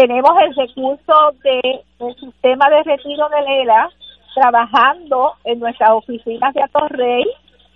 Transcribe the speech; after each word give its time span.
tenemos 0.00 0.30
el 0.40 0.54
recurso 0.54 1.14
del 1.42 1.80
el 1.98 2.16
sistema 2.16 2.70
de 2.70 2.82
retiro 2.84 3.28
de 3.28 3.42
Lela 3.42 3.90
trabajando 4.34 5.34
en 5.44 5.60
nuestras 5.60 5.90
oficinas 5.90 6.54
de 6.54 6.62
Atorrey, 6.62 7.24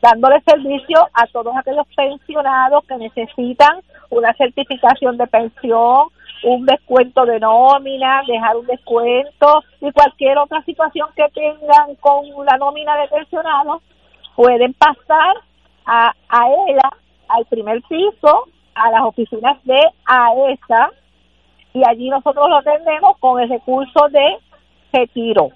dándole 0.01 0.41
servicio 0.41 1.07
a 1.13 1.27
todos 1.27 1.55
aquellos 1.55 1.87
pensionados 1.95 2.83
que 2.87 2.97
necesitan 2.97 3.81
una 4.09 4.33
certificación 4.35 5.19
de 5.19 5.27
pensión, 5.27 6.09
un 6.45 6.65
descuento 6.65 7.27
de 7.27 7.41
nómina, 7.41 8.23
dejar 8.27 8.57
un 8.57 8.67
descuento 8.69 9.63
y 9.83 9.93
cualquier 9.93 10.39
otra 10.39 10.63
situación 10.63 11.09
que 11.15 11.29
tengan 11.35 11.95
con 11.97 12.25
la 12.47 12.57
nómina 12.57 12.97
de 13.03 13.09
pensionados, 13.09 13.83
pueden 14.35 14.73
pasar 14.73 15.37
a, 15.85 16.15
a 16.31 16.49
ELA, 16.69 16.91
al 17.29 17.45
primer 17.47 17.83
piso, 17.83 18.45
a 18.75 18.91
las 18.91 19.03
oficinas 19.03 19.63
de 19.65 19.79
AESA, 20.07 20.91
y 21.75 21.83
allí 21.85 22.09
nosotros 22.09 22.47
lo 22.49 22.59
atendemos 22.59 23.19
con 23.19 23.41
el 23.41 23.49
recurso 23.49 24.07
de 24.11 24.39
retiro 24.93 25.49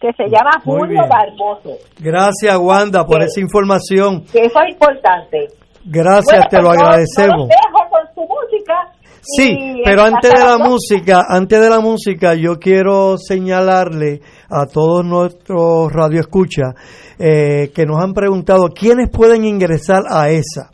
que 0.00 0.12
se 0.14 0.24
llama 0.24 0.50
Julio 0.64 1.00
Barboso. 1.08 1.78
Gracias, 2.00 2.58
Wanda, 2.58 3.04
por 3.04 3.22
esa 3.22 3.40
información. 3.40 4.24
Que 4.32 4.40
eso 4.40 4.60
es 4.60 4.72
importante. 4.72 5.46
Gracias, 5.84 6.48
te 6.48 6.56
lo 6.60 6.70
pues, 6.70 6.80
agradecemos. 6.80 7.48
dejo 7.48 7.88
con 7.88 8.14
su 8.14 8.20
música. 8.22 8.74
Sí, 9.20 9.80
pero 9.84 10.02
antes 10.02 10.32
de 10.32 10.44
la 10.44 10.58
música, 10.58 11.22
antes 11.28 11.60
de 11.60 11.70
la 11.70 11.78
música, 11.78 12.34
yo 12.34 12.58
quiero 12.58 13.16
señalarle 13.16 14.20
a 14.50 14.66
todos 14.66 15.04
nuestros 15.04 15.92
radioescuchas 15.92 16.74
eh, 17.20 17.70
que 17.72 17.86
nos 17.86 18.02
han 18.02 18.12
preguntado 18.12 18.70
quiénes 18.74 19.08
pueden 19.10 19.44
ingresar 19.44 20.02
a 20.10 20.30
esa. 20.30 20.72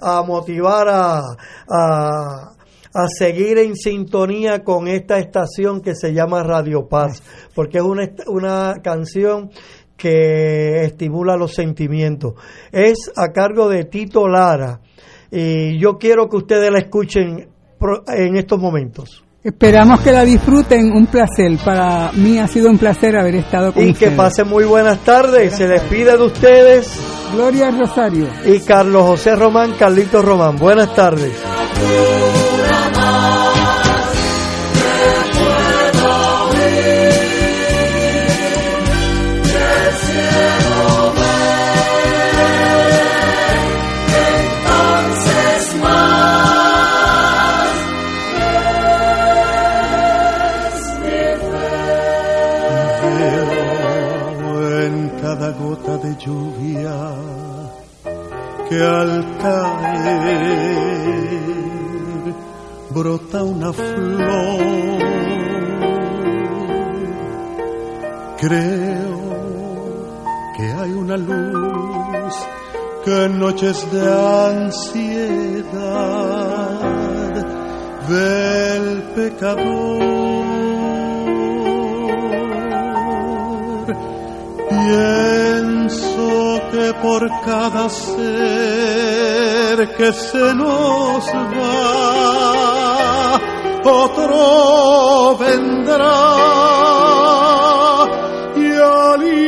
a 0.00 0.22
motivar 0.24 0.88
a, 0.88 1.20
a, 1.68 3.06
seguir 3.16 3.58
en 3.58 3.76
sintonía 3.76 4.64
con 4.64 4.88
esta 4.88 5.18
estación 5.18 5.80
que 5.80 5.94
se 5.94 6.12
llama 6.12 6.42
Radio 6.42 6.88
Paz, 6.88 7.22
porque 7.54 7.78
es 7.78 7.84
una, 7.84 8.10
una 8.26 8.74
canción 8.82 9.48
que 9.96 10.82
estimula 10.84 11.36
los 11.36 11.54
sentimientos. 11.54 12.34
Es 12.72 13.12
a 13.14 13.30
cargo 13.30 13.68
de 13.68 13.84
Tito 13.84 14.26
Lara 14.26 14.80
y 15.30 15.78
yo 15.78 15.98
quiero 15.98 16.28
que 16.28 16.38
ustedes 16.38 16.72
la 16.72 16.80
escuchen 16.80 17.48
en 18.08 18.36
estos 18.36 18.58
momentos. 18.58 19.22
Esperamos 19.44 20.00
que 20.02 20.12
la 20.12 20.24
disfruten, 20.24 20.92
un 20.92 21.06
placer. 21.06 21.58
Para 21.64 22.12
mí 22.12 22.38
ha 22.38 22.46
sido 22.46 22.70
un 22.70 22.78
placer 22.78 23.16
haber 23.16 23.34
estado 23.34 23.72
con 23.72 23.82
y 23.82 23.90
ustedes. 23.90 24.12
Y 24.12 24.14
que 24.14 24.16
pasen 24.16 24.48
muy 24.48 24.64
buenas 24.64 25.00
tardes. 25.00 25.54
Se 25.54 25.66
despide 25.66 26.16
de 26.16 26.24
ustedes. 26.24 26.96
Gloria 27.32 27.72
Rosario. 27.72 28.28
Y 28.46 28.60
Carlos 28.60 29.02
José 29.02 29.34
Román, 29.34 29.72
Carlitos 29.76 30.24
Román. 30.24 30.56
Buenas 30.56 30.94
tardes. 30.94 31.32
Que 58.72 58.82
al 58.82 59.36
caer 59.36 60.62
brota 62.90 63.42
una 63.42 63.72
flor. 63.72 64.60
Creo 68.38 69.20
que 70.56 70.64
hay 70.80 70.92
una 70.92 71.16
luz 71.18 72.34
que 73.04 73.24
en 73.24 73.38
noches 73.38 73.76
de 73.92 74.02
ansiedad 74.54 75.20
ve 78.08 78.76
el 78.76 79.02
pecador. 79.16 80.42
Pienso 84.70 86.51
que 86.72 86.92
por 86.94 87.28
cada 87.44 87.88
ser 87.90 88.16
que 89.96 90.12
se 90.12 90.54
nos 90.54 91.24
va, 91.58 93.40
otro 93.84 95.36
vendrá 95.36 96.16
y. 98.56 99.41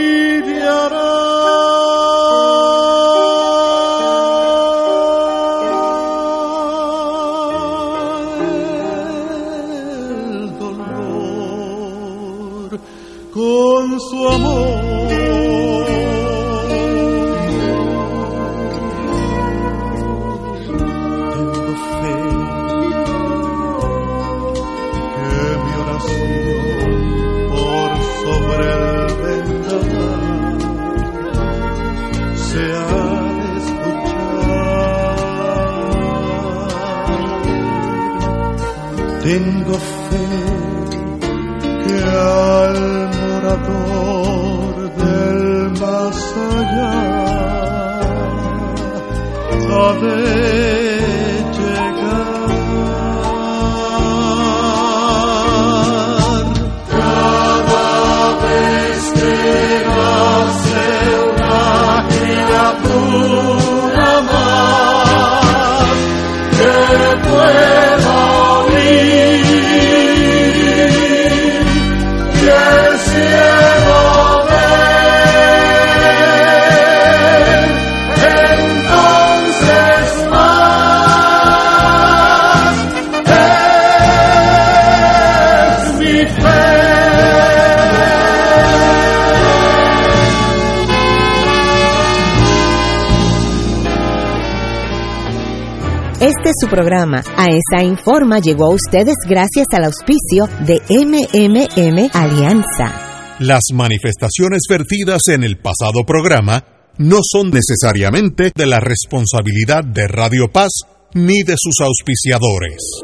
programa. 97.61 97.75
A 97.75 97.77
esa 97.77 97.85
informa 97.85 98.39
llegó 98.41 98.65
a 98.67 98.75
ustedes 98.75 99.15
gracias 99.29 99.67
al 99.73 99.85
auspicio 99.85 100.49
de 100.67 100.81
MMM 100.89 102.11
Alianza. 102.13 103.37
Las 103.41 103.63
manifestaciones 103.73 104.63
vertidas 104.69 105.23
en 105.29 105.43
el 105.45 105.59
pasado 105.59 106.05
programa 106.07 106.65
no 106.99 107.19
son 107.23 107.51
necesariamente 107.51 108.53
de 108.55 108.67
la 108.67 108.81
responsabilidad 108.81 109.85
de 109.85 110.07
Radio 110.07 110.53
Paz 110.53 110.73
ni 111.15 111.43
de 111.43 111.55
sus 111.59 111.81
auspiciadores. 111.81 113.04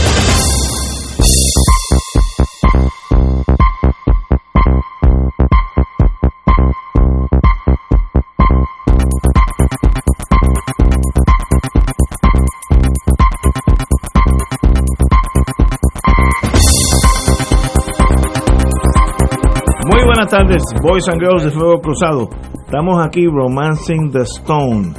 Tardes, 20.31 20.63
Boys 20.81 21.09
and 21.09 21.19
Girls 21.19 21.43
de 21.43 21.51
Fuego 21.51 21.81
Cruzado. 21.81 22.29
Estamos 22.65 23.05
aquí 23.05 23.25
romancing 23.25 24.11
the 24.11 24.21
Stone. 24.21 24.93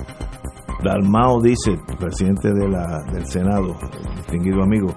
Dalmao 0.85 1.41
dice, 1.41 1.79
presidente 1.99 2.53
de 2.53 2.69
la, 2.69 3.03
del 3.11 3.25
Senado, 3.25 3.75
distinguido 4.17 4.63
amigo, 4.63 4.95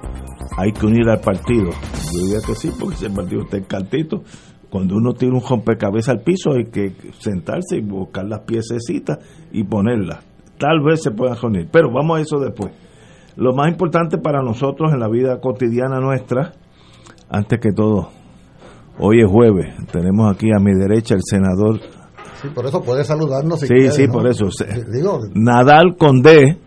hay 0.58 0.74
que 0.74 0.88
unir 0.88 1.08
al 1.08 1.22
partido. 1.22 1.70
Yo 2.12 2.26
diría 2.26 2.40
que 2.46 2.54
sí, 2.54 2.70
porque 2.78 2.96
ese 2.96 3.10
partido 3.12 3.44
está 3.44 3.62
caltito. 3.62 4.24
Cuando 4.70 4.98
uno 4.98 5.14
tira 5.14 5.32
un 5.32 5.42
rompecabezas 5.42 6.10
al 6.10 6.22
piso 6.22 6.52
hay 6.52 6.66
que 6.66 6.94
sentarse 7.18 7.78
y 7.78 7.82
buscar 7.82 8.26
las 8.26 8.42
piececitas 8.42 9.20
y 9.54 9.64
ponerlas. 9.64 10.20
Tal 10.60 10.82
vez 10.84 11.02
se 11.02 11.12
puedan 11.12 11.38
reunir, 11.42 11.70
pero 11.72 11.90
vamos 11.94 12.18
a 12.18 12.22
eso 12.22 12.40
después. 12.40 12.74
Lo 13.38 13.54
más 13.54 13.70
importante 13.70 14.18
para 14.18 14.42
nosotros 14.42 14.92
en 14.92 15.00
la 15.00 15.08
vida 15.08 15.40
cotidiana 15.40 16.02
nuestra, 16.02 16.52
antes 17.30 17.58
que 17.62 17.72
todo, 17.72 18.10
Hoy 18.98 19.20
es 19.20 19.30
jueves, 19.30 19.76
tenemos 19.92 20.34
aquí 20.34 20.48
a 20.56 20.60
mi 20.60 20.74
derecha 20.74 21.16
el 21.16 21.22
senador. 21.24 21.82
Sí, 22.42 22.48
por 22.54 22.66
eso 22.66 22.82
puede 22.82 23.04
saludarnos. 23.04 23.60
Si 23.60 23.68
sí, 23.68 23.90
sí, 23.92 24.08
por 24.08 24.28
eso. 24.28 24.46
Nadal 25.34 25.98
con 25.98 26.22
D, 26.22 26.58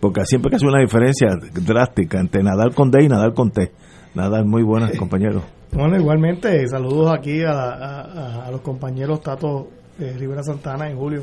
porque 0.00 0.24
siempre 0.24 0.50
que 0.50 0.56
hace 0.56 0.66
una 0.66 0.80
diferencia 0.80 1.28
drástica 1.52 2.18
entre 2.18 2.42
Nadal 2.42 2.74
con 2.74 2.90
D 2.90 3.04
y 3.04 3.08
Nadal 3.08 3.32
con 3.34 3.50
T. 3.50 3.72
Nadal, 4.14 4.44
muy 4.44 4.62
buenas, 4.62 4.96
compañeros. 4.98 5.44
Bueno, 5.72 5.96
igualmente, 5.96 6.66
saludos 6.66 7.12
aquí 7.16 7.42
a, 7.46 8.48
los 8.50 8.60
compañeros 8.60 9.20
Tato 9.22 9.68
eh, 9.98 10.14
Rivera 10.18 10.42
Santana 10.42 10.90
y 10.90 10.94
Julio 10.94 11.22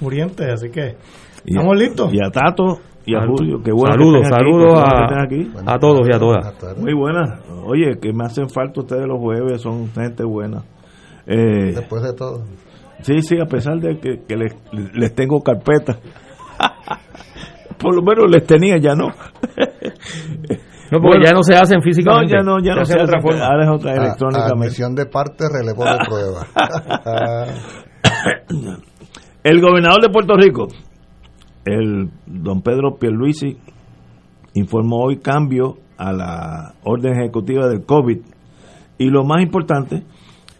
Muriente, 0.00 0.50
así 0.50 0.70
que 0.70 0.96
estamos 1.44 1.76
listos. 1.76 2.12
Y 2.12 2.18
a 2.24 2.30
Tato 2.30 2.80
y 3.08 3.14
a 3.14 3.26
Julio. 3.26 3.62
Qué 3.64 3.72
bueno 3.72 3.94
saludos, 3.94 4.26
saludos 4.28 4.82
a, 4.82 5.72
a, 5.72 5.78
todos 5.78 6.06
y 6.06 6.14
a 6.14 6.18
todas. 6.18 6.54
Muy 6.76 6.92
buenas. 6.92 7.40
Oye, 7.64 7.98
que 7.98 8.12
me 8.12 8.26
hacen 8.26 8.50
falta 8.50 8.82
ustedes 8.82 9.06
los 9.06 9.18
jueves, 9.18 9.62
son 9.62 9.88
gente 9.92 10.24
buena. 10.24 10.62
Eh, 11.26 11.72
Después 11.74 12.02
de 12.02 12.12
todo. 12.12 12.44
Sí, 13.00 13.22
sí, 13.22 13.40
a 13.40 13.46
pesar 13.46 13.78
de 13.78 13.98
que, 13.98 14.36
les, 14.36 14.54
les, 14.92 15.14
tengo 15.14 15.40
carpeta. 15.40 15.98
Por 17.78 17.94
lo 17.94 18.02
menos 18.02 18.30
les 18.30 18.44
tenía, 18.44 18.76
ya 18.76 18.94
no. 18.94 19.06
No, 20.90 21.00
porque 21.00 21.24
ya 21.24 21.32
no 21.32 21.42
se 21.42 21.54
hacen 21.54 21.80
físicamente. 21.80 22.34
No, 22.34 22.38
ya 22.38 22.44
no, 22.44 22.58
ya 22.60 22.74
no 22.74 22.84
se 22.84 22.94
hace 22.94 23.04
otra 23.04 23.20
forma. 23.20 23.46
Ahora 23.46 23.64
es 23.64 23.70
otra 23.70 23.94
electrónicamente. 23.94 24.66
Admisión 24.66 24.94
de 24.94 25.06
parte, 25.06 25.44
relevo 25.48 25.84
de 25.84 25.98
prueba. 26.08 26.46
el 29.44 29.60
gobernador 29.60 30.02
de 30.02 30.08
Puerto 30.08 30.34
Rico, 30.34 30.66
el 31.68 32.10
don 32.26 32.62
Pedro 32.62 32.96
Pierluisi 32.98 33.56
informó 34.54 35.04
hoy 35.04 35.18
cambio 35.18 35.76
a 35.96 36.12
la 36.12 36.74
orden 36.84 37.18
ejecutiva 37.18 37.68
del 37.68 37.84
COVID. 37.84 38.18
Y 38.98 39.10
lo 39.10 39.24
más 39.24 39.42
importante 39.42 40.02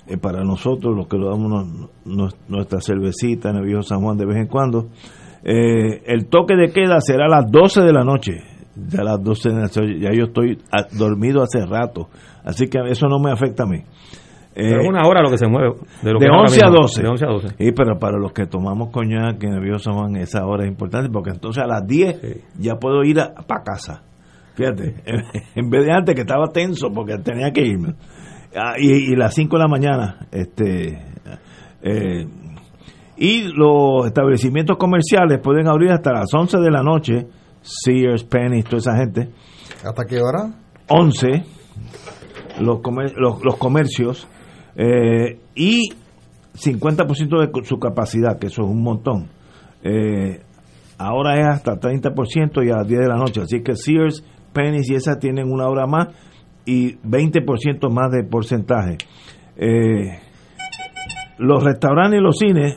eh, 0.06 0.16
para 0.16 0.44
nosotros 0.44 0.94
los 0.96 1.08
que 1.08 1.16
lo 1.16 1.30
damos 1.30 1.90
nuestra 2.04 2.80
cervecita 2.80 3.50
en 3.50 3.56
el 3.56 3.64
viejo 3.64 3.82
San 3.82 4.00
Juan 4.00 4.16
de 4.16 4.26
vez 4.26 4.36
en 4.36 4.46
cuando 4.46 4.88
eh, 5.42 6.02
el 6.06 6.26
toque 6.26 6.54
de 6.56 6.72
queda 6.72 7.00
será 7.00 7.26
a 7.26 7.40
las 7.40 7.50
12 7.50 7.82
de 7.82 7.92
la 7.92 8.04
noche. 8.04 8.42
Ya 8.76 9.02
las 9.02 9.22
12 9.22 9.48
de 9.48 9.54
la 9.54 9.62
noche 9.62 9.80
ya 9.98 10.10
yo 10.12 10.26
estoy 10.26 10.58
dormido 10.96 11.42
hace 11.42 11.64
rato. 11.66 12.08
Así 12.44 12.68
que 12.68 12.78
eso 12.88 13.08
no 13.08 13.18
me 13.18 13.32
afecta 13.32 13.64
a 13.64 13.66
mí 13.66 13.82
es 14.54 14.86
una 14.86 15.06
hora 15.06 15.22
lo 15.22 15.30
que 15.30 15.38
se 15.38 15.46
mueve. 15.46 15.74
De, 16.02 16.12
11 16.12 16.64
a 16.64 16.68
12. 16.68 17.02
De 17.02 17.08
11 17.08 17.24
a 17.24 17.28
12. 17.28 17.48
Y 17.58 17.72
pero 17.72 17.98
para 17.98 18.18
los 18.18 18.32
que 18.32 18.46
tomamos 18.46 18.90
coñac 18.90 19.42
en 19.42 19.78
San 19.78 19.94
Juan, 19.94 20.16
esa 20.16 20.44
hora 20.46 20.64
es 20.64 20.68
importante 20.68 21.08
porque 21.10 21.30
entonces 21.30 21.62
a 21.62 21.66
las 21.66 21.86
10 21.86 22.20
ya 22.58 22.76
puedo 22.76 23.04
ir 23.04 23.18
para 23.46 23.62
casa. 23.62 24.02
Fíjate, 24.54 24.96
en 25.54 25.70
vez 25.70 25.86
de 25.86 25.92
antes 25.92 26.14
que 26.14 26.22
estaba 26.22 26.48
tenso 26.48 26.90
porque 26.92 27.18
tenía 27.18 27.52
que 27.52 27.62
irme. 27.62 27.94
Ah, 28.56 28.74
y, 28.78 29.12
y, 29.12 29.16
las 29.16 29.34
5 29.34 29.56
de 29.56 29.62
la 29.62 29.68
mañana, 29.68 30.26
este. 30.32 31.06
Eh, 31.82 32.26
y 33.16 33.42
los 33.52 34.06
establecimientos 34.06 34.76
comerciales 34.76 35.38
pueden 35.40 35.68
abrir 35.68 35.90
hasta 35.90 36.12
las 36.12 36.32
11 36.32 36.58
de 36.58 36.70
la 36.70 36.82
noche. 36.82 37.26
Sears, 37.60 38.24
Penny, 38.24 38.62
toda 38.62 38.78
esa 38.78 38.96
gente. 38.96 39.28
¿Hasta 39.84 40.04
qué 40.04 40.20
hora? 40.20 40.50
11. 40.88 41.44
Los, 42.60 42.80
los, 43.16 43.44
los 43.44 43.56
comercios 43.56 44.26
eh, 44.80 45.40
y 45.56 45.90
50% 46.54 47.40
de 47.40 47.64
su 47.64 47.78
capacidad, 47.80 48.38
que 48.38 48.46
eso 48.46 48.62
es 48.62 48.68
un 48.68 48.80
montón. 48.80 49.28
Eh, 49.82 50.40
ahora 50.96 51.34
es 51.34 51.48
hasta 51.48 51.80
30% 51.80 52.64
y 52.64 52.70
a 52.70 52.76
las 52.76 52.86
10 52.86 53.00
de 53.00 53.08
la 53.08 53.16
noche. 53.16 53.40
Así 53.42 53.60
que 53.60 53.74
Sears, 53.74 54.24
Penny's 54.52 54.88
y 54.88 54.94
esas 54.94 55.18
tienen 55.18 55.50
una 55.50 55.66
hora 55.68 55.86
más 55.86 56.08
y 56.64 56.94
20% 56.98 57.90
más 57.90 58.12
de 58.12 58.22
porcentaje. 58.22 58.98
Eh, 59.56 60.20
los 61.38 61.64
restaurantes 61.64 62.20
y 62.20 62.22
los 62.22 62.38
cines 62.38 62.76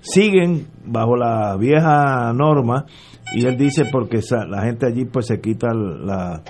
siguen 0.00 0.66
bajo 0.86 1.16
la 1.16 1.56
vieja 1.58 2.32
norma 2.32 2.86
y 3.34 3.44
él 3.44 3.58
dice 3.58 3.84
porque 3.92 4.20
la 4.48 4.62
gente 4.62 4.86
allí 4.86 5.04
pues 5.04 5.26
se 5.26 5.40
quita 5.40 5.68
la, 5.74 6.42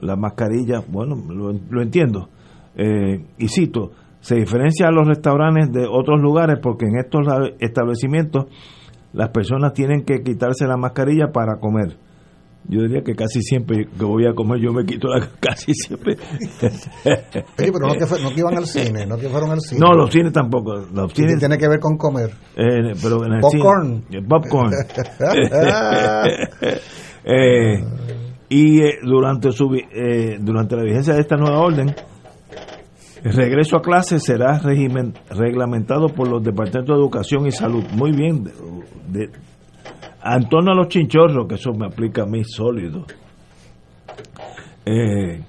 la 0.00 0.16
mascarilla, 0.16 0.82
bueno, 0.86 1.16
lo, 1.16 1.82
entiendo. 1.82 2.28
y 2.76 3.48
cito, 3.48 3.92
se 4.20 4.36
diferencia 4.36 4.88
a 4.88 4.90
los 4.90 5.06
restaurantes 5.06 5.70
de 5.72 5.86
otros 5.86 6.20
lugares 6.20 6.58
porque 6.62 6.86
en 6.86 6.98
estos 6.98 7.26
establecimientos 7.58 8.46
las 9.12 9.30
personas 9.30 9.72
tienen 9.72 10.04
que 10.04 10.22
quitarse 10.22 10.66
la 10.66 10.76
mascarilla 10.76 11.32
para 11.32 11.58
comer. 11.58 11.96
Yo 12.68 12.82
diría 12.82 13.02
que 13.02 13.14
casi 13.14 13.40
siempre 13.40 13.86
que 13.86 14.04
voy 14.04 14.26
a 14.26 14.34
comer 14.34 14.60
yo 14.60 14.72
me 14.72 14.84
quito 14.84 15.08
la 15.08 15.26
casi 15.40 15.72
siempre. 15.74 16.16
pero 17.56 17.86
no 17.86 17.94
que, 17.94 18.40
iban 18.40 18.56
al 18.56 18.66
cine, 18.66 19.06
no 19.06 19.16
que 19.16 19.28
fueron 19.28 19.50
al 19.50 19.60
cine. 19.60 19.80
No, 19.80 19.94
los 19.94 20.10
cines 20.10 20.32
tampoco. 20.32 20.74
Los 20.92 21.12
cines, 21.12 21.38
tiene 21.38 21.56
que 21.56 21.68
ver 21.68 21.80
con 21.80 21.96
comer. 21.96 22.30
Eh, 22.56 22.92
pero 23.02 23.24
en 23.24 23.32
el 23.32 23.40
popcorn. 23.40 24.04
Cine, 24.08 24.22
popcorn. 24.28 24.72
eh, 27.24 27.82
y 28.50 28.82
eh, 28.82 28.98
durante 29.02 29.52
su 29.52 29.72
eh, 29.74 30.36
durante 30.40 30.76
la 30.76 30.82
vigencia 30.82 31.14
de 31.14 31.20
esta 31.20 31.36
nueva 31.36 31.60
orden 31.60 31.94
el 33.22 33.32
regreso 33.32 33.76
a 33.76 33.82
clase 33.82 34.18
será 34.18 34.58
reglamentado 34.58 36.08
por 36.08 36.28
los 36.28 36.42
departamentos 36.42 36.96
de 36.96 37.02
educación 37.02 37.46
y 37.46 37.52
salud. 37.52 37.84
Muy 37.92 38.12
bien. 38.12 38.44
Torno 40.48 40.72
a 40.72 40.74
los 40.74 40.88
chinchorros, 40.88 41.46
que 41.48 41.54
eso 41.56 41.72
me 41.72 41.86
aplica 41.86 42.22
a 42.22 42.26
mí 42.26 42.42
sólido. 42.44 43.04
Eh, 44.86 45.40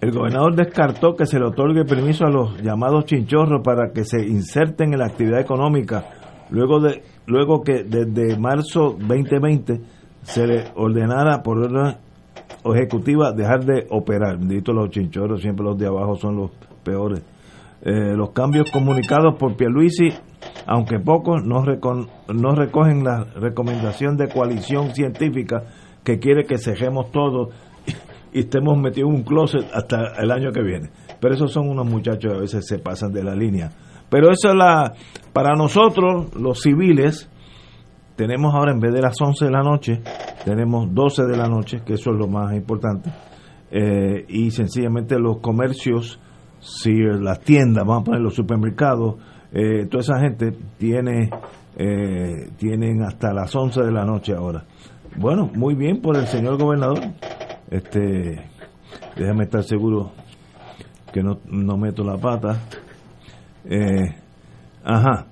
el 0.00 0.10
gobernador 0.10 0.54
descartó 0.54 1.16
que 1.16 1.24
se 1.24 1.38
le 1.38 1.46
otorgue 1.46 1.84
permiso 1.84 2.26
a 2.26 2.30
los 2.30 2.60
llamados 2.60 3.06
chinchorros 3.06 3.62
para 3.64 3.90
que 3.92 4.04
se 4.04 4.22
inserten 4.22 4.92
en 4.92 4.98
la 4.98 5.06
actividad 5.06 5.40
económica 5.40 6.04
luego 6.50 6.80
de 6.80 7.02
luego 7.26 7.62
que 7.62 7.84
desde 7.84 8.38
marzo 8.38 8.96
2020 8.98 9.80
se 10.22 10.46
le 10.46 10.64
ordenara 10.74 11.42
por 11.42 11.58
orden 11.58 11.96
ejecutiva 12.72 13.32
dejar 13.32 13.64
de 13.64 13.86
operar. 13.90 14.38
Dito 14.38 14.72
los 14.72 14.90
chinchorros, 14.90 15.40
siempre 15.40 15.64
los 15.64 15.76
de 15.76 15.86
abajo 15.86 16.16
son 16.16 16.36
los 16.36 16.50
peores. 16.82 17.22
Eh, 17.82 18.14
los 18.16 18.30
cambios 18.30 18.70
comunicados 18.70 19.34
por 19.38 19.56
Pierluisi, 19.56 20.08
aunque 20.66 20.98
pocos, 20.98 21.44
no, 21.44 21.62
no 22.32 22.54
recogen 22.54 23.04
la 23.04 23.24
recomendación 23.24 24.16
de 24.16 24.28
coalición 24.28 24.94
científica 24.94 25.64
que 26.02 26.18
quiere 26.18 26.44
que 26.44 26.58
cejemos 26.58 27.10
todo 27.10 27.50
y 28.32 28.40
estemos 28.40 28.78
metidos 28.78 29.10
en 29.10 29.16
un 29.16 29.22
closet 29.22 29.66
hasta 29.72 30.14
el 30.18 30.30
año 30.30 30.50
que 30.50 30.62
viene. 30.62 30.90
Pero 31.20 31.34
esos 31.34 31.52
son 31.52 31.68
unos 31.68 31.86
muchachos 31.86 32.32
que 32.32 32.38
a 32.38 32.40
veces 32.40 32.66
se 32.66 32.78
pasan 32.78 33.12
de 33.12 33.22
la 33.22 33.34
línea. 33.34 33.70
Pero 34.08 34.30
eso 34.30 34.48
es 34.48 34.54
la, 34.54 34.92
para 35.32 35.54
nosotros, 35.54 36.34
los 36.34 36.60
civiles, 36.60 37.30
tenemos 38.16 38.54
ahora 38.54 38.72
en 38.72 38.80
vez 38.80 38.92
de 38.92 39.00
las 39.00 39.20
11 39.20 39.44
de 39.44 39.50
la 39.50 39.62
noche, 39.62 40.00
tenemos 40.44 40.92
12 40.92 41.24
de 41.24 41.36
la 41.36 41.48
noche, 41.48 41.82
que 41.84 41.94
eso 41.94 42.10
es 42.10 42.16
lo 42.16 42.28
más 42.28 42.54
importante. 42.54 43.10
Eh, 43.70 44.24
y 44.28 44.50
sencillamente 44.50 45.18
los 45.18 45.38
comercios, 45.38 46.20
si 46.60 46.92
las 46.92 47.40
tiendas, 47.40 47.84
vamos 47.84 48.02
a 48.02 48.04
poner 48.04 48.20
los 48.20 48.34
supermercados, 48.34 49.16
eh, 49.52 49.86
toda 49.86 50.02
esa 50.02 50.20
gente 50.20 50.52
tiene 50.78 51.30
eh, 51.76 52.50
tienen 52.56 53.02
hasta 53.02 53.32
las 53.32 53.54
11 53.54 53.82
de 53.82 53.92
la 53.92 54.04
noche 54.04 54.32
ahora. 54.32 54.64
Bueno, 55.16 55.50
muy 55.54 55.74
bien 55.74 56.00
por 56.00 56.16
el 56.16 56.26
señor 56.26 56.56
gobernador. 56.56 57.00
Este, 57.70 58.48
déjame 59.16 59.44
estar 59.44 59.64
seguro 59.64 60.12
que 61.12 61.22
no, 61.22 61.38
no 61.46 61.76
meto 61.76 62.04
la 62.04 62.16
pata. 62.16 62.60
Ajá. 64.84 65.26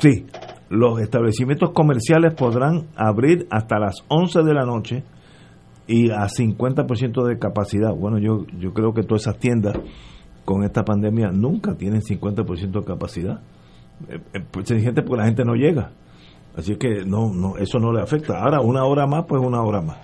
Sí, 0.00 0.26
los 0.70 1.00
establecimientos 1.00 1.70
comerciales 1.70 2.34
podrán 2.34 2.88
abrir 2.96 3.46
hasta 3.50 3.78
las 3.78 4.04
11 4.08 4.42
de 4.42 4.54
la 4.54 4.64
noche 4.64 5.04
y 5.86 6.10
a 6.10 6.28
50% 6.28 7.26
de 7.26 7.38
capacidad. 7.38 7.94
Bueno, 7.94 8.18
yo, 8.18 8.44
yo 8.58 8.72
creo 8.74 8.92
que 8.92 9.02
todas 9.02 9.22
esas 9.22 9.38
tiendas 9.38 9.78
con 10.44 10.62
esta 10.64 10.84
pandemia 10.84 11.30
nunca 11.30 11.74
tienen 11.74 12.02
50% 12.02 12.80
de 12.80 12.84
capacidad. 12.84 13.40
Eh, 14.08 14.20
eh, 14.34 14.44
pues, 14.50 14.68
gente 14.68 15.02
porque 15.02 15.20
la 15.20 15.26
gente 15.26 15.44
no 15.44 15.54
llega. 15.54 15.92
Así 16.56 16.76
que 16.76 17.04
no, 17.06 17.32
no, 17.32 17.56
eso 17.56 17.78
no 17.78 17.92
le 17.92 18.02
afecta. 18.02 18.38
Ahora, 18.38 18.60
una 18.60 18.84
hora 18.84 19.06
más, 19.06 19.24
pues 19.26 19.40
una 19.42 19.62
hora 19.62 19.80
más. 19.80 19.98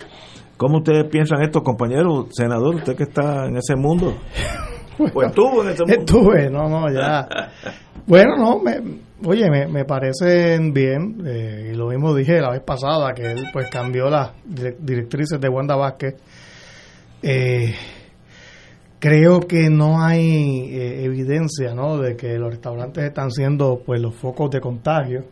¿Cómo 0.56 0.78
ustedes 0.78 1.04
piensan 1.10 1.42
esto, 1.42 1.62
compañero 1.62 2.28
senador? 2.30 2.76
Usted 2.76 2.96
que 2.96 3.02
está 3.02 3.46
en 3.46 3.56
ese 3.56 3.74
mundo. 3.76 4.14
Pues 4.96 5.28
estuvo 5.28 5.62
en 5.62 5.70
ese 5.70 5.84
mundo. 5.84 6.00
Estuve, 6.00 6.50
no, 6.50 6.68
no, 6.68 6.92
ya. 6.92 7.28
Bueno, 8.06 8.36
no, 8.36 8.60
me, 8.60 8.82
oye, 9.24 9.48
me, 9.50 9.66
me 9.66 9.84
parecen 9.86 10.74
bien. 10.74 11.22
Eh, 11.26 11.70
y 11.72 11.74
lo 11.74 11.88
mismo 11.88 12.14
dije 12.14 12.40
la 12.40 12.50
vez 12.50 12.60
pasada, 12.60 13.14
que 13.14 13.32
él 13.32 13.46
pues 13.50 13.70
cambió 13.70 14.10
las 14.10 14.32
directrices 14.44 15.40
de 15.40 15.48
Wanda 15.48 15.74
Vázquez. 15.74 16.16
Eh, 17.22 17.74
creo 18.98 19.40
que 19.40 19.70
no 19.70 20.04
hay 20.04 20.68
eh, 20.70 21.04
evidencia, 21.04 21.74
¿no? 21.74 21.96
De 21.96 22.14
que 22.14 22.36
los 22.38 22.50
restaurantes 22.50 23.04
están 23.04 23.30
siendo 23.30 23.80
pues 23.84 24.02
los 24.02 24.14
focos 24.14 24.50
de 24.50 24.60
contagio. 24.60 25.24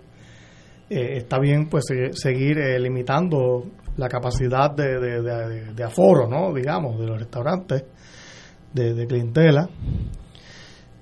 está 0.89 1.39
bien 1.39 1.69
pues 1.69 1.85
seguir 2.13 2.57
limitando 2.81 3.65
la 3.97 4.09
capacidad 4.09 4.71
de, 4.71 4.99
de, 4.99 5.73
de, 5.75 5.85
aforo, 5.85 6.29
¿no? 6.29 6.53
Digamos, 6.53 6.99
de 6.99 7.07
los 7.07 7.19
restaurantes, 7.19 7.85
de, 8.73 9.07
clientela. 9.07 9.69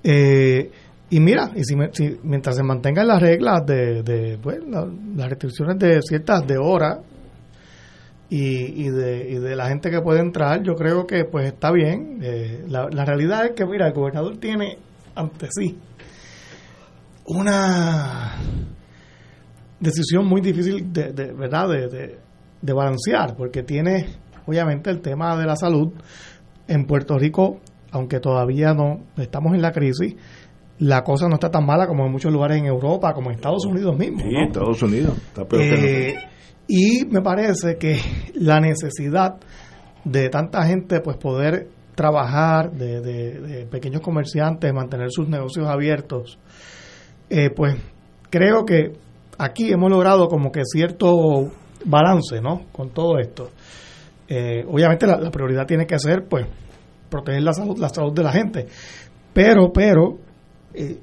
Eh, 0.02 0.70
y 1.10 1.20
mira, 1.20 1.50
y 1.54 1.64
si, 1.64 1.74
mientras 2.22 2.56
se 2.56 2.62
mantengan 2.62 3.08
las 3.08 3.20
reglas 3.20 3.66
de, 3.66 4.02
de 4.02 4.38
pues, 4.38 4.58
las 4.66 5.28
restricciones 5.28 5.78
de 5.78 6.00
ciertas 6.02 6.46
de 6.46 6.56
horas 6.56 6.98
y, 8.28 8.86
y, 8.86 8.90
de, 8.90 9.28
y 9.28 9.38
de 9.38 9.56
la 9.56 9.68
gente 9.68 9.90
que 9.90 10.00
puede 10.00 10.20
entrar, 10.20 10.62
yo 10.62 10.74
creo 10.74 11.06
que 11.06 11.24
pues 11.24 11.46
está 11.46 11.72
bien. 11.72 12.20
Eh, 12.22 12.64
la, 12.68 12.88
la 12.90 13.04
realidad 13.04 13.46
es 13.46 13.52
que, 13.52 13.66
mira, 13.66 13.88
el 13.88 13.92
gobernador 13.92 14.38
tiene 14.38 14.78
ante 15.14 15.48
sí 15.50 15.78
una 17.26 18.36
decisión 19.78 20.26
muy 20.26 20.40
difícil 20.40 20.92
de, 20.92 21.12
de 21.12 21.32
verdad 21.32 21.68
de, 21.68 22.18
de 22.60 22.72
balancear, 22.72 23.36
porque 23.36 23.62
tiene 23.62 24.16
obviamente 24.46 24.90
el 24.90 25.00
tema 25.00 25.36
de 25.36 25.46
la 25.46 25.56
salud. 25.56 25.92
En 26.70 26.86
Puerto 26.86 27.18
Rico, 27.18 27.58
aunque 27.90 28.20
todavía 28.20 28.72
no 28.72 29.00
estamos 29.16 29.54
en 29.54 29.62
la 29.62 29.72
crisis, 29.72 30.14
la 30.78 31.02
cosa 31.02 31.28
no 31.28 31.34
está 31.34 31.50
tan 31.50 31.66
mala 31.66 31.86
como 31.86 32.06
en 32.06 32.12
muchos 32.12 32.32
lugares 32.32 32.58
en 32.58 32.66
Europa, 32.66 33.12
como 33.12 33.30
en 33.30 33.36
Estados 33.36 33.66
Unidos 33.66 33.98
mismo. 33.98 34.20
Sí, 34.20 34.28
Estados 34.46 34.82
Unidos. 34.82 35.14
Eh, 35.52 36.14
y 36.68 37.04
me 37.06 37.20
parece 37.22 37.76
que 37.76 37.98
la 38.34 38.60
necesidad 38.60 39.36
de 40.04 40.28
tanta 40.28 40.64
gente 40.64 41.00
pues 41.00 41.16
poder 41.16 41.68
trabajar, 41.94 42.70
de, 42.70 43.66
pequeños 43.70 44.00
comerciantes, 44.00 44.72
mantener 44.72 45.08
sus 45.10 45.28
negocios 45.28 45.66
abiertos, 45.66 46.38
eh, 47.28 47.50
pues 47.50 47.74
creo 48.30 48.64
que 48.64 48.92
aquí 49.38 49.72
hemos 49.72 49.90
logrado 49.90 50.28
como 50.28 50.52
que 50.52 50.62
cierto 50.64 51.50
balance, 51.84 52.40
¿no? 52.40 52.62
Con 52.72 52.90
todo 52.90 53.18
esto. 53.18 53.50
Eh, 54.32 54.64
obviamente 54.68 55.08
la, 55.08 55.28
prioridad 55.32 55.66
tiene 55.66 55.86
que 55.86 55.98
ser, 55.98 56.28
pues, 56.28 56.46
proteger 57.08 57.42
la 57.42 57.52
salud, 57.52 57.76
la 57.80 57.88
salud 57.88 58.12
de 58.12 58.22
la 58.22 58.30
gente. 58.30 58.66
Pero, 59.32 59.72
pero, 59.72 60.18
eh, 60.72 61.00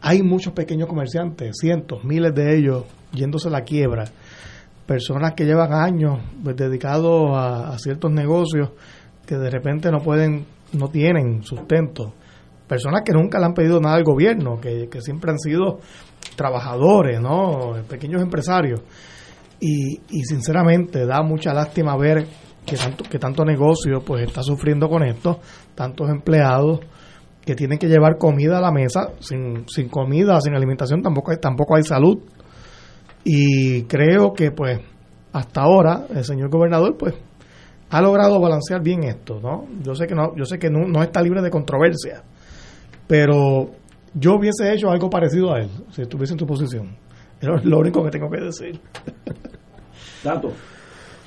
hay 0.00 0.22
muchos 0.22 0.54
pequeños 0.54 0.88
comerciantes, 0.88 1.58
cientos, 1.60 2.02
miles 2.02 2.34
de 2.34 2.56
ellos 2.56 2.84
yéndose 3.12 3.48
a 3.48 3.50
la 3.50 3.64
quiebra. 3.64 4.04
Personas 4.86 5.34
que 5.34 5.44
llevan 5.44 5.74
años 5.74 6.20
pues, 6.42 6.56
dedicados 6.56 7.32
a, 7.34 7.78
ciertos 7.78 8.10
negocios 8.10 8.70
que 9.26 9.36
de 9.36 9.50
repente 9.50 9.90
no 9.90 9.98
pueden, 9.98 10.46
no 10.72 10.88
tienen 10.88 11.42
sustento. 11.42 12.14
Personas 12.66 13.02
que 13.04 13.12
nunca 13.12 13.38
le 13.38 13.44
han 13.44 13.52
pedido 13.52 13.78
nada 13.78 13.96
al 13.96 14.04
gobierno, 14.04 14.58
que, 14.58 14.88
que 14.88 15.02
siempre 15.02 15.32
han 15.32 15.38
sido 15.38 15.80
trabajadores, 16.34 17.20
¿no? 17.20 17.74
Pequeños 17.86 18.22
empresarios 18.22 18.80
y, 19.60 20.00
y 20.10 20.24
sinceramente 20.24 21.06
da 21.06 21.22
mucha 21.22 21.52
lástima 21.52 21.96
ver 21.96 22.26
que 22.64 22.76
tanto, 22.76 23.04
que 23.04 23.18
tanto 23.18 23.44
negocio 23.44 24.00
pues 24.04 24.26
está 24.26 24.42
sufriendo 24.42 24.88
con 24.88 25.02
esto, 25.02 25.40
tantos 25.74 26.08
empleados 26.08 26.80
que 27.44 27.54
tienen 27.54 27.78
que 27.78 27.88
llevar 27.88 28.16
comida 28.18 28.58
a 28.58 28.60
la 28.60 28.70
mesa, 28.70 29.12
sin, 29.20 29.68
sin 29.68 29.88
comida, 29.88 30.40
sin 30.40 30.54
alimentación 30.54 31.02
tampoco 31.02 31.32
hay, 31.32 31.38
tampoco 31.38 31.76
hay 31.76 31.82
salud. 31.82 32.18
Y 33.24 33.82
creo 33.82 34.32
que 34.32 34.50
pues 34.50 34.80
hasta 35.32 35.62
ahora 35.62 36.06
el 36.14 36.24
señor 36.24 36.50
gobernador 36.50 36.96
pues 36.96 37.14
ha 37.90 38.00
logrado 38.00 38.40
balancear 38.40 38.82
bien 38.82 39.04
esto, 39.04 39.40
¿no? 39.40 39.66
Yo 39.82 39.94
sé 39.94 40.06
que 40.06 40.14
no, 40.14 40.34
yo 40.36 40.44
sé 40.44 40.58
que 40.58 40.70
no, 40.70 40.86
no 40.86 41.02
está 41.02 41.20
libre 41.22 41.42
de 41.42 41.50
controversia, 41.50 42.22
pero 43.06 43.70
yo 44.14 44.36
hubiese 44.36 44.72
hecho 44.72 44.90
algo 44.90 45.10
parecido 45.10 45.52
a 45.52 45.58
él 45.60 45.70
si 45.90 46.02
estuviese 46.02 46.34
en 46.34 46.38
tu 46.38 46.46
posición. 46.46 46.96
Es 47.40 47.48
lo 47.64 47.78
único 47.78 48.04
que 48.04 48.10
tengo 48.10 48.30
que 48.30 48.40
decir. 48.40 48.80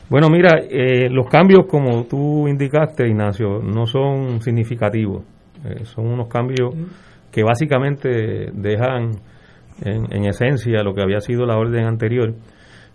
Bueno, 0.09 0.29
mira, 0.29 0.59
eh, 0.69 1.09
los 1.09 1.27
cambios, 1.27 1.65
como 1.67 2.03
tú 2.05 2.47
indicaste, 2.47 3.07
Ignacio, 3.07 3.59
no 3.63 3.85
son 3.85 4.41
significativos. 4.41 5.23
Eh, 5.65 5.85
son 5.85 6.07
unos 6.07 6.27
cambios 6.27 6.75
que 7.31 7.43
básicamente 7.43 8.51
dejan 8.53 9.11
en, 9.81 10.25
esencia 10.25 10.83
lo 10.83 10.93
que 10.93 11.01
había 11.01 11.19
sido 11.19 11.45
la 11.45 11.57
orden 11.57 11.85
anterior. 11.85 12.33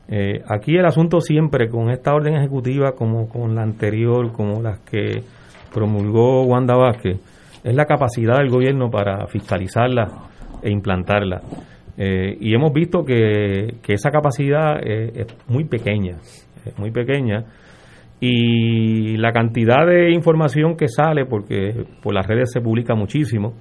Eh, 0.08 0.42
aquí 0.48 0.76
el 0.76 0.86
asunto 0.86 1.20
siempre 1.20 1.68
con 1.68 1.90
esta 1.90 2.14
orden 2.14 2.36
ejecutiva, 2.36 2.92
como 2.92 3.28
con 3.28 3.54
la 3.54 3.62
anterior, 3.62 4.32
como 4.32 4.62
las 4.62 4.80
que 4.80 5.22
promulgó 5.74 6.44
Wanda 6.44 6.76
Vázquez, 6.76 7.18
es 7.64 7.74
la 7.74 7.84
capacidad 7.84 8.38
del 8.38 8.48
gobierno 8.48 8.90
para 8.90 9.26
fiscalizarla 9.26 10.08
e 10.62 10.70
implantarla. 10.70 11.42
Eh, 11.98 12.36
y 12.40 12.54
hemos 12.54 12.72
visto 12.72 13.04
que, 13.04 13.74
esa 13.88 14.10
capacidad 14.10 14.78
es 14.82 15.26
muy 15.48 15.64
pequeña, 15.64 16.18
es 16.64 16.78
muy 16.78 16.92
pequeña. 16.92 17.44
Y 18.20 19.16
la 19.16 19.32
cantidad 19.32 19.86
de 19.86 20.10
información 20.12 20.76
que 20.76 20.88
sale, 20.88 21.24
porque 21.24 21.84
por 22.02 22.14
las 22.14 22.26
redes 22.26 22.50
se 22.52 22.60
publica 22.60 22.94
muchísimo, 22.94 23.54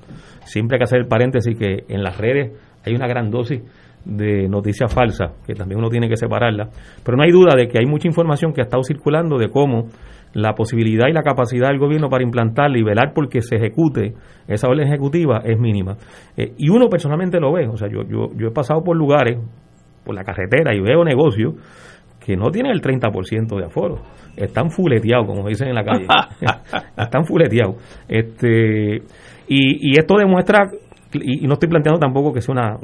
siempre 0.46 0.76
hay 0.76 0.80
que 0.80 0.84
hacer 0.86 1.00
el 1.00 1.08
paréntesis 1.08 1.58
que 1.58 1.84
en 1.88 2.04
las 2.04 2.18
redes 2.18 2.54
hay 2.84 2.96
una 2.96 3.08
gran 3.08 3.30
dosis 3.30 3.62
de 4.06 4.48
noticias 4.48 4.92
falsas, 4.92 5.32
que 5.46 5.54
también 5.54 5.80
uno 5.80 5.90
tiene 5.90 6.08
que 6.08 6.16
separarla. 6.16 6.70
Pero 7.04 7.18
no 7.18 7.24
hay 7.24 7.32
duda 7.32 7.56
de 7.56 7.68
que 7.68 7.78
hay 7.80 7.86
mucha 7.86 8.08
información 8.08 8.54
que 8.54 8.62
ha 8.62 8.64
estado 8.64 8.84
circulando 8.84 9.38
de 9.38 9.50
cómo 9.50 9.90
la 10.38 10.54
posibilidad 10.54 11.08
y 11.08 11.14
la 11.14 11.24
capacidad 11.24 11.70
del 11.70 11.80
gobierno 11.80 12.10
para 12.10 12.24
implantarla 12.24 12.78
y 12.78 12.84
velar 12.84 13.12
porque 13.16 13.42
se 13.42 13.56
ejecute 13.56 14.14
esa 14.48 14.68
orden 14.68 14.88
ejecutiva 14.88 15.42
es 15.44 15.60
mínima. 15.60 15.98
Eh, 16.38 16.54
y 16.58 16.70
uno 16.70 16.90
personalmente 16.90 17.40
lo 17.40 17.52
ve, 17.52 17.68
o 17.68 17.76
sea, 17.76 17.88
yo, 17.90 18.04
yo, 18.04 18.30
yo 18.36 18.50
he 18.50 18.52
pasado 18.52 18.84
por 18.84 18.96
lugares, 18.96 19.40
por 20.06 20.14
la 20.14 20.24
carretera 20.24 20.76
y 20.76 20.80
veo 20.80 21.04
negocios 21.04 21.56
que 22.24 22.36
no 22.36 22.52
tienen 22.52 22.72
el 22.72 22.82
30% 22.82 23.58
de 23.58 23.66
aforo. 23.66 24.04
Están 24.36 24.70
fuleteados, 24.70 25.26
como 25.26 25.48
dicen 25.48 25.70
en 25.70 25.76
la 25.76 25.84
calle. 25.84 26.06
están 26.98 27.26
fuleteados. 27.26 27.78
Este, 28.08 28.98
y, 29.48 29.90
y 29.90 29.98
esto 29.98 30.18
demuestra, 30.20 30.70
y, 31.14 31.48
no 31.48 31.54
estoy 31.54 31.70
planteando 31.70 32.00
tampoco 32.00 32.32
que 32.32 32.42
sea 32.42 32.54
una, 32.54 32.78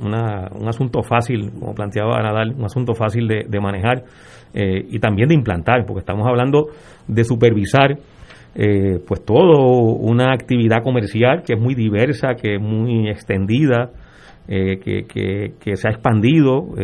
una, 0.00 0.48
un 0.54 0.68
asunto 0.68 1.02
fácil, 1.02 1.50
como 1.58 1.74
planteaba 1.74 2.22
Nadal, 2.22 2.54
un 2.56 2.64
asunto 2.64 2.94
fácil 2.94 3.28
de, 3.28 3.60
manejar 3.60 4.04
eh, 4.52 4.84
y 4.90 4.98
también 4.98 5.28
de 5.28 5.34
implantar, 5.34 5.84
porque 5.86 6.00
estamos 6.00 6.26
hablando 6.26 6.68
de 7.06 7.24
supervisar 7.24 7.98
eh, 8.54 8.98
pues 9.06 9.24
todo 9.24 9.94
una 9.94 10.32
actividad 10.32 10.82
comercial 10.82 11.42
que 11.46 11.54
es 11.54 11.60
muy 11.60 11.74
diversa, 11.74 12.34
que 12.34 12.56
es 12.56 12.60
muy 12.60 13.08
extendida, 13.08 13.90
eh, 14.48 14.80
que, 14.80 15.04
que, 15.04 15.76
se 15.76 15.88
ha 15.88 15.92
expandido, 15.92 16.74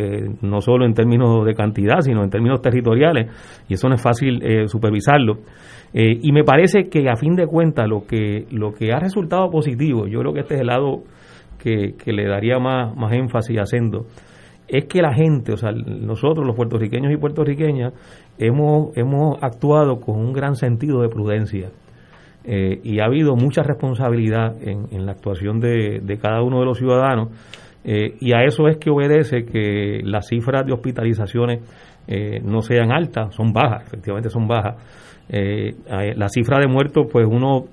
no 0.42 0.60
solo 0.60 0.86
en 0.86 0.94
términos 0.94 1.44
de 1.44 1.54
cantidad, 1.54 1.98
sino 2.00 2.22
en 2.22 2.30
términos 2.30 2.62
territoriales, 2.62 3.28
y 3.68 3.74
eso 3.74 3.88
no 3.88 3.96
es 3.96 4.02
fácil 4.02 4.40
supervisarlo. 4.68 5.38
y 5.92 6.30
me 6.30 6.44
parece 6.44 6.84
que 6.88 7.08
a 7.08 7.16
fin 7.16 7.34
de 7.34 7.46
cuentas 7.48 7.88
lo 7.88 8.06
que, 8.06 8.46
lo 8.52 8.72
que 8.72 8.92
ha 8.92 9.00
resultado 9.00 9.50
positivo, 9.50 10.06
yo 10.06 10.20
creo 10.20 10.32
que 10.32 10.40
este 10.40 10.54
es 10.54 10.60
el 10.60 10.68
lado 10.68 11.02
que, 11.58 12.12
le 12.12 12.28
daría 12.28 12.60
más, 12.60 12.94
más 12.96 13.12
énfasis 13.12 13.58
haciendo, 13.58 14.06
es 14.68 14.86
que 14.86 15.00
la 15.00 15.14
gente, 15.14 15.52
o 15.52 15.56
sea, 15.56 15.70
nosotros 15.72 16.46
los 16.46 16.56
puertorriqueños 16.56 17.12
y 17.12 17.16
puertorriqueñas, 17.16 17.92
hemos, 18.38 18.96
hemos 18.96 19.42
actuado 19.42 20.00
con 20.00 20.16
un 20.16 20.32
gran 20.32 20.56
sentido 20.56 21.02
de 21.02 21.08
prudencia. 21.08 21.70
Eh, 22.48 22.80
y 22.84 23.00
ha 23.00 23.06
habido 23.06 23.34
mucha 23.34 23.62
responsabilidad 23.62 24.54
en, 24.62 25.04
la 25.04 25.12
actuación 25.12 25.58
de, 25.58 26.18
cada 26.22 26.42
uno 26.42 26.60
de 26.60 26.64
los 26.64 26.78
ciudadanos 26.78 27.30
eh, 27.82 28.14
y 28.20 28.34
a 28.34 28.44
eso 28.44 28.68
es 28.68 28.76
que 28.76 28.88
obedece 28.88 29.44
que 29.44 30.00
las 30.04 30.28
cifras 30.28 30.64
de 30.64 30.72
hospitalizaciones 30.72 31.60
eh, 32.06 32.38
no 32.44 32.62
sean 32.62 32.92
altas, 32.92 33.34
son 33.34 33.52
bajas, 33.52 33.88
efectivamente 33.88 34.30
son 34.30 34.46
bajas. 34.46 34.76
la 35.28 36.28
cifra 36.28 36.60
de 36.60 36.68
muertos, 36.68 37.08
pues 37.10 37.26
uno 37.28 37.64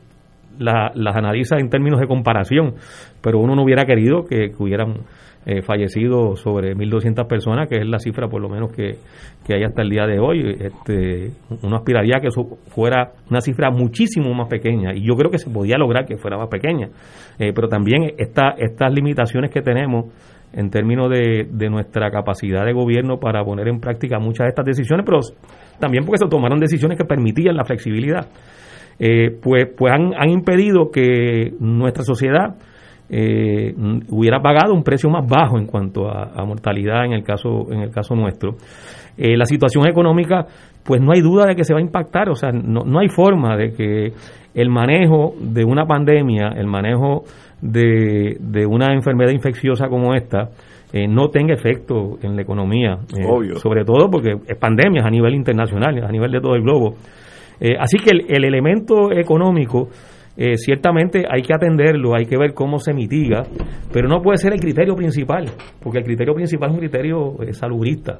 las 0.59 1.15
analiza 1.15 1.57
en 1.57 1.69
términos 1.69 1.99
de 1.99 2.07
comparación, 2.07 2.75
pero 3.21 3.39
uno 3.39 3.55
no 3.55 3.63
hubiera 3.63 3.85
querido 3.85 4.25
que 4.25 4.51
hubieran 4.57 5.03
eh, 5.45 5.61
fallecidos 5.61 6.39
sobre 6.39 6.73
1.200 6.73 7.27
personas, 7.27 7.67
que 7.67 7.75
es 7.75 7.85
la 7.85 7.99
cifra 7.99 8.29
por 8.29 8.41
lo 8.41 8.47
menos 8.47 8.71
que, 8.71 8.95
hay 9.53 9.63
hasta 9.63 9.81
el 9.81 9.89
día 9.89 10.05
de 10.05 10.17
hoy. 10.17 10.55
Este, 10.57 11.31
uno 11.61 11.75
aspiraría 11.75 12.19
que 12.21 12.27
eso 12.27 12.45
fuera 12.67 13.11
una 13.29 13.41
cifra 13.41 13.69
muchísimo 13.69 14.33
más 14.33 14.47
pequeña 14.47 14.93
y 14.93 15.05
yo 15.05 15.15
creo 15.15 15.29
que 15.29 15.37
se 15.37 15.49
podía 15.49 15.77
lograr 15.77 16.05
que 16.05 16.15
fuera 16.15 16.37
más 16.37 16.47
pequeña. 16.47 16.87
Eh, 17.39 17.51
pero 17.53 17.67
también 17.67 18.13
esta, 18.17 18.51
estas 18.57 18.93
limitaciones 18.93 19.51
que 19.51 19.61
tenemos 19.61 20.13
en 20.53 20.69
términos 20.69 21.09
de, 21.09 21.45
de 21.51 21.69
nuestra 21.69 22.09
capacidad 22.09 22.63
de 22.63 22.71
gobierno 22.71 23.19
para 23.19 23.43
poner 23.43 23.67
en 23.67 23.81
práctica 23.81 24.19
muchas 24.19 24.45
de 24.45 24.49
estas 24.49 24.65
decisiones, 24.65 25.05
pero 25.05 25.19
también 25.77 26.05
porque 26.05 26.19
se 26.19 26.29
tomaron 26.29 26.57
decisiones 26.57 26.97
que 26.97 27.03
permitían 27.03 27.57
la 27.57 27.65
flexibilidad, 27.65 28.27
eh, 28.99 29.31
pues, 29.41 29.67
pues 29.77 29.93
han, 29.93 30.13
han 30.15 30.29
impedido 30.29 30.91
que 30.91 31.53
nuestra 31.59 32.03
sociedad 32.03 32.55
eh, 33.09 33.73
hubiera 34.09 34.41
pagado 34.41 34.73
un 34.73 34.83
precio 34.83 35.09
más 35.09 35.27
bajo 35.27 35.59
en 35.59 35.67
cuanto 35.67 36.09
a, 36.09 36.43
mortalidad 36.45 37.05
en 37.05 37.13
el 37.13 37.23
caso 37.23 37.71
en 37.71 37.81
el 37.81 37.91
caso 37.91 38.15
nuestro. 38.15 38.55
Eh, 39.17 39.37
la 39.37 39.45
situación 39.45 39.87
económica 39.87 40.47
pues 40.83 40.99
no 40.99 41.11
hay 41.13 41.21
duda 41.21 41.45
de 41.45 41.55
que 41.55 41.63
se 41.63 41.73
va 41.73 41.79
a 41.79 41.83
impactar 41.83 42.29
o 42.29 42.35
sea 42.35 42.51
no, 42.51 42.83
no 42.83 42.99
hay 42.99 43.09
forma 43.09 43.55
de 43.55 43.73
que 43.73 44.13
el 44.55 44.69
manejo 44.69 45.35
de 45.39 45.63
una 45.63 45.85
pandemia 45.85 46.53
el 46.55 46.65
manejo 46.65 47.23
de, 47.61 48.37
de 48.39 48.65
una 48.65 48.93
enfermedad 48.93 49.31
infecciosa 49.31 49.87
como 49.87 50.15
esta 50.15 50.49
eh, 50.91 51.07
no 51.07 51.29
tenga 51.29 51.53
efecto 51.53 52.17
en 52.23 52.35
la 52.35 52.41
economía 52.41 52.97
eh, 53.15 53.55
sobre 53.57 53.85
todo 53.85 54.09
porque 54.09 54.37
es 54.47 54.57
pandemia 54.57 55.03
a 55.05 55.11
nivel 55.11 55.35
internacional 55.35 56.03
a 56.03 56.11
nivel 56.11 56.31
de 56.31 56.41
todo 56.41 56.55
el 56.55 56.63
globo 56.63 56.95
así 57.79 57.97
que 57.97 58.11
el, 58.11 58.25
el 58.29 58.45
elemento 58.45 59.11
económico 59.11 59.89
eh, 60.35 60.57
ciertamente 60.57 61.25
hay 61.29 61.43
que 61.43 61.53
atenderlo, 61.53 62.15
hay 62.15 62.25
que 62.25 62.37
ver 62.37 62.55
cómo 62.55 62.79
se 62.79 62.91
mitiga, 62.91 63.43
pero 63.91 64.07
no 64.07 64.19
puede 64.21 64.37
ser 64.37 64.53
el 64.53 64.59
criterio 64.59 64.95
principal, 64.95 65.45
porque 65.79 65.99
el 65.99 66.03
criterio 66.05 66.33
principal 66.33 66.69
es 66.69 66.73
un 66.73 66.79
criterio 66.79 67.43
eh, 67.43 67.53
salubrista, 67.53 68.19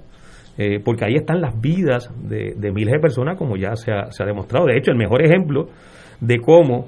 eh, 0.55 0.79
porque 0.85 1.05
ahí 1.05 1.15
están 1.15 1.41
las 1.41 1.59
vidas 1.59 2.13
de, 2.21 2.71
miles 2.71 2.93
de 2.93 2.99
personas, 2.99 3.35
como 3.35 3.57
ya 3.57 3.75
se 3.75 3.91
ha, 3.91 4.11
se 4.11 4.21
ha 4.21 4.27
demostrado. 4.27 4.67
De 4.67 4.77
hecho, 4.77 4.91
el 4.91 4.97
mejor 4.97 5.25
ejemplo 5.25 5.69
de 6.21 6.37
cómo 6.37 6.87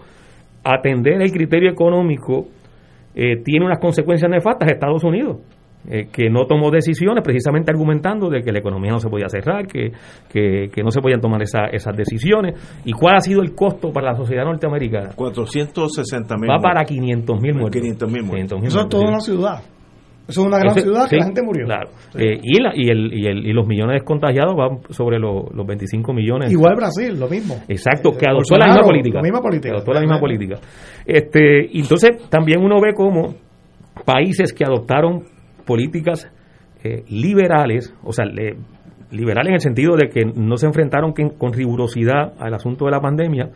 atender 0.63 1.19
el 1.21 1.31
criterio 1.31 1.71
económico 1.71 2.47
tiene 3.13 3.65
unas 3.65 3.79
consecuencias 3.79 4.29
nefastas 4.29 4.67
es 4.67 4.73
Estados 4.73 5.03
Unidos. 5.05 5.38
Eh, 5.87 6.07
que 6.11 6.29
no 6.31 6.47
tomó 6.47 6.71
decisiones 6.71 7.23
precisamente 7.23 7.71
argumentando 7.71 8.27
de 8.27 8.41
que 8.41 8.51
la 8.51 8.57
economía 8.57 8.91
no 8.91 8.99
se 8.99 9.07
podía 9.07 9.29
cerrar, 9.29 9.67
que, 9.67 9.91
que, 10.27 10.83
no 10.83 10.89
se 10.89 10.99
podían 10.99 11.21
tomar 11.21 11.43
esa, 11.43 11.65
esas 11.71 11.95
decisiones. 11.95 12.55
¿Y 12.85 12.91
cuál 12.91 13.17
ha 13.17 13.19
sido 13.19 13.41
el 13.41 13.53
costo 13.53 13.91
para 13.91 14.11
la 14.11 14.15
sociedad 14.15 14.45
norteamericana? 14.45 15.11
460 15.15 16.35
mil. 16.37 16.49
Va 16.49 16.59
para 16.59 16.83
500 16.83 17.41
mil 17.41 17.53
muertos. 17.53 17.81
500 17.81 18.11
mil 18.11 18.23
muertos. 18.23 18.63
Eso 18.63 18.81
es 18.81 18.89
toda 18.89 19.09
una 19.09 19.19
ciudad. 19.19 19.61
Eso 20.27 20.41
es 20.41 20.47
una 20.47 20.57
gran 20.57 20.73
ciudad 20.73 21.07
que 21.07 21.17
la 21.17 21.25
gente 21.25 21.43
murió. 21.43 21.65
Claro. 21.65 21.89
Eh, 22.15 22.39
y, 22.41 22.59
la, 22.59 22.71
y, 22.73 22.89
el, 22.89 23.13
y, 23.13 23.27
el, 23.27 23.45
y 23.45 23.53
los 23.53 23.67
millones 23.67 24.01
contagiados 24.03 24.55
van 24.55 24.79
sobre 24.89 25.19
los, 25.19 25.53
los 25.53 25.67
25 25.67 26.13
millones. 26.13 26.51
Igual 26.51 26.75
Brasil, 26.75 27.19
lo 27.19 27.27
mismo. 27.27 27.57
Exacto, 27.67 28.09
que 28.11 28.25
adoptó 28.27 28.57
la 28.57 28.65
misma 28.65 28.81
política. 28.81 29.17
La 29.17 29.21
misma 29.21 29.41
política. 29.41 29.73
adoptó 29.75 29.93
la 29.93 29.99
misma 29.99 30.19
política. 30.19 30.55
Este, 31.05 31.77
entonces, 31.77 32.27
también 32.27 32.59
uno 32.63 32.81
ve 32.81 32.93
como 32.95 33.35
países 34.03 34.51
que 34.51 34.65
adoptaron 34.65 35.34
políticas 35.65 36.32
eh, 36.84 37.04
liberales, 37.10 37.93
o 38.04 38.12
sea, 38.12 38.25
liberales 39.12 39.49
en 39.49 39.56
el 39.56 39.62
sentido 39.62 39.95
de 39.95 40.10
que 40.10 40.23
no 40.25 40.58
se 40.58 40.67
enfrentaron 40.67 41.13
con 41.13 41.54
rigurosidad 41.54 42.34
al 42.39 42.54
asunto 42.54 42.86
de 42.86 42.91
la 42.91 42.99
pandemia, 42.99 43.49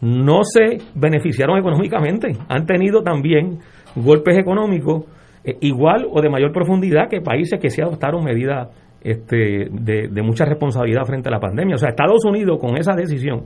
no 0.00 0.44
se 0.44 0.78
beneficiaron 0.94 1.58
económicamente. 1.58 2.32
Han 2.48 2.66
tenido 2.66 3.02
también 3.02 3.58
golpes 3.94 4.38
económicos 4.38 5.04
eh, 5.44 5.56
igual 5.60 6.06
o 6.10 6.20
de 6.20 6.28
mayor 6.28 6.52
profundidad 6.52 7.08
que 7.08 7.20
países 7.20 7.60
que 7.60 7.70
se 7.70 7.82
adoptaron 7.82 8.24
medidas 8.24 8.68
este, 9.02 9.68
de, 9.70 10.22
mucha 10.22 10.44
responsabilidad 10.46 11.04
frente 11.04 11.28
a 11.28 11.32
la 11.32 11.40
pandemia. 11.40 11.74
O 11.74 11.78
sea, 11.78 11.90
Estados 11.90 12.24
Unidos 12.24 12.58
con 12.60 12.76
esa 12.76 12.94
decisión 12.94 13.44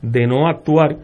de 0.00 0.26
no 0.26 0.46
actuar 0.48 0.96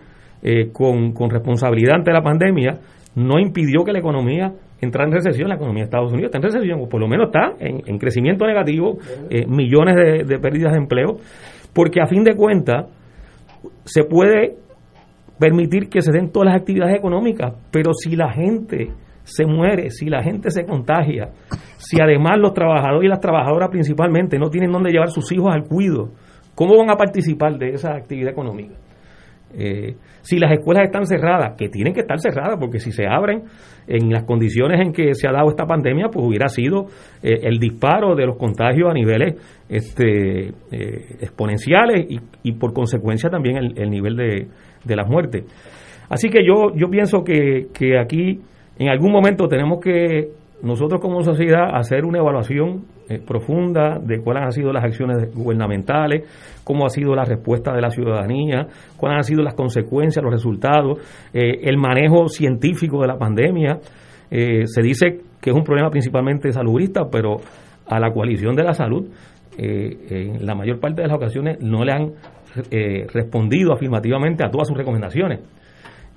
eh, 0.43 0.71
con 0.73 1.31
responsabilidad 1.31 1.97
ante 1.97 2.13
la 2.13 2.23
pandemia, 2.23 2.79
no 3.15 3.39
impidió 3.39 3.85
que 3.85 3.93
la 3.93 3.99
economía 3.99 4.53
entrar 4.81 5.07
en 5.07 5.15
recesión, 5.15 5.49
la 5.49 5.57
economía 5.57 5.83
de 5.83 5.85
Estados 5.85 6.13
Unidos 6.13 6.29
está 6.29 6.39
en 6.39 6.45
recesión, 6.45 6.81
o 6.81 6.89
por 6.89 7.01
lo 7.01 7.09
menos 7.09 7.27
está 7.27 7.53
en, 7.59 7.99
crecimiento 7.99 8.47
negativo, 8.47 8.99
eh, 9.29 9.47
millones 9.47 10.27
de, 10.27 10.39
pérdidas 10.39 10.73
de 10.73 10.79
empleo, 10.79 11.17
porque 11.75 12.01
a 12.01 12.07
fin 12.07 12.25
de 12.25 12.35
cuentas 12.35 12.87
se 13.85 14.05
puede 14.05 14.57
permitir 15.39 15.89
que 15.89 16.01
se 16.01 16.13
den 16.13 16.31
todas 16.31 16.53
las 16.53 16.61
actividades 16.61 16.97
económicas, 16.97 17.55
pero 17.71 17.93
si 17.93 18.17
la 18.17 18.33
gente 18.33 18.91
se 19.23 19.47
muere, 19.47 19.91
si 19.91 20.07
la 20.07 20.23
gente 20.23 20.51
se 20.51 20.65
contagia, 20.65 21.31
si 21.77 22.01
además 22.01 22.39
los 22.39 22.53
trabajadores 22.53 23.05
y 23.05 23.09
las 23.09 23.21
trabajadoras 23.21 23.71
principalmente 23.71 24.39
no 24.39 24.51
tienen 24.51 24.73
dónde 24.73 24.91
llevar 24.91 25.09
sus 25.09 25.31
hijos 25.33 25.53
al 25.53 25.65
cuido, 25.65 26.11
¿cómo 26.55 26.77
van 26.77 26.91
a 26.91 26.97
participar 26.97 27.59
de 27.59 27.71
esa 27.71 27.95
actividad 27.95 28.33
económica? 28.33 28.75
Eh, 29.53 29.97
si 30.23 30.39
las 30.39 30.53
escuelas 30.53 30.85
están 30.85 31.07
cerradas, 31.07 31.57
que 31.57 31.69
tienen 31.69 31.93
que 31.93 32.01
estar 32.01 32.19
cerradas, 32.21 32.57
porque 32.59 32.79
si 32.79 32.93
se 32.93 33.07
abren 33.07 33.43
en 33.87 34.11
las 34.11 34.25
condiciones 34.25 34.81
en 34.81 34.93
que 34.93 35.15
se 35.15 35.29
ha 35.29 35.33
dado 35.33 35.51
esta 35.51 35.67
pandemia, 35.67 36.09
pues 36.13 36.25
hubiera 36.27 36.49
sido 36.49 36.87
eh, 37.23 37.41
el 37.43 37.59
disparo 37.59 38.15
de 38.15 38.27
los 38.27 38.37
contagios 38.37 38.91
a 38.91 38.95
niveles 38.95 39.35
este, 39.69 40.49
eh, 40.49 41.17
exponenciales 41.21 42.07
y, 42.43 42.53
por 42.53 42.73
consecuencia 42.73 43.31
también 43.31 43.57
el, 43.57 43.91
nivel 43.91 44.17
de, 44.17 44.47
de 44.85 44.97
las 44.97 45.09
muertes. 45.09 45.45
Así 46.09 46.29
que 46.29 46.45
yo, 46.45 46.75
yo 46.75 46.89
pienso 46.91 47.23
que, 47.23 47.69
que 47.73 47.99
aquí 47.99 48.41
en 48.79 48.89
algún 48.89 49.13
momento 49.13 49.47
tenemos 49.47 49.81
que 49.81 50.40
nosotros 50.63 51.01
como 51.01 51.23
sociedad 51.23 51.75
hacer 51.75 52.05
una 52.05 52.19
evaluación 52.19 52.85
eh, 53.09 53.19
profunda 53.19 53.99
de 53.99 54.21
cuáles 54.21 54.45
han 54.45 54.53
sido 54.53 54.73
las 54.73 54.85
acciones 54.85 55.35
gubernamentales, 55.35 56.25
cómo 56.65 56.87
ha 56.87 56.91
sido 56.91 57.15
la 57.15 57.25
respuesta 57.25 57.73
de 57.73 57.81
la 57.81 57.91
ciudadanía, 57.91 58.67
cuáles 58.97 59.17
han 59.17 59.25
sido 59.25 59.43
las 59.43 59.55
consecuencias, 59.55 60.23
los 60.23 60.33
resultados, 60.33 60.99
eh, 61.33 61.61
el 61.63 61.77
manejo 61.77 62.29
científico 62.29 63.01
de 63.01 63.09
la 63.09 63.17
pandemia. 63.17 63.79
Eh, 64.31 64.67
se 64.67 64.83
dice 64.83 65.21
que 65.41 65.51
es 65.51 65.57
un 65.57 65.65
problema 65.65 65.91
principalmente 65.91 66.53
salubrista, 66.53 67.03
pero 67.11 67.39
a 67.87 67.99
la 67.99 68.13
coalición 68.13 68.55
de 68.55 68.63
la 68.63 68.75
salud, 68.75 69.09
en 69.59 70.47
la 70.47 70.55
mayor 70.55 70.79
parte 70.81 71.03
de 71.03 71.09
las 71.09 71.17
ocasiones 71.17 71.61
no 71.61 71.85
le 71.85 71.93
han 71.93 72.13
respondido 73.13 73.75
afirmativamente 73.75 74.43
a 74.43 74.49
todas 74.49 74.69
sus 74.69 74.77
recomendaciones. 74.77 75.41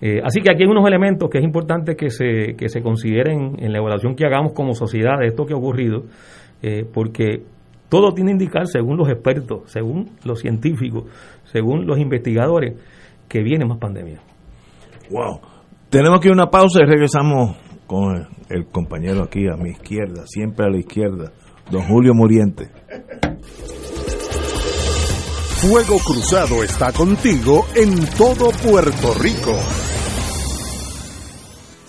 Eh, 0.05 0.19
así 0.21 0.41
que 0.41 0.51
aquí 0.51 0.63
hay 0.63 0.69
unos 0.69 0.85
elementos 0.85 1.29
que 1.29 1.37
es 1.37 1.45
importante 1.45 1.95
que 1.95 2.09
se, 2.09 2.57
que 2.57 2.67
se 2.67 2.81
consideren 2.81 3.55
en 3.57 3.71
la 3.71 3.77
evaluación 3.77 4.17
que 4.17 4.25
hagamos 4.25 4.51
como 4.51 4.73
sociedad 4.73 5.17
de 5.17 5.27
esto 5.27 5.45
que 5.45 5.53
ha 5.53 5.55
ocurrido, 5.55 6.03
eh, 6.61 6.83
porque 6.93 7.43
todo 7.87 8.11
tiene 8.11 8.31
que 8.31 8.43
indicar, 8.43 8.67
según 8.67 8.97
los 8.97 9.07
expertos, 9.07 9.61
según 9.71 10.09
los 10.25 10.41
científicos, 10.41 11.05
según 11.45 11.87
los 11.87 11.99
investigadores, 11.99 12.77
que 13.29 13.43
viene 13.43 13.63
más 13.63 13.77
pandemia. 13.77 14.19
Wow. 15.09 15.39
Tenemos 15.89 16.19
que 16.19 16.27
ir 16.27 16.33
a 16.33 16.35
una 16.35 16.51
pausa 16.51 16.81
y 16.83 16.85
regresamos 16.85 17.55
con 17.87 18.27
el 18.49 18.65
compañero 18.65 19.23
aquí 19.23 19.47
a 19.47 19.55
mi 19.55 19.69
izquierda, 19.69 20.23
siempre 20.25 20.65
a 20.65 20.69
la 20.69 20.79
izquierda, 20.79 21.31
don 21.71 21.81
Julio 21.83 22.13
Muriente. 22.13 22.65
Fuego 25.61 25.95
Cruzado 26.05 26.61
está 26.61 26.91
contigo 26.91 27.67
en 27.73 28.05
todo 28.17 28.49
Puerto 28.67 29.13
Rico. 29.21 29.55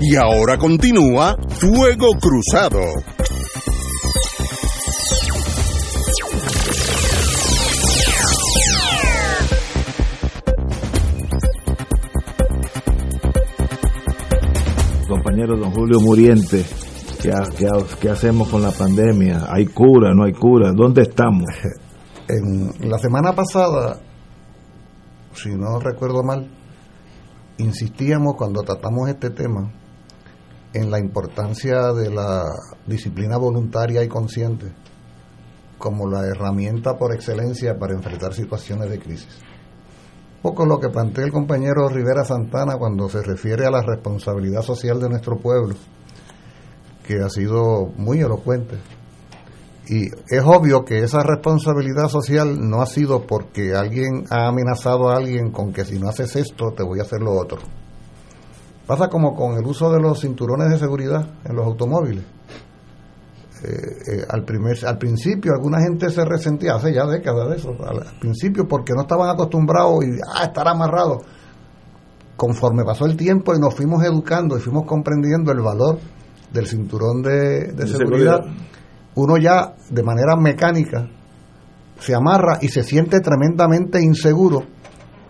Y 0.00 0.16
ahora 0.16 0.58
continúa 0.58 1.36
Fuego 1.48 2.08
Cruzado. 2.20 2.80
Compañero 15.08 15.56
don 15.56 15.70
Julio 15.70 16.00
Muriente, 16.00 16.64
¿qué, 17.22 17.32
qué, 17.56 17.68
qué 18.00 18.10
hacemos 18.10 18.48
con 18.48 18.62
la 18.62 18.72
pandemia? 18.72 19.46
¿Hay 19.48 19.66
cura? 19.66 20.12
¿No 20.12 20.24
hay 20.24 20.32
cura? 20.32 20.72
¿Dónde 20.72 21.02
estamos? 21.02 21.44
En 22.26 22.90
la 22.90 22.98
semana 22.98 23.34
pasada, 23.34 24.00
si 25.34 25.50
no 25.50 25.78
recuerdo 25.78 26.22
mal, 26.22 26.50
insistíamos 27.58 28.34
cuando 28.34 28.62
tratamos 28.62 29.10
este 29.10 29.28
tema 29.28 29.70
en 30.74 30.90
la 30.90 30.98
importancia 30.98 31.92
de 31.92 32.10
la 32.10 32.50
disciplina 32.84 33.36
voluntaria 33.36 34.02
y 34.02 34.08
consciente 34.08 34.72
como 35.78 36.08
la 36.08 36.26
herramienta 36.26 36.96
por 36.96 37.14
excelencia 37.14 37.78
para 37.78 37.94
enfrentar 37.94 38.34
situaciones 38.34 38.90
de 38.90 38.98
crisis. 38.98 39.38
Poco 40.42 40.66
lo 40.66 40.80
que 40.80 40.88
plantea 40.88 41.24
el 41.24 41.32
compañero 41.32 41.88
Rivera 41.88 42.24
Santana 42.24 42.76
cuando 42.76 43.08
se 43.08 43.22
refiere 43.22 43.66
a 43.66 43.70
la 43.70 43.82
responsabilidad 43.82 44.62
social 44.62 45.00
de 45.00 45.08
nuestro 45.08 45.38
pueblo, 45.38 45.74
que 47.06 47.20
ha 47.20 47.28
sido 47.28 47.86
muy 47.96 48.20
elocuente. 48.20 48.76
Y 49.88 50.06
es 50.28 50.42
obvio 50.44 50.84
que 50.84 50.98
esa 50.98 51.22
responsabilidad 51.22 52.08
social 52.08 52.58
no 52.58 52.82
ha 52.82 52.86
sido 52.86 53.26
porque 53.26 53.74
alguien 53.74 54.24
ha 54.30 54.48
amenazado 54.48 55.10
a 55.10 55.16
alguien 55.16 55.50
con 55.50 55.72
que 55.72 55.84
si 55.84 55.98
no 55.98 56.08
haces 56.08 56.36
esto 56.36 56.72
te 56.72 56.82
voy 56.82 57.00
a 57.00 57.02
hacer 57.02 57.20
lo 57.20 57.32
otro 57.32 57.58
Pasa 58.86 59.08
como 59.08 59.34
con 59.34 59.56
el 59.56 59.64
uso 59.64 59.90
de 59.92 60.00
los 60.00 60.20
cinturones 60.20 60.70
de 60.70 60.78
seguridad 60.78 61.26
en 61.44 61.56
los 61.56 61.64
automóviles. 61.64 62.24
Eh, 63.62 63.66
eh, 63.66 64.24
al, 64.28 64.44
primer, 64.44 64.76
al 64.84 64.98
principio 64.98 65.52
alguna 65.54 65.80
gente 65.80 66.10
se 66.10 66.22
resentía, 66.22 66.74
hace 66.74 66.92
ya 66.92 67.06
décadas 67.06 67.48
de 67.48 67.56
eso, 67.56 67.70
al, 67.82 68.18
principio 68.20 68.68
porque 68.68 68.92
no 68.94 69.02
estaban 69.02 69.30
acostumbrados 69.30 70.04
y 70.04 70.08
ah, 70.36 70.44
estar 70.44 70.68
amarrados. 70.68 71.22
Conforme 72.36 72.84
pasó 72.84 73.06
el 73.06 73.16
tiempo 73.16 73.54
y 73.54 73.58
nos 73.58 73.74
fuimos 73.74 74.04
educando 74.04 74.58
y 74.58 74.60
fuimos 74.60 74.84
comprendiendo 74.84 75.50
el 75.52 75.60
valor 75.60 75.98
del 76.52 76.66
cinturón 76.66 77.22
de, 77.22 77.72
de 77.72 77.86
seguridad, 77.86 78.40
uno 79.14 79.38
ya 79.38 79.74
de 79.88 80.02
manera 80.02 80.36
mecánica 80.36 81.08
se 82.00 82.14
amarra 82.14 82.58
y 82.60 82.68
se 82.68 82.82
siente 82.82 83.20
tremendamente 83.20 84.02
inseguro 84.02 84.73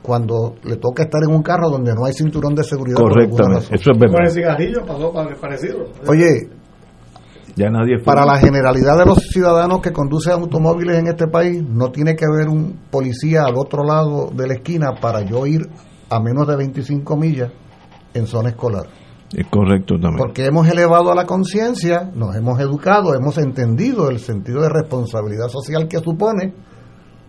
cuando 0.05 0.57
le 0.65 0.77
toca 0.77 1.05
estar 1.05 1.23
en 1.27 1.35
un 1.35 1.43
carro 1.43 1.71
donde 1.71 1.95
no 1.95 2.05
hay 2.05 2.13
cinturón 2.13 2.55
de 2.55 2.63
seguridad. 2.63 2.99
Correctamente, 2.99 3.75
eso 3.75 3.91
es 3.91 3.99
verdad. 3.99 4.17
Con 4.17 4.25
el 4.27 4.31
cigarrillo 4.31 4.85
pasó 4.87 5.11
parecido. 5.41 5.79
Oye, 6.07 6.51
ya 7.57 7.71
nadie 7.71 7.99
para 8.05 8.27
la 8.27 8.37
generalidad 8.37 8.99
de 8.99 9.07
los 9.07 9.17
ciudadanos 9.31 9.81
que 9.81 9.93
conducen 9.93 10.35
automóviles 10.35 10.99
en 10.99 11.07
este 11.07 11.27
país, 11.27 11.65
no 11.67 11.91
tiene 11.91 12.17
que 12.17 12.27
haber 12.27 12.51
un 12.51 12.81
policía 12.91 13.45
al 13.45 13.57
otro 13.57 13.83
lado 13.83 14.29
de 14.31 14.47
la 14.47 14.55
esquina 14.55 14.93
para 15.01 15.23
yo 15.23 15.47
ir 15.47 15.63
a 16.11 16.21
menos 16.21 16.47
de 16.49 16.57
25 16.57 17.17
millas 17.17 17.51
en 18.13 18.27
zona 18.27 18.51
escolar. 18.51 18.85
Es 19.35 19.47
correcto 19.47 19.95
también. 19.95 20.19
Porque 20.19 20.45
hemos 20.45 20.69
elevado 20.69 21.13
a 21.13 21.15
la 21.15 21.25
conciencia, 21.25 22.11
nos 22.15 22.37
hemos 22.37 22.61
educado, 22.61 23.15
hemos 23.15 23.39
entendido 23.39 24.11
el 24.11 24.19
sentido 24.19 24.61
de 24.61 24.69
responsabilidad 24.69 25.49
social 25.49 25.89
que 25.89 25.99
supone 26.01 26.53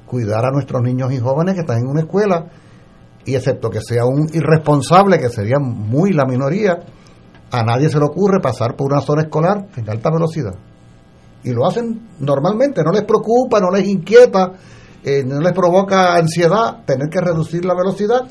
cuidar 0.06 0.46
a 0.46 0.52
nuestros 0.52 0.82
niños 0.82 1.14
y 1.14 1.20
jóvenes 1.20 1.54
que 1.54 1.62
están 1.62 1.78
en 1.78 1.88
una 1.88 2.02
escuela 2.02 2.48
y 3.26 3.36
excepto 3.36 3.70
que 3.70 3.80
sea 3.82 4.06
un 4.06 4.28
irresponsable, 4.34 5.20
que 5.20 5.30
sería 5.30 5.58
muy 5.60 6.14
la 6.14 6.26
minoría, 6.26 6.80
a 7.52 7.64
nadie 7.64 7.90
se 7.90 8.00
le 8.00 8.06
ocurre 8.06 8.40
pasar 8.42 8.76
por 8.76 8.92
una 8.92 9.02
zona 9.02 9.24
escolar 9.24 9.68
en 9.76 9.90
alta 9.90 10.12
velocidad. 10.12 10.56
Y 11.44 11.52
lo 11.52 11.66
hacen 11.66 12.10
normalmente, 12.20 12.84
no 12.84 12.92
les 12.92 13.04
preocupa, 13.04 13.60
no 13.60 13.70
les 13.72 13.88
inquieta, 13.88 14.54
eh, 15.04 15.24
no 15.26 15.40
les 15.40 15.54
provoca 15.54 16.16
ansiedad 16.16 16.84
tener 16.86 17.10
que 17.10 17.22
reducir 17.22 17.66
la 17.66 17.76
velocidad 17.76 18.28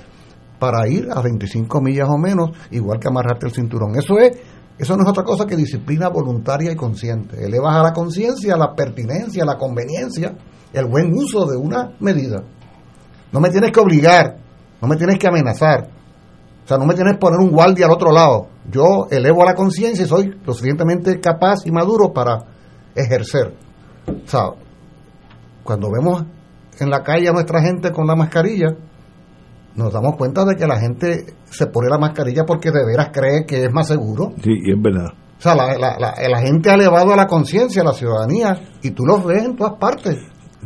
para 0.59 0.89
ir 0.89 1.09
a 1.11 1.21
25 1.21 1.81
millas 1.81 2.09
o 2.09 2.19
menos, 2.19 2.51
igual 2.71 2.99
que 2.99 3.09
amarrarte 3.09 3.47
el 3.47 3.53
cinturón. 3.53 3.97
Eso 3.97 4.19
es 4.19 4.39
eso 4.77 4.97
no 4.97 5.05
es 5.05 5.09
otra 5.09 5.23
cosa 5.23 5.47
que 5.47 5.57
disciplina 5.57 6.09
voluntaria 6.09 6.73
y 6.73 6.77
consciente. 6.77 7.45
Elevas 7.45 7.77
a 7.77 7.83
la 7.83 7.93
conciencia 7.93 8.57
la 8.57 8.75
pertinencia, 8.75 9.45
la 9.45 9.57
conveniencia, 9.57 10.35
el 10.73 10.87
buen 10.87 11.13
uso 11.15 11.47
de 11.47 11.57
una 11.57 11.93
medida. 12.01 12.43
No 13.31 13.41
me 13.41 13.51
tienes 13.51 13.71
que 13.71 13.81
obligar, 13.81 14.37
no 14.85 14.89
me 14.89 14.97
tienes 14.97 15.19
que 15.19 15.27
amenazar. 15.27 15.89
O 16.65 16.69
sea, 16.69 16.77
no 16.77 16.85
me 16.85 16.95
tienes 16.95 17.15
que 17.15 17.19
poner 17.19 17.41
un 17.41 17.51
guardia 17.51 17.87
al 17.87 17.93
otro 17.93 18.13
lado. 18.13 18.49
Yo 18.71 19.07
elevo 19.11 19.45
la 19.45 19.55
conciencia 19.55 20.05
y 20.05 20.09
soy 20.09 20.39
lo 20.45 20.53
suficientemente 20.53 21.21
capaz 21.21 21.65
y 21.65 21.71
maduro 21.71 22.13
para 22.13 22.45
ejercer. 22.95 23.55
O 24.07 24.29
sea, 24.29 24.51
cuando 25.63 25.91
vemos 25.91 26.25
en 26.79 26.91
la 26.91 27.03
calle 27.03 27.29
a 27.29 27.33
nuestra 27.33 27.63
gente 27.63 27.93
con 27.93 28.07
la 28.07 28.15
mascarilla, 28.15 28.77
nos 29.75 29.91
damos 29.91 30.17
cuenta 30.17 30.45
de 30.45 30.55
que 30.55 30.67
la 30.67 30.79
gente 30.79 31.35
se 31.45 31.67
pone 31.67 31.89
la 31.89 31.99
mascarilla 31.99 32.45
porque 32.45 32.71
de 32.71 32.85
veras 32.85 33.09
cree 33.11 33.47
que 33.47 33.65
es 33.65 33.73
más 33.73 33.89
seguro. 33.89 34.33
Sí, 34.43 34.53
es 34.67 34.83
verdad. 34.83 35.13
O 35.39 35.41
sea, 35.41 35.55
la, 35.55 35.79
la, 35.79 35.97
la, 35.99 36.41
gente 36.41 36.71
ha 36.71 36.75
elevado 36.75 37.13
a 37.13 37.17
la 37.17 37.27
conciencia, 37.27 37.83
a 37.83 37.87
la 37.87 37.93
ciudadanía, 37.93 38.55
y 38.83 38.91
tú 38.91 39.05
los 39.05 39.25
ves 39.25 39.45
en 39.45 39.57
todas 39.57 39.75
partes. 39.79 40.17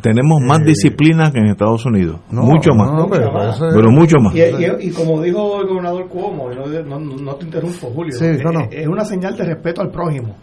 Tenemos 0.01 0.41
más 0.41 0.61
eh, 0.61 0.65
disciplina 0.65 1.31
que 1.31 1.39
en 1.39 1.47
Estados 1.47 1.85
Unidos. 1.85 2.19
mucho 2.31 2.71
más. 2.75 3.07
pero, 3.09 3.91
mucho 3.91 4.17
más. 4.19 4.33
Y, 4.35 4.91
como 4.91 5.21
dijo 5.21 5.61
el 5.61 5.67
gobernador 5.67 6.07
Cuomo, 6.07 6.49
no, 6.49 6.99
no, 6.99 7.35
te 7.35 7.45
interrumpo, 7.45 7.89
Julio, 7.91 8.15
es, 8.19 8.87
una 8.87 9.05
señal 9.05 9.35
de 9.35 9.45
respeto 9.45 9.81
al 9.81 9.89
prójimo. 9.89 10.35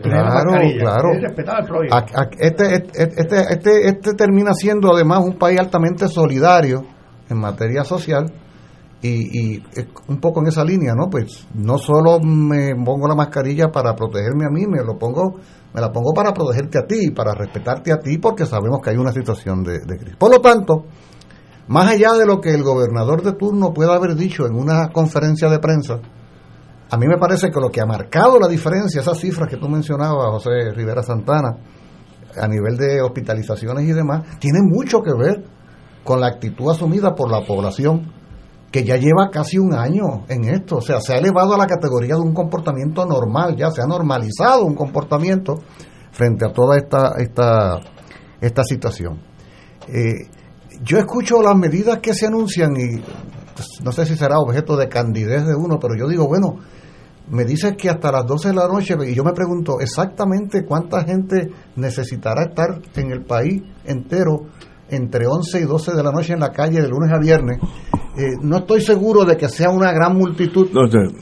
Claro, 0.00 0.52
claro. 0.78 1.08
respetar 1.20 1.56
al 1.60 1.66
prójimo. 1.66 1.96
Este, 2.38 2.74
este, 2.74 3.02
este, 3.02 3.36
este, 3.50 3.88
este 3.88 4.14
termina 4.14 4.52
siendo 4.54 4.94
además 4.94 5.24
un 5.24 5.36
país 5.36 5.58
altamente 5.58 6.06
solidario 6.06 6.84
en 7.28 7.38
materia 7.38 7.82
social 7.82 8.26
y, 9.02 9.56
y 9.56 9.62
un 10.06 10.20
poco 10.20 10.40
en 10.40 10.46
esa 10.46 10.64
línea, 10.64 10.94
¿no? 10.94 11.10
Pues 11.10 11.48
no 11.54 11.78
solo 11.78 12.20
me 12.20 12.74
pongo 12.84 13.08
la 13.08 13.16
mascarilla 13.16 13.68
para 13.72 13.94
protegerme 13.96 14.46
a 14.46 14.50
mí, 14.50 14.66
me 14.68 14.84
lo 14.84 14.96
pongo, 14.96 15.40
me 15.74 15.80
la 15.80 15.90
pongo 15.90 16.12
para 16.12 16.32
protegerte 16.32 16.78
a 16.78 16.86
ti, 16.86 17.10
para 17.10 17.34
respetarte 17.34 17.92
a 17.92 17.98
ti, 17.98 18.18
porque 18.18 18.46
sabemos 18.46 18.80
que 18.82 18.90
hay 18.90 18.96
una 18.96 19.12
situación 19.12 19.62
de, 19.62 19.80
de 19.80 19.96
crisis. 19.96 20.16
Por 20.16 20.30
lo 20.30 20.40
tanto, 20.40 20.84
más 21.68 21.88
allá 21.88 22.12
de 22.12 22.26
lo 22.26 22.40
que 22.40 22.50
el 22.50 22.62
gobernador 22.62 23.22
de 23.22 23.32
turno 23.32 23.72
pueda 23.72 23.94
haber 23.94 24.14
dicho 24.14 24.46
en 24.46 24.54
una 24.54 24.88
conferencia 24.88 25.48
de 25.48 25.58
prensa, 25.58 26.00
a 26.90 26.98
mí 26.98 27.06
me 27.06 27.16
parece 27.16 27.50
que 27.50 27.58
lo 27.58 27.70
que 27.70 27.80
ha 27.80 27.86
marcado 27.86 28.38
la 28.38 28.48
diferencia, 28.48 29.00
esas 29.00 29.18
cifras 29.18 29.48
que 29.48 29.56
tú 29.56 29.68
mencionabas, 29.68 30.30
José 30.32 30.72
Rivera 30.74 31.02
Santana, 31.02 31.56
a 32.38 32.46
nivel 32.46 32.76
de 32.76 33.00
hospitalizaciones 33.00 33.84
y 33.88 33.92
demás, 33.92 34.38
tiene 34.38 34.58
mucho 34.62 35.00
que 35.00 35.12
ver 35.14 35.42
con 36.04 36.20
la 36.20 36.26
actitud 36.26 36.70
asumida 36.70 37.14
por 37.14 37.30
la 37.30 37.46
población 37.46 38.12
que 38.72 38.84
ya 38.84 38.96
lleva 38.96 39.30
casi 39.30 39.58
un 39.58 39.74
año 39.74 40.24
en 40.28 40.44
esto, 40.44 40.78
o 40.78 40.80
sea, 40.80 40.98
se 41.00 41.12
ha 41.12 41.18
elevado 41.18 41.54
a 41.54 41.58
la 41.58 41.66
categoría 41.66 42.14
de 42.14 42.22
un 42.22 42.32
comportamiento 42.32 43.04
normal, 43.04 43.54
ya 43.54 43.70
se 43.70 43.82
ha 43.82 43.86
normalizado 43.86 44.64
un 44.64 44.74
comportamiento 44.74 45.56
frente 46.10 46.46
a 46.46 46.52
toda 46.52 46.78
esta 46.78 47.12
esta 47.18 47.78
esta 48.40 48.64
situación. 48.64 49.20
Eh, 49.88 50.26
yo 50.82 50.98
escucho 50.98 51.42
las 51.42 51.56
medidas 51.56 51.98
que 51.98 52.14
se 52.14 52.26
anuncian 52.26 52.72
y 52.76 52.98
pues, 53.54 53.68
no 53.84 53.92
sé 53.92 54.06
si 54.06 54.16
será 54.16 54.38
objeto 54.38 54.76
de 54.76 54.88
candidez 54.88 55.46
de 55.46 55.54
uno, 55.54 55.78
pero 55.78 55.94
yo 55.94 56.08
digo, 56.08 56.26
bueno, 56.26 56.56
me 57.28 57.44
dices 57.44 57.74
que 57.76 57.90
hasta 57.90 58.10
las 58.10 58.26
12 58.26 58.48
de 58.48 58.54
la 58.54 58.66
noche, 58.66 58.96
y 59.06 59.14
yo 59.14 59.22
me 59.22 59.32
pregunto 59.32 59.80
exactamente 59.80 60.64
cuánta 60.64 61.04
gente 61.04 61.50
necesitará 61.76 62.44
estar 62.44 62.80
en 62.96 63.12
el 63.12 63.24
país 63.24 63.62
entero 63.84 64.46
entre 64.92 65.26
11 65.26 65.60
y 65.60 65.64
12 65.64 65.92
de 65.92 66.02
la 66.02 66.12
noche 66.12 66.34
en 66.34 66.40
la 66.40 66.50
calle 66.50 66.80
de 66.80 66.88
lunes 66.88 67.10
a 67.12 67.18
viernes. 67.18 67.58
Eh, 68.14 68.36
no 68.42 68.58
estoy 68.58 68.82
seguro 68.82 69.24
de 69.24 69.38
que 69.38 69.48
sea 69.48 69.70
una 69.70 69.90
gran 69.90 70.14
multitud 70.14 70.68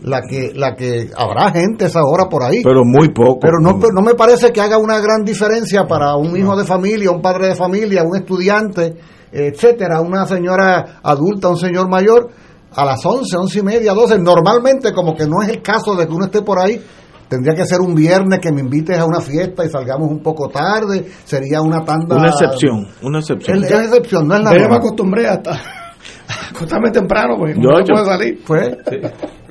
la 0.02 0.22
que 0.22 0.52
la 0.54 0.74
que 0.74 1.08
habrá 1.16 1.52
gente 1.52 1.84
esa 1.84 2.00
hora 2.02 2.28
por 2.28 2.42
ahí. 2.42 2.62
Pero 2.64 2.82
muy 2.84 3.10
poco. 3.10 3.38
Pero 3.40 3.60
no, 3.60 3.78
no 3.78 4.02
me 4.02 4.14
parece 4.14 4.50
que 4.50 4.60
haga 4.60 4.76
una 4.76 4.98
gran 4.98 5.24
diferencia 5.24 5.86
para 5.86 6.16
un 6.16 6.36
hijo 6.36 6.56
de 6.56 6.64
familia, 6.64 7.12
un 7.12 7.22
padre 7.22 7.48
de 7.48 7.54
familia, 7.54 8.02
un 8.02 8.16
estudiante, 8.16 8.96
etcétera, 9.30 10.00
una 10.00 10.26
señora 10.26 10.98
adulta, 11.04 11.48
un 11.48 11.58
señor 11.58 11.88
mayor 11.88 12.28
a 12.72 12.84
las 12.84 13.04
11, 13.06 13.36
11 13.36 13.58
y 13.58 13.62
media, 13.62 13.94
12. 13.94 14.18
Normalmente, 14.18 14.92
como 14.92 15.14
que 15.14 15.26
no 15.26 15.42
es 15.42 15.48
el 15.48 15.62
caso 15.62 15.94
de 15.94 16.08
que 16.08 16.12
uno 16.12 16.24
esté 16.24 16.42
por 16.42 16.58
ahí, 16.58 16.82
Tendría 17.30 17.54
que 17.54 17.64
ser 17.64 17.80
un 17.80 17.94
viernes 17.94 18.40
que 18.40 18.50
me 18.50 18.60
invites 18.60 18.98
a 18.98 19.04
una 19.04 19.20
fiesta 19.20 19.64
y 19.64 19.68
salgamos 19.68 20.10
un 20.10 20.18
poco 20.18 20.48
tarde. 20.48 21.06
Sería 21.24 21.60
una 21.60 21.84
tanda. 21.84 22.16
Una 22.16 22.30
excepción, 22.30 22.88
una 23.02 23.20
excepción. 23.20 23.62
Es, 23.62 23.70
excepción, 23.70 24.26
no 24.26 24.34
es 24.34 24.42
la 24.42 24.58
Yo 24.58 24.68
me 24.68 24.74
acostumbré 24.74 25.28
hasta 25.28 25.52
acostarme 26.50 26.90
temprano 26.90 27.36
porque 27.38 27.54
no 27.54 27.68
puedo 27.86 28.04
salir. 28.04 28.40
Pues, 28.44 28.76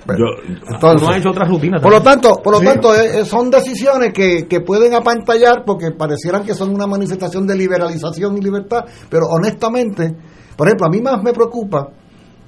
no 0.05 1.09
ha 1.09 1.17
hecho 1.17 1.29
otra 1.29 1.45
rutina. 1.45 1.79
Por 1.79 1.93
lo 1.93 2.01
tanto, 2.01 2.41
por 2.43 2.55
lo 2.55 2.59
tanto 2.59 2.93
eh, 2.93 3.21
eh, 3.21 3.25
son 3.25 3.49
decisiones 3.49 4.11
que, 4.11 4.45
que 4.45 4.59
pueden 4.59 4.93
apantallar 4.93 5.63
porque 5.65 5.91
parecieran 5.91 6.43
que 6.43 6.55
son 6.55 6.75
una 6.75 6.85
manifestación 6.85 7.47
de 7.47 7.55
liberalización 7.55 8.37
y 8.37 8.41
libertad, 8.41 8.83
pero 9.09 9.27
honestamente, 9.29 10.17
por 10.57 10.67
ejemplo, 10.67 10.87
a 10.87 10.89
mí 10.89 10.99
más 10.99 11.23
me 11.23 11.31
preocupa 11.31 11.87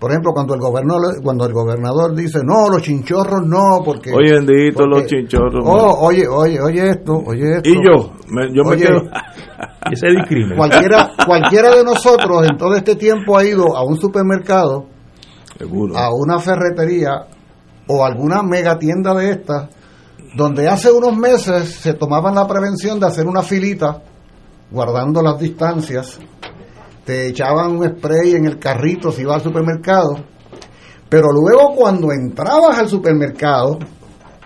por 0.01 0.09
ejemplo, 0.09 0.31
cuando 0.33 0.55
el 0.55 0.59
gobernador 0.59 1.21
cuando 1.21 1.45
el 1.45 1.53
gobernador 1.53 2.15
dice, 2.15 2.39
"No, 2.43 2.69
los 2.71 2.81
chinchorros 2.81 3.45
no, 3.45 3.83
porque 3.85 4.11
Oye, 4.11 4.33
bendito 4.33 4.87
los 4.87 5.05
chinchorros." 5.05 5.63
Oh, 5.63 6.07
oye, 6.07 6.27
oye, 6.27 6.59
oye 6.59 6.89
esto, 6.89 7.21
oye 7.23 7.57
esto. 7.57 7.69
Y 7.69 7.75
yo, 7.75 8.11
yo 8.51 8.63
me 8.63 8.77
quedo 8.77 9.03
ese 9.91 10.07
discrimen. 10.07 10.57
Cualquiera 10.57 11.11
cualquiera 11.23 11.75
de 11.75 11.83
nosotros 11.83 12.47
en 12.49 12.57
todo 12.57 12.73
este 12.73 12.95
tiempo 12.95 13.37
ha 13.37 13.45
ido 13.45 13.77
a 13.77 13.85
un 13.85 13.95
supermercado, 13.99 14.87
a 15.95 16.09
una 16.15 16.39
ferretería 16.39 17.27
o 17.85 18.03
alguna 18.03 18.41
mega 18.41 18.79
tienda 18.79 19.13
de 19.13 19.29
estas 19.29 19.69
donde 20.35 20.67
hace 20.67 20.91
unos 20.91 21.15
meses 21.15 21.75
se 21.75 21.93
tomaban 21.93 22.33
la 22.33 22.47
prevención 22.47 22.99
de 22.99 23.05
hacer 23.05 23.27
una 23.27 23.43
filita 23.43 24.01
guardando 24.71 25.21
las 25.21 25.39
distancias 25.39 26.19
te 27.05 27.27
echaban 27.27 27.77
un 27.77 27.87
spray 27.87 28.35
en 28.35 28.45
el 28.45 28.59
carrito 28.59 29.11
si 29.11 29.21
ibas 29.21 29.37
al 29.37 29.43
supermercado, 29.43 30.15
pero 31.09 31.27
luego 31.31 31.75
cuando 31.75 32.11
entrabas 32.11 32.77
al 32.77 32.87
supermercado, 32.87 33.79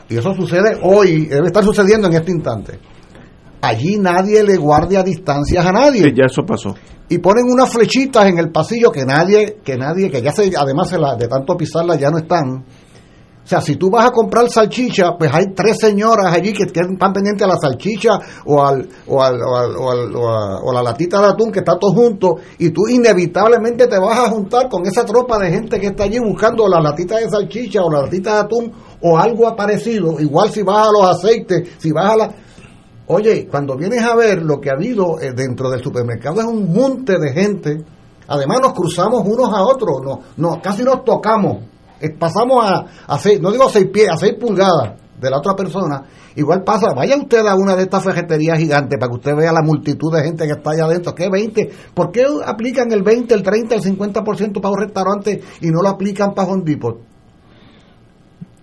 y 0.09 0.17
eso 0.17 0.33
sucede 0.33 0.79
hoy, 0.83 1.25
debe 1.25 1.47
estar 1.47 1.63
sucediendo 1.63 2.07
en 2.07 2.13
este 2.13 2.31
instante, 2.31 2.79
allí 3.61 3.97
nadie 3.97 4.43
le 4.43 4.57
guardia 4.57 5.03
distancias 5.03 5.65
a 5.65 5.71
nadie. 5.71 6.13
ya 6.15 6.25
eso 6.25 6.43
pasó. 6.43 6.75
Y 7.07 7.19
ponen 7.19 7.45
unas 7.45 7.71
flechitas 7.71 8.25
en 8.25 8.39
el 8.39 8.51
pasillo 8.51 8.91
que 8.91 9.05
nadie, 9.05 9.59
que 9.63 9.77
nadie, 9.77 10.09
que 10.09 10.21
ya 10.21 10.31
se, 10.31 10.51
además 10.57 10.89
de 10.89 11.27
tanto 11.27 11.55
pisarlas 11.55 11.99
ya 11.99 12.09
no 12.09 12.17
están 12.17 12.65
o 13.45 13.47
sea, 13.47 13.61
si 13.61 13.75
tú 13.75 13.91
vas 13.91 14.07
a 14.07 14.11
comprar 14.11 14.49
salchicha, 14.49 15.15
pues 15.19 15.31
hay 15.31 15.53
tres 15.53 15.77
señoras 15.79 16.33
allí 16.33 16.51
que 16.51 16.63
están 16.63 17.13
pendientes 17.13 17.43
a 17.43 17.47
la 17.47 17.57
salchicha 17.57 18.19
o, 18.43 18.65
al, 18.65 18.89
o, 19.05 19.21
al, 19.21 19.39
o, 19.39 20.71
a, 20.71 20.73
la 20.73 20.81
latita 20.81 21.21
de 21.21 21.27
atún 21.27 21.51
que 21.51 21.59
está 21.59 21.77
todo 21.77 21.93
junto 21.93 22.37
y 22.57 22.71
tú 22.71 22.87
inevitablemente 22.87 23.85
te 23.85 23.99
vas 23.99 24.17
a 24.17 24.29
juntar 24.31 24.67
con 24.67 24.87
esa 24.87 25.05
tropa 25.05 25.37
de 25.37 25.51
gente 25.51 25.79
que 25.79 25.87
está 25.87 26.05
allí 26.05 26.17
buscando 26.17 26.67
la 26.67 26.81
latita 26.81 27.17
de 27.17 27.29
salchicha 27.29 27.83
o 27.83 27.91
la 27.91 28.01
latita 28.01 28.33
de 28.33 28.39
atún 28.39 28.71
o 29.01 29.15
algo 29.15 29.55
parecido. 29.55 30.19
Igual 30.19 30.49
si 30.49 30.63
vas 30.63 30.87
a 30.87 30.91
los 30.91 31.05
aceites, 31.05 31.69
si 31.77 31.91
vas 31.91 32.13
a 32.13 32.17
la... 32.17 32.35
Oye, 33.05 33.47
cuando 33.47 33.77
vienes 33.77 34.01
a 34.01 34.15
ver 34.15 34.41
lo 34.41 34.59
que 34.59 34.71
ha 34.71 34.73
habido 34.73 35.19
eh, 35.21 35.33
dentro 35.35 35.69
del 35.69 35.83
supermercado 35.83 36.41
es 36.41 36.47
un 36.47 36.73
monte 36.73 37.19
de 37.19 37.31
gente. 37.31 37.77
Además 38.27 38.59
nos 38.59 38.73
cruzamos 38.73 39.21
unos 39.23 39.53
a 39.53 39.61
otros, 39.61 40.01
no, 40.03 40.19
no, 40.37 40.59
casi 40.59 40.81
nos 40.81 41.03
tocamos 41.03 41.74
pasamos 42.19 42.63
a, 42.65 42.85
a 43.07 43.17
seis, 43.17 43.39
no 43.41 43.51
digo 43.51 43.69
seis 43.69 43.87
pies, 43.91 44.09
a 44.09 44.17
seis 44.17 44.35
pulgadas 44.39 44.95
de 45.19 45.29
la 45.29 45.37
otra 45.37 45.55
persona, 45.55 46.03
igual 46.35 46.63
pasa, 46.63 46.93
vaya 46.93 47.15
usted 47.17 47.45
a 47.45 47.55
una 47.55 47.75
de 47.75 47.83
estas 47.83 48.03
ferreterías 48.03 48.57
gigantes 48.59 48.99
para 48.99 49.09
que 49.09 49.17
usted 49.17 49.35
vea 49.35 49.51
la 49.51 49.61
multitud 49.61 50.13
de 50.13 50.23
gente 50.23 50.45
que 50.45 50.53
está 50.53 50.71
allá 50.71 50.85
adentro, 50.85 51.15
¿qué 51.15 51.29
20? 51.29 51.69
¿Por 51.93 52.11
qué 52.11 52.25
aplican 52.45 52.91
el 52.91 53.03
20, 53.03 53.33
el 53.33 53.43
30, 53.43 53.75
el 53.75 53.81
50% 53.81 54.61
para 54.61 54.71
un 54.71 54.79
restaurante 54.79 55.41
y 55.61 55.67
no 55.67 55.81
lo 55.81 55.89
aplican 55.89 56.33
para 56.33 56.49
Home 56.49 56.63
Depot? 56.65 56.99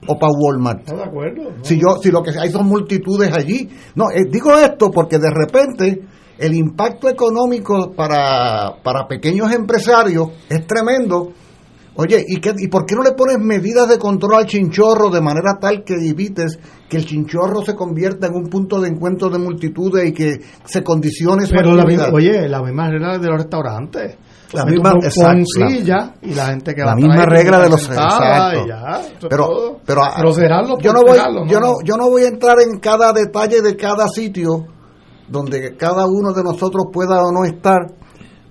O 0.06 0.18
para 0.18 0.32
Walmart. 0.36 0.84
de 0.84 1.02
acuerdo? 1.02 1.42
Si, 1.62 1.78
yo, 1.78 1.96
si 2.02 2.10
lo 2.10 2.22
que 2.22 2.32
hay 2.36 2.50
son 2.50 2.66
multitudes 2.66 3.32
allí. 3.32 3.70
No, 3.94 4.10
eh, 4.10 4.24
digo 4.28 4.52
esto 4.58 4.90
porque 4.90 5.16
de 5.16 5.30
repente 5.30 6.02
el 6.38 6.54
impacto 6.54 7.08
económico 7.08 7.92
para, 7.92 8.82
para 8.82 9.06
pequeños 9.06 9.52
empresarios 9.52 10.30
es 10.48 10.66
tremendo 10.66 11.32
Oye, 11.94 12.24
¿y, 12.26 12.40
qué, 12.40 12.54
¿y 12.56 12.68
por 12.68 12.86
qué 12.86 12.94
no 12.94 13.02
le 13.02 13.12
pones 13.12 13.38
medidas 13.38 13.86
de 13.86 13.98
control 13.98 14.36
al 14.36 14.46
chinchorro 14.46 15.10
de 15.10 15.20
manera 15.20 15.58
tal 15.60 15.84
que 15.84 15.94
evites 15.94 16.58
que 16.88 16.96
el 16.96 17.04
chinchorro 17.04 17.60
se 17.62 17.74
convierta 17.74 18.28
en 18.28 18.34
un 18.34 18.48
punto 18.48 18.80
de 18.80 18.88
encuentro 18.88 19.28
de 19.28 19.38
multitudes 19.38 20.08
y 20.08 20.12
que 20.12 20.38
se 20.64 20.82
condicione 20.82 21.44
su 21.44 21.54
Pero 21.54 21.74
la 21.74 21.84
oye, 22.10 22.48
la 22.48 22.62
misma 22.62 22.88
regla 22.88 23.18
de 23.18 23.28
los 23.28 23.42
restaurantes. 23.42 24.16
La 24.54 24.64
misma 24.66 24.92
silla 25.00 26.14
y 26.20 26.34
la 26.34 26.46
gente 26.48 26.74
que 26.74 26.82
la 26.82 26.94
misma 26.94 27.24
regla 27.24 27.60
de 27.60 27.70
los 27.70 27.88
exacto. 27.88 28.66
pero 29.28 29.80
pero, 29.84 30.02
yo 30.78 30.92
no 30.92 31.00
voy 31.02 31.16
yo 31.48 31.58
no 31.58 31.76
yo 31.82 31.96
no 31.96 32.10
voy 32.10 32.24
a 32.24 32.28
entrar 32.28 32.58
en 32.60 32.78
cada 32.78 33.14
detalle 33.14 33.62
de 33.62 33.76
cada 33.76 34.08
sitio 34.08 34.66
donde 35.26 35.74
cada 35.78 36.04
uno 36.06 36.34
de 36.34 36.44
nosotros 36.44 36.84
pueda 36.92 37.22
o 37.22 37.32
no 37.32 37.46
estar 37.46 37.80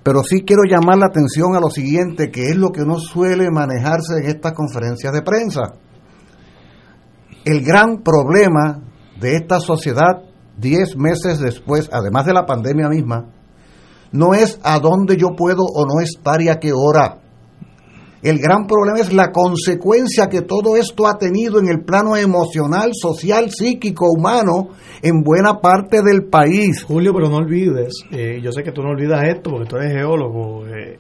pero 0.03 0.23
sí 0.23 0.43
quiero 0.43 0.63
llamar 0.67 0.97
la 0.97 1.07
atención 1.07 1.55
a 1.55 1.59
lo 1.59 1.69
siguiente, 1.69 2.31
que 2.31 2.49
es 2.49 2.55
lo 2.55 2.71
que 2.71 2.85
no 2.85 2.99
suele 2.99 3.51
manejarse 3.51 4.17
en 4.21 4.29
estas 4.29 4.53
conferencias 4.53 5.13
de 5.13 5.21
prensa. 5.21 5.73
El 7.45 7.63
gran 7.63 8.01
problema 8.03 8.81
de 9.19 9.35
esta 9.35 9.59
sociedad, 9.59 10.23
diez 10.57 10.95
meses 10.97 11.39
después, 11.39 11.89
además 11.91 12.25
de 12.25 12.33
la 12.33 12.45
pandemia 12.45 12.89
misma, 12.89 13.27
no 14.11 14.33
es 14.33 14.59
a 14.63 14.79
dónde 14.79 15.17
yo 15.17 15.35
puedo 15.37 15.63
o 15.63 15.85
no 15.85 16.01
estar 16.01 16.41
y 16.41 16.49
a 16.49 16.59
qué 16.59 16.71
hora. 16.73 17.19
El 18.23 18.38
gran 18.38 18.67
problema 18.67 18.99
es 18.99 19.12
la 19.13 19.31
consecuencia 19.31 20.29
que 20.29 20.41
todo 20.43 20.75
esto 20.77 21.07
ha 21.07 21.17
tenido 21.17 21.60
en 21.60 21.67
el 21.69 21.84
plano 21.84 22.15
emocional, 22.15 22.91
social, 22.93 23.49
psíquico, 23.49 24.05
humano, 24.15 24.69
en 25.01 25.21
buena 25.23 25.60
parte 25.60 26.01
del 26.03 26.25
país. 26.29 26.84
Julio, 26.84 27.13
pero 27.15 27.29
no 27.29 27.38
olvides, 27.38 27.93
eh, 28.12 28.39
yo 28.43 28.51
sé 28.51 28.62
que 28.62 28.71
tú 28.71 28.84
no 28.84 28.89
olvidas 28.89 29.23
esto 29.27 29.49
porque 29.49 29.65
tú 29.67 29.77
eres 29.77 29.93
geólogo, 29.93 30.67
eh, 30.67 30.97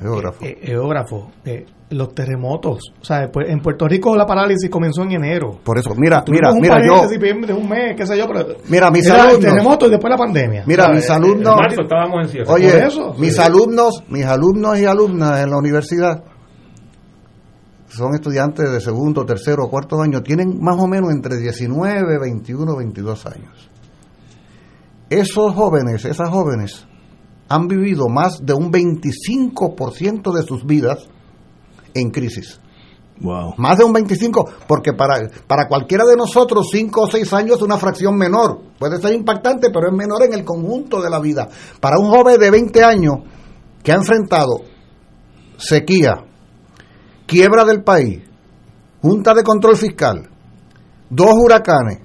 geógrafo. 0.00 0.44
eh, 0.44 0.58
geógrafo 0.62 1.30
eh, 1.44 1.66
los 1.90 2.14
terremotos. 2.14 2.78
O 3.00 3.04
sea, 3.04 3.28
pues, 3.32 3.48
en 3.48 3.60
Puerto 3.60 3.86
Rico 3.86 4.16
la 4.16 4.26
parálisis 4.26 4.68
comenzó 4.70 5.02
en 5.02 5.12
enero. 5.12 5.58
Por 5.62 5.78
eso, 5.78 5.90
mira, 5.96 6.22
Tuvimos 6.24 6.54
mira, 6.54 6.76
un 6.76 6.80
mira, 6.80 6.86
yo, 6.86 7.08
de 7.08 7.52
un 7.52 7.68
mes, 7.68 7.94
qué 7.96 8.06
sé 8.06 8.16
yo, 8.16 8.26
pero 8.26 8.46
Mira, 8.68 8.90
mis 8.90 9.06
era 9.06 9.16
el 9.16 9.20
alumnos- 9.30 9.40
terremoto 9.40 9.86
y 9.86 9.90
después 9.90 10.10
la 10.10 10.16
pandemia. 10.16 10.64
mira, 10.66 10.84
O 10.84 10.86
sea, 10.86 10.94
mis 10.96 11.08
eh, 11.08 11.12
alumnos, 11.12 11.52
En 11.52 11.62
marzo 11.62 11.82
estábamos 11.82 12.22
en 12.22 12.28
cierre. 12.28 12.46
oye, 12.52 12.86
eso, 12.86 13.14
mis 13.18 13.34
sí. 13.34 13.40
alumnos, 13.42 14.02
mis 14.08 14.24
alumnos 14.24 14.78
y 14.80 14.84
alumnas 14.84 15.40
en 15.42 15.50
la 15.50 15.58
universidad 15.58 16.24
son 17.96 18.14
estudiantes 18.14 18.70
de 18.70 18.80
segundo, 18.80 19.24
tercero, 19.24 19.68
cuarto 19.68 20.00
año, 20.00 20.22
tienen 20.22 20.58
más 20.60 20.76
o 20.78 20.86
menos 20.86 21.10
entre 21.12 21.36
19, 21.36 22.18
21, 22.20 22.76
22 22.76 23.26
años. 23.26 23.70
Esos 25.10 25.54
jóvenes, 25.54 26.04
esas 26.04 26.28
jóvenes, 26.28 26.86
han 27.48 27.68
vivido 27.68 28.08
más 28.08 28.44
de 28.44 28.54
un 28.54 28.72
25% 28.72 30.32
de 30.34 30.42
sus 30.42 30.64
vidas 30.64 31.08
en 31.94 32.10
crisis. 32.10 32.60
Wow. 33.20 33.54
Más 33.58 33.78
de 33.78 33.84
un 33.84 33.92
25, 33.92 34.50
porque 34.66 34.92
para, 34.92 35.28
para 35.46 35.68
cualquiera 35.68 36.04
de 36.04 36.16
nosotros 36.16 36.66
5 36.72 37.00
o 37.00 37.08
6 37.08 37.32
años 37.32 37.56
es 37.58 37.62
una 37.62 37.76
fracción 37.76 38.16
menor. 38.16 38.60
Puede 38.78 39.00
ser 39.00 39.14
impactante, 39.14 39.70
pero 39.70 39.88
es 39.88 39.96
menor 39.96 40.24
en 40.24 40.34
el 40.34 40.44
conjunto 40.44 41.00
de 41.00 41.10
la 41.10 41.20
vida. 41.20 41.48
Para 41.80 41.98
un 41.98 42.10
joven 42.10 42.40
de 42.40 42.50
20 42.50 42.82
años 42.82 43.14
que 43.82 43.92
ha 43.92 43.96
enfrentado 43.96 44.62
sequía, 45.56 46.24
quiebra 47.34 47.64
del 47.64 47.82
país, 47.82 48.20
junta 49.02 49.34
de 49.34 49.42
control 49.42 49.76
fiscal, 49.76 50.30
dos 51.10 51.32
huracanes, 51.34 51.98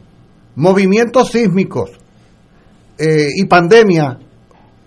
movimientos 0.55 1.29
sísmicos 1.29 1.91
eh, 2.97 3.27
y 3.35 3.45
pandemia, 3.45 4.17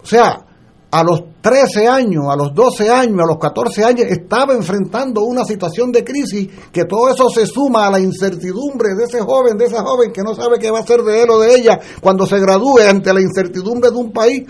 o 0.02 0.04
sea, 0.04 0.44
a 0.90 1.04
los 1.04 1.40
13 1.40 1.86
años, 1.86 2.24
a 2.28 2.34
los 2.34 2.52
12 2.52 2.90
años, 2.90 3.20
a 3.20 3.26
los 3.26 3.38
14 3.38 3.84
años, 3.84 4.06
estaba 4.10 4.52
enfrentando 4.54 5.22
una 5.22 5.44
situación 5.44 5.92
de 5.92 6.02
crisis 6.02 6.48
que 6.72 6.86
todo 6.86 7.08
eso 7.08 7.30
se 7.30 7.46
suma 7.46 7.86
a 7.86 7.92
la 7.92 8.00
incertidumbre 8.00 8.96
de 8.98 9.04
ese 9.04 9.20
joven, 9.20 9.56
de 9.56 9.66
esa 9.66 9.84
joven 9.84 10.12
que 10.12 10.22
no 10.22 10.34
sabe 10.34 10.58
qué 10.58 10.72
va 10.72 10.80
a 10.80 10.82
hacer 10.82 11.02
de 11.02 11.22
él 11.22 11.30
o 11.30 11.38
de 11.38 11.54
ella 11.54 11.78
cuando 12.00 12.26
se 12.26 12.40
gradúe 12.40 12.80
ante 12.80 13.14
la 13.14 13.20
incertidumbre 13.20 13.92
de 13.92 13.96
un 13.96 14.12
país 14.12 14.42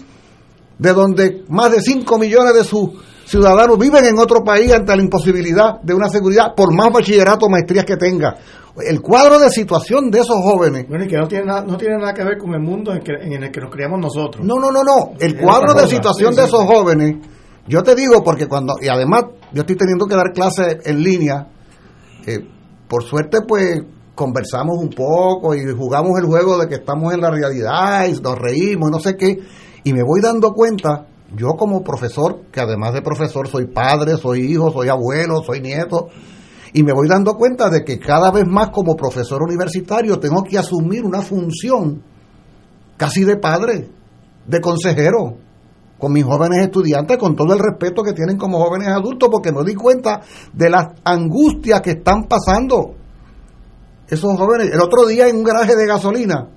de 0.79 0.93
donde 0.95 1.45
más 1.51 1.71
de 1.71 1.83
5 1.83 2.19
millones 2.19 2.55
de 2.55 2.65
sus 2.65 2.89
ciudadanos 3.27 3.79
viven 3.79 4.05
en 4.05 4.19
otro 4.19 4.43
país 4.45 4.73
ante 4.73 4.95
la 4.97 5.03
imposibilidad 5.03 5.81
de 5.83 5.95
una 5.95 6.09
seguridad 6.09 6.55
por 6.57 6.75
más 6.75 6.93
bachillerato 6.93 7.47
o 7.47 7.49
maestrías 7.51 7.85
que 7.85 7.97
tenga. 7.97 8.37
El 8.87 9.01
cuadro 9.03 9.39
de 9.39 9.51
situación 9.51 10.11
de 10.11 10.21
esos 10.21 10.37
jóvenes 10.43 10.87
Bueno, 10.89 11.05
y 11.05 11.09
que 11.09 11.17
no 11.19 11.29
tiene, 11.29 11.45
nada, 11.45 11.63
no 11.63 11.77
tiene 11.77 11.99
nada 11.99 12.15
que 12.15 12.25
ver 12.25 12.39
con 12.39 12.55
el 12.55 12.61
mundo 12.61 12.93
en, 12.95 13.01
que- 13.03 13.13
en 13.21 13.43
el 13.43 13.51
que 13.51 13.61
nos 13.61 13.71
criamos 13.71 14.01
nosotros. 14.01 14.45
No, 14.47 14.55
no, 14.57 14.71
no, 14.73 14.83
no. 14.83 15.13
El 15.21 15.37
cuadro 15.39 15.75
de 15.75 15.87
situación 15.89 16.33
Sí, 16.33 16.41
de 16.41 16.47
esos 16.47 16.65
jóvenes, 16.65 17.17
yo 17.69 17.83
te 17.83 17.95
digo 17.95 18.25
porque 18.25 18.49
cuando, 18.49 18.75
y 18.81 18.89
además 18.89 19.25
yo 19.53 19.61
estoy 19.61 19.77
teniendo 19.77 20.07
que 20.07 20.17
dar 20.17 20.33
clases 20.33 20.79
en 20.87 21.03
línea, 21.03 21.49
eh, 22.27 22.47
por 22.89 23.03
suerte 23.05 23.39
pues 23.47 23.83
conversamos 24.15 24.79
un 24.79 24.89
poco 24.91 25.55
y 25.55 25.61
jugamos 25.77 26.19
el 26.19 26.27
juego 26.27 26.59
de 26.59 26.67
que 26.69 26.77
estamos 26.77 27.13
en 27.13 27.21
la 27.21 27.31
realidad 27.31 28.07
y 28.07 28.21
nos 28.21 28.39
reímos 28.39 28.89
y 28.89 28.93
no 28.93 29.01
sé 29.01 29.17
qué, 29.17 29.39
y 29.85 29.93
me 29.93 30.03
voy 30.03 30.21
dando 30.23 30.53
cuenta, 30.53 31.07
yo 31.37 31.55
como 31.59 31.83
profesor, 31.83 32.43
que 32.51 32.61
además 32.61 32.95
de 32.95 33.03
profesor 33.03 33.49
soy 33.49 33.67
padre, 33.67 34.17
soy 34.17 34.53
hijo, 34.53 34.71
soy 34.71 34.89
abuelo, 34.89 35.43
soy 35.43 35.61
nieto, 35.61 36.09
y 36.73 36.83
me 36.83 36.93
voy 36.93 37.09
dando 37.09 37.35
cuenta 37.35 37.69
de 37.69 37.85
que 37.85 37.99
cada 37.99 38.31
vez 38.31 38.47
más 38.47 38.71
como 38.71 38.97
profesor 38.97 39.43
universitario 39.43 40.19
tengo 40.19 40.43
que 40.43 40.59
asumir 40.59 41.05
una 41.05 41.21
función 41.21 42.03
casi 42.97 43.25
de 43.25 43.37
padre, 43.37 43.91
de 44.47 44.61
consejero, 44.61 45.37
con 45.99 46.13
mis 46.13 46.25
jóvenes 46.25 46.65
estudiantes, 46.65 47.17
con 47.17 47.37
todo 47.37 47.53
el 47.53 47.61
respeto 47.61 48.03
que 48.03 48.13
tienen 48.13 48.37
como 48.37 48.59
jóvenes 48.59 48.89
adultos, 48.89 49.29
porque 49.31 49.53
me 49.53 49.63
doy 49.63 49.75
cuenta 49.75 50.21
de 50.53 50.69
las 50.69 50.89
angustias 51.05 51.81
que 51.81 51.93
están 51.93 52.25
pasando 52.25 52.95
esos 54.09 54.37
jóvenes. 54.37 54.71
El 54.73 54.81
otro 54.81 55.07
día 55.07 55.29
en 55.29 55.37
un 55.37 55.45
garaje 55.45 55.77
de 55.77 55.87
gasolina, 55.87 56.49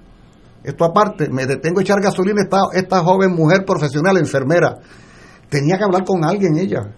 esto 0.65 0.86
aparte, 0.86 1.30
me 1.30 1.45
detengo 1.45 1.80
a 1.80 1.84
echar 1.84 2.01
gasolina, 2.01 2.41
esta, 2.41 2.60
esta 2.73 3.04
joven 3.04 3.34
mujer 3.34 3.65
profesional, 3.65 4.17
enfermera, 4.17 4.78
tenía 5.49 5.78
que 5.78 5.84
hablar 5.84 6.04
con 6.04 6.23
alguien 6.23 6.58
ella. 6.58 6.91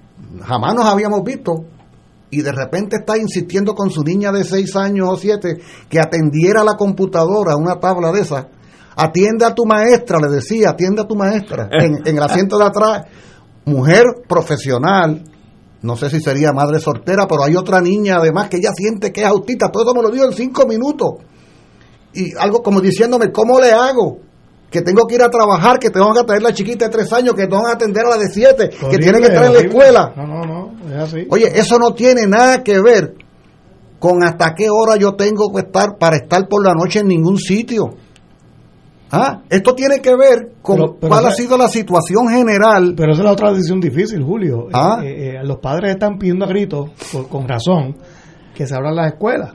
Jamás 0.43 0.75
nos 0.75 0.86
habíamos 0.86 1.23
visto. 1.23 1.65
Y 2.30 2.41
de 2.41 2.51
repente 2.51 2.97
está 2.97 3.17
insistiendo 3.17 3.73
con 3.73 3.89
su 3.89 4.03
niña 4.03 4.32
de 4.32 4.43
6 4.43 4.75
años 4.75 5.08
o 5.10 5.15
7 5.15 5.58
que 5.89 5.99
atendiera 5.99 6.63
la 6.63 6.75
computadora, 6.75 7.56
una 7.56 7.80
tabla 7.80 8.12
de 8.12 8.21
esas. 8.21 8.47
Atiende 8.97 9.45
a 9.45 9.53
tu 9.53 9.65
maestra, 9.65 10.19
le 10.19 10.27
decía, 10.27 10.71
atiende 10.71 11.01
a 11.01 11.08
tu 11.08 11.15
maestra. 11.15 11.69
En, 11.80 12.06
en 12.06 12.17
el 12.17 12.23
asiento 12.23 12.58
de 12.58 12.65
atrás, 12.65 13.06
mujer 13.63 14.03
profesional, 14.27 15.23
no 15.82 15.95
sé 15.95 16.10
si 16.10 16.19
sería 16.19 16.51
madre 16.51 16.80
soltera, 16.80 17.27
pero 17.27 17.43
hay 17.43 17.56
otra 17.56 17.80
niña 17.80 18.17
además 18.17 18.49
que 18.49 18.58
ella 18.58 18.71
siente 18.75 19.13
que 19.13 19.21
es 19.21 19.27
autista. 19.27 19.69
Todo 19.71 19.84
eso 19.84 19.93
me 19.93 20.01
lo 20.01 20.10
dijo 20.10 20.25
en 20.25 20.34
cinco 20.34 20.65
minutos. 20.67 21.19
Y 22.13 22.36
algo 22.38 22.62
como 22.63 22.82
diciéndome, 22.82 23.32
¿cómo 23.32 23.60
le 23.60 23.72
hago? 23.72 24.20
Que 24.70 24.82
tengo 24.82 25.06
que 25.08 25.15
ir 25.15 25.22
a 25.24 25.30
trabajar, 25.30 25.80
que 25.80 25.89
tengo 25.89 26.13
que 26.13 26.24
traer 26.24 26.41
la 26.41 26.54
chiquita 26.54 26.86
de 26.86 26.91
tres 26.91 27.12
años, 27.13 27.34
que 27.36 27.48
tengo 27.48 27.63
que 27.65 27.72
atender 27.72 28.06
a 28.06 28.10
la 28.10 28.17
de 28.17 28.28
siete, 28.28 28.70
que 28.70 28.98
tienen 28.98 29.22
que 29.22 29.28
estar 29.28 29.46
en 29.46 29.54
la 29.54 29.60
escuela. 29.60 30.13
No, 30.15 30.26
no, 30.28 30.41
no, 30.43 30.89
es 30.93 30.96
así. 31.04 31.28
Oye, 31.30 31.48
eso 31.58 31.78
no 31.80 31.93
tiene 31.93 32.28
nada 32.28 32.63
que 32.63 32.80
ver 32.82 33.15
con 34.00 34.24
hasta 34.24 34.54
qué 34.56 34.67
hora 34.70 34.96
yo 34.98 35.15
tengo 35.15 35.52
que 35.54 35.62
estar 35.62 35.98
para 35.98 36.17
estar 36.17 36.48
por 36.48 36.63
la 36.65 36.74
noche 36.74 37.00
en 37.00 37.08
ningún 37.08 37.38
sitio. 37.38 37.96
¿Ah? 39.10 39.41
Esto 39.50 39.74
tiene 39.74 40.00
que 40.02 40.13
ver 40.17 40.52
con 40.62 40.76
Pero- 40.76 40.96
pero 41.00 41.10
cuál 41.13 41.26
ha 41.28 41.32
sido 41.32 41.58
la 41.58 41.70
situación 41.70 42.28
general. 42.28 42.93
Pero 42.98 43.13
esa 43.13 43.22
es 43.22 43.26
la 43.26 43.32
otra 43.32 43.52
decisión 43.54 43.80
difícil, 43.80 44.22
Julio. 44.22 44.67
Ah. 44.74 45.00
Eh, 45.02 45.30
eh, 45.38 45.43
los 45.46 45.60
padres 45.60 45.91
están 45.91 46.17
pidiendo 46.17 46.43
a 46.43 46.50
gritos, 46.50 46.89
por- 47.13 47.30
con 47.30 47.48
razón, 47.48 47.96
que 48.54 48.67
se 48.67 48.76
abran 48.76 48.96
las 48.96 49.13
escuelas, 49.13 49.54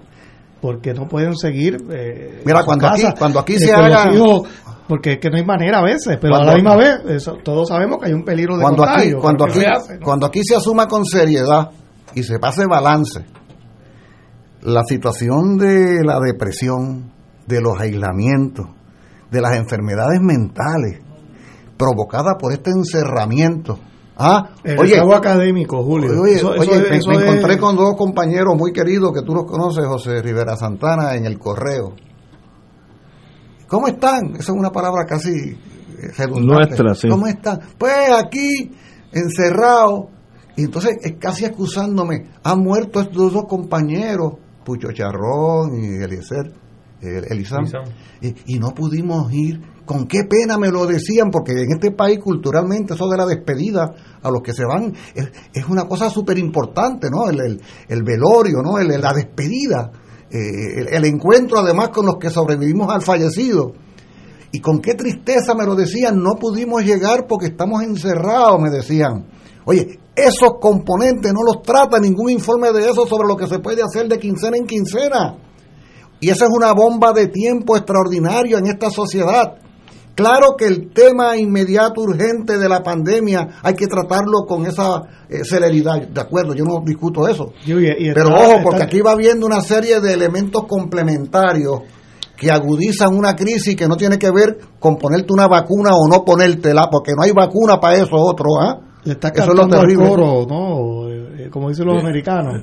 porque 0.62 0.94
no 0.94 1.06
pueden 1.08 1.36
seguir. 1.36 1.76
eh, 1.90 2.40
Mira, 2.46 2.64
cuando 2.64 2.86
aquí- 2.86 3.02
cuando 3.18 3.40
aquí 3.40 3.54
eh, 3.54 3.58
se 3.58 3.72
haga- 3.72 4.14
hijos, 4.14 4.48
porque 4.88 5.12
es 5.14 5.18
que 5.18 5.28
no 5.28 5.36
hay 5.36 5.44
manera 5.44 5.80
a 5.80 5.82
veces, 5.82 6.16
pero 6.20 6.32
Cuando- 6.34 6.42
a 6.50 6.52
la 6.52 6.54
misma 6.54 6.76
vez, 6.76 7.00
eso, 7.08 7.36
todos 7.44 7.68
sabemos 7.68 7.98
que 8.00 8.06
hay 8.06 8.12
un 8.14 8.24
peligro 8.24 8.56
de 8.56 8.62
cuando 8.62 8.84
aquí, 8.84 8.92
contagio. 9.12 9.18
cuando 9.20 9.44
aquí, 9.44 9.54
¿qué 9.54 9.60
se 9.60 9.66
hace, 9.66 9.98
no? 9.98 10.04
cuando 10.06 10.26
aquí 10.26 10.40
se 10.44 10.54
asuma 10.56 10.86
con 10.86 11.04
seriedad 11.04 11.70
y 12.14 12.22
se 12.22 12.38
pase 12.38 12.64
balance 12.66 13.24
la 14.62 14.82
situación 14.84 15.58
de 15.58 16.04
la 16.04 16.20
depresión, 16.20 17.10
de 17.46 17.60
los 17.60 17.80
aislamientos, 17.80 18.66
de 19.30 19.40
las 19.40 19.56
enfermedades 19.56 20.20
mentales 20.22 21.00
provocadas 21.76 22.36
por 22.38 22.52
este 22.52 22.70
encerramiento. 22.70 23.78
Ah, 24.24 24.50
El 24.62 24.78
oye, 24.78 24.98
académico, 24.98 25.82
Julio. 25.82 26.10
Oye, 26.22 26.34
Eso- 26.34 26.50
oye, 26.50 26.60
eso 26.62 26.74
es- 26.74 26.90
me, 26.90 26.96
eso 26.96 27.08
me 27.10 27.16
es- 27.16 27.22
encontré 27.22 27.58
con 27.58 27.74
dos 27.76 27.96
compañeros 27.96 28.54
muy 28.56 28.72
queridos 28.72 29.12
que 29.12 29.22
tú 29.22 29.34
los 29.34 29.44
conoces, 29.46 29.84
José 29.86 30.22
Rivera 30.22 30.56
Santana, 30.56 31.14
en 31.16 31.26
el 31.26 31.38
correo. 31.38 31.94
¿Cómo 33.68 33.88
están? 33.88 34.32
Esa 34.34 34.52
es 34.52 34.58
una 34.58 34.70
palabra 34.70 35.04
casi 35.06 35.30
eh, 35.30 35.56
redundante. 36.16 36.68
Nuestra, 36.68 36.94
sí. 36.94 37.08
¿Cómo 37.08 37.26
están? 37.26 37.60
Pues 37.78 37.92
aquí, 38.16 38.70
encerrados. 39.12 40.06
Y 40.56 40.64
entonces, 40.64 40.98
es 41.02 41.14
casi 41.18 41.46
excusándome, 41.46 42.28
han 42.44 42.58
muerto 42.60 43.00
estos 43.00 43.32
dos 43.32 43.44
compañeros, 43.46 44.34
Pucho 44.64 44.92
Charrón 44.92 45.74
y 45.82 46.02
Eliezer, 46.04 46.52
eh, 47.02 47.22
Elizam, 47.30 47.64
Elizam. 47.64 47.84
y, 48.20 48.54
y 48.54 48.58
no 48.58 48.70
pudimos 48.70 49.32
ir. 49.32 49.60
Con 49.84 50.06
qué 50.06 50.20
pena 50.30 50.58
me 50.58 50.70
lo 50.70 50.86
decían, 50.86 51.30
porque 51.30 51.52
en 51.52 51.72
este 51.72 51.90
país 51.90 52.20
culturalmente 52.20 52.94
eso 52.94 53.08
de 53.08 53.16
la 53.16 53.26
despedida 53.26 53.92
a 54.22 54.30
los 54.30 54.40
que 54.40 54.52
se 54.54 54.64
van 54.64 54.94
es, 55.14 55.32
es 55.52 55.68
una 55.68 55.88
cosa 55.88 56.08
súper 56.08 56.38
importante, 56.38 57.08
¿no? 57.10 57.28
El, 57.28 57.40
el, 57.40 57.60
el 57.88 58.02
velorio, 58.04 58.62
¿no? 58.62 58.78
El, 58.78 58.88
la 59.00 59.12
despedida, 59.12 59.90
eh, 60.30 60.38
el, 60.78 60.88
el 60.88 61.04
encuentro 61.04 61.58
además 61.58 61.88
con 61.88 62.06
los 62.06 62.16
que 62.16 62.30
sobrevivimos 62.30 62.94
al 62.94 63.02
fallecido. 63.02 63.72
Y 64.52 64.60
con 64.60 64.80
qué 64.80 64.94
tristeza 64.94 65.54
me 65.54 65.66
lo 65.66 65.74
decían, 65.74 66.22
no 66.22 66.36
pudimos 66.38 66.84
llegar 66.84 67.26
porque 67.26 67.46
estamos 67.46 67.82
encerrados, 67.82 68.60
me 68.60 68.70
decían. 68.70 69.26
Oye, 69.64 69.98
esos 70.14 70.58
componentes 70.60 71.32
no 71.32 71.40
los 71.42 71.62
trata 71.62 71.98
ningún 71.98 72.30
informe 72.30 72.70
de 72.72 72.88
eso 72.88 73.06
sobre 73.06 73.26
lo 73.26 73.36
que 73.36 73.48
se 73.48 73.58
puede 73.58 73.82
hacer 73.82 74.08
de 74.08 74.18
quincena 74.18 74.56
en 74.56 74.66
quincena. 74.66 75.38
Y 76.22 76.30
esa 76.30 76.44
es 76.46 76.50
una 76.56 76.72
bomba 76.72 77.12
de 77.12 77.26
tiempo 77.26 77.76
extraordinario 77.76 78.56
en 78.56 78.66
esta 78.66 78.90
sociedad. 78.90 79.56
Claro 80.14 80.54
que 80.58 80.66
el 80.66 80.90
tema 80.92 81.36
inmediato, 81.36 82.00
urgente 82.02 82.58
de 82.58 82.68
la 82.68 82.80
pandemia 82.82 83.48
hay 83.62 83.74
que 83.74 83.86
tratarlo 83.86 84.44
con 84.46 84.64
esa 84.66 85.02
eh, 85.28 85.40
celeridad, 85.42 86.06
de 86.06 86.20
acuerdo, 86.20 86.54
yo 86.54 86.64
no 86.64 86.80
discuto 86.84 87.26
eso. 87.26 87.52
Y- 87.66 87.72
y 87.72 88.08
está- 88.08 88.22
Pero 88.22 88.28
ojo, 88.28 88.60
porque 88.62 88.76
está- 88.76 88.84
aquí 88.84 89.00
va 89.00 89.12
habiendo 89.12 89.46
una 89.46 89.62
serie 89.62 90.00
de 90.00 90.12
elementos 90.12 90.64
complementarios 90.68 91.80
que 92.36 92.50
agudizan 92.50 93.16
una 93.16 93.34
crisis 93.34 93.74
que 93.74 93.88
no 93.88 93.96
tiene 93.96 94.18
que 94.18 94.30
ver 94.30 94.58
con 94.78 94.96
ponerte 94.96 95.32
una 95.32 95.48
vacuna 95.48 95.90
o 95.94 96.06
no 96.08 96.24
ponértela, 96.24 96.88
porque 96.90 97.12
no 97.16 97.22
hay 97.22 97.32
vacuna 97.32 97.80
para 97.80 97.96
eso 97.96 98.14
otro, 98.16 98.60
¿ah? 98.60 98.78
Le 99.04 99.12
está 99.14 99.28
Eso 99.28 99.50
es 99.52 99.56
lo 99.58 99.66
terrible. 99.68 100.08
coro, 100.08 100.46
¿no? 100.48 101.08
Eh, 101.08 101.44
eh, 101.46 101.50
como 101.50 101.68
dicen 101.70 101.86
los 101.86 102.00
americanos. 102.02 102.62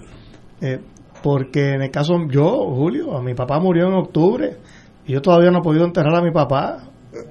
Eh, 0.62 0.80
porque 1.22 1.74
en 1.74 1.82
el 1.82 1.92
caso, 1.92 2.14
yo, 2.30 2.46
Julio, 2.76 3.18
a 3.18 3.22
mi 3.22 3.34
papá 3.34 3.60
murió 3.60 3.88
en 3.88 3.94
octubre 3.94 4.58
y 5.06 5.14
yo 5.14 5.22
todavía 5.22 5.52
no 5.52 5.60
he 5.60 5.62
podido 5.62 5.86
enterrar 5.86 6.16
a 6.16 6.22
mi 6.22 6.32
papá. 6.32 6.86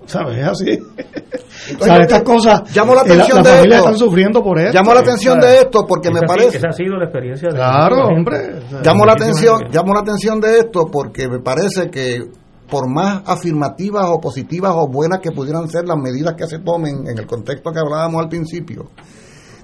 ¿Sabes? 0.06 0.38
Es 0.38 0.44
así. 0.44 0.78
¿Sabes? 1.80 2.00
Estas 2.02 2.22
cosas. 2.22 2.62
Llamo 2.74 2.94
la 2.94 3.02
atención 3.02 3.36
la, 3.38 3.42
de 3.42 3.48
familia 3.56 3.76
esto. 3.76 3.88
están 3.90 3.98
sufriendo 3.98 4.42
por 4.42 4.58
esto. 4.58 4.72
Llamo 4.76 4.92
la 4.94 5.00
atención 5.00 5.38
de 5.40 5.58
esto 5.58 5.86
porque 5.86 6.10
me 6.10 6.16
Esa, 6.18 6.26
parece. 6.26 6.56
esa 6.58 6.68
ha 6.68 6.72
sido 6.72 6.96
la 6.96 7.04
experiencia 7.04 7.48
de 7.50 7.54
Claro, 7.54 8.06
hombre. 8.08 8.38
Llamo 8.82 9.04
la 9.06 9.12
atención, 9.12 9.58
gente. 9.60 9.76
llamo 9.78 9.94
la 9.94 10.00
atención 10.00 10.40
de 10.40 10.58
esto 10.58 10.86
porque 10.90 11.28
me 11.28 11.38
parece 11.38 11.90
que 11.90 12.24
por 12.68 12.92
más 12.92 13.22
afirmativas 13.24 14.06
o 14.08 14.20
positivas 14.20 14.72
o 14.74 14.88
buenas 14.88 15.20
que 15.20 15.30
pudieran 15.30 15.68
ser 15.68 15.86
las 15.86 15.96
medidas 15.96 16.34
que 16.34 16.46
se 16.46 16.58
tomen 16.58 17.06
en 17.06 17.16
el 17.16 17.26
contexto 17.26 17.70
que 17.72 17.78
hablábamos 17.78 18.20
al 18.22 18.28
principio, 18.28 18.90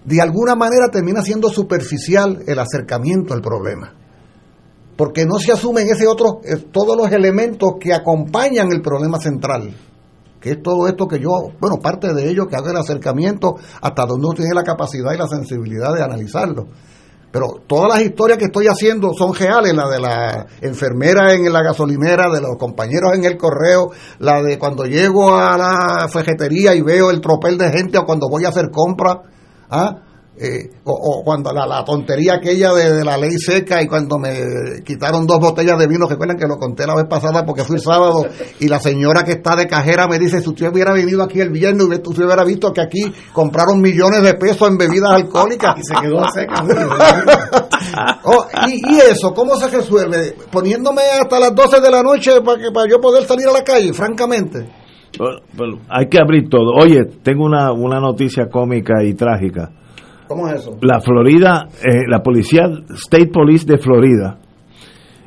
de 0.05 0.23
alguna 0.23 0.55
manera 0.55 0.89
termina 0.93 1.23
siendo 1.23 1.49
superficial 1.49 2.39
el 2.47 2.59
acercamiento 2.59 3.35
al 3.35 3.41
problema. 3.43 3.93
Porque 4.97 5.27
no 5.27 5.39
se 5.39 5.53
asumen 5.53 5.89
ese 5.89 6.07
otro, 6.07 6.41
todos 6.71 6.97
los 6.97 7.11
elementos 7.11 7.73
que 7.81 7.93
acompañan 7.93 8.71
el 8.73 8.81
problema 8.81 9.19
central, 9.19 9.75
que 10.41 10.53
es 10.53 10.63
todo 10.63 10.87
esto 10.87 11.09
que 11.09 11.19
yo, 11.19 11.31
bueno, 11.59 11.79
parte 11.83 12.13
de 12.13 12.31
ello 12.31 12.47
que 12.47 12.55
hago 12.55 12.69
el 12.69 12.77
acercamiento 12.77 13.57
hasta 13.81 14.07
donde 14.07 14.27
uno 14.27 14.35
tiene 14.35 14.55
la 14.55 14.63
capacidad 14.63 15.13
y 15.13 15.19
la 15.19 15.27
sensibilidad 15.27 15.93
de 15.95 16.03
analizarlo. 16.03 16.67
Pero 17.35 17.63
todas 17.67 17.89
las 17.89 18.07
historias 18.07 18.39
que 18.39 18.45
estoy 18.45 18.69
haciendo 18.69 19.13
son 19.13 19.35
reales, 19.35 19.75
la 19.75 19.89
de 19.89 19.99
la 19.99 20.47
enfermera 20.61 21.33
en 21.33 21.53
la 21.53 21.65
gasolinera, 21.65 22.31
de 22.31 22.41
los 22.41 22.57
compañeros 22.57 23.13
en 23.13 23.25
el 23.25 23.37
correo, 23.37 23.91
la 24.21 24.41
de 24.41 24.57
cuando 24.57 24.85
llego 24.85 25.35
a 25.35 25.59
la 25.59 26.09
fejetería 26.09 26.77
y 26.77 26.83
veo 26.83 27.11
el 27.11 27.21
tropel 27.21 27.59
de 27.59 27.73
gente 27.73 27.99
o 27.99 28.05
cuando 28.05 28.29
voy 28.31 28.45
a 28.45 28.51
hacer 28.51 28.71
compras, 28.71 29.17
¿ah? 29.69 30.04
Eh, 30.37 30.69
o, 30.83 30.93
o 30.93 31.23
cuando 31.25 31.53
la, 31.53 31.65
la 31.65 31.85
tontería 31.85 32.35
aquella 32.35 32.73
de, 32.75 32.93
de 32.93 33.05
la 33.05 33.17
ley 33.17 33.39
seca 33.39 33.81
y 33.81 33.87
cuando 33.87 34.19
me 34.19 34.83
quitaron 34.85 35.29
dos 35.29 35.39
botellas 35.39 35.79
de 35.79 35.87
vino, 35.87 36.09
recuerdan 36.09 36.37
que 36.37 36.49
lo 36.49 36.57
conté 36.57 36.89
la 36.89 36.97
vez 36.97 37.05
pasada 37.09 37.45
porque 37.45 37.63
fui 37.63 37.77
el 37.77 37.83
sábado 37.83 38.27
y 38.59 38.67
la 38.67 38.81
señora 38.81 39.23
que 39.23 39.33
está 39.33 39.55
de 39.55 39.69
cajera 39.69 40.09
me 40.09 40.19
dice, 40.19 40.41
si 40.41 40.49
usted 40.49 40.73
hubiera 40.73 40.93
venido 40.93 41.23
aquí 41.23 41.41
el 41.41 41.51
viernes, 41.51 41.87
usted 42.05 42.25
hubiera 42.25 42.43
visto 42.45 42.73
que 42.73 42.81
aquí 42.81 43.15
compraron 43.33 43.81
millones 43.81 44.23
de 44.23 44.35
pesos 44.35 44.69
en 44.69 44.77
bebidas 44.77 45.11
alcohólicas. 45.13 45.75
Y 45.79 45.83
se 45.83 45.95
quedó 46.01 46.23
seca. 46.33 46.65
Oh, 48.25 48.47
y, 48.67 48.95
y 48.95 48.97
eso, 48.99 49.33
¿cómo 49.35 49.57
se 49.57 49.69
resuelve? 49.69 50.35
Poniéndome 50.51 51.03
hasta 51.21 51.39
las 51.39 51.55
12 51.55 51.81
de 51.81 51.91
la 51.91 52.03
noche 52.03 52.41
para, 52.45 52.59
que, 52.59 52.71
para 52.73 52.89
yo 52.89 52.99
poder 53.01 53.25
salir 53.25 53.47
a 53.47 53.53
la 53.53 53.63
calle, 53.63 53.93
francamente. 53.93 54.67
Bueno, 55.53 55.79
hay 55.89 56.09
que 56.09 56.19
abrir 56.19 56.49
todo. 56.49 56.73
Oye, 56.81 57.05
tengo 57.23 57.45
una, 57.45 57.73
una 57.73 58.01
noticia 58.01 58.47
cómica 58.51 59.05
y 59.05 59.15
trágica. 59.15 59.71
¿Cómo 60.35 60.49
es 60.49 60.63
eso? 60.63 60.77
La 60.83 61.01
Florida, 61.01 61.69
eh, 61.81 62.09
la 62.09 62.21
policía, 62.21 62.65
State 62.95 63.29
Police 63.29 63.65
de 63.67 63.79
Florida, 63.79 64.39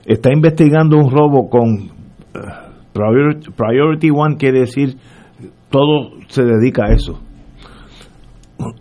está 0.06 0.34
investigando 0.34 0.98
un 0.98 1.10
robo 1.10 1.50
con 1.50 1.78
eh, 1.78 3.48
priority, 3.56 4.10
One, 4.14 4.36
quiere 4.36 4.60
decir, 4.62 4.98
todo 5.70 6.12
se 6.28 6.44
dedica 6.44 6.88
a 6.88 6.94
eso. 6.94 7.22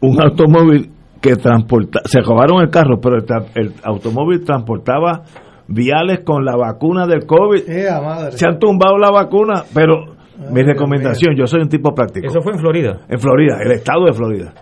Un 0.00 0.20
automóvil 0.20 0.90
que 1.20 1.36
transporta, 1.36 2.00
se 2.06 2.20
robaron 2.22 2.60
el 2.60 2.70
carro, 2.70 2.98
pero 3.00 3.18
el, 3.54 3.72
automóvil 3.84 4.44
transportaba 4.44 5.22
viales 5.68 6.24
con 6.24 6.44
la 6.44 6.56
vacuna 6.56 7.06
del 7.06 7.24
COVID. 7.24 7.62
Madre. 8.02 8.32
Se 8.32 8.48
han 8.48 8.58
tumbado 8.58 8.98
la 8.98 9.12
vacuna, 9.12 9.62
pero 9.72 10.16
mi 10.50 10.62
recomendación, 10.62 11.36
yo 11.36 11.46
soy 11.46 11.60
un 11.62 11.68
tipo 11.68 11.94
práctico. 11.94 12.26
Eso 12.26 12.40
fue 12.40 12.54
en 12.54 12.58
Florida. 12.58 13.00
En 13.08 13.20
Florida, 13.20 13.58
el 13.62 13.70
estado 13.70 14.06
de 14.06 14.12
Florida. 14.12 14.52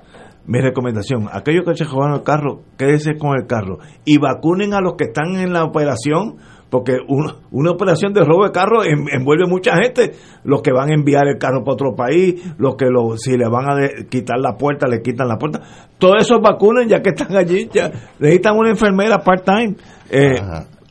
Mi 0.47 0.61
recomendación, 0.61 1.29
aquellos 1.33 1.65
que 1.65 1.75
se 1.75 1.85
robaron 1.85 2.17
el 2.17 2.23
carro, 2.23 2.61
quédense 2.77 3.17
con 3.17 3.31
el 3.39 3.47
carro 3.47 3.79
y 4.05 4.19
vacunen 4.19 4.75
a 4.75 4.81
los 4.81 4.95
que 4.95 5.05
están 5.05 5.37
en 5.37 5.53
la 5.55 5.65
operación, 5.65 6.37
porque 6.69 6.97
uno- 7.09 7.37
una 7.53 7.71
operación 7.71 8.13
de 8.13 8.25
robo 8.25 8.45
de 8.45 8.51
carro 8.53 8.85
en- 8.85 9.07
envuelve 9.11 9.47
mucha 9.49 9.73
gente, 9.77 10.13
los 10.45 10.61
que 10.61 10.73
van 10.73 10.91
a 10.91 10.95
enviar 10.95 11.27
el 11.29 11.39
carro 11.39 11.63
para 11.65 11.75
otro 11.75 11.95
país, 11.95 12.43
los 12.59 12.75
que 12.77 12.87
lo, 12.91 13.17
si 13.17 13.37
le 13.39 13.49
van 13.49 13.65
a 13.71 13.77
quitar 14.11 14.39
la 14.39 14.57
puerta, 14.59 14.87
le 14.87 15.01
quitan 15.01 15.29
la 15.29 15.39
puerta. 15.39 15.61
Todos 15.99 16.17
esos 16.23 16.41
vacunen 16.43 16.89
ya 16.89 17.01
que 17.01 17.11
están 17.11 17.35
allí, 17.37 17.69
ya 17.73 17.91
necesitan 18.19 18.57
una 18.59 18.71
enfermera 18.71 19.19
part-time. 19.25 19.77
Eh, 20.11 20.35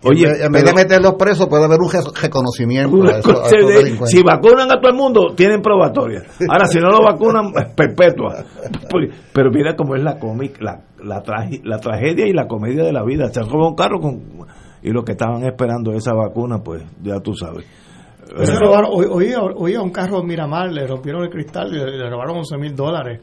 Oye, 0.04 0.26
oye, 0.28 0.46
en 0.46 0.52
vez 0.52 0.64
de 0.64 0.74
meterlos 0.74 1.14
presos, 1.18 1.48
puede 1.48 1.66
haber 1.66 1.80
un 1.80 1.92
re- 1.92 2.00
reconocimiento 2.22 2.96
a 3.04 3.22
a 3.46 3.50
de- 3.68 3.76
si 4.08 4.22
vacunan 4.24 4.72
a 4.72 4.80
todo 4.80 4.90
el 4.92 4.96
mundo, 4.98 5.34
tienen 5.36 5.62
probatoria. 5.62 6.24
Ahora, 6.50 6.66
si 6.66 6.80
no 6.80 6.90
lo 6.90 7.02
vacunan, 7.04 7.54
es 7.56 7.70
perpetua. 7.74 8.44
Pero 9.34 9.52
mira 9.52 9.76
cómo 9.76 9.96
es 9.96 10.04
la 10.04 10.20
cómic, 10.20 10.58
la, 10.62 10.82
la, 11.04 11.24
tragi- 11.24 11.62
la 11.64 11.78
tragedia 11.80 12.28
y 12.28 12.34
la 12.34 12.48
comedia 12.48 12.84
de 12.84 12.92
la 12.94 13.04
vida. 13.04 13.28
Se 13.30 13.42
roba 13.42 13.70
un 13.70 13.76
carro 13.76 14.00
con, 14.00 14.22
y 14.82 14.90
los 14.92 15.04
que 15.04 15.14
estaban 15.14 15.44
esperando 15.46 15.92
esa 15.94 16.14
vacuna, 16.14 16.60
pues 16.64 16.84
ya 17.02 17.20
tú 17.20 17.34
sabes. 17.34 17.66
Se 18.44 18.56
robaron- 18.58 18.90
hoy- 18.92 19.08
oía, 19.10 19.40
oía 19.42 19.82
un 19.82 19.92
carro 19.92 20.20
en 20.22 20.28
Miramar, 20.28 20.72
le 20.72 20.88
rompieron 20.88 21.24
el 21.24 21.30
cristal 21.30 21.68
y 21.74 21.78
le, 21.78 21.98
le 21.98 22.10
robaron 22.10 22.38
11 22.38 22.58
mil 22.58 22.76
dólares. 22.76 23.22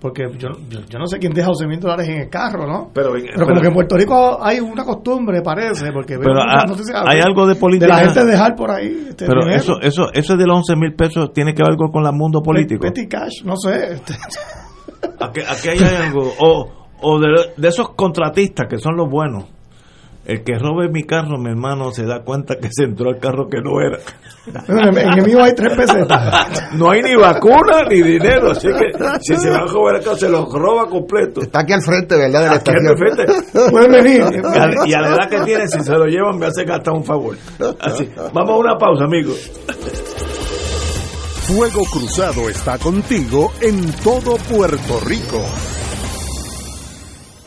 Porque 0.00 0.22
yo, 0.38 0.48
yo, 0.70 0.80
yo 0.88 0.98
no 0.98 1.06
sé 1.06 1.18
quién 1.18 1.32
deja 1.34 1.48
11 1.48 1.66
mil 1.66 1.78
dólares 1.78 2.08
en 2.08 2.22
el 2.22 2.30
carro, 2.30 2.66
¿no? 2.66 2.90
Pero, 2.94 3.12
Pero 3.12 3.46
como 3.46 3.60
que 3.60 3.66
en 3.68 3.74
Puerto 3.74 3.96
Rico 3.96 4.38
hay 4.42 4.58
una 4.58 4.82
costumbre, 4.82 5.42
parece, 5.42 5.92
porque 5.92 6.14
hay 6.14 7.20
algo 7.20 7.46
de 7.46 7.54
política. 7.56 7.94
De 7.96 8.02
la 8.02 8.08
gente 8.08 8.24
dejar 8.24 8.54
por 8.54 8.70
ahí 8.70 9.08
este 9.10 9.26
Pero 9.26 9.42
dinero. 9.42 9.60
eso, 9.60 9.80
eso, 9.82 10.04
eso 10.12 10.36
de 10.36 10.46
los 10.46 10.56
11 10.58 10.76
mil 10.76 10.94
pesos 10.94 11.32
tiene 11.34 11.52
que 11.52 11.62
ver 11.62 11.72
algo 11.72 11.90
con 11.92 12.06
el 12.06 12.12
mundo 12.12 12.40
político. 12.40 12.80
Petty 12.86 13.06
cash, 13.08 13.44
no 13.44 13.56
sé. 13.56 13.92
este, 13.92 14.14
Aquí, 15.20 15.40
aquí 15.46 15.68
hay 15.68 15.78
algo. 16.06 16.32
O, 16.40 16.68
o 17.02 17.18
de, 17.18 17.52
de 17.56 17.68
esos 17.68 17.90
contratistas 17.90 18.66
que 18.68 18.78
son 18.78 18.96
los 18.96 19.08
buenos. 19.10 19.44
El 20.24 20.44
que 20.44 20.58
robe 20.58 20.88
mi 20.90 21.04
carro, 21.04 21.38
mi 21.38 21.50
hermano, 21.50 21.90
se 21.92 22.04
da 22.04 22.22
cuenta 22.22 22.56
que 22.56 22.68
se 22.70 22.84
entró 22.84 23.08
al 23.08 23.18
carro 23.18 23.48
que 23.48 23.58
no 23.60 23.80
era. 23.80 23.98
en 24.68 25.18
el 25.18 25.26
mío 25.26 25.42
hay 25.42 25.54
tres 25.54 25.76
pesetas. 25.76 26.74
No 26.74 26.90
hay 26.90 27.02
ni 27.02 27.16
vacuna 27.16 27.84
ni 27.88 28.02
dinero. 28.02 28.50
Así 28.50 28.68
que 28.68 28.92
si 29.22 29.36
se 29.36 29.50
va 29.50 29.60
a 29.60 29.66
robar 29.66 29.96
el 29.96 30.04
carro, 30.04 30.16
se 30.16 30.28
lo 30.28 30.44
roba 30.46 30.88
completo. 30.88 31.40
Está 31.40 31.60
aquí 31.60 31.72
al 31.72 31.82
frente, 31.82 32.16
¿verdad? 32.16 32.42
De 32.42 32.46
la 32.46 32.54
Aquí 32.54 32.70
al 32.70 32.98
frente. 32.98 33.70
Pueden 33.70 33.90
venir. 33.90 34.24
Y 34.54 34.58
a, 34.58 34.86
y 34.86 34.92
a 34.92 35.00
la 35.00 35.08
edad 35.08 35.28
que 35.30 35.40
tiene, 35.40 35.66
si 35.66 35.80
se 35.80 35.92
lo 35.92 36.04
llevan, 36.04 36.38
me 36.38 36.46
hace 36.46 36.64
gastar 36.64 36.94
un 36.94 37.04
favor. 37.04 37.36
Así. 37.80 38.08
Vamos 38.32 38.50
a 38.50 38.56
una 38.56 38.76
pausa, 38.78 39.04
amigos. 39.04 39.50
Fuego 41.46 41.82
Cruzado 41.90 42.48
está 42.48 42.78
contigo 42.78 43.52
en 43.60 43.90
todo 44.04 44.36
Puerto 44.36 45.00
Rico. 45.04 45.44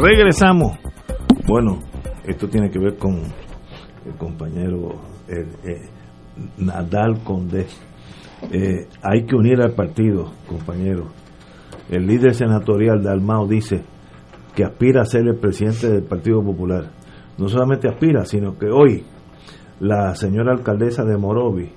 Regresamos. 0.00 0.78
Bueno, 1.46 1.78
esto 2.24 2.48
tiene 2.48 2.70
que 2.70 2.78
ver 2.78 2.96
con 2.96 3.16
el 4.06 4.14
compañero 4.18 4.94
eh, 5.28 5.88
Nadal 6.58 7.22
Conde. 7.22 7.66
Eh, 8.50 8.86
hay 9.02 9.24
que 9.26 9.36
unir 9.36 9.60
al 9.60 9.72
partido, 9.72 10.32
compañero. 10.48 11.08
El 11.90 12.06
líder 12.06 12.34
senatorial 12.34 13.02
de 13.02 13.10
Almao 13.10 13.46
dice 13.46 13.82
que 14.54 14.64
aspira 14.64 15.02
a 15.02 15.04
ser 15.04 15.26
el 15.26 15.36
presidente 15.36 15.90
del 15.90 16.04
Partido 16.04 16.42
Popular. 16.42 16.90
No 17.38 17.48
solamente 17.48 17.88
aspira, 17.88 18.24
sino 18.24 18.56
que 18.58 18.66
hoy 18.66 19.04
la 19.80 20.14
señora 20.14 20.52
alcaldesa 20.52 21.04
de 21.04 21.16
Morovi, 21.16 21.70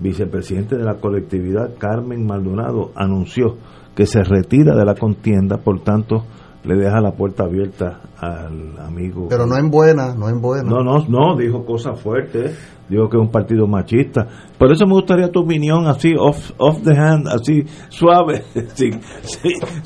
vicepresidente 0.00 0.76
de 0.76 0.84
la 0.84 0.94
colectividad 0.94 1.76
Carmen 1.78 2.26
Maldonado, 2.26 2.92
anunció 2.94 3.56
que 3.94 4.06
se 4.06 4.22
retira 4.22 4.74
de 4.74 4.84
la 4.84 4.94
contienda, 4.94 5.58
por 5.58 5.80
tanto, 5.80 6.24
le 6.64 6.76
deja 6.76 7.00
la 7.00 7.12
puerta 7.12 7.44
abierta 7.44 8.00
al 8.18 8.78
amigo. 8.78 9.26
Pero 9.28 9.46
no 9.46 9.56
en 9.56 9.70
buena, 9.70 10.14
no 10.14 10.28
en 10.28 10.40
buena. 10.40 10.68
No, 10.68 10.82
no, 10.82 11.04
no, 11.08 11.36
dijo 11.36 11.64
cosas 11.64 12.00
fuertes, 12.00 12.56
dijo 12.88 13.08
que 13.08 13.16
es 13.16 13.22
un 13.22 13.30
partido 13.30 13.66
machista. 13.66 14.26
Por 14.58 14.70
eso 14.70 14.86
me 14.86 14.92
gustaría 14.92 15.28
tu 15.28 15.40
opinión 15.40 15.86
así, 15.86 16.14
off, 16.18 16.52
off 16.58 16.82
the 16.82 16.96
hand, 16.96 17.28
así 17.28 17.64
suave, 17.88 18.42
sin, 18.74 19.00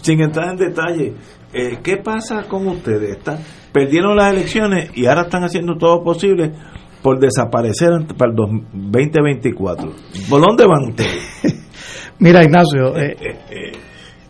sin, 0.02 0.20
entrar 0.20 0.50
en 0.50 0.56
detalle. 0.56 1.14
Eh, 1.52 1.78
¿Qué 1.82 1.96
pasa 1.96 2.42
con 2.48 2.66
ustedes? 2.66 3.16
Están, 3.16 3.38
perdieron 3.72 4.16
las 4.16 4.32
elecciones 4.32 4.90
y 4.94 5.06
ahora 5.06 5.22
están 5.22 5.44
haciendo 5.44 5.76
todo 5.78 6.02
posible 6.02 6.52
por 7.02 7.18
desaparecer 7.18 7.90
para 8.18 8.32
el 8.32 8.36
2024. 8.36 9.92
¿Por 10.28 10.40
dónde 10.40 10.66
van 10.66 10.90
ustedes? 10.90 11.40
Mira, 12.18 12.42
Ignacio, 12.42 12.96
eh, 12.96 13.16
eh, 13.20 13.72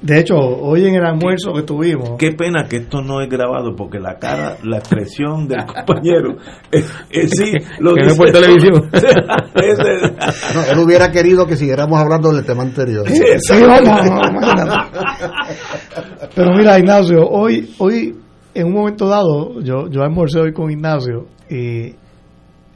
de 0.03 0.21
hecho, 0.21 0.37
hoy 0.37 0.87
en 0.87 0.97
el 0.97 1.05
almuerzo 1.05 1.53
que 1.55 1.63
tuvimos. 1.63 2.19
Qué 2.19 2.33
pena 2.33 2.67
que 2.69 2.77
esto 2.77 3.01
no 3.01 3.23
es 3.23 3.31
grabado, 3.31 3.75
porque 3.75 3.99
la 3.99 4.19
cara, 4.19 4.57
la 4.63 4.79
expresión 4.79 5.49
del 5.49 5.65
compañero. 5.67 6.37
es, 6.71 7.31
sí, 7.31 7.53
lo 7.81 7.95
que 7.95 8.15
por 8.15 8.31
televisión. 8.31 8.91
él 10.71 10.79
hubiera 10.79 11.11
querido 11.11 11.47
que 11.47 11.57
siguiéramos 11.57 11.99
hablando 11.99 12.33
del 12.33 12.45
tema 12.45 12.63
anterior. 12.63 13.09
Sí, 13.09 13.23
Pero 16.35 16.53
mira, 16.55 16.79
Ignacio, 16.79 17.27
hoy, 17.29 17.75
hoy, 17.79 18.17
en 18.55 18.67
un 18.67 18.73
momento 18.75 19.09
dado, 19.09 19.61
yo, 19.63 19.89
yo 19.89 20.03
almorcé 20.03 20.41
hoy 20.41 20.53
con 20.53 20.71
Ignacio 20.71 21.27
y 21.49 21.95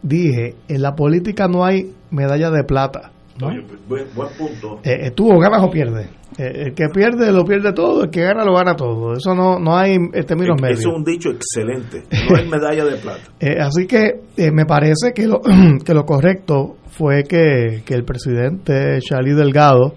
dije: 0.03 0.57
en 0.69 0.83
la 0.83 0.95
política 0.95 1.49
no 1.49 1.65
hay 1.65 1.93
medalla 2.11 2.51
de 2.51 2.65
plata. 2.65 3.13
Buen, 3.41 4.07
punto. 4.39 4.81
Eh, 4.85 5.07
¿Estuvo 5.07 5.39
ganas 5.39 5.63
o 5.63 5.71
pierde? 5.71 6.21
Eh, 6.39 6.67
el 6.67 6.75
que 6.75 6.89
pierde 6.89 7.33
lo 7.33 7.45
pierde 7.45 7.73
todo, 7.73 8.05
el 8.05 8.11
que 8.11 8.23
gana 8.23 8.45
lo 8.45 8.55
gana 8.55 8.75
todo. 8.75 9.15
Eso 9.15 9.35
no, 9.35 9.59
no 9.59 9.77
hay 9.77 9.99
términos 10.27 10.61
medios. 10.61 10.79
Eso 10.79 10.91
es 10.91 10.97
un 10.97 11.05
dicho 11.05 11.31
excelente, 11.31 12.05
no 12.31 12.37
hay 12.37 12.49
medalla 12.49 12.85
de 12.85 12.97
plata. 12.97 13.21
Eh, 13.41 13.57
así 13.59 13.87
que 13.87 14.21
eh, 14.37 14.51
me 14.53 14.67
parece 14.67 15.13
que 15.15 15.27
lo, 15.27 15.41
que 15.85 15.95
lo 15.95 16.05
correcto 16.05 16.77
fue 16.89 17.25
que, 17.25 17.83
el 17.87 18.05
presidente 18.05 18.99
Charlie 19.01 19.35
Delgado 19.35 19.95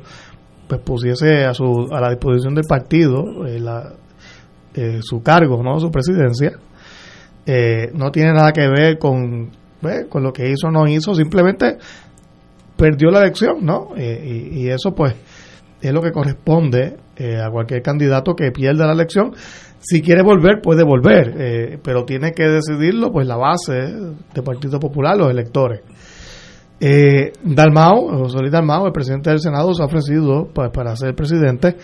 pues 0.67 0.81
pusiese 0.81 1.43
a, 1.43 1.53
su, 1.53 1.87
a 1.91 1.99
la 1.99 2.09
disposición 2.09 2.55
del 2.55 2.63
partido 2.65 3.23
su 5.01 5.21
cargo, 5.21 5.61
no 5.61 5.79
su 5.79 5.91
presidencia. 5.91 6.53
no 7.93 8.11
tiene 8.11 8.33
nada 8.33 8.51
que 8.53 8.67
ver 8.67 8.97
con, 8.97 9.51
con 10.09 10.23
lo 10.23 10.31
que 10.31 10.49
hizo 10.49 10.67
o 10.67 10.71
no 10.71 10.87
hizo, 10.87 11.13
simplemente 11.13 11.77
perdió 12.83 13.11
la 13.11 13.19
elección, 13.19 13.59
¿no? 13.61 13.91
y, 13.95 14.59
y 14.59 14.69
eso 14.69 14.93
pues 14.93 15.15
es 15.79 15.93
lo 15.93 16.01
que 16.01 16.11
corresponde 16.11 16.97
eh, 17.15 17.39
a 17.39 17.49
cualquier 17.49 17.81
candidato 17.81 18.35
que 18.35 18.51
pierda 18.51 18.85
la 18.85 18.91
elección. 18.91 19.31
Si 19.79 20.01
quiere 20.01 20.21
volver, 20.21 20.61
puede 20.61 20.83
volver, 20.83 21.33
eh, 21.37 21.79
pero 21.81 22.03
tiene 22.03 22.33
que 22.33 22.43
decidirlo 22.43 23.09
pues 23.09 23.25
la 23.25 23.37
base 23.37 23.73
del 23.73 24.43
Partido 24.43 24.81
Popular, 24.81 25.15
los 25.17 25.31
electores. 25.31 25.79
Eh, 26.81 27.31
Dalmao, 27.41 28.17
José 28.17 28.39
Luis 28.39 28.51
Dalmao, 28.51 28.85
el 28.85 28.91
presidente 28.91 29.29
del 29.29 29.39
Senado, 29.39 29.73
se 29.73 29.81
ha 29.81 29.85
ofrecido 29.85 30.49
pues, 30.53 30.71
para 30.71 30.93
ser 30.97 31.15
presidente. 31.15 31.77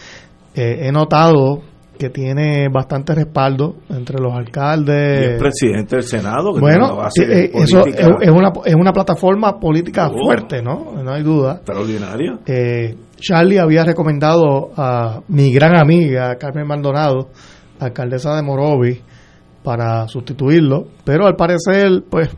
He 0.54 0.92
notado 0.92 1.62
que 2.00 2.10
tiene 2.10 2.70
bastante 2.70 3.14
respaldo 3.14 3.76
entre 3.90 4.20
los 4.20 4.34
alcaldes. 4.34 5.22
Y 5.22 5.32
el 5.34 5.38
presidente 5.38 5.98
del 5.98 6.06
Senado. 6.06 6.54
Que 6.54 6.62
bueno, 6.62 7.06
eso 7.06 7.86
es, 7.86 8.30
una, 8.30 8.52
es 8.64 8.76
una 8.76 8.94
plataforma 8.94 9.60
política 9.60 10.08
oh. 10.08 10.18
fuerte, 10.18 10.62
¿no? 10.62 10.94
No 11.04 11.12
hay 11.12 11.24
duda. 11.24 11.56
Extraordinaria. 11.56 12.40
Eh, 12.46 12.96
Charlie 13.18 13.60
había 13.60 13.84
recomendado 13.84 14.72
a 14.78 15.22
mi 15.28 15.52
gran 15.52 15.76
amiga 15.78 16.38
Carmen 16.38 16.66
Maldonado, 16.66 17.32
alcaldesa 17.80 18.34
de 18.38 18.44
Morovi, 18.44 19.02
para 19.62 20.08
sustituirlo, 20.08 20.88
pero 21.04 21.28
al 21.28 21.36
parecer, 21.36 22.04
pues, 22.10 22.30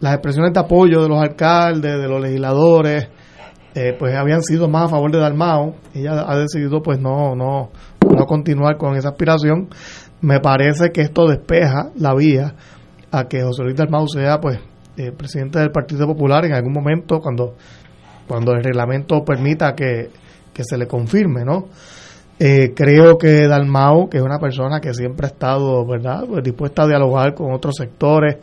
las 0.00 0.12
expresiones 0.12 0.52
de 0.52 0.60
apoyo 0.60 1.02
de 1.02 1.08
los 1.08 1.22
alcaldes, 1.22 1.98
de 1.98 2.06
los 2.06 2.20
legisladores, 2.20 3.08
eh, 3.74 3.94
pues 3.98 4.14
habían 4.14 4.42
sido 4.42 4.68
más 4.68 4.84
a 4.84 4.88
favor 4.88 5.10
de 5.10 5.18
Dalmao. 5.18 5.74
Ella 5.94 6.24
ha 6.26 6.38
decidido, 6.38 6.82
pues, 6.82 7.00
no, 7.00 7.34
no, 7.34 7.70
no 8.08 8.26
continuar 8.26 8.76
con 8.76 8.96
esa 8.96 9.10
aspiración. 9.10 9.68
Me 10.20 10.40
parece 10.40 10.90
que 10.90 11.02
esto 11.02 11.26
despeja 11.26 11.90
la 11.96 12.14
vía 12.14 12.54
a 13.10 13.24
que 13.24 13.42
José 13.42 13.62
Luis 13.64 13.76
Dalmau 13.76 14.06
sea, 14.08 14.40
pues, 14.40 14.58
eh, 14.96 15.12
presidente 15.12 15.58
del 15.58 15.70
Partido 15.70 16.06
Popular 16.06 16.44
en 16.44 16.54
algún 16.54 16.72
momento 16.72 17.18
cuando 17.18 17.54
cuando 18.26 18.52
el 18.52 18.62
reglamento 18.62 19.24
permita 19.24 19.74
que, 19.74 20.10
se 20.56 20.78
le 20.78 20.86
confirme, 20.86 21.44
¿no? 21.44 21.68
Eh, 22.38 22.72
creo 22.74 23.16
que 23.16 23.46
Dalmau, 23.46 24.08
que 24.08 24.18
es 24.18 24.22
una 24.22 24.38
persona 24.38 24.80
que 24.80 24.92
siempre 24.94 25.26
ha 25.26 25.30
estado, 25.30 25.86
¿verdad?, 25.86 26.24
pues 26.28 26.42
dispuesta 26.42 26.82
a 26.82 26.86
dialogar 26.86 27.34
con 27.34 27.52
otros 27.52 27.74
sectores, 27.76 28.36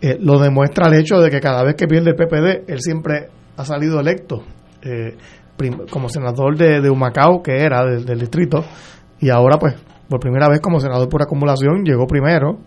eh, 0.00 0.18
lo 0.20 0.38
demuestra 0.40 0.88
el 0.88 0.94
hecho 0.94 1.20
de 1.20 1.30
que 1.30 1.40
cada 1.40 1.62
vez 1.62 1.76
que 1.76 1.86
pierde 1.86 2.10
el 2.10 2.16
PPD, 2.16 2.70
él 2.72 2.80
siempre 2.80 3.28
ha 3.56 3.64
salido 3.64 4.00
electo 4.00 4.42
eh, 4.82 5.16
como 5.90 6.08
senador 6.08 6.56
de, 6.56 6.80
de, 6.80 6.90
Humacao, 6.90 7.42
que 7.42 7.56
era 7.56 7.84
del, 7.84 8.04
del 8.04 8.18
distrito, 8.18 8.64
y 9.20 9.30
ahora, 9.30 9.58
pues, 9.58 9.74
por 10.08 10.18
primera 10.18 10.48
vez 10.48 10.60
como 10.60 10.80
senador 10.80 11.08
por 11.08 11.22
acumulación, 11.22 11.84
llegó 11.84 12.06
primero 12.06 12.58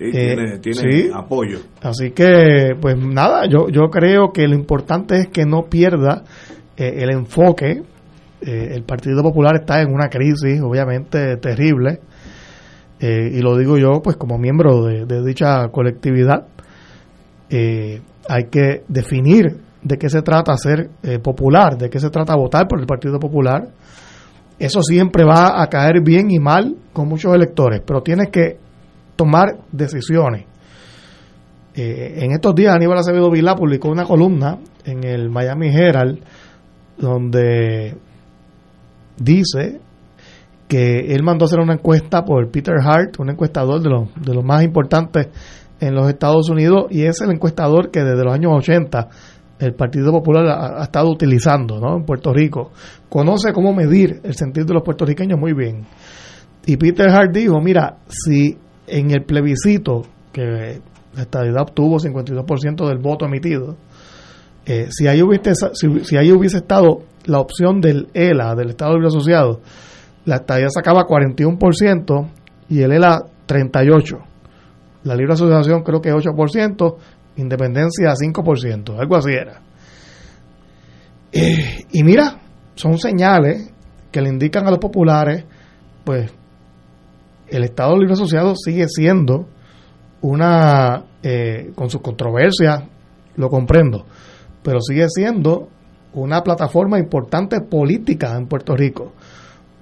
eh, 0.00 0.58
tiene, 0.62 1.10
apoyo. 1.14 1.58
Así 1.82 2.12
que, 2.12 2.74
pues 2.80 2.96
nada, 2.96 3.46
yo, 3.46 3.68
yo 3.68 3.90
creo 3.90 4.32
que 4.32 4.48
lo 4.48 4.54
importante 4.54 5.18
es 5.18 5.28
que 5.28 5.44
no 5.44 5.64
pierda 5.68 6.24
eh, 6.76 6.94
el 6.98 7.10
enfoque. 7.10 7.82
El 8.42 8.84
Partido 8.84 9.22
Popular 9.22 9.56
está 9.60 9.82
en 9.82 9.92
una 9.92 10.08
crisis, 10.08 10.62
obviamente, 10.62 11.36
terrible. 11.36 12.00
y 12.98 13.38
lo 13.42 13.58
digo 13.58 13.76
yo, 13.76 14.00
pues 14.02 14.16
como 14.16 14.38
miembro 14.38 14.86
de, 14.86 15.22
dicha 15.22 15.68
colectividad. 15.68 16.46
hay 17.50 18.44
que 18.50 18.82
definir 18.88 19.58
de 19.82 19.96
qué 19.96 20.08
se 20.08 20.22
trata 20.22 20.56
ser 20.56 20.90
eh, 21.02 21.18
popular, 21.18 21.76
de 21.76 21.88
qué 21.88 21.98
se 21.98 22.10
trata 22.10 22.36
votar 22.36 22.68
por 22.68 22.80
el 22.80 22.86
Partido 22.86 23.18
Popular. 23.18 23.68
Eso 24.58 24.82
siempre 24.82 25.24
va 25.24 25.62
a 25.62 25.66
caer 25.68 26.02
bien 26.04 26.30
y 26.30 26.38
mal 26.38 26.76
con 26.92 27.08
muchos 27.08 27.34
electores, 27.34 27.80
pero 27.84 28.02
tienes 28.02 28.28
que 28.30 28.58
tomar 29.16 29.58
decisiones. 29.72 30.44
Eh, 31.74 32.24
en 32.24 32.32
estos 32.32 32.54
días 32.54 32.74
Aníbal 32.74 32.98
Acevedo 32.98 33.30
Vilá 33.30 33.54
publicó 33.54 33.88
una 33.88 34.04
columna 34.04 34.58
en 34.84 35.04
el 35.04 35.30
Miami 35.30 35.68
Herald 35.68 36.18
donde 36.98 37.96
dice 39.16 39.80
que 40.66 41.14
él 41.14 41.22
mandó 41.22 41.46
hacer 41.46 41.60
una 41.60 41.74
encuesta 41.74 42.24
por 42.24 42.50
Peter 42.50 42.74
Hart, 42.80 43.18
un 43.18 43.30
encuestador 43.30 43.80
de 43.80 43.90
los, 43.90 44.14
de 44.14 44.34
los 44.34 44.44
más 44.44 44.62
importantes 44.62 45.28
en 45.80 45.94
los 45.94 46.08
Estados 46.08 46.48
Unidos, 46.50 46.84
y 46.90 47.04
es 47.04 47.20
el 47.22 47.30
encuestador 47.30 47.90
que 47.90 48.00
desde 48.00 48.22
los 48.22 48.34
años 48.34 48.52
80 48.54 49.08
el 49.60 49.74
Partido 49.74 50.10
Popular 50.10 50.46
ha, 50.78 50.82
estado 50.82 51.10
utilizando 51.10 51.78
¿no? 51.78 51.98
en 51.98 52.04
Puerto 52.04 52.32
Rico. 52.32 52.72
Conoce 53.08 53.52
cómo 53.52 53.74
medir 53.74 54.20
el 54.24 54.34
sentir 54.34 54.64
de 54.64 54.72
los 54.72 54.82
puertorriqueños 54.82 55.38
muy 55.38 55.52
bien. 55.52 55.84
Y 56.66 56.76
Peter 56.76 57.08
Hart 57.10 57.32
dijo, 57.32 57.60
mira, 57.60 57.98
si 58.08 58.56
en 58.86 59.10
el 59.10 59.24
plebiscito, 59.24 60.02
que 60.32 60.80
la 61.14 61.22
estadidad 61.22 61.62
obtuvo 61.62 61.98
52% 61.98 62.88
del 62.88 62.98
voto 62.98 63.26
emitido, 63.26 63.76
eh, 64.64 64.86
si, 64.90 65.06
ahí 65.06 65.22
hubiese, 65.22 65.52
si, 65.74 66.16
ahí 66.16 66.32
hubiese 66.32 66.58
estado 66.58 67.02
la 67.26 67.40
opción 67.40 67.80
del 67.80 68.08
ELA, 68.14 68.54
del 68.54 68.70
Estado 68.70 68.94
Libre 68.94 69.08
Asociado, 69.08 69.60
la 70.24 70.36
estadidad 70.36 70.68
sacaba 70.70 71.06
41% 71.06 72.28
y 72.70 72.80
el 72.80 72.92
ELA 72.92 73.24
38%. 73.46 74.18
La 75.02 75.14
Libre 75.14 75.32
Asociación 75.32 75.82
creo 75.82 76.00
que 76.00 76.12
8% 76.12 76.96
independencia 77.36 78.14
5%, 78.14 78.98
algo 78.98 79.16
así 79.16 79.30
era. 79.32 79.60
Eh, 81.32 81.84
y 81.92 82.02
mira, 82.02 82.40
son 82.74 82.98
señales 82.98 83.72
que 84.10 84.20
le 84.20 84.28
indican 84.28 84.66
a 84.66 84.70
los 84.70 84.78
populares, 84.78 85.44
pues 86.04 86.32
el 87.48 87.64
Estado 87.64 87.96
Libre 87.96 88.14
Asociado 88.14 88.54
sigue 88.56 88.86
siendo 88.88 89.46
una, 90.22 91.04
eh, 91.22 91.72
con 91.74 91.90
sus 91.90 92.00
controversias, 92.00 92.84
lo 93.36 93.48
comprendo, 93.48 94.06
pero 94.62 94.80
sigue 94.80 95.06
siendo 95.08 95.68
una 96.12 96.42
plataforma 96.42 96.98
importante 96.98 97.60
política 97.60 98.36
en 98.36 98.46
Puerto 98.46 98.74
Rico, 98.74 99.12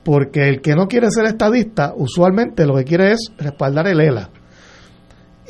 porque 0.04 0.48
el 0.48 0.60
que 0.60 0.74
no 0.74 0.86
quiere 0.86 1.10
ser 1.10 1.26
estadista, 1.26 1.92
usualmente 1.96 2.66
lo 2.66 2.76
que 2.76 2.84
quiere 2.84 3.12
es 3.12 3.32
respaldar 3.38 3.88
el 3.88 4.00
ELA. 4.00 4.30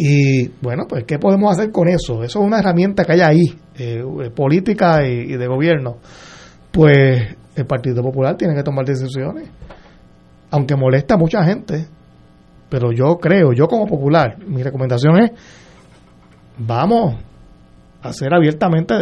Y 0.01 0.47
bueno, 0.63 0.85
pues 0.89 1.05
¿qué 1.05 1.19
podemos 1.19 1.51
hacer 1.51 1.73
con 1.73 1.89
eso? 1.89 2.23
Eso 2.23 2.39
es 2.39 2.47
una 2.47 2.61
herramienta 2.61 3.05
que 3.05 3.13
hay 3.15 3.21
ahí, 3.21 3.59
eh, 3.77 4.01
eh, 4.01 4.31
política 4.31 5.05
y, 5.05 5.37
de 5.37 5.47
gobierno. 5.49 5.97
Pues 6.71 7.37
el 7.57 7.67
Partido 7.67 8.01
Popular 8.01 8.37
tiene 8.37 8.55
que 8.55 8.63
tomar 8.63 8.85
decisiones, 8.85 9.51
aunque 10.53 10.77
molesta 10.77 11.15
a 11.15 11.19
mucha 11.19 11.43
gente, 11.43 11.89
pero 12.69 12.93
yo 12.93 13.19
creo, 13.19 13.53
yo 13.53 13.67
como 13.67 13.87
popular, 13.87 14.39
mi 14.47 14.63
recomendación 14.63 15.19
es, 15.21 15.33
vamos 16.59 17.17
a 18.01 18.09
hacer 18.11 18.33
abiertamente, 18.33 18.95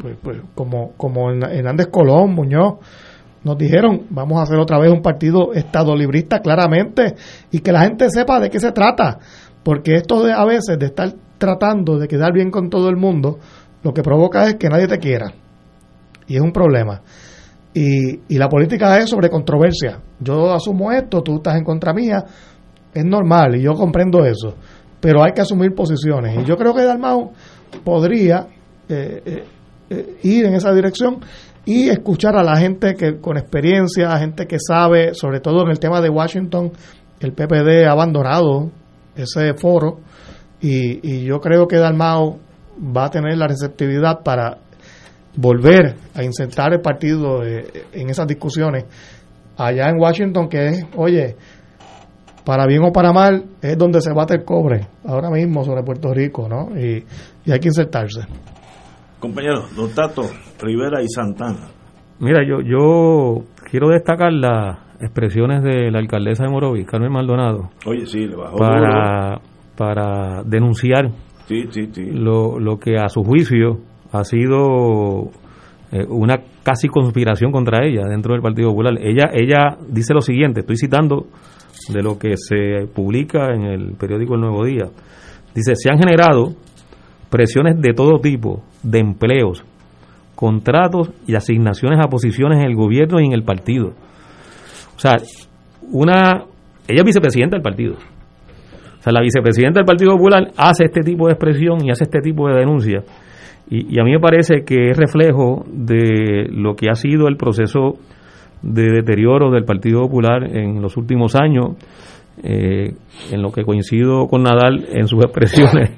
pues, 0.00 0.16
pues 0.22 0.38
como, 0.54 0.92
como 0.92 1.32
Hernández 1.32 1.88
Colón, 1.88 2.32
Muñoz, 2.34 2.74
nos 3.42 3.58
dijeron, 3.58 4.02
vamos 4.10 4.38
a 4.38 4.42
hacer 4.42 4.58
otra 4.58 4.78
vez 4.78 4.92
un 4.92 5.02
partido 5.02 5.52
estadolibrista 5.52 6.40
claramente 6.40 7.16
y 7.50 7.58
que 7.58 7.72
la 7.72 7.82
gente 7.82 8.08
sepa 8.10 8.38
de 8.38 8.50
qué 8.50 8.60
se 8.60 8.70
trata 8.70 9.18
porque 9.68 9.96
esto 9.96 10.24
de, 10.24 10.32
a 10.32 10.46
veces 10.46 10.78
de 10.78 10.86
estar 10.86 11.12
tratando 11.36 11.98
de 11.98 12.08
quedar 12.08 12.32
bien 12.32 12.50
con 12.50 12.70
todo 12.70 12.88
el 12.88 12.96
mundo, 12.96 13.38
lo 13.82 13.92
que 13.92 14.00
provoca 14.00 14.46
es 14.46 14.54
que 14.54 14.70
nadie 14.70 14.88
te 14.88 14.96
quiera. 14.96 15.30
Y 16.26 16.36
es 16.36 16.40
un 16.40 16.52
problema. 16.52 17.02
Y, 17.74 18.18
y 18.34 18.38
la 18.38 18.48
política 18.48 18.96
es 18.96 19.10
sobre 19.10 19.28
controversia. 19.28 20.00
Yo 20.20 20.54
asumo 20.54 20.90
esto, 20.90 21.20
tú 21.20 21.36
estás 21.36 21.56
en 21.56 21.64
contra 21.64 21.92
mía, 21.92 22.24
es 22.94 23.04
normal 23.04 23.56
y 23.56 23.60
yo 23.60 23.74
comprendo 23.74 24.24
eso. 24.24 24.54
Pero 25.00 25.22
hay 25.22 25.32
que 25.32 25.42
asumir 25.42 25.74
posiciones. 25.74 26.38
Y 26.40 26.46
yo 26.46 26.56
creo 26.56 26.72
que 26.72 26.84
Dalmau 26.84 27.32
podría 27.84 28.46
eh, 28.88 29.22
eh, 29.22 29.44
eh, 29.90 30.16
ir 30.22 30.46
en 30.46 30.54
esa 30.54 30.72
dirección 30.72 31.18
y 31.66 31.90
escuchar 31.90 32.36
a 32.36 32.42
la 32.42 32.56
gente 32.56 32.94
que 32.94 33.20
con 33.20 33.36
experiencia, 33.36 34.14
a 34.14 34.18
gente 34.18 34.46
que 34.46 34.56
sabe, 34.58 35.12
sobre 35.12 35.40
todo 35.40 35.60
en 35.64 35.68
el 35.68 35.78
tema 35.78 36.00
de 36.00 36.08
Washington, 36.08 36.72
el 37.20 37.34
PPD 37.34 37.86
abandonado 37.86 38.70
ese 39.18 39.54
foro 39.54 40.00
y, 40.60 41.00
y 41.08 41.24
yo 41.24 41.40
creo 41.40 41.66
que 41.66 41.76
Dalmao 41.76 42.38
va 42.96 43.06
a 43.06 43.10
tener 43.10 43.36
la 43.36 43.46
receptividad 43.46 44.22
para 44.22 44.58
volver 45.36 45.96
a 46.14 46.24
insertar 46.24 46.72
el 46.72 46.80
partido 46.80 47.44
eh, 47.44 47.86
en 47.92 48.10
esas 48.10 48.26
discusiones 48.26 48.84
allá 49.56 49.88
en 49.88 50.00
Washington 50.00 50.48
que 50.48 50.66
es, 50.68 50.86
oye, 50.96 51.36
para 52.44 52.66
bien 52.66 52.82
o 52.82 52.92
para 52.92 53.12
mal, 53.12 53.44
es 53.60 53.76
donde 53.76 54.00
se 54.00 54.12
bate 54.12 54.34
el 54.34 54.44
cobre 54.44 54.86
ahora 55.04 55.30
mismo 55.30 55.64
sobre 55.64 55.82
Puerto 55.82 56.14
Rico, 56.14 56.48
¿no? 56.48 56.70
Y, 56.78 57.04
y 57.44 57.52
hay 57.52 57.58
que 57.58 57.68
insertarse. 57.68 58.22
Compañero, 59.20 59.66
Don 59.76 59.90
Tato, 59.94 60.22
Rivera 60.60 61.02
y 61.02 61.08
Santana. 61.08 61.68
Mira, 62.20 62.40
yo, 62.48 62.62
yo 62.62 63.44
quiero 63.70 63.90
destacar 63.90 64.32
la, 64.32 64.87
expresiones 65.00 65.62
de 65.62 65.90
la 65.90 65.98
alcaldesa 65.98 66.44
de 66.44 66.50
Morovis, 66.50 66.86
Carmen 66.86 67.12
Maldonado, 67.12 67.70
Oye, 67.86 68.06
sí, 68.06 68.26
le 68.26 68.36
bajó 68.36 68.56
para, 68.56 69.40
para 69.76 70.42
denunciar 70.44 71.10
Lo, 72.12 72.58
lo 72.58 72.78
que 72.78 72.96
a 72.96 73.08
su 73.08 73.22
juicio 73.22 73.78
ha 74.12 74.24
sido 74.24 75.30
eh, 75.92 76.04
una 76.08 76.36
casi 76.62 76.88
conspiración 76.88 77.52
contra 77.52 77.86
ella 77.86 78.06
dentro 78.08 78.34
del 78.34 78.42
Partido 78.42 78.70
Popular. 78.70 78.94
Ella, 79.00 79.30
ella 79.32 79.78
dice 79.88 80.12
lo 80.12 80.20
siguiente, 80.20 80.60
estoy 80.60 80.76
citando 80.76 81.26
de 81.88 82.02
lo 82.02 82.18
que 82.18 82.36
se 82.36 82.86
publica 82.94 83.54
en 83.54 83.64
el 83.64 83.92
periódico 83.92 84.34
El 84.34 84.42
Nuevo 84.42 84.64
Día. 84.64 84.86
Dice, 85.54 85.74
se 85.76 85.90
han 85.90 85.98
generado 85.98 86.54
presiones 87.30 87.80
de 87.80 87.94
todo 87.94 88.18
tipo, 88.18 88.62
de 88.82 88.98
empleos, 88.98 89.64
contratos 90.34 91.10
y 91.26 91.34
asignaciones 91.34 91.98
a 92.00 92.08
posiciones 92.08 92.58
en 92.58 92.66
el 92.66 92.76
gobierno 92.76 93.20
y 93.20 93.26
en 93.26 93.32
el 93.32 93.42
partido 93.42 93.94
o 94.98 95.00
sea, 95.00 95.14
una. 95.92 96.44
Ella 96.88 97.00
es 97.00 97.04
vicepresidenta 97.04 97.54
del 97.56 97.62
partido. 97.62 97.94
O 97.94 99.02
sea, 99.02 99.12
la 99.12 99.20
vicepresidenta 99.20 99.78
del 99.78 99.86
Partido 99.86 100.16
Popular 100.16 100.50
hace 100.56 100.86
este 100.86 101.02
tipo 101.02 101.28
de 101.28 101.34
expresión 101.34 101.84
y 101.84 101.90
hace 101.90 102.02
este 102.02 102.20
tipo 102.20 102.48
de 102.48 102.56
denuncia. 102.56 103.04
Y, 103.70 104.00
a 104.00 104.02
mí 104.02 104.10
me 104.10 104.18
parece 104.18 104.64
que 104.64 104.90
es 104.90 104.96
reflejo 104.96 105.64
de 105.70 106.48
lo 106.50 106.74
que 106.74 106.90
ha 106.90 106.96
sido 106.96 107.28
el 107.28 107.36
proceso 107.36 107.94
de 108.62 108.90
deterioro 108.90 109.52
del 109.52 109.64
Partido 109.64 110.00
Popular 110.02 110.44
en 110.44 110.82
los 110.82 110.96
últimos 110.96 111.36
años, 111.36 111.76
eh, 112.42 112.94
en 113.30 113.40
lo 113.40 113.52
que 113.52 113.62
coincido 113.62 114.26
con 114.26 114.42
Nadal 114.42 114.84
en 114.90 115.06
sus 115.06 115.24
expresiones 115.24 115.90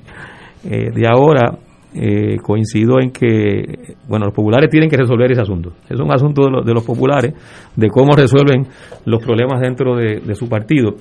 eh, 0.65 0.91
de 0.93 1.09
ahora, 1.09 1.59
eh, 1.93 2.37
coincido 2.41 3.01
en 3.01 3.11
que, 3.11 3.97
bueno, 4.07 4.27
los 4.27 4.35
populares 4.35 4.71
tienen 4.71 4.89
que 4.89 4.97
resolver 4.97 5.33
ese 5.33 5.41
asunto. 5.41 5.73
Es 5.89 5.99
un 5.99 6.13
asunto 6.13 6.43
de, 6.65 6.73
los 6.73 6.85
populares, 6.85 7.35
de 7.75 7.89
cómo 7.89 8.13
resuelven 8.13 8.67
los 9.07 9.21
problemas 9.23 9.61
dentro 9.61 9.97
de, 9.97 10.35
su 10.37 10.49
partido. 10.49 10.95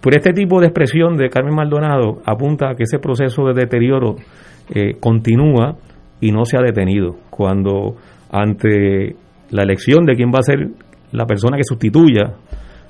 Pero 0.00 0.16
este 0.16 0.32
tipo 0.32 0.60
de 0.60 0.66
expresión 0.66 1.16
de 1.16 1.28
Carmen 1.28 1.54
Maldonado 1.54 2.22
apunta 2.24 2.70
a 2.70 2.74
que 2.74 2.82
ese 2.82 2.98
proceso 2.98 3.44
de 3.44 3.54
deterioro 3.54 4.16
eh, 4.68 4.94
continúa 4.98 5.76
y 6.20 6.32
no 6.32 6.44
se 6.44 6.56
ha 6.56 6.60
detenido. 6.60 7.16
Cuando 7.30 7.94
ante 8.30 9.14
la 9.50 9.62
elección 9.62 10.04
de 10.04 10.14
quién 10.14 10.30
va 10.34 10.40
a 10.40 10.42
ser 10.42 10.70
la 11.12 11.26
persona 11.26 11.56
que 11.56 11.64
sustituya 11.64 12.34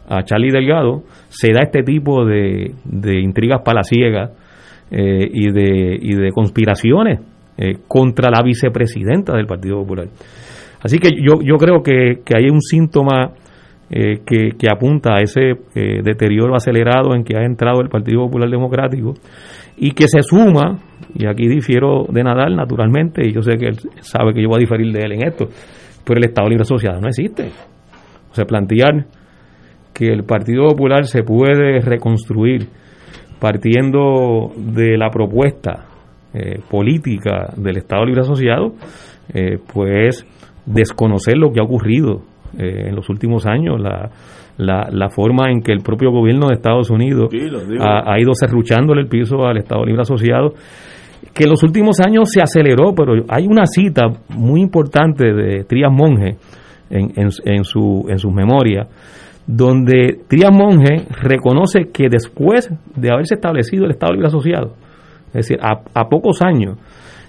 a 0.09 0.23
Charlie 0.25 0.51
Delgado, 0.51 1.03
se 1.29 1.53
da 1.53 1.61
este 1.65 1.83
tipo 1.83 2.25
de, 2.25 2.73
de 2.85 3.21
intrigas 3.21 3.61
palaciegas 3.63 4.31
eh, 4.91 5.29
y, 5.31 5.51
de, 5.51 5.99
y 6.01 6.15
de 6.15 6.31
conspiraciones 6.33 7.32
eh, 7.57 7.79
contra 7.87 8.31
la 8.31 8.43
vicepresidenta 8.43 9.35
del 9.35 9.47
Partido 9.47 9.79
Popular. 9.79 10.09
Así 10.83 10.99
que 10.99 11.11
yo, 11.11 11.43
yo 11.43 11.57
creo 11.57 11.83
que, 11.83 12.23
hay 12.35 12.49
un 12.51 12.61
síntoma 12.61 13.33
eh, 13.91 14.21
que, 14.27 14.57
que, 14.59 14.69
apunta 14.71 15.15
a 15.15 15.21
ese 15.21 15.51
eh, 15.75 16.01
deterioro 16.03 16.57
acelerado 16.57 17.15
en 17.15 17.25
que 17.25 17.37
ha 17.37 17.45
entrado 17.45 17.83
el 17.83 17.89
Partido 17.89 18.23
Popular 18.23 18.49
Democrático 18.49 19.15
y 19.77 19.93
que 19.93 20.09
se 20.09 20.23
suma, 20.23 20.79
y 21.15 21.27
aquí 21.27 21.47
difiero 21.47 22.07
de 22.09 22.25
Nadal 22.25 22.57
naturalmente, 22.57 23.27
y 23.27 23.33
yo 23.33 23.43
sé 23.43 23.57
que 23.59 23.67
él 23.67 23.77
sabe 24.01 24.33
que 24.33 24.43
yo 24.43 24.49
voy 24.49 24.57
a 24.57 24.61
diferir 24.61 24.93
de 24.93 25.01
él 25.01 25.13
en 25.13 25.29
esto, 25.29 25.49
pero 26.05 26.19
el 26.19 26.25
Estado 26.25 26.49
Libre 26.49 26.63
Asociado 26.63 27.01
no 27.01 27.09
existe. 27.09 27.51
O 28.31 28.35
sea, 28.35 28.45
plantear 28.45 29.07
que 29.93 30.07
el 30.07 30.25
Partido 30.25 30.69
Popular 30.69 31.05
se 31.05 31.23
puede 31.23 31.81
reconstruir 31.81 32.67
partiendo 33.39 34.53
de 34.57 34.97
la 34.97 35.11
propuesta 35.11 35.92
eh, 36.35 36.61
política 36.71 37.53
del 37.57 37.77
Estado 37.77 38.05
Libre 38.07 38.23
Asociado, 38.23 38.73
eh, 39.35 39.59
pues 39.73 40.27
desconocer 40.65 41.37
lo 41.37 41.53
que 41.53 41.61
ha 41.61 41.65
ocurrido 41.65 42.23
eh, 42.59 42.89
en 42.89 42.95
los 42.95 43.09
últimos 43.09 43.47
años, 43.47 43.81
la, 43.81 44.11
la, 44.57 45.09
forma 45.11 45.51
en 45.51 45.63
que 45.63 45.73
el 45.73 45.81
propio 45.81 46.11
gobierno 46.11 46.49
de 46.49 46.55
Estados 46.55 46.91
Unidos 46.91 47.31
ha, 47.81 48.21
ido 48.21 48.33
cerruchándole 48.35 49.03
el 49.03 49.09
piso 49.09 49.47
al 49.47 49.59
Estado 49.59 49.85
Libre 49.85 50.03
Asociado 50.03 50.55
que 51.35 51.45
en 51.45 51.51
los 51.51 51.63
últimos 51.63 52.01
años 52.01 52.31
se 52.31 52.43
aceleró, 52.43 52.95
pero 52.95 53.15
hay 53.29 53.47
una 53.47 53.65
cita 53.67 54.09
muy 54.29 54.61
importante 54.61 55.33
de 55.33 55.65
Trias 55.65 55.91
Monge 55.91 56.37
en, 56.91 57.13
en, 57.17 57.65
su, 57.65 58.05
en 58.09 58.19
sus 58.19 58.33
memorias, 58.33 58.89
donde 59.47 60.21
Trias 60.29 60.53
Monge 60.53 61.07
reconoce 61.23 61.91
que 61.93 62.09
después 62.11 62.71
de 62.97 63.11
haberse 63.11 63.35
establecido 63.35 63.85
el 63.85 63.93
Estado 63.93 64.13
Libre 64.13 64.29
Asociado, 64.29 64.75
es 65.35 65.49
decir, 65.49 65.59
a, 65.63 66.09
pocos 66.09 66.43
años, 66.43 66.79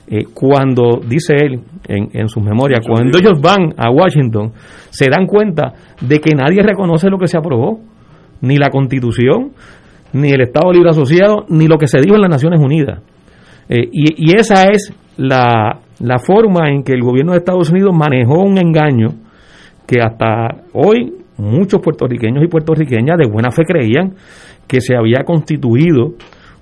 eh, 0.07 0.25
cuando, 0.33 0.99
dice 1.07 1.33
él 1.35 1.61
en, 1.87 2.09
en 2.13 2.27
sus 2.27 2.43
memorias, 2.43 2.85
cuando 2.85 3.17
ellos 3.17 3.39
van 3.41 3.73
a 3.77 3.89
Washington, 3.89 4.51
se 4.89 5.09
dan 5.09 5.25
cuenta 5.25 5.73
de 6.01 6.19
que 6.19 6.35
nadie 6.35 6.61
reconoce 6.61 7.09
lo 7.09 7.17
que 7.17 7.27
se 7.27 7.37
aprobó, 7.37 7.79
ni 8.41 8.57
la 8.57 8.69
Constitución, 8.69 9.51
ni 10.13 10.29
el 10.29 10.41
Estado 10.41 10.71
Libre 10.71 10.89
Asociado, 10.89 11.45
ni 11.49 11.67
lo 11.67 11.77
que 11.77 11.87
se 11.87 11.99
dijo 11.99 12.15
en 12.15 12.21
las 12.21 12.29
Naciones 12.29 12.59
Unidas. 12.59 13.01
Eh, 13.69 13.87
y, 13.91 14.31
y, 14.31 14.35
esa 14.37 14.65
es 14.65 14.93
la, 15.17 15.79
la 15.99 16.19
forma 16.19 16.69
en 16.69 16.83
que 16.83 16.91
el 16.91 17.01
gobierno 17.01 17.31
de 17.31 17.39
Estados 17.39 17.69
Unidos 17.71 17.95
manejó 17.95 18.41
un 18.41 18.57
engaño 18.57 19.09
que 19.87 20.01
hasta 20.01 20.63
hoy 20.73 21.13
muchos 21.37 21.81
puertorriqueños 21.81 22.43
y 22.43 22.47
puertorriqueñas 22.47 23.17
de 23.17 23.29
buena 23.29 23.51
fe 23.51 23.63
creían 23.63 24.13
que 24.67 24.81
se 24.81 24.95
había 24.95 25.23
constituido 25.23 26.13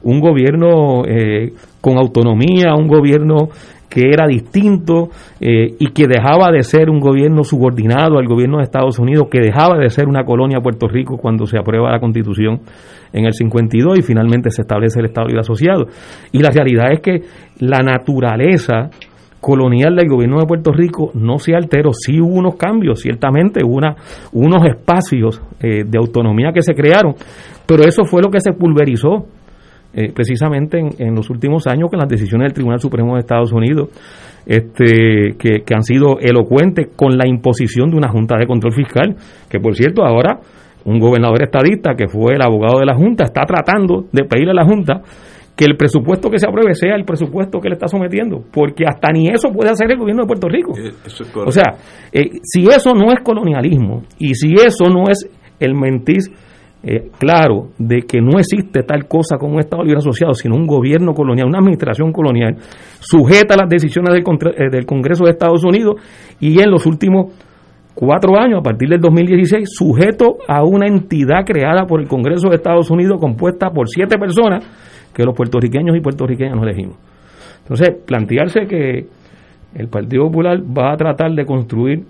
un 0.04 0.20
gobierno 0.20 1.04
eh, 1.06 1.54
con 1.80 1.98
autonomía, 1.98 2.76
un 2.76 2.88
gobierno 2.88 3.50
que 3.92 4.10
era 4.10 4.26
distinto 4.26 5.10
eh, 5.42 5.76
y 5.78 5.92
que 5.92 6.08
dejaba 6.08 6.50
de 6.50 6.64
ser 6.64 6.90
un 6.90 7.02
gobierno 7.02 7.44
subordinado 7.44 8.18
al 8.18 8.26
gobierno 8.26 8.58
de 8.58 8.64
Estados 8.64 8.98
Unidos, 9.00 9.28
que 9.30 9.42
dejaba 9.42 9.78
de 9.78 9.90
ser 9.90 10.08
una 10.08 10.24
colonia 10.24 10.62
Puerto 10.62 10.88
Rico 10.88 11.18
cuando 11.18 11.46
se 11.46 11.58
aprueba 11.60 11.92
la 11.92 12.00
constitución 12.00 12.62
en 13.12 13.26
el 13.26 13.34
52 13.34 14.00
y 14.00 14.02
finalmente 14.02 14.50
se 14.50 14.62
establece 14.62 15.00
el 15.00 15.08
Estado 15.08 15.28
Libre 15.28 15.42
Asociado. 15.42 15.88
Y 16.32 16.40
la 16.40 16.52
realidad 16.52 16.94
es 16.94 17.02
que 17.02 17.22
la 17.60 17.80
naturaleza 17.80 18.90
colonial 19.42 19.96
del 19.96 20.08
gobierno 20.08 20.40
de 20.40 20.46
Puerto 20.46 20.72
Rico 20.72 21.12
no 21.16 21.38
se 21.38 21.54
alteró, 21.54 21.92
sí 21.92 22.22
hubo 22.22 22.36
unos 22.36 22.56
cambios, 22.56 23.02
ciertamente 23.02 23.62
hubo 23.66 23.82
unos 24.32 24.66
espacios 24.68 25.42
eh, 25.60 25.84
de 25.86 25.98
autonomía 25.98 26.54
que 26.54 26.62
se 26.62 26.74
crearon, 26.74 27.16
pero 27.66 27.84
eso 27.84 28.06
fue 28.06 28.22
lo 28.22 28.30
que 28.30 28.40
se 28.40 28.54
pulverizó 28.54 29.26
eh, 29.94 30.12
precisamente 30.14 30.80
en, 30.80 31.16
los 31.16 31.30
últimos 31.30 31.68
años 31.68 31.90
con 31.90 32.00
las 32.00 32.10
decisiones 32.10 32.46
del 32.46 32.54
Tribunal 32.54 32.80
Supremo 32.80 33.14
de 33.14 33.20
Estados 33.20 33.52
Unidos, 33.52 33.90
este, 34.46 35.36
que, 35.38 35.64
que 35.66 35.76
han 35.76 35.84
sido 35.84 36.20
elocuentes 36.20 36.90
con 36.96 37.18
la 37.18 37.28
imposición 37.28 37.90
de 37.90 37.98
una 37.98 38.10
Junta 38.10 38.38
de 38.38 38.48
Control 38.48 38.74
Fiscal, 38.74 39.16
que 39.50 39.60
por 39.60 39.76
cierto 39.76 40.04
ahora 40.04 40.40
un 40.86 41.00
gobernador 41.00 41.44
estadista 41.44 41.94
que 41.96 42.08
fue 42.08 42.36
el 42.36 42.42
abogado 42.42 42.80
de 42.80 42.86
la 42.86 42.96
Junta 42.96 43.26
está 43.26 43.44
tratando 43.46 44.06
de 44.12 44.24
pedirle 44.24 44.52
a 44.52 44.56
la 44.56 44.66
Junta 44.66 45.02
que 45.56 45.66
el 45.66 45.78
presupuesto 45.78 46.30
que 46.30 46.40
se 46.40 46.48
apruebe 46.48 46.74
sea 46.74 46.96
el 46.96 47.04
presupuesto 47.04 47.60
que 47.60 47.70
le 47.70 47.76
está 47.76 47.88
sometiendo, 47.88 48.42
porque 48.52 48.86
hasta 48.88 49.12
ni 49.12 49.28
eso 49.28 49.50
puede 49.52 49.70
hacer 49.70 49.92
el 49.92 49.98
gobierno 49.98 50.24
de 50.24 50.28
Puerto 50.28 50.48
Rico. 50.48 50.74
Eh, 50.78 50.92
o 51.46 51.52
sea, 51.52 51.76
eh, 52.12 52.30
si 52.42 52.64
eso 52.64 52.94
no 52.94 53.12
es 53.12 53.20
colonialismo 53.24 54.04
y 54.18 54.34
si 54.34 54.54
eso 54.54 54.86
no 54.86 55.04
es 55.10 55.30
el 55.60 55.76
mentir 55.76 56.22
eh, 56.84 57.12
claro 57.20 57.70
de 57.78 58.02
que 58.02 58.22
no 58.22 58.40
existe 58.40 58.82
tal 58.84 59.08
cosa 59.08 59.38
como 59.38 59.54
un 59.54 59.60
Estado 59.60 59.84
libre 59.84 60.00
asociado, 60.00 60.34
sino 60.34 60.56
un 60.56 60.66
gobierno 60.66 61.14
colonial, 61.14 61.48
una 61.48 61.60
administración 61.60 62.12
colonial, 62.12 62.56
sujeta 63.00 63.54
a 63.54 63.58
las 63.58 63.70
decisiones 63.70 64.14
del, 64.14 64.72
del 64.72 64.86
Congreso 64.86 65.26
de 65.26 65.32
Estados 65.32 65.64
Unidos 65.64 65.96
y 66.40 66.60
en 66.60 66.72
los 66.72 66.86
últimos 66.86 67.34
cuatro 67.94 68.40
años, 68.40 68.60
a 68.60 68.64
partir 68.64 68.90
del 68.90 69.00
2016, 69.00 69.70
sujeto 69.72 70.38
a 70.48 70.64
una 70.64 70.88
entidad 70.88 71.46
creada 71.46 71.86
por 71.86 72.02
el 72.02 72.08
Congreso 72.08 72.50
de 72.50 72.56
Estados 72.56 72.90
Unidos 72.90 73.20
compuesta 73.20 73.70
por 73.70 73.88
siete 73.88 74.18
personas 74.18 74.66
que 75.14 75.24
los 75.24 75.36
puertorriqueños 75.36 75.96
y 75.96 76.02
puertorriqueñas 76.02 76.56
no 76.56 76.64
elegimos. 76.64 76.98
Entonces, 77.62 77.90
plantearse 78.06 78.62
que 78.68 79.06
el 79.76 79.88
Partido 79.88 80.26
Popular 80.26 80.58
va 80.62 80.94
a 80.94 80.98
tratar 80.98 81.32
de 81.32 81.46
construir 81.46 82.06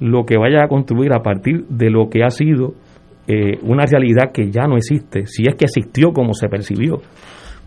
lo 0.00 0.24
que 0.24 0.36
vaya 0.36 0.64
a 0.64 0.68
construir 0.68 1.12
a 1.12 1.22
partir 1.22 1.64
de 1.68 1.90
lo 1.90 2.08
que 2.08 2.24
ha 2.24 2.30
sido 2.30 2.72
eh, 3.32 3.60
una 3.62 3.86
realidad 3.86 4.32
que 4.34 4.50
ya 4.50 4.66
no 4.66 4.76
existe, 4.76 5.24
si 5.26 5.44
es 5.46 5.54
que 5.54 5.66
existió 5.66 6.10
como 6.12 6.34
se 6.34 6.48
percibió, 6.48 6.96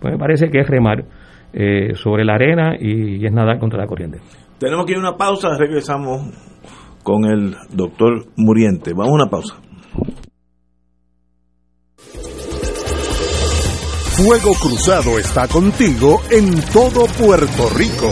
pues 0.01 0.13
me 0.13 0.19
parece 0.19 0.49
que 0.49 0.59
es 0.59 0.67
remar 0.67 1.05
eh, 1.53 1.93
sobre 1.95 2.25
la 2.25 2.33
arena 2.33 2.75
y, 2.77 3.25
es 3.25 3.31
nadar 3.31 3.59
contra 3.59 3.79
la 3.79 3.87
corriente. 3.87 4.19
Tenemos 4.59 4.85
que 4.85 4.91
ir 4.91 4.97
a 4.97 4.99
una 4.99 5.15
pausa, 5.15 5.55
regresamos 5.57 6.21
con 7.01 7.23
el 7.23 7.55
doctor 7.71 8.25
Muriente. 8.35 8.91
Vamos 8.91 9.11
a 9.11 9.15
una 9.15 9.29
pausa. 9.29 9.55
Fuego 14.17 14.51
Cruzado 14.61 15.17
está 15.17 15.47
contigo 15.47 16.19
en 16.29 16.59
todo 16.73 17.05
Puerto 17.17 17.69
Rico. 17.73 18.11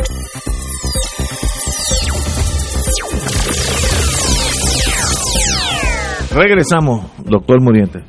Regresamos, 6.33 7.11
doctor 7.25 7.61
Muriente. 7.61 7.99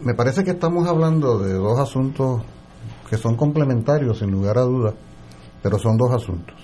Me 0.00 0.14
parece 0.14 0.44
que 0.44 0.52
estamos 0.52 0.88
hablando 0.88 1.38
de 1.38 1.52
dos 1.52 1.78
asuntos 1.78 2.42
que 3.10 3.18
son 3.18 3.36
complementarios, 3.36 4.18
sin 4.18 4.30
lugar 4.30 4.56
a 4.56 4.62
dudas, 4.62 4.94
pero 5.62 5.78
son 5.78 5.98
dos 5.98 6.10
asuntos. 6.12 6.56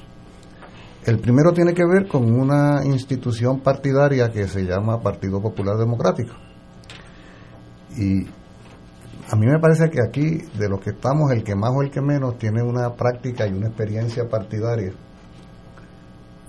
El 1.05 1.19
primero 1.19 1.53
tiene 1.53 1.75
que 1.75 1.85
ver 1.85 2.09
con 2.09 2.33
una 2.33 2.83
institución 2.83 3.61
partidaria 3.61 4.31
que 4.33 4.49
se 4.49 4.63
llama 4.63 5.03
Partido 5.03 5.43
Popular 5.43 5.77
Democrático. 5.77 6.33
Y 7.99 8.25
a 8.25 9.37
mí 9.37 9.47
me 9.47 9.59
parece 9.59 9.91
que 9.91 9.99
aquí, 10.01 10.39
de 10.59 10.69
los 10.71 10.81
que 10.81 10.91
estamos, 10.91 11.31
el 11.33 11.45
que 11.45 11.55
más 11.55 11.73
o 11.77 11.83
el 11.83 11.91
que 11.91 12.01
menos 12.01 12.39
tiene 12.39 12.63
una 12.63 12.95
práctica 12.95 13.47
y 13.47 13.53
una 13.53 13.69
experiencia 13.69 14.27
partidaria, 14.31 14.93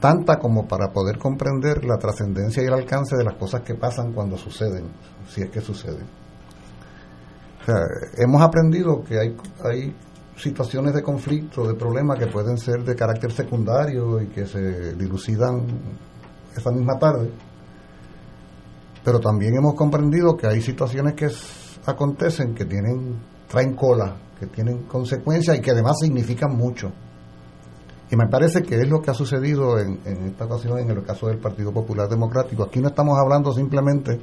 tanta 0.03 0.37
como 0.37 0.67
para 0.67 0.91
poder 0.91 1.17
comprender 1.17 1.85
la 1.85 1.97
trascendencia 1.97 2.61
y 2.61 2.65
el 2.65 2.73
alcance 2.73 3.15
de 3.15 3.23
las 3.23 3.35
cosas 3.35 3.61
que 3.61 3.75
pasan 3.75 4.11
cuando 4.11 4.35
suceden, 4.35 4.91
si 5.29 5.43
es 5.43 5.49
que 5.49 5.61
suceden. 5.61 6.05
O 7.61 7.65
sea, 7.65 7.77
hemos 8.17 8.41
aprendido 8.41 9.01
que 9.01 9.17
hay, 9.17 9.37
hay 9.63 9.95
situaciones 10.35 10.93
de 10.93 11.01
conflicto, 11.01 11.65
de 11.65 11.75
problemas 11.75 12.19
que 12.19 12.27
pueden 12.27 12.57
ser 12.57 12.83
de 12.83 12.97
carácter 12.97 13.31
secundario 13.31 14.21
y 14.21 14.27
que 14.27 14.45
se 14.45 14.93
dilucidan 14.95 15.67
esa 16.53 16.69
misma 16.71 16.99
tarde, 16.99 17.31
pero 19.05 19.21
también 19.21 19.55
hemos 19.55 19.73
comprendido 19.73 20.35
que 20.35 20.47
hay 20.47 20.61
situaciones 20.61 21.13
que 21.13 21.29
acontecen 21.85 22.53
que 22.53 22.65
tienen 22.65 23.21
traen 23.47 23.73
cola, 23.73 24.17
que 24.37 24.47
tienen 24.47 24.83
consecuencias 24.83 25.57
y 25.57 25.61
que 25.61 25.71
además 25.71 25.95
significan 26.01 26.57
mucho. 26.57 26.91
Y 28.13 28.15
me 28.15 28.27
parece 28.27 28.61
que 28.61 28.75
es 28.75 28.87
lo 28.87 29.01
que 29.01 29.09
ha 29.09 29.15
sucedido 29.15 29.79
en, 29.79 29.97
esta 30.27 30.45
ocasión 30.45 30.77
en 30.77 30.87
el 30.87 31.01
caso 31.03 31.29
del 31.29 31.39
Partido 31.39 31.73
Popular 31.73 32.07
Democrático. 32.07 32.61
Aquí 32.61 32.79
no 32.79 32.89
estamos 32.89 33.17
hablando 33.17 33.51
simplemente 33.51 34.19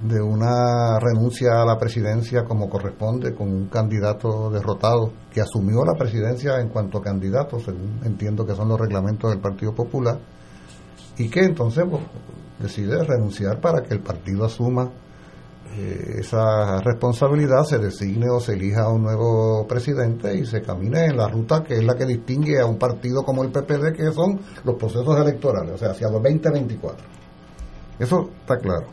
de 0.00 0.22
una 0.22 0.98
renuncia 0.98 1.60
a 1.60 1.66
la 1.66 1.76
presidencia 1.76 2.44
como 2.44 2.70
corresponde 2.70 3.34
con 3.34 3.52
un 3.52 3.66
candidato 3.66 4.48
derrotado 4.48 5.12
que 5.30 5.42
asumió 5.42 5.84
la 5.84 5.98
presidencia 5.98 6.60
en 6.60 6.70
cuanto 6.70 6.96
a 6.96 7.02
candidato, 7.02 7.60
según 7.60 8.00
entiendo 8.06 8.46
que 8.46 8.54
son 8.54 8.70
los 8.70 8.80
reglamentos 8.80 9.30
del 9.30 9.40
Partido 9.42 9.74
Popular, 9.74 10.18
y 11.18 11.28
que 11.28 11.40
entonces 11.40 11.84
pues, 11.90 12.02
decide 12.58 13.04
renunciar 13.04 13.60
para 13.60 13.82
que 13.82 13.92
el 13.92 14.00
partido 14.00 14.46
asuma 14.46 14.90
eh, 15.74 16.16
esa 16.18 16.80
responsabilidad, 16.80 17.64
se 17.64 17.78
designe 17.78 18.28
o 18.28 18.40
se 18.40 18.52
elija 18.52 18.88
un 18.88 19.02
nuevo 19.02 19.66
presidente 19.66 20.36
y 20.36 20.44
se 20.44 20.60
camine 20.60 21.06
en 21.06 21.16
la 21.16 21.28
ruta 21.28 21.62
que 21.62 21.74
es 21.74 21.84
la 21.84 21.94
que 21.94 22.04
distingue 22.04 22.60
a 22.60 22.66
un 22.66 22.78
partido 22.78 23.22
como 23.22 23.42
el 23.42 23.50
PPD, 23.50 23.94
que 23.96 24.12
son 24.12 24.38
los 24.64 24.76
procesos 24.76 25.18
electorales, 25.18 25.74
o 25.74 25.78
sea, 25.78 25.90
hacia 25.92 26.08
los 26.08 26.22
2024. 26.22 27.06
Eso 27.98 28.30
está 28.40 28.58
claro. 28.58 28.86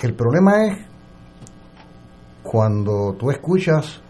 El 0.00 0.14
problema 0.14 0.66
es 0.66 0.86
cuando 2.42 3.14
tú 3.18 3.30
escuchas 3.30 4.00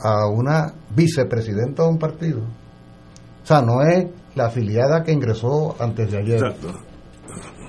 a 0.00 0.28
una 0.28 0.74
vicepresidenta 0.94 1.82
de 1.84 1.88
un 1.88 1.98
partido, 1.98 2.40
o 2.40 3.46
sea, 3.46 3.62
no 3.62 3.82
es 3.82 4.06
la 4.34 4.46
afiliada 4.46 5.02
que 5.02 5.12
ingresó 5.12 5.74
antes 5.80 6.10
de 6.10 6.18
ayer. 6.18 6.40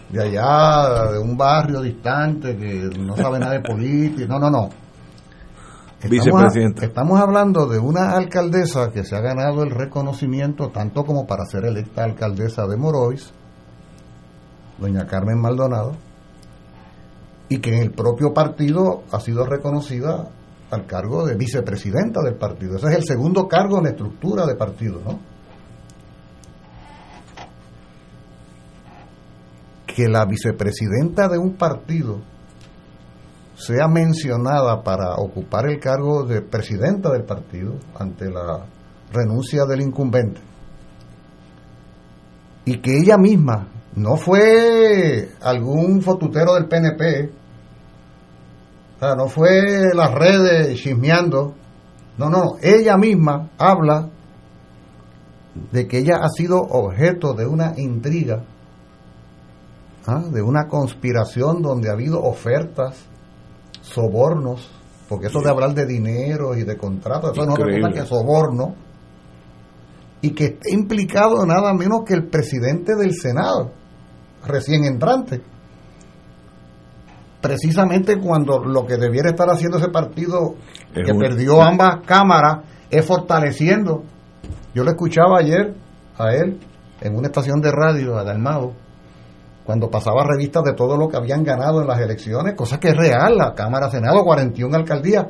De 0.10 0.24
allá, 0.24 1.12
de 1.12 1.20
un 1.20 1.38
barrio 1.38 1.82
distante 1.82 2.58
que 2.58 2.90
no 3.00 3.16
sabe 3.16 3.40
nada 3.40 3.54
de 3.54 3.62
política. 3.62 4.26
No, 4.28 4.40
no, 4.40 4.50
no. 4.50 4.70
Estamos, 6.02 6.56
estamos 6.56 7.20
hablando 7.20 7.68
de 7.68 7.78
una 7.78 8.12
alcaldesa 8.12 8.90
que 8.92 9.04
se 9.04 9.18
ha 9.18 9.20
ganado 9.20 9.64
el 9.64 9.72
reconocimiento 9.72 10.70
tanto 10.70 11.04
como 11.04 11.28
para 11.28 11.44
ser 11.46 11.66
electa 11.66 12.06
alcaldesa 12.06 12.66
de 12.68 12.78
Morovis, 12.78 13.34
doña 14.78 15.06
Carmen 15.06 15.42
Maldonado, 15.42 15.98
y 17.50 17.60
que 17.60 17.76
en 17.76 17.82
el 17.82 17.92
propio 17.92 18.34
partido 18.34 19.04
ha 19.12 19.20
sido 19.20 19.46
reconocida 19.46 20.30
al 20.72 20.86
cargo 20.86 21.26
de 21.26 21.36
vicepresidenta 21.36 22.22
del 22.22 22.36
partido. 22.36 22.78
Ese 22.78 22.88
es 22.88 22.96
el 22.96 23.04
segundo 23.04 23.48
cargo 23.48 23.80
en 23.80 23.88
estructura 23.88 24.46
de 24.46 24.56
partido, 24.56 25.02
¿no? 25.04 25.20
Que 29.96 30.08
la 30.08 30.26
vicepresidenta 30.26 31.28
de 31.28 31.38
un 31.38 31.56
partido 31.56 32.20
sea 33.56 33.88
mencionada 33.88 34.84
para 34.84 35.16
ocupar 35.16 35.70
el 35.70 35.80
cargo 35.80 36.24
de 36.24 36.42
presidenta 36.42 37.12
del 37.12 37.24
partido 37.24 37.76
ante 37.98 38.30
la 38.30 38.66
renuncia 39.12 39.66
del 39.66 39.82
incumbente. 39.82 40.40
Y 42.66 42.80
que 42.80 43.00
ella 43.00 43.18
misma 43.18 43.68
no 43.96 44.16
fue 44.16 45.30
algún 45.42 46.02
fotutero 46.02 46.54
del 46.54 46.68
PNP, 46.68 47.32
o 48.96 49.00
sea, 49.00 49.16
no 49.16 49.28
fue 49.28 49.94
las 49.94 50.14
redes 50.14 50.80
chismeando, 50.80 51.56
no, 52.18 52.30
no, 52.30 52.58
ella 52.62 52.98
misma 52.98 53.50
habla 53.58 54.10
de 55.72 55.88
que 55.88 56.00
ella 56.00 56.18
ha 56.22 56.30
sido 56.30 56.62
objeto 56.62 57.34
de 57.34 57.48
una 57.48 57.74
intriga 57.78 58.44
¿ah? 60.10 60.24
de 60.32 60.42
una 60.42 60.68
conspiración 60.68 61.62
donde 61.62 61.90
ha 61.90 61.94
habido 61.94 62.22
ofertas, 62.22 63.06
sobornos, 63.82 64.70
porque 65.08 65.28
eso 65.28 65.42
de 65.42 65.50
hablar 65.50 65.74
de 65.74 65.86
dinero 65.86 66.56
y 66.56 66.64
de 66.64 66.78
contratos, 66.78 67.32
eso 67.34 67.46
no 67.46 67.56
es 67.56 67.94
que 67.94 68.06
soborno, 68.06 68.76
y 70.22 70.32
que 70.32 70.46
esté 70.46 70.74
implicado 70.74 71.46
nada 71.46 71.74
menos 71.74 72.02
que 72.06 72.14
el 72.14 72.28
presidente 72.28 72.96
del 72.96 73.14
Senado, 73.14 73.72
recién 74.46 74.84
entrante. 74.84 75.42
Precisamente 77.42 78.20
cuando 78.20 78.60
lo 78.60 78.86
que 78.86 78.98
debiera 78.98 79.30
estar 79.30 79.50
haciendo 79.50 79.78
ese 79.78 79.90
partido, 79.90 80.56
que 80.94 81.14
perdió 81.14 81.62
ambas 81.62 82.02
cámaras, 82.06 82.66
es 82.90 83.06
fortaleciendo. 83.06 84.04
Yo 84.74 84.84
lo 84.84 84.92
escuchaba 84.92 85.40
ayer 85.40 85.74
a 86.18 86.34
él 86.36 86.60
en 87.02 87.16
una 87.16 87.28
estación 87.28 87.62
de 87.62 87.72
radio, 87.72 88.18
a 88.18 88.26
Dalmado, 88.26 88.74
cuando 89.70 89.92
pasaba 89.92 90.24
revistas 90.24 90.64
de 90.64 90.74
todo 90.74 90.98
lo 90.98 91.08
que 91.08 91.18
habían 91.18 91.44
ganado 91.44 91.80
en 91.80 91.88
las 91.88 92.00
elecciones, 92.00 92.56
cosa 92.56 92.80
que 92.80 92.88
es 92.88 92.98
real, 92.98 93.38
la 93.38 93.54
Cámara, 93.54 93.92
Senado, 93.92 94.24
41 94.24 94.76
alcaldías, 94.76 95.28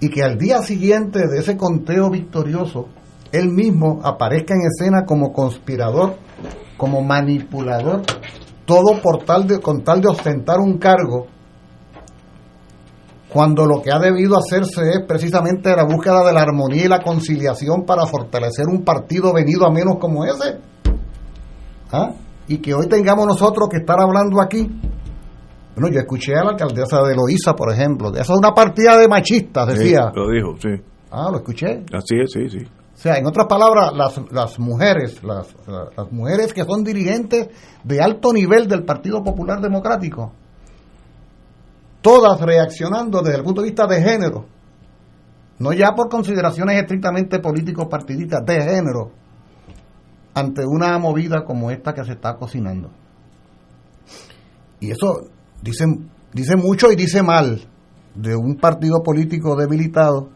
y 0.00 0.10
que 0.10 0.22
al 0.22 0.36
día 0.36 0.60
siguiente 0.60 1.26
de 1.26 1.38
ese 1.38 1.56
conteo 1.56 2.10
victorioso, 2.10 2.88
él 3.32 3.48
mismo 3.48 4.00
aparezca 4.04 4.52
en 4.52 4.66
escena 4.66 5.06
como 5.06 5.32
conspirador, 5.32 6.16
como 6.76 7.00
manipulador, 7.00 8.02
todo 8.66 9.00
por 9.00 9.24
tal 9.24 9.46
de, 9.46 9.60
con 9.60 9.82
tal 9.82 10.02
de 10.02 10.08
ostentar 10.08 10.58
un 10.58 10.76
cargo, 10.76 11.28
cuando 13.32 13.64
lo 13.64 13.80
que 13.80 13.90
ha 13.90 13.98
debido 13.98 14.36
hacerse 14.36 14.90
es 14.90 15.06
precisamente 15.08 15.74
la 15.74 15.84
búsqueda 15.84 16.22
de 16.22 16.34
la 16.34 16.42
armonía 16.42 16.84
y 16.84 16.88
la 16.88 17.00
conciliación 17.00 17.86
para 17.86 18.04
fortalecer 18.04 18.66
un 18.66 18.84
partido 18.84 19.32
venido 19.32 19.66
a 19.66 19.70
menos 19.70 19.96
como 19.98 20.26
ese. 20.26 20.58
¿Ah? 21.90 22.10
Y 22.48 22.58
que 22.58 22.74
hoy 22.74 22.88
tengamos 22.88 23.26
nosotros 23.26 23.68
que 23.70 23.78
estar 23.78 24.00
hablando 24.00 24.40
aquí. 24.40 24.68
Bueno, 25.74 25.94
yo 25.94 26.00
escuché 26.00 26.34
a 26.34 26.42
la 26.42 26.50
alcaldesa 26.50 27.02
de 27.02 27.14
Loíza, 27.14 27.54
por 27.54 27.72
ejemplo, 27.72 28.10
esa 28.10 28.22
es 28.22 28.38
una 28.38 28.52
partida 28.52 28.96
de 28.96 29.06
machistas, 29.06 29.68
decía. 29.68 30.10
lo 30.14 30.28
dijo, 30.30 30.56
sí. 30.58 30.82
Ah, 31.10 31.28
lo 31.30 31.38
escuché. 31.38 31.84
Así 31.92 32.16
es, 32.20 32.32
sí, 32.32 32.48
sí. 32.50 32.66
O 32.66 33.00
sea, 33.00 33.16
en 33.16 33.26
otras 33.26 33.46
palabras, 33.46 33.92
las, 33.94 34.20
las 34.32 34.58
mujeres, 34.58 35.22
las, 35.22 35.54
las 35.96 36.10
mujeres 36.10 36.52
que 36.52 36.64
son 36.64 36.82
dirigentes 36.82 37.48
de 37.84 38.00
alto 38.00 38.32
nivel 38.32 38.66
del 38.66 38.84
Partido 38.84 39.22
Popular 39.22 39.60
Democrático, 39.60 40.32
todas 42.00 42.40
reaccionando 42.40 43.22
desde 43.22 43.38
el 43.38 43.44
punto 43.44 43.60
de 43.60 43.68
vista 43.68 43.86
de 43.86 44.02
género, 44.02 44.46
no 45.60 45.72
ya 45.72 45.92
por 45.94 46.08
consideraciones 46.08 46.80
estrictamente 46.80 47.38
políticos 47.38 47.86
partidistas, 47.88 48.44
de 48.44 48.60
género, 48.62 49.12
ante 50.38 50.64
una 50.64 50.98
movida 50.98 51.44
como 51.44 51.70
esta 51.70 51.92
que 51.92 52.04
se 52.04 52.12
está 52.12 52.36
cocinando. 52.36 52.90
Y 54.80 54.90
eso 54.92 55.28
dice, 55.62 55.84
dice 56.32 56.56
mucho 56.56 56.92
y 56.92 56.96
dice 56.96 57.22
mal 57.22 57.66
de 58.14 58.36
un 58.36 58.56
partido 58.56 59.02
político 59.02 59.56
debilitado 59.56 60.30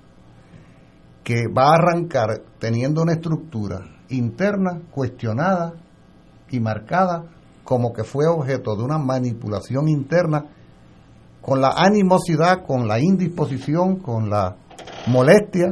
que 1.22 1.46
va 1.46 1.70
a 1.70 1.74
arrancar 1.74 2.42
teniendo 2.59 3.03
una 3.03 3.12
estructura 3.12 3.86
interna 4.09 4.80
cuestionada 4.90 5.74
y 6.50 6.59
marcada 6.59 7.24
como 7.62 7.92
que 7.92 8.03
fue 8.03 8.26
objeto 8.26 8.74
de 8.74 8.82
una 8.82 8.98
manipulación 8.98 9.88
interna 9.88 10.46
con 11.40 11.61
la 11.61 11.74
animosidad, 11.76 12.64
con 12.66 12.88
la 12.88 13.00
indisposición, 13.00 13.96
con 13.96 14.28
la 14.28 14.57
molestia 15.07 15.70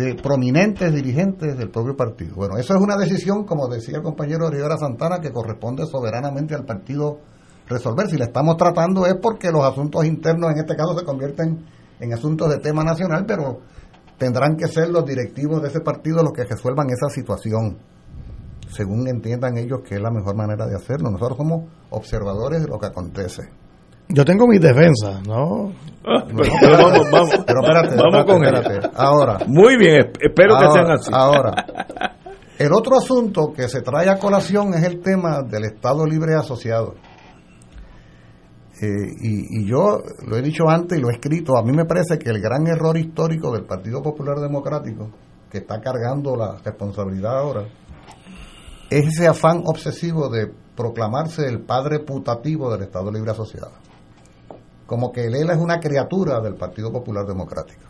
de 0.00 0.14
prominentes 0.14 0.92
dirigentes 0.94 1.56
del 1.58 1.70
propio 1.70 1.94
partido. 1.94 2.34
Bueno, 2.34 2.56
eso 2.56 2.74
es 2.74 2.80
una 2.80 2.96
decisión, 2.96 3.44
como 3.44 3.68
decía 3.68 3.98
el 3.98 4.02
compañero 4.02 4.48
Rivera 4.48 4.76
Santana, 4.78 5.20
que 5.20 5.30
corresponde 5.30 5.84
soberanamente 5.86 6.54
al 6.54 6.64
partido 6.64 7.18
resolver. 7.68 8.08
Si 8.08 8.16
le 8.16 8.24
estamos 8.24 8.56
tratando 8.56 9.06
es 9.06 9.14
porque 9.20 9.50
los 9.50 9.62
asuntos 9.64 10.04
internos 10.04 10.52
en 10.52 10.58
este 10.58 10.74
caso 10.74 10.98
se 10.98 11.04
convierten 11.04 11.66
en 12.00 12.12
asuntos 12.12 12.48
de 12.48 12.58
tema 12.58 12.82
nacional, 12.82 13.24
pero 13.26 13.60
tendrán 14.16 14.56
que 14.56 14.68
ser 14.68 14.88
los 14.88 15.04
directivos 15.04 15.62
de 15.62 15.68
ese 15.68 15.80
partido 15.80 16.22
los 16.22 16.32
que 16.32 16.44
resuelvan 16.44 16.88
esa 16.90 17.08
situación, 17.08 17.78
según 18.70 19.06
entiendan 19.06 19.58
ellos 19.58 19.80
que 19.86 19.96
es 19.96 20.00
la 20.00 20.10
mejor 20.10 20.34
manera 20.34 20.66
de 20.66 20.76
hacerlo. 20.76 21.10
Nosotros 21.10 21.36
somos 21.36 21.68
observadores 21.90 22.62
de 22.62 22.68
lo 22.68 22.78
que 22.78 22.86
acontece. 22.86 23.42
Yo 24.12 24.24
tengo 24.24 24.46
mis 24.46 24.60
defensas, 24.60 25.26
¿no? 25.26 25.72
Ah, 26.04 26.24
pero, 26.60 26.76
vamos, 26.76 27.10
vamos. 27.10 27.30
Pero 27.46 27.60
espérate, 27.60 27.96
vamos 27.96 28.24
con 28.24 28.44
espérate. 28.44 28.90
Ahora. 28.94 29.38
Muy 29.46 29.76
bien, 29.76 30.10
espero 30.20 30.58
que 30.58 30.70
sean 30.72 30.90
así. 30.90 31.10
Ahora. 31.12 31.54
El 32.58 32.74
otro 32.74 32.98
asunto 32.98 33.54
que 33.56 33.68
se 33.68 33.80
trae 33.80 34.10
a 34.10 34.18
colación 34.18 34.74
es 34.74 34.82
el 34.84 35.00
tema 35.00 35.40
del 35.40 35.64
Estado 35.64 36.04
Libre 36.04 36.34
Asociado. 36.34 36.92
Eh, 38.82 38.86
y, 39.18 39.66
yo 39.66 40.02
lo 40.26 40.36
he 40.36 40.42
dicho 40.42 40.68
antes 40.68 40.98
y 40.98 41.00
lo 41.00 41.08
he 41.08 41.14
escrito, 41.14 41.56
a 41.56 41.62
mí 41.62 41.72
me 41.72 41.86
parece 41.86 42.18
que 42.18 42.28
el 42.28 42.38
gran 42.38 42.66
error 42.66 42.98
histórico 42.98 43.50
del 43.50 43.64
Partido 43.64 44.02
Popular 44.02 44.40
Democrático, 44.40 45.10
que 45.50 45.58
está 45.58 45.80
cargando 45.80 46.36
la 46.36 46.58
responsabilidad 46.62 47.38
ahora, 47.38 47.64
es 48.90 49.06
ese 49.06 49.26
afán 49.26 49.62
obsesivo 49.64 50.28
de 50.28 50.52
proclamarse 50.76 51.46
el 51.46 51.62
padre 51.62 52.00
putativo 52.00 52.70
del 52.70 52.82
Estado 52.82 53.10
Libre 53.10 53.30
Asociado. 53.30 53.72
Como 54.90 55.12
que 55.12 55.24
él 55.26 55.48
es 55.48 55.56
una 55.56 55.78
criatura 55.78 56.40
del 56.40 56.56
Partido 56.56 56.90
Popular 56.90 57.24
Democrático. 57.24 57.84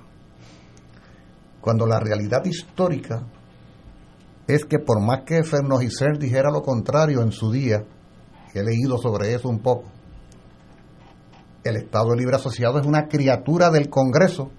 Cuando 1.59 1.87
la 1.87 1.99
realidad 1.99 2.45
histórica 2.45 3.23
es 4.47 4.67
que 4.67 4.81
por 4.81 5.01
más 5.01 5.23
que 5.25 5.43
Fernogicer 5.43 6.19
dijera 6.19 6.51
lo 6.51 6.61
contrario 6.61 7.23
en 7.23 7.33
su 7.33 7.51
día, 7.51 7.83
he 8.53 8.63
leído 8.63 8.99
sobre 8.99 9.33
eso 9.33 9.49
un 9.49 9.61
poco, 9.61 9.85
el 11.65 11.77
Estado 11.77 12.15
Libre 12.15 12.37
Asociado 12.37 12.79
es 12.79 12.85
una 12.85 13.09
criatura 13.09 13.71
del 13.71 13.89
Congreso 13.89 14.51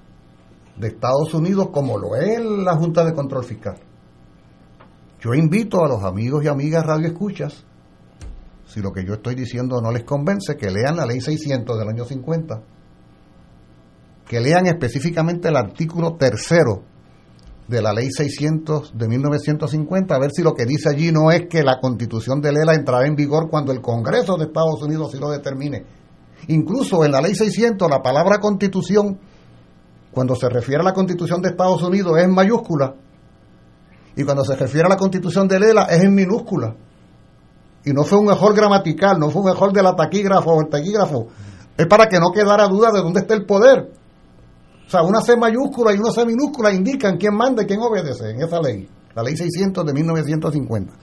de 0.77 0.87
Estados 0.87 1.35
Unidos 1.35 1.67
como 1.71 1.99
lo 1.99 2.15
es 2.15 2.43
la 2.43 2.75
Junta 2.75 3.05
de 3.05 3.13
Control 3.13 3.43
Fiscal. 3.43 3.77
Yo 5.19 5.35
invito 5.35 5.85
a 5.85 5.87
los 5.87 6.03
amigos 6.03 6.43
y 6.43 6.47
amigas 6.47 6.87
radioescuchas, 6.87 7.65
si 8.71 8.81
lo 8.81 8.91
que 8.91 9.03
yo 9.03 9.15
estoy 9.15 9.35
diciendo 9.35 9.81
no 9.81 9.91
les 9.91 10.03
convence, 10.03 10.55
que 10.55 10.71
lean 10.71 10.95
la 10.95 11.05
ley 11.05 11.19
600 11.19 11.77
del 11.77 11.89
año 11.89 12.05
50, 12.05 12.61
que 14.27 14.39
lean 14.39 14.67
específicamente 14.67 15.49
el 15.49 15.57
artículo 15.57 16.15
tercero 16.15 16.83
de 17.67 17.81
la 17.81 17.91
ley 17.91 18.09
600 18.09 18.97
de 18.97 19.07
1950, 19.07 20.15
a 20.15 20.19
ver 20.19 20.31
si 20.31 20.41
lo 20.41 20.53
que 20.53 20.65
dice 20.65 20.89
allí 20.89 21.11
no 21.11 21.31
es 21.31 21.47
que 21.47 21.63
la 21.63 21.79
constitución 21.81 22.39
de 22.39 22.53
Lela 22.53 22.73
entrará 22.73 23.07
en 23.07 23.15
vigor 23.15 23.49
cuando 23.49 23.73
el 23.73 23.81
Congreso 23.81 24.37
de 24.37 24.45
Estados 24.45 24.81
Unidos 24.81 25.11
sí 25.11 25.19
lo 25.19 25.29
determine 25.29 25.85
Incluso 26.47 27.05
en 27.05 27.11
la 27.11 27.21
ley 27.21 27.35
600 27.35 27.89
la 27.89 28.01
palabra 28.01 28.39
constitución, 28.39 29.19
cuando 30.11 30.35
se 30.35 30.49
refiere 30.49 30.81
a 30.81 30.85
la 30.85 30.93
constitución 30.93 31.41
de 31.41 31.49
Estados 31.49 31.83
Unidos, 31.83 32.17
es 32.17 32.23
en 32.23 32.33
mayúscula. 32.33 32.95
Y 34.15 34.23
cuando 34.23 34.43
se 34.43 34.55
refiere 34.55 34.87
a 34.87 34.89
la 34.89 34.97
constitución 34.97 35.47
de 35.47 35.59
Lela 35.59 35.83
es 35.89 36.03
en 36.03 36.13
minúscula. 36.13 36.75
Y 37.83 37.93
no 37.93 38.03
fue 38.03 38.19
un 38.19 38.25
mejor 38.25 38.55
gramatical, 38.55 39.19
no 39.19 39.29
fue 39.29 39.41
un 39.41 39.49
mejor 39.49 39.73
de 39.73 39.81
la 39.81 39.95
taquígrafo 39.95 40.51
o 40.51 40.61
el 40.61 40.69
taquígrafo. 40.69 41.27
Es 41.77 41.87
para 41.87 42.07
que 42.07 42.19
no 42.19 42.31
quedara 42.31 42.67
duda 42.67 42.91
de 42.91 42.99
dónde 42.99 43.21
está 43.21 43.33
el 43.33 43.45
poder. 43.45 43.91
O 44.85 44.89
sea, 44.89 45.03
una 45.03 45.21
C 45.21 45.37
mayúscula 45.37 45.93
y 45.93 45.97
una 45.97 46.11
C 46.11 46.25
minúscula 46.25 46.71
indican 46.73 47.17
quién 47.17 47.33
manda 47.33 47.63
y 47.63 47.65
quién 47.65 47.79
obedece 47.79 48.31
en 48.31 48.41
esa 48.41 48.59
ley, 48.59 48.87
la 49.15 49.23
ley 49.23 49.37
600 49.37 49.85
de 49.85 49.93
1950. 49.93 50.93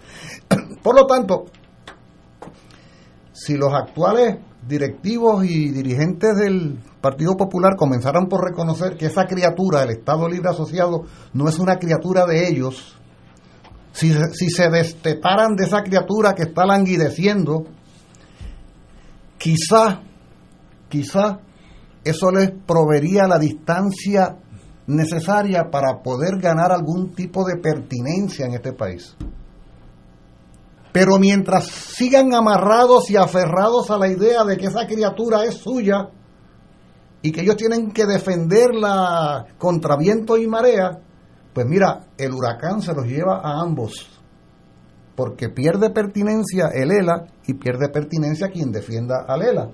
Por 0.83 0.95
lo 0.95 1.07
tanto, 1.07 1.47
si 3.33 3.57
los 3.57 3.72
actuales 3.72 4.37
directivos 4.66 5.45
y 5.45 5.70
dirigentes 5.70 6.37
del 6.37 6.79
Partido 7.01 7.37
Popular 7.37 7.76
comenzaron 7.76 8.26
por 8.26 8.45
reconocer 8.45 8.97
que 8.97 9.07
esa 9.07 9.26
criatura, 9.26 9.85
el 9.85 9.91
Estado 9.91 10.29
Libre 10.29 10.51
Asociado, 10.51 11.05
no 11.33 11.49
es 11.49 11.59
una 11.59 11.79
criatura 11.79 12.26
de 12.26 12.49
ellos, 12.49 12.97
si, 13.99 14.12
si 14.32 14.49
se 14.49 14.70
destetaran 14.70 15.57
de 15.57 15.64
esa 15.64 15.82
criatura 15.82 16.34
que 16.34 16.44
está 16.44 16.64
languideciendo, 16.64 17.64
quizá, 19.36 20.03
quizá 20.88 21.40
eso 22.05 22.30
les 22.30 22.53
proveería 22.64 23.26
la 23.26 23.40
distancia 23.40 24.36
necesaria 24.86 25.68
para 25.70 26.01
poder 26.01 26.38
ganar 26.38 26.70
algún 26.70 27.12
tipo 27.12 27.44
de 27.44 27.57
pertinencia 27.57 28.46
en 28.46 28.55
este 28.55 28.72
país. 28.72 29.16
Pero 30.92 31.18
mientras 31.18 31.66
sigan 31.66 32.32
amarrados 32.34 33.11
y 33.11 33.16
aferrados 33.16 33.90
a 33.90 33.99
la 33.99 34.09
idea 34.09 34.44
de 34.44 34.57
que 34.57 34.66
esa 34.66 34.86
criatura 34.86 35.44
es 35.44 35.57
suya 35.57 36.09
y 37.20 37.32
que 37.32 37.40
ellos 37.40 37.57
tienen 37.57 37.90
que 37.90 38.07
defenderla 38.07 39.44
contra 39.59 39.96
viento 39.96 40.38
y 40.38 40.46
marea, 40.46 41.01
pues 41.53 41.66
mira, 41.66 42.07
el 42.16 42.32
huracán 42.32 42.82
se 42.82 42.94
los 42.94 43.07
lleva 43.07 43.40
a 43.42 43.61
ambos. 43.61 44.09
Porque 45.16 45.49
pierde 45.49 45.90
pertinencia 45.90 46.68
el 46.72 46.92
ELA 46.92 47.26
y 47.46 47.55
pierde 47.55 47.88
pertinencia 47.88 48.49
quien 48.49 48.70
defienda 48.70 49.24
al 49.26 49.42
ELA. 49.42 49.70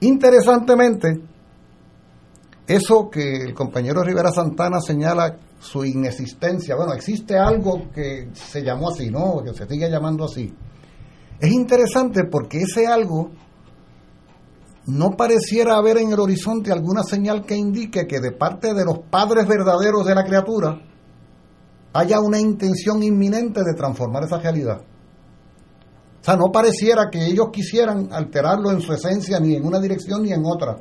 Interesantemente, 0.00 1.20
eso 2.66 3.10
que 3.10 3.42
el 3.42 3.54
compañero 3.54 4.02
Rivera 4.02 4.30
Santana 4.30 4.80
señala 4.80 5.36
su 5.60 5.84
inexistencia. 5.84 6.76
Bueno, 6.76 6.92
existe 6.92 7.36
algo 7.36 7.90
que 7.92 8.28
se 8.32 8.62
llamó 8.62 8.90
así, 8.90 9.10
¿no? 9.10 9.42
Que 9.42 9.52
se 9.52 9.66
sigue 9.66 9.90
llamando 9.90 10.24
así. 10.24 10.54
Es 11.40 11.52
interesante 11.52 12.24
porque 12.24 12.58
ese 12.58 12.86
algo 12.86 13.30
no 14.86 15.12
pareciera 15.16 15.76
haber 15.76 15.98
en 15.98 16.12
el 16.12 16.20
horizonte 16.20 16.70
alguna 16.70 17.02
señal 17.02 17.44
que 17.46 17.56
indique 17.56 18.06
que 18.06 18.20
de 18.20 18.32
parte 18.32 18.74
de 18.74 18.84
los 18.84 18.98
padres 19.10 19.46
verdaderos 19.46 20.04
de 20.04 20.14
la 20.14 20.24
criatura 20.24 20.78
haya 21.94 22.20
una 22.20 22.38
intención 22.38 23.02
inminente 23.02 23.62
de 23.64 23.74
transformar 23.74 24.24
esa 24.24 24.38
realidad. 24.38 24.82
O 26.20 26.24
sea, 26.24 26.36
no 26.36 26.50
pareciera 26.52 27.08
que 27.10 27.24
ellos 27.24 27.48
quisieran 27.52 28.08
alterarlo 28.12 28.70
en 28.70 28.80
su 28.80 28.92
esencia 28.92 29.38
ni 29.40 29.54
en 29.54 29.64
una 29.64 29.78
dirección 29.78 30.22
ni 30.22 30.32
en 30.32 30.42
otra. 30.44 30.76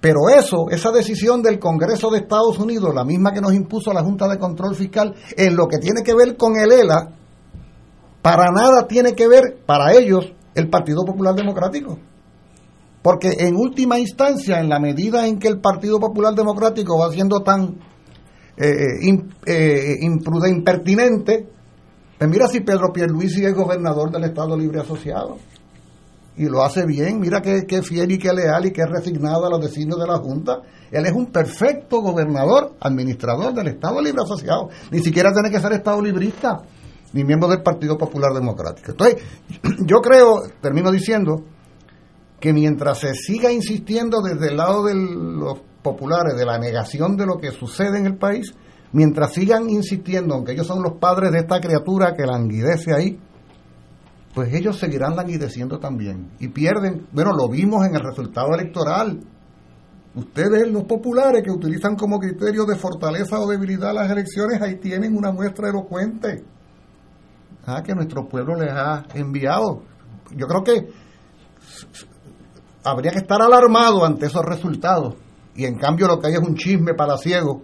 Pero 0.00 0.28
eso, 0.28 0.66
esa 0.70 0.92
decisión 0.92 1.42
del 1.42 1.58
Congreso 1.58 2.10
de 2.10 2.18
Estados 2.18 2.58
Unidos, 2.58 2.94
la 2.94 3.04
misma 3.04 3.32
que 3.32 3.40
nos 3.40 3.54
impuso 3.54 3.92
la 3.92 4.04
Junta 4.04 4.28
de 4.28 4.38
Control 4.38 4.74
Fiscal, 4.74 5.14
en 5.36 5.56
lo 5.56 5.66
que 5.66 5.78
tiene 5.78 6.02
que 6.02 6.14
ver 6.14 6.36
con 6.36 6.56
el 6.56 6.70
ELA, 6.70 7.10
para 8.22 8.50
nada 8.52 8.86
tiene 8.86 9.14
que 9.14 9.26
ver, 9.28 9.62
para 9.66 9.94
ellos, 9.94 10.32
el 10.54 10.68
Partido 10.68 11.04
Popular 11.04 11.34
Democrático. 11.34 11.98
Porque 13.06 13.36
en 13.38 13.54
última 13.54 14.00
instancia, 14.00 14.58
en 14.58 14.68
la 14.68 14.80
medida 14.80 15.28
en 15.28 15.38
que 15.38 15.46
el 15.46 15.60
Partido 15.60 16.00
Popular 16.00 16.34
Democrático 16.34 16.98
va 16.98 17.08
siendo 17.12 17.40
tan 17.40 17.78
eh, 18.56 18.98
eh, 19.46 19.96
impertinente, 20.02 21.48
pues 22.18 22.28
mira 22.28 22.48
si 22.48 22.62
Pedro 22.62 22.92
Pierluisi 22.92 23.44
es 23.44 23.54
gobernador 23.54 24.10
del 24.10 24.24
Estado 24.24 24.58
Libre 24.58 24.80
Asociado 24.80 25.36
y 26.36 26.46
lo 26.46 26.64
hace 26.64 26.84
bien. 26.84 27.20
Mira 27.20 27.40
qué, 27.42 27.80
fiel 27.80 28.10
y 28.10 28.18
qué 28.18 28.32
leal 28.32 28.66
y 28.66 28.72
qué 28.72 28.84
resignado 28.84 29.46
a 29.46 29.50
los 29.50 29.60
designios 29.60 30.00
de 30.00 30.06
la 30.08 30.18
Junta. 30.18 30.62
Él 30.90 31.06
es 31.06 31.12
un 31.12 31.26
perfecto 31.26 32.00
gobernador, 32.00 32.74
administrador 32.80 33.54
del 33.54 33.68
Estado 33.68 34.02
Libre 34.02 34.22
Asociado. 34.24 34.68
Ni 34.90 34.98
siquiera 34.98 35.32
tiene 35.32 35.52
que 35.52 35.60
ser 35.60 35.70
Estado 35.74 36.02
librista, 36.02 36.60
ni 37.12 37.22
miembro 37.22 37.48
del 37.48 37.62
Partido 37.62 37.96
Popular 37.96 38.32
Democrático. 38.32 38.90
Entonces, 38.90 39.22
yo 39.86 39.98
creo, 39.98 40.42
termino 40.60 40.90
diciendo, 40.90 41.44
que 42.40 42.52
mientras 42.52 42.98
se 42.98 43.14
siga 43.14 43.50
insistiendo 43.50 44.20
desde 44.20 44.48
el 44.48 44.56
lado 44.56 44.84
de 44.84 44.94
los 44.94 45.60
populares 45.82 46.36
de 46.36 46.44
la 46.44 46.58
negación 46.58 47.16
de 47.16 47.26
lo 47.26 47.38
que 47.38 47.50
sucede 47.50 47.98
en 47.98 48.06
el 48.06 48.16
país, 48.16 48.54
mientras 48.92 49.32
sigan 49.32 49.70
insistiendo, 49.70 50.34
aunque 50.34 50.52
ellos 50.52 50.66
son 50.66 50.82
los 50.82 50.94
padres 50.94 51.32
de 51.32 51.38
esta 51.38 51.60
criatura 51.60 52.14
que 52.14 52.26
languidece 52.26 52.92
ahí, 52.92 53.18
pues 54.34 54.52
ellos 54.52 54.78
seguirán 54.78 55.16
languideciendo 55.16 55.78
también 55.78 56.32
y 56.38 56.48
pierden, 56.48 57.06
bueno, 57.10 57.32
lo 57.32 57.48
vimos 57.48 57.86
en 57.86 57.94
el 57.94 58.02
resultado 58.02 58.54
electoral. 58.54 59.18
Ustedes, 60.14 60.70
los 60.70 60.84
populares 60.84 61.42
que 61.42 61.50
utilizan 61.50 61.94
como 61.96 62.18
criterio 62.18 62.64
de 62.64 62.76
fortaleza 62.76 63.38
o 63.40 63.48
debilidad 63.48 63.94
las 63.94 64.10
elecciones, 64.10 64.60
ahí 64.60 64.76
tienen 64.76 65.16
una 65.16 65.30
muestra 65.30 65.70
elocuente 65.70 66.44
ah, 67.66 67.82
que 67.82 67.94
nuestro 67.94 68.28
pueblo 68.28 68.56
les 68.56 68.72
ha 68.72 69.04
enviado. 69.14 69.82
Yo 70.34 70.46
creo 70.46 70.62
que 70.62 70.86
habría 72.86 73.10
que 73.10 73.18
estar 73.18 73.42
alarmado 73.42 74.04
ante 74.04 74.26
esos 74.26 74.44
resultados 74.44 75.14
y 75.56 75.64
en 75.64 75.76
cambio 75.76 76.06
lo 76.06 76.20
que 76.20 76.28
hay 76.28 76.34
es 76.34 76.40
un 76.40 76.54
chisme 76.54 76.94
para 76.94 77.18
ciego 77.18 77.62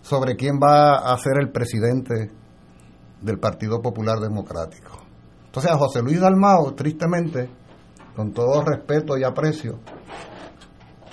sobre 0.00 0.36
quién 0.36 0.60
va 0.62 1.12
a 1.12 1.18
ser 1.18 1.38
el 1.40 1.50
presidente 1.50 2.30
del 3.20 3.38
Partido 3.38 3.80
Popular 3.80 4.18
Democrático. 4.18 5.02
Entonces 5.46 5.72
a 5.72 5.78
José 5.78 6.02
Luis 6.02 6.20
Dalmao, 6.20 6.72
tristemente, 6.74 7.50
con 8.14 8.32
todo 8.32 8.62
respeto 8.62 9.16
y 9.18 9.24
aprecio, 9.24 9.80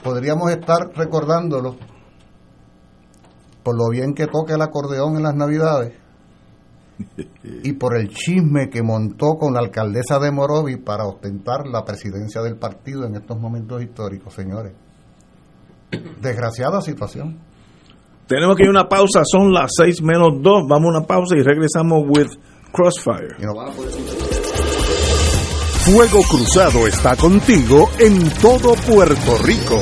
podríamos 0.04 0.52
estar 0.52 0.90
recordándolo 0.94 1.78
por 3.64 3.76
lo 3.76 3.90
bien 3.90 4.14
que 4.14 4.28
toca 4.28 4.54
el 4.54 4.62
acordeón 4.62 5.16
en 5.16 5.24
las 5.24 5.36
navidades 5.36 5.94
y 7.64 7.74
por 7.74 7.98
el 7.98 8.10
chisme 8.10 8.70
que 8.70 8.82
montó 8.82 9.36
con 9.38 9.54
la 9.54 9.60
alcaldesa 9.60 10.20
de 10.20 10.32
Morovi 10.32 10.78
para 10.78 11.06
ostentar 11.06 11.68
la 11.68 11.84
presidencia 11.84 12.42
del 12.42 12.58
partido 12.58 13.06
en 13.06 13.16
estos 13.16 13.40
momentos 13.40 13.82
históricos, 13.82 14.34
señores. 14.34 14.74
Desgraciada 16.22 16.82
situación. 16.82 17.40
Tenemos 18.28 18.56
que 18.56 18.64
ir 18.64 18.70
a 18.70 18.72
una 18.72 18.88
pausa, 18.88 19.24
son 19.26 19.52
las 19.52 19.72
seis 19.76 20.02
menos 20.02 20.42
dos. 20.42 20.64
Vamos 20.68 20.94
a 20.94 21.00
una 21.00 21.08
pausa 21.08 21.36
y 21.36 21.42
regresamos 21.42 22.04
with 22.08 22.30
Crossfire. 22.72 23.36
Fuego 25.84 26.22
Cruzado 26.30 26.88
está 26.88 27.16
contigo 27.18 27.90
en 28.00 28.30
todo 28.42 28.74
Puerto 28.88 29.38
Rico. 29.44 29.82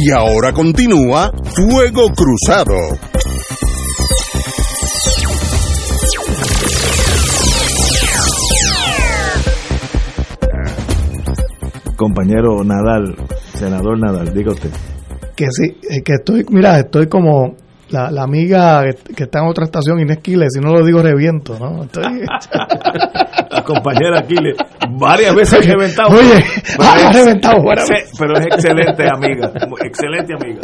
Y 0.00 0.12
ahora 0.12 0.52
continúa 0.52 1.32
Fuego 1.56 2.12
Cruzado. 2.14 2.76
Compañero 11.96 12.62
Nadal, 12.62 13.16
senador 13.54 13.98
Nadal, 13.98 14.32
diga 14.32 14.52
usted. 14.52 14.70
Que 15.34 15.46
sí, 15.50 15.76
eh, 15.90 16.02
que 16.04 16.12
estoy, 16.12 16.46
mira, 16.48 16.78
estoy 16.78 17.08
como 17.08 17.56
la, 17.90 18.12
la 18.12 18.22
amiga 18.22 18.84
que, 18.84 19.14
que 19.14 19.24
está 19.24 19.40
en 19.40 19.48
otra 19.48 19.64
estación, 19.64 19.98
Inés 19.98 20.18
Quiles, 20.18 20.52
si 20.52 20.60
no 20.60 20.74
lo 20.74 20.84
digo 20.84 21.02
reviento, 21.02 21.58
¿no? 21.58 21.82
Estoy... 21.82 22.04
Compañera 23.68 24.20
Aquiles, 24.20 24.56
varias 24.98 25.34
veces 25.34 25.66
reventado. 25.66 26.16
Oye, 26.16 26.42
ha 26.78 27.12
reventado, 27.12 27.58
pero 28.18 28.38
es 28.38 28.46
excelente 28.46 29.04
amiga, 29.12 29.52
excelente 29.84 30.32
amiga. 30.32 30.62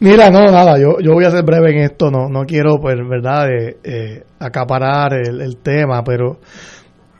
Mira, 0.00 0.28
no, 0.28 0.42
nada, 0.46 0.76
yo, 0.80 0.98
yo 1.00 1.12
voy 1.12 1.24
a 1.24 1.30
ser 1.30 1.44
breve 1.44 1.70
en 1.70 1.84
esto, 1.84 2.10
no, 2.10 2.28
no 2.28 2.44
quiero, 2.44 2.80
pues, 2.80 2.96
verdad, 3.08 3.48
eh, 3.48 3.76
eh, 3.84 4.24
acaparar 4.40 5.14
el, 5.14 5.40
el, 5.40 5.58
tema, 5.58 6.02
pero, 6.02 6.40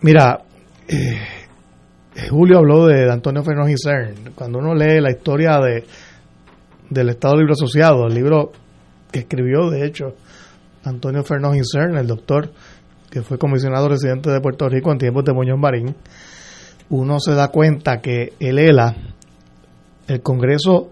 mira, 0.02 0.40
eh, 0.88 2.28
Julio 2.28 2.58
habló 2.58 2.86
de 2.86 3.08
Antonio 3.08 3.44
Fernández 3.44 3.78
Cern. 3.80 4.32
Cuando 4.34 4.58
uno 4.58 4.74
lee 4.74 5.00
la 5.00 5.12
historia 5.12 5.60
de 5.60 5.84
del 6.90 7.10
Estado 7.10 7.36
Libre 7.36 7.52
Asociado, 7.52 8.06
el 8.08 8.14
libro 8.14 8.50
que 9.12 9.20
escribió, 9.20 9.70
de 9.70 9.86
hecho, 9.86 10.16
Antonio 10.82 11.22
Fernández 11.22 11.68
Cern, 11.70 11.96
el 11.96 12.06
doctor 12.08 12.50
que 13.10 13.22
fue 13.22 13.38
comisionado 13.38 13.88
residente 13.88 14.30
de 14.30 14.40
Puerto 14.40 14.68
Rico 14.68 14.92
en 14.92 14.98
tiempos 14.98 15.24
de 15.24 15.32
Muñoz 15.32 15.58
Marín, 15.58 15.94
uno 16.90 17.20
se 17.20 17.34
da 17.34 17.48
cuenta 17.48 18.00
que 18.00 18.32
el 18.40 18.58
ELA, 18.58 18.94
el 20.06 20.22
Congreso, 20.22 20.90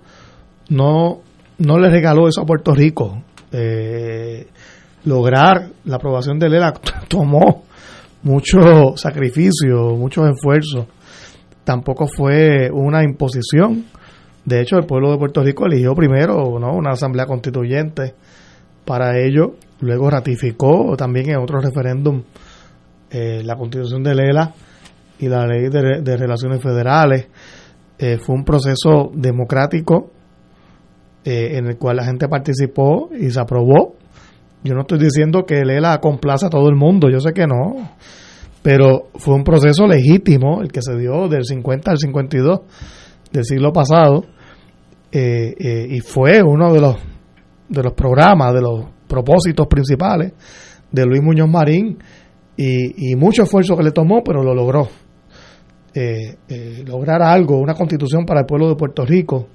no, 0.69 1.21
no 1.59 1.79
le 1.79 1.91
regaló 1.91 2.29
eso 2.29 2.43
a 2.43 2.47
Puerto 2.47 2.75
Rico. 2.75 3.23
Eh, 3.53 4.49
lograr 5.05 5.71
la 5.85 5.97
aprobación 5.97 6.39
del 6.39 6.55
ELA 6.55 6.75
tomó 7.09 7.65
mucho 8.23 8.97
sacrificio, 8.97 9.95
muchos 9.97 10.29
esfuerzos. 10.31 10.87
Tampoco 11.65 12.07
fue 12.07 12.71
una 12.73 13.03
imposición. 13.03 13.87
De 14.45 14.61
hecho, 14.61 14.77
el 14.77 14.87
pueblo 14.87 15.11
de 15.13 15.19
Puerto 15.19 15.43
Rico 15.43 15.67
eligió 15.67 15.95
primero 15.95 16.59
¿no? 16.59 16.73
una 16.75 16.91
asamblea 16.91 17.27
constituyente 17.27 18.15
para 18.87 19.19
ello. 19.19 19.57
Luego 19.81 20.09
ratificó 20.09 20.97
también 20.97 21.31
en 21.31 21.37
otro 21.37 21.61
referéndum 21.61 22.23
eh, 23.11 23.43
la 23.45 23.57
constitución 23.57 24.03
de 24.03 24.15
Lela 24.15 24.55
y 25.19 25.29
la 25.29 25.47
ley 25.47 25.69
de, 25.69 26.17
relaciones 26.17 26.63
federales. 26.63 27.29
Eh, 27.99 28.17
fue 28.19 28.35
un 28.35 28.45
proceso 28.45 29.11
democrático 29.15 30.11
eh, 31.25 31.59
en 31.59 31.67
el 31.67 31.77
cual 31.77 31.97
la 31.97 32.05
gente 32.05 32.29
participó 32.29 33.11
y 33.19 33.31
se 33.31 33.41
aprobó. 33.41 33.97
Yo 34.65 34.75
no 34.75 34.83
estoy 34.83 34.99
diciendo 34.99 35.45
que 35.45 35.65
Lela 35.65 35.99
complaza 36.01 36.47
a 36.47 36.51
todo 36.51 36.69
el 36.69 36.77
mundo, 36.77 37.11
yo 37.11 37.21
sé 37.21 37.33
que 37.33 37.47
no, 37.47 37.91
pero 38.63 39.09
fue 39.15 39.35
un 39.35 39.45
proceso 39.45 39.87
legítimo 39.87 40.63
el 40.63 40.73
que 40.73 40.83
se 40.83 40.97
dio 40.97 41.29
del 41.29 41.45
50 41.45 41.91
al 41.91 41.99
52 41.99 42.61
del 43.31 43.45
siglo 43.45 43.73
pasado 43.73 44.25
y 45.13 46.01
fue 46.01 46.43
uno 46.43 46.75
de 46.75 46.81
los 46.81 46.97
de 47.69 47.83
los 47.83 47.93
programas, 47.93 48.55
de 48.55 48.61
los 48.61 48.85
propósitos 49.07 49.67
principales 49.67 50.33
de 50.91 51.05
Luis 51.05 51.23
Muñoz 51.23 51.49
Marín 51.49 51.99
y, 52.57 53.15
mucho 53.17 53.43
esfuerzo 53.43 53.77
que 53.77 53.83
le 53.83 53.93
tomó, 53.93 54.23
pero 54.25 54.43
lo 54.43 54.55
logró. 54.55 54.89
Eh, 55.93 56.37
eh, 56.49 56.85
lograr 56.87 57.23
algo, 57.23 57.59
una 57.59 57.75
constitución 57.75 58.25
para 58.25 58.41
el 58.41 58.47
pueblo 58.47 58.69
de 58.69 58.77
Puerto 58.77 59.05
Rico, 59.05 59.49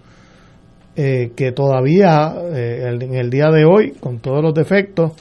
eh, 0.96 1.32
que 1.36 1.52
todavía 1.52 2.34
en 2.52 3.16
el 3.16 3.30
día 3.30 3.50
de 3.50 3.66
hoy, 3.66 3.94
con 4.00 4.20
todos 4.20 4.44
los 4.44 4.54
defectos, 4.54 5.14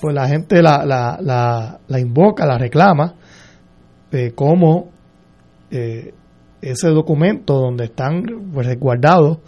pues 0.00 0.14
la 0.14 0.28
gente 0.28 0.62
la, 0.62 0.84
la, 0.84 1.18
la, 1.20 1.80
la 1.88 2.00
invoca, 2.00 2.46
la 2.46 2.58
reclama, 2.58 3.14
como 4.34 4.90
ese 5.70 6.88
documento 6.88 7.54
donde 7.54 7.84
están 7.84 8.22
pues, 8.52 8.66
resguardados 8.66 9.38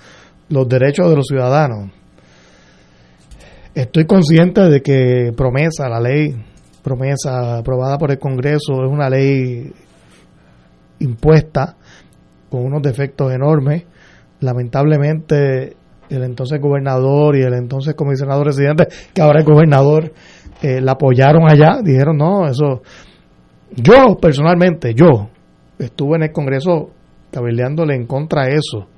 los 0.48 0.68
derechos 0.68 1.08
de 1.08 1.16
los 1.16 1.26
ciudadanos. 1.26 1.90
Estoy 3.74 4.04
consciente 4.04 4.62
de 4.68 4.82
que 4.82 5.32
promesa, 5.36 5.88
la 5.88 6.00
ley 6.00 6.34
promesa 6.82 7.58
aprobada 7.58 7.98
por 7.98 8.10
el 8.10 8.18
Congreso 8.18 8.84
es 8.84 8.90
una 8.90 9.08
ley 9.08 9.72
impuesta 10.98 11.76
con 12.48 12.64
unos 12.64 12.82
defectos 12.82 13.32
enormes. 13.32 13.84
Lamentablemente 14.40 15.76
el 16.08 16.24
entonces 16.24 16.60
gobernador 16.60 17.36
y 17.36 17.42
el 17.42 17.54
entonces 17.54 17.94
comisionado 17.94 18.42
residente, 18.42 18.88
que 19.14 19.22
ahora 19.22 19.40
es 19.40 19.46
gobernador, 19.46 20.12
eh, 20.62 20.80
la 20.80 20.92
apoyaron 20.92 21.48
allá, 21.48 21.80
dijeron 21.82 22.16
no, 22.16 22.46
eso... 22.46 22.82
Yo 23.72 24.16
personalmente, 24.20 24.94
yo 24.94 25.28
estuve 25.78 26.16
en 26.16 26.24
el 26.24 26.32
Congreso 26.32 26.90
cabildeándole 27.30 27.94
en 27.94 28.04
contra 28.04 28.46
de 28.46 28.56
eso. 28.56 28.88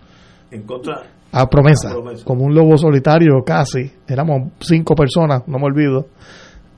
En 0.50 0.62
contra 0.62 1.02
a 1.32 1.48
promesa, 1.48 1.94
como 2.24 2.44
un 2.44 2.54
lobo 2.54 2.76
solitario 2.76 3.42
casi, 3.44 3.90
éramos 4.06 4.52
cinco 4.60 4.94
personas, 4.94 5.42
no 5.46 5.58
me 5.58 5.64
olvido, 5.64 6.08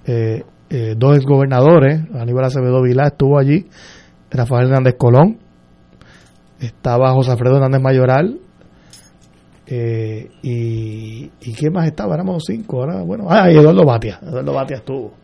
eh, 0.06 0.44
eh, 0.70 0.94
dos 0.96 1.16
exgobernadores, 1.16 2.02
Aníbal 2.14 2.44
Acevedo 2.44 2.80
Vilá 2.80 3.08
estuvo 3.08 3.38
allí, 3.38 3.66
Rafael 4.30 4.68
Hernández 4.68 4.94
Colón, 4.96 5.38
estaba 6.60 7.12
José 7.12 7.32
Alfredo 7.32 7.56
Hernández 7.56 7.82
Mayoral, 7.82 8.38
eh, 9.66 10.30
y, 10.42 11.30
y 11.40 11.52
¿quién 11.54 11.72
más 11.72 11.86
estaba? 11.86 12.14
Éramos 12.14 12.44
cinco, 12.46 12.80
ahora, 12.80 13.02
bueno, 13.02 13.26
ah, 13.28 13.50
y 13.50 13.56
Eduardo 13.56 13.84
Batia, 13.84 14.20
Eduardo 14.22 14.52
Batia 14.52 14.76
estuvo. 14.76 15.14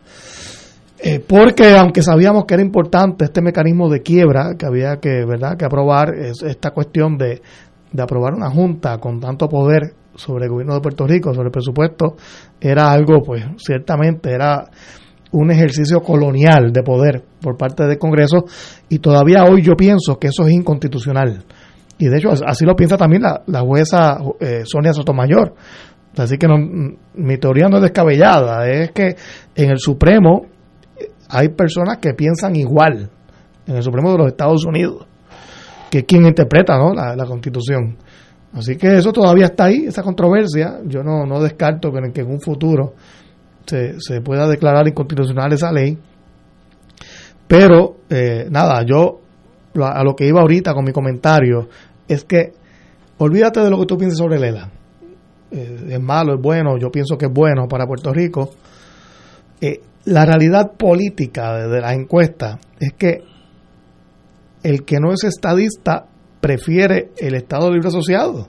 Eh, 1.03 1.19
porque 1.27 1.77
aunque 1.77 2.03
sabíamos 2.03 2.45
que 2.45 2.55
era 2.55 2.63
importante 2.63 3.25
este 3.25 3.41
mecanismo 3.41 3.89
de 3.89 4.03
quiebra 4.03 4.55
que 4.59 4.67
había 4.67 4.99
que 4.99 5.25
verdad 5.25 5.57
que 5.57 5.65
aprobar 5.65 6.15
es 6.15 6.43
esta 6.43 6.73
cuestión 6.73 7.17
de 7.17 7.41
de 7.93 8.03
aprobar 8.03 8.35
una 8.35 8.51
junta 8.51 8.99
con 8.99 9.21
tanto 9.21 9.49
poder 9.49 9.95
sobre 10.15 10.45
el 10.45 10.51
gobierno 10.51 10.75
de 10.75 10.81
Puerto 10.81 11.07
Rico, 11.07 11.33
sobre 11.33 11.47
el 11.47 11.53
presupuesto, 11.53 12.17
era 12.61 12.91
algo, 12.91 13.23
pues 13.23 13.45
ciertamente 13.57 14.33
era 14.33 14.65
un 15.33 15.51
ejercicio 15.51 16.01
colonial 16.01 16.73
de 16.73 16.83
poder 16.83 17.23
por 17.41 17.57
parte 17.57 17.87
del 17.87 17.99
Congreso 17.99 18.45
y 18.89 18.99
todavía 18.99 19.45
hoy 19.45 19.63
yo 19.63 19.75
pienso 19.75 20.19
que 20.19 20.29
eso 20.29 20.47
es 20.47 20.53
inconstitucional. 20.53 21.45
Y 21.99 22.09
de 22.09 22.17
hecho 22.17 22.31
así 22.47 22.65
lo 22.65 22.75
piensa 22.75 22.97
también 22.97 23.23
la, 23.23 23.61
jueza 23.61 24.19
eh, 24.41 24.63
Sonia 24.65 24.93
Sotomayor. 24.93 25.55
Así 26.17 26.39
que 26.39 26.49
no, 26.49 26.57
mi 27.15 27.39
teoría 27.39 27.69
no 27.69 27.77
es 27.77 27.83
descabellada, 27.83 28.69
es 28.69 28.91
que 28.91 29.15
en 29.55 29.71
el 29.71 29.79
Supremo 29.79 30.47
hay 31.29 31.51
personas 31.51 31.99
que 31.99 32.15
piensan 32.15 32.57
igual, 32.57 33.11
en 33.67 33.77
el 33.77 33.83
Supremo 33.83 34.11
de 34.11 34.19
los 34.19 34.27
Estados 34.27 34.65
Unidos 34.67 35.07
que 35.91 36.05
quien 36.05 36.25
interpreta 36.25 36.79
¿no? 36.79 36.95
la, 36.95 37.27
constitución. 37.27 37.97
Así 38.53 38.77
que 38.77 38.97
eso 38.97 39.13
todavía 39.13 39.47
está 39.47 39.65
ahí, 39.65 39.87
esa 39.87 40.03
controversia. 40.03 40.81
Yo 40.87 41.03
no, 41.03 41.27
no 41.27 41.41
descarto 41.41 41.91
que 41.91 41.99
en, 41.99 42.13
que 42.13 42.21
en 42.23 42.31
un 42.31 42.41
futuro 42.41 42.95
se, 43.67 44.01
se 44.01 44.21
pueda 44.21 44.49
declarar 44.49 44.87
inconstitucional 44.87 45.53
esa 45.53 45.73
ley. 45.73 45.99
Pero, 47.47 47.97
eh, 48.09 48.47
nada, 48.49 48.85
yo 48.85 49.21
a 49.83 50.03
lo 50.05 50.15
que 50.15 50.27
iba 50.27 50.41
ahorita 50.41 50.73
con 50.75 50.85
mi 50.85 50.93
comentario 50.93 51.69
es 52.09 52.25
que 52.25 52.53
olvídate 53.19 53.61
de 53.61 53.71
lo 53.71 53.79
que 53.79 53.87
tú 53.87 53.97
pienses 53.97 54.19
sobre 54.19 54.39
Lela. 54.39 54.71
Eh, 55.51 55.87
es 55.91 56.01
malo, 56.01 56.35
es 56.35 56.41
bueno, 56.41 56.79
yo 56.79 56.91
pienso 56.91 57.17
que 57.17 57.27
es 57.27 57.33
bueno 57.33 57.67
para 57.69 57.87
Puerto 57.87 58.13
Rico. 58.13 58.51
Eh, 59.61 59.81
la 60.05 60.25
realidad 60.25 60.73
política 60.77 61.55
de, 61.57 61.69
de 61.69 61.81
la 61.81 61.93
encuesta 61.93 62.59
es 62.79 62.93
que 62.95 63.25
el 64.63 64.85
que 64.85 64.99
no 65.01 65.13
es 65.13 65.25
estadista 65.25 66.07
prefiere 66.41 67.11
el 67.19 67.35
Estado 67.35 67.71
Libre 67.71 67.89
Asociado. 67.89 68.49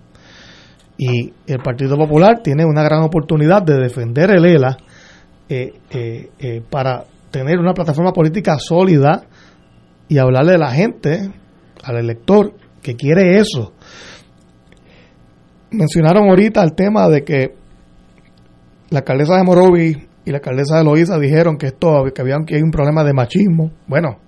Y 0.97 1.33
el 1.47 1.59
Partido 1.63 1.97
Popular 1.97 2.41
tiene 2.43 2.65
una 2.65 2.83
gran 2.83 3.01
oportunidad 3.01 3.63
de 3.63 3.75
defender 3.75 4.31
el 4.31 4.45
ELA 4.45 4.77
eh, 5.49 5.73
eh, 5.89 6.29
eh, 6.39 6.61
para 6.69 7.05
tener 7.31 7.59
una 7.59 7.73
plataforma 7.73 8.11
política 8.11 8.57
sólida 8.59 9.23
y 10.07 10.17
hablarle 10.17 10.55
a 10.55 10.57
la 10.57 10.71
gente, 10.71 11.31
al 11.83 11.97
elector, 11.97 12.53
que 12.81 12.95
quiere 12.95 13.39
eso. 13.39 13.73
Mencionaron 15.71 16.29
ahorita 16.29 16.61
el 16.63 16.73
tema 16.73 17.07
de 17.09 17.23
que 17.23 17.55
la 18.89 18.99
alcaldesa 18.99 19.38
de 19.38 19.43
Morovi 19.43 20.07
y 20.25 20.31
la 20.31 20.38
alcaldesa 20.38 20.77
de 20.77 20.83
Loíza 20.83 21.17
dijeron 21.17 21.57
que 21.57 21.67
esto 21.67 22.03
que 22.13 22.21
había 22.21 22.35
que 22.45 22.55
hay 22.55 22.61
un 22.61 22.71
problema 22.71 23.03
de 23.03 23.13
machismo. 23.13 23.71
Bueno, 23.88 24.19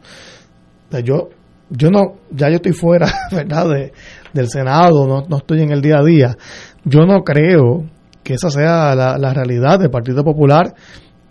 yo 1.04 1.30
yo 1.76 1.90
no, 1.90 2.18
ya 2.32 2.50
yo 2.50 2.56
estoy 2.56 2.74
fuera, 2.74 3.08
¿verdad?, 3.32 3.68
de, 3.70 3.92
del 4.32 4.48
Senado, 4.48 5.08
no, 5.08 5.26
no 5.28 5.38
estoy 5.38 5.62
en 5.62 5.72
el 5.72 5.82
día 5.82 5.98
a 6.00 6.04
día. 6.04 6.38
Yo 6.86 7.06
no 7.06 7.24
creo 7.24 7.86
que 8.24 8.36
esa 8.36 8.50
sea 8.50 8.96
la, 8.96 9.18
la 9.18 9.34
realidad 9.34 9.80
del 9.80 9.90
Partido 9.90 10.24
Popular. 10.24 10.74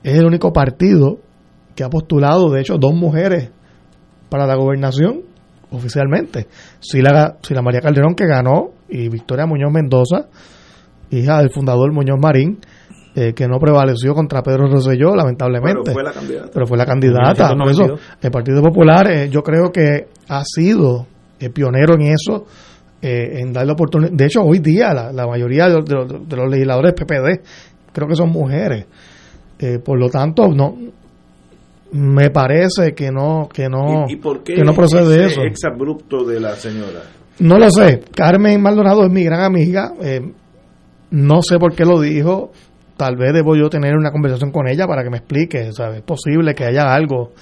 Es 0.03 0.19
el 0.19 0.27
único 0.27 0.53
partido 0.53 1.19
que 1.77 1.85
ha 1.85 1.89
postulado, 1.89 2.51
de 2.51 2.61
hecho, 2.61 2.77
dos 2.77 2.93
mujeres 2.93 3.51
para 4.29 4.47
la 4.47 4.57
gobernación 4.57 5.23
oficialmente. 5.71 6.49
Si 6.81 7.01
la, 7.01 7.37
si 7.43 7.55
la 7.55 7.63
María 7.63 7.81
Calderón 7.81 8.15
que 8.15 8.27
ganó 8.27 8.73
y 8.89 9.09
Victoria 9.09 9.47
Muñoz 9.47 9.73
Mendoza, 9.73 10.29
hija 11.11 11.39
del 11.39 11.51
fundador 11.51 11.93
Muñoz 11.93 12.19
Marín, 12.21 12.59
eh, 13.15 13.35
que 13.35 13.47
no 13.47 13.59
prevaleció 13.59 14.15
contra 14.15 14.43
Pedro 14.43 14.69
Rosselló, 14.69 15.15
lamentablemente. 15.15 15.93
Pero 15.93 15.93
fue 15.93 16.03
la 16.03 16.13
candidata. 16.13 16.51
Pero 16.51 16.67
fue 16.67 16.79
la 16.79 16.87
candidata. 16.87 17.55
eso, 17.69 17.99
el 18.23 18.31
Partido 18.31 18.63
Popular, 18.63 19.11
eh, 19.11 19.29
yo 19.29 19.43
creo 19.43 19.71
que 19.71 20.07
ha 20.29 20.43
sido 20.47 21.07
eh, 21.39 21.51
pionero 21.51 21.95
en 21.97 22.15
eso, 22.15 22.47
en 23.03 23.53
darle 23.53 23.73
oportunidad. 23.73 24.13
De 24.13 24.25
hecho, 24.25 24.41
hoy 24.41 24.61
día 24.61 24.95
la, 24.95 25.27
mayoría 25.27 25.69
de, 25.69 25.75
los 25.75 26.51
legisladores 26.51 26.95
PPD 26.95 27.43
creo 27.93 28.09
que 28.09 28.15
son 28.15 28.31
mujeres. 28.31 28.87
por 29.85 29.99
lo 29.99 30.09
tanto, 30.09 30.49
no 30.49 30.75
me 31.93 32.31
parece 32.31 32.95
que 32.95 33.11
no 33.11 33.49
que 33.53 33.69
no 33.69 34.07
que 34.43 34.65
no 34.65 34.73
procede 34.73 35.27
eso. 35.27 35.43
exabrupto 35.43 36.25
de 36.25 36.41
la 36.41 36.55
señora? 36.55 37.03
No 37.41 37.59
lo 37.59 37.71
sé. 37.71 38.05
Carmen 38.15 38.63
Maldonado 38.63 39.05
es 39.05 39.11
mi 39.11 39.25
gran 39.25 39.43
amiga. 39.43 39.93
no 41.11 41.43
sé 41.43 41.59
por 41.59 41.75
qué 41.75 41.85
lo 41.85 42.01
dijo 42.01 42.53
tal 42.97 43.17
vez 43.17 43.33
debo 43.33 43.57
yo 43.57 43.69
tener 43.69 43.97
una 43.97 44.11
conversación 44.11 44.51
con 44.51 44.69
ella 44.69 44.87
para 44.87 45.03
que 45.03 45.11
me 45.11 45.19
explique, 45.19 45.73
¿sabes? 45.73 45.99
Es 45.99 46.05
posible 46.05 46.55
que 46.55 46.65
haya 46.65 46.93
algo 46.93 47.33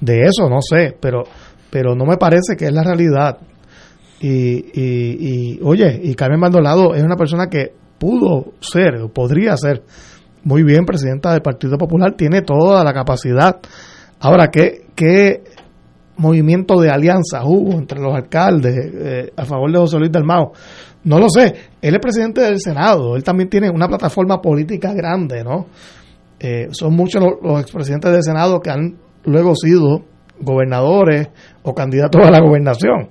de 0.00 0.22
eso, 0.22 0.48
no 0.48 0.60
sé, 0.60 0.96
pero, 1.00 1.24
pero 1.70 1.94
no 1.94 2.04
me 2.04 2.16
parece 2.16 2.56
que 2.56 2.66
es 2.66 2.72
la 2.72 2.82
realidad. 2.82 3.38
Y, 4.20 4.80
y, 4.80 5.60
oye, 5.62 6.00
y 6.02 6.14
Carmen 6.14 6.40
Maldonado 6.40 6.94
es 6.94 7.02
una 7.02 7.16
persona 7.16 7.46
que 7.48 7.72
pudo 7.98 8.52
ser, 8.60 8.96
o 8.96 9.08
podría 9.08 9.56
ser 9.56 9.82
muy 10.44 10.62
bien 10.62 10.84
presidenta 10.84 11.32
del 11.32 11.42
Partido 11.42 11.76
Popular, 11.78 12.14
tiene 12.16 12.42
toda 12.42 12.82
la 12.84 12.92
capacidad. 12.92 13.56
Ahora, 14.20 14.48
¿qué, 14.48 14.86
qué 14.94 15.44
movimiento 16.16 16.80
de 16.80 16.90
alianza 16.90 17.44
hubo 17.44 17.72
entre 17.72 18.00
los 18.00 18.14
alcaldes 18.14 18.74
eh, 18.76 19.32
a 19.36 19.44
favor 19.44 19.70
de 19.70 19.78
José 19.78 19.98
Luis 19.98 20.12
del 20.12 20.24
Mao? 20.24 20.52
No 21.08 21.18
lo 21.18 21.30
sé. 21.30 21.54
Él 21.80 21.94
es 21.94 22.00
presidente 22.00 22.42
del 22.42 22.60
Senado. 22.60 23.16
Él 23.16 23.24
también 23.24 23.48
tiene 23.48 23.70
una 23.70 23.88
plataforma 23.88 24.42
política 24.42 24.92
grande, 24.92 25.42
¿no? 25.42 25.68
Eh, 26.38 26.68
son 26.72 26.94
muchos 26.94 27.22
los, 27.42 27.60
expresidentes 27.62 28.12
del 28.12 28.22
Senado 28.22 28.60
que 28.60 28.70
han 28.70 28.98
luego 29.24 29.54
sido 29.54 30.04
gobernadores 30.38 31.28
o 31.62 31.74
candidatos 31.74 32.26
a 32.26 32.30
la 32.30 32.40
gobernación. 32.40 33.08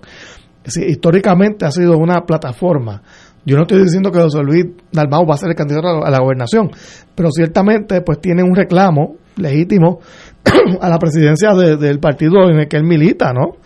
históricamente 0.64 1.66
ha 1.66 1.72
sido 1.72 1.98
una 1.98 2.22
plataforma. 2.22 3.02
Yo 3.44 3.56
no 3.56 3.64
estoy 3.64 3.82
diciendo 3.82 4.12
que 4.12 4.20
José 4.20 4.44
Luis 4.44 4.66
Dalmau 4.92 5.26
va 5.26 5.34
a 5.34 5.38
ser 5.38 5.50
el 5.50 5.56
candidato 5.56 6.06
a 6.06 6.12
la 6.12 6.20
gobernación, 6.20 6.70
pero 7.16 7.32
ciertamente 7.32 8.02
pues 8.02 8.22
tiene 8.22 8.44
un 8.44 8.56
reclamo 8.56 9.16
legítimo 9.38 10.02
a 10.82 10.88
la 10.88 11.00
presidencia 11.00 11.56
del 11.56 12.00
partido 12.00 12.48
en 12.48 12.60
el 12.60 12.68
que 12.68 12.78
él 12.78 12.84
milita, 12.84 13.34
¿no? 13.34 13.58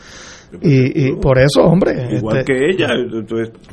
Y, 0.61 1.13
por 1.15 1.37
eso, 1.39 1.61
hombre. 1.63 2.17
Igual 2.17 2.39
este, 2.39 2.53
que 2.53 2.69
ella. 2.69 2.87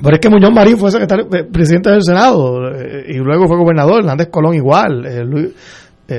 Pero 0.03 0.15
es 0.15 0.21
que 0.21 0.31
Muñoz 0.31 0.53
Marín 0.53 0.77
fue 0.77 0.91
secretario, 0.91 1.27
eh, 1.33 1.45
presidente 1.45 1.91
del 1.91 2.03
Senado 2.03 2.71
eh, 2.73 3.07
y 3.09 3.15
luego 3.15 3.47
fue 3.49 3.57
gobernador. 3.57 4.01
Hernández 4.01 4.29
Colón 4.31 4.55
igual. 4.55 5.05
Eh, 5.07 5.25
Luis, 5.25 5.55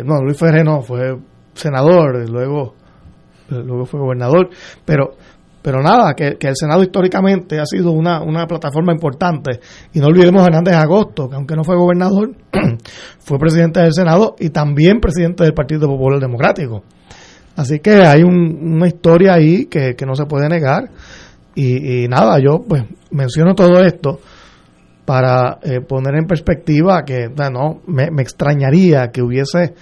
no, 0.04 0.22
Luis 0.22 0.38
Ferrer 0.38 0.66
no, 0.66 0.82
fue 0.82 1.16
senador, 1.54 2.30
luego, 2.30 2.76
luego 3.50 3.86
fue 3.86 4.00
gobernador. 4.00 4.50
Pero 4.86 5.12
Pero 5.62 5.82
nada, 5.82 6.14
que, 6.14 6.38
el 6.40 6.56
Senado 6.56 6.84
históricamente 6.84 7.60
ha 7.60 7.66
sido 7.66 7.92
una, 7.92 8.22
una 8.22 8.46
plataforma 8.46 8.92
importante. 8.92 9.60
Y 9.94 10.00
no 10.00 10.08
olvidemos 10.08 10.42
a 10.42 10.46
Hernández 10.48 10.76
Agosto, 10.76 11.30
que 11.30 11.36
aunque 11.36 11.56
no 11.56 11.64
fue 11.64 11.76
gobernador, 11.78 12.32
fue 13.20 13.40
presidente 13.40 13.80
del 13.80 13.94
Senado 13.94 14.36
y 14.40 14.50
también 14.50 15.00
presidente 15.00 15.44
del 15.44 15.54
Partido 15.54 15.88
Popular 15.88 16.20
Democrático. 16.20 16.84
Así 17.60 17.82
que 17.82 17.92
hay 17.92 18.24
una 18.24 18.88
historia 18.88 19.34
ahí 19.34 19.66
que, 19.66 19.94
no 20.08 20.16
se 20.16 20.26
puede 20.26 20.48
negar. 20.48 20.90
Y, 21.56 22.08
nada, 22.08 22.40
yo 22.40 22.64
pues 22.66 22.84
menciono 23.12 23.54
todo 23.54 23.82
esto 23.82 24.22
para 25.04 25.60
eh, 25.64 25.82
poner 25.82 26.16
en 26.16 26.26
perspectiva 26.26 27.04
que 27.04 27.28
no 27.52 27.82
me, 27.86 28.06
extrañaría 28.22 29.10
que 29.12 29.22
hubiese 29.22 29.74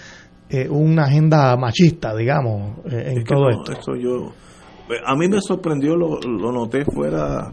eh, 0.49 0.67
una 0.67 1.03
agenda 1.03 1.55
machista, 1.55 2.15
digamos, 2.15 2.79
eh, 2.91 3.13
en 3.15 3.23
todo 3.23 3.49
esto. 3.49 3.95
yo, 3.95 4.33
a 5.05 5.15
mí 5.15 5.27
me 5.27 5.39
sorprendió, 5.39 5.95
lo, 5.95 6.19
lo 6.19 6.51
noté 6.51 6.83
fuera 6.83 7.51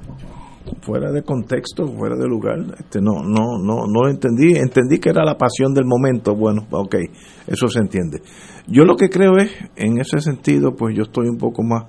fuera 0.82 1.12
de 1.12 1.22
contexto, 1.22 1.86
fuera 1.86 2.16
de 2.16 2.26
lugar, 2.26 2.58
este 2.78 3.00
no, 3.00 3.22
no, 3.22 3.58
no, 3.62 3.86
no 3.86 4.02
lo 4.04 4.10
entendí, 4.10 4.56
entendí 4.56 4.98
que 4.98 5.10
era 5.10 5.24
la 5.24 5.36
pasión 5.36 5.74
del 5.74 5.84
momento, 5.84 6.34
bueno, 6.34 6.66
ok, 6.70 6.96
eso 7.46 7.68
se 7.68 7.80
entiende. 7.80 8.22
Yo 8.66 8.84
lo 8.84 8.96
que 8.96 9.08
creo 9.08 9.36
es, 9.36 9.50
en 9.76 9.98
ese 9.98 10.20
sentido, 10.20 10.74
pues 10.74 10.96
yo 10.96 11.02
estoy 11.02 11.28
un 11.28 11.36
poco 11.36 11.62
más 11.62 11.84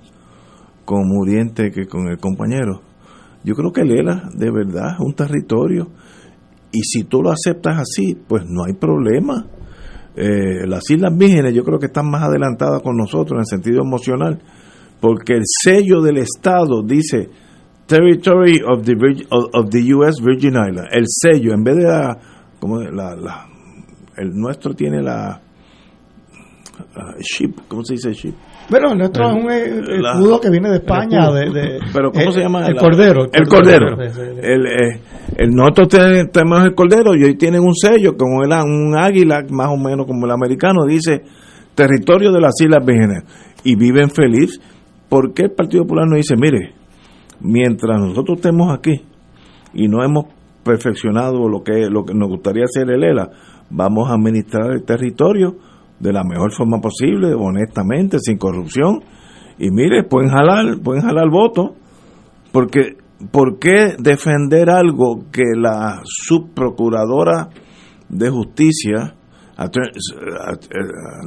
con 0.83 1.07
Muriente 1.07 1.71
que 1.71 1.87
con 1.87 2.07
el 2.07 2.17
compañero. 2.17 2.81
Yo 3.43 3.55
creo 3.55 3.71
que 3.71 3.83
Lela, 3.83 4.29
de 4.35 4.51
verdad, 4.51 4.93
es 4.93 4.99
un 4.99 5.13
territorio, 5.13 5.87
y 6.71 6.81
si 6.83 7.05
tú 7.05 7.21
lo 7.21 7.31
aceptas 7.31 7.79
así, 7.79 8.15
pues 8.27 8.43
no 8.47 8.65
hay 8.65 8.73
problema. 8.73 9.45
Eh, 10.15 10.67
las 10.67 10.89
Islas 10.89 11.15
Vírgenes 11.17 11.53
yo 11.53 11.63
creo 11.63 11.79
que 11.79 11.87
están 11.87 12.09
más 12.09 12.23
adelantadas 12.23 12.81
con 12.81 12.97
nosotros 12.97 13.37
en 13.37 13.39
el 13.39 13.45
sentido 13.45 13.81
emocional, 13.81 14.41
porque 14.99 15.33
el 15.33 15.43
sello 15.45 16.01
del 16.01 16.17
Estado 16.17 16.83
dice 16.83 17.29
Territory 17.87 18.61
of 18.65 18.83
the, 18.83 18.95
of, 19.29 19.69
the 19.69 19.93
U.S. 19.93 20.19
Virgin 20.21 20.55
Islands, 20.55 20.89
el 20.91 21.05
sello, 21.07 21.53
en 21.53 21.63
vez 21.63 21.75
de 21.75 21.83
la, 21.83 22.17
como 22.59 22.81
la, 22.81 23.15
la 23.15 23.47
el 24.17 24.31
nuestro 24.33 24.73
tiene 24.73 25.01
la 25.01 25.41
ship, 27.19 27.53
¿cómo 27.67 27.83
se 27.83 27.93
dice 27.93 28.13
ship? 28.13 28.33
Bueno, 28.69 28.93
el 28.93 28.97
nuestro 28.97 29.29
es 29.29 29.43
un 29.43 29.51
eh, 29.51 29.99
escudo 29.99 30.41
que 30.41 30.49
viene 30.49 30.69
de 30.69 30.77
España, 30.77 31.31
de, 31.31 31.79
pero 31.93 32.11
¿cómo 32.11 32.31
se 32.31 32.41
llama? 32.41 32.65
El, 32.65 32.75
cordero. 32.75 33.27
El 33.31 33.47
cordero. 33.47 34.01
El, 34.01 34.65
eh, 34.65 35.01
el, 35.37 35.51
nosotros 35.51 35.89
tenemos 36.31 36.65
el 36.65 36.73
cordero 36.73 37.15
y 37.15 37.23
hoy 37.23 37.35
tienen 37.35 37.61
un 37.61 37.75
sello 37.75 38.17
como 38.17 38.43
el, 38.43 38.51
un 38.51 38.97
águila, 38.97 39.43
más 39.51 39.67
o 39.69 39.77
menos 39.77 40.07
como 40.07 40.25
el 40.25 40.31
americano, 40.31 40.85
dice 40.85 41.21
territorio 41.75 42.31
de 42.31 42.41
las 42.41 42.53
Islas 42.59 42.83
Vírgenes 42.85 43.23
y 43.63 43.75
viven 43.75 44.09
feliz. 44.09 44.59
¿Por 45.09 45.33
qué 45.33 45.43
el 45.43 45.51
Partido 45.51 45.83
Popular 45.83 46.07
no 46.07 46.15
dice, 46.15 46.35
mire, 46.35 46.73
mientras 47.39 47.99
nosotros 47.99 48.37
estemos 48.37 48.73
aquí 48.73 49.01
y 49.73 49.87
no 49.87 50.03
hemos 50.03 50.25
perfeccionado 50.63 51.47
lo 51.47 51.63
que, 51.63 51.89
lo 51.89 52.03
que 52.05 52.13
nos 52.13 52.29
gustaría 52.29 52.63
hacer 52.63 52.89
el 52.89 53.03
ELA, 53.03 53.29
vamos 53.69 54.09
a 54.09 54.13
administrar 54.13 54.71
el 54.71 54.83
territorio 54.83 55.55
de 55.99 56.11
la 56.11 56.23
mejor 56.23 56.51
forma 56.51 56.79
posible, 56.81 57.33
honestamente, 57.33 58.17
sin 58.19 58.37
corrupción. 58.37 59.01
Y 59.57 59.71
mire, 59.71 60.03
pueden 60.03 60.29
jalar, 60.29 60.79
pueden 60.83 61.03
jalar 61.03 61.29
voto, 61.29 61.75
porque 62.51 62.97
¿por 63.31 63.59
qué 63.59 63.95
defender 63.97 64.69
algo 64.69 65.25
que 65.31 65.43
la 65.55 66.01
subprocuradora 66.03 67.49
de 68.09 68.29
justicia, 68.29 69.15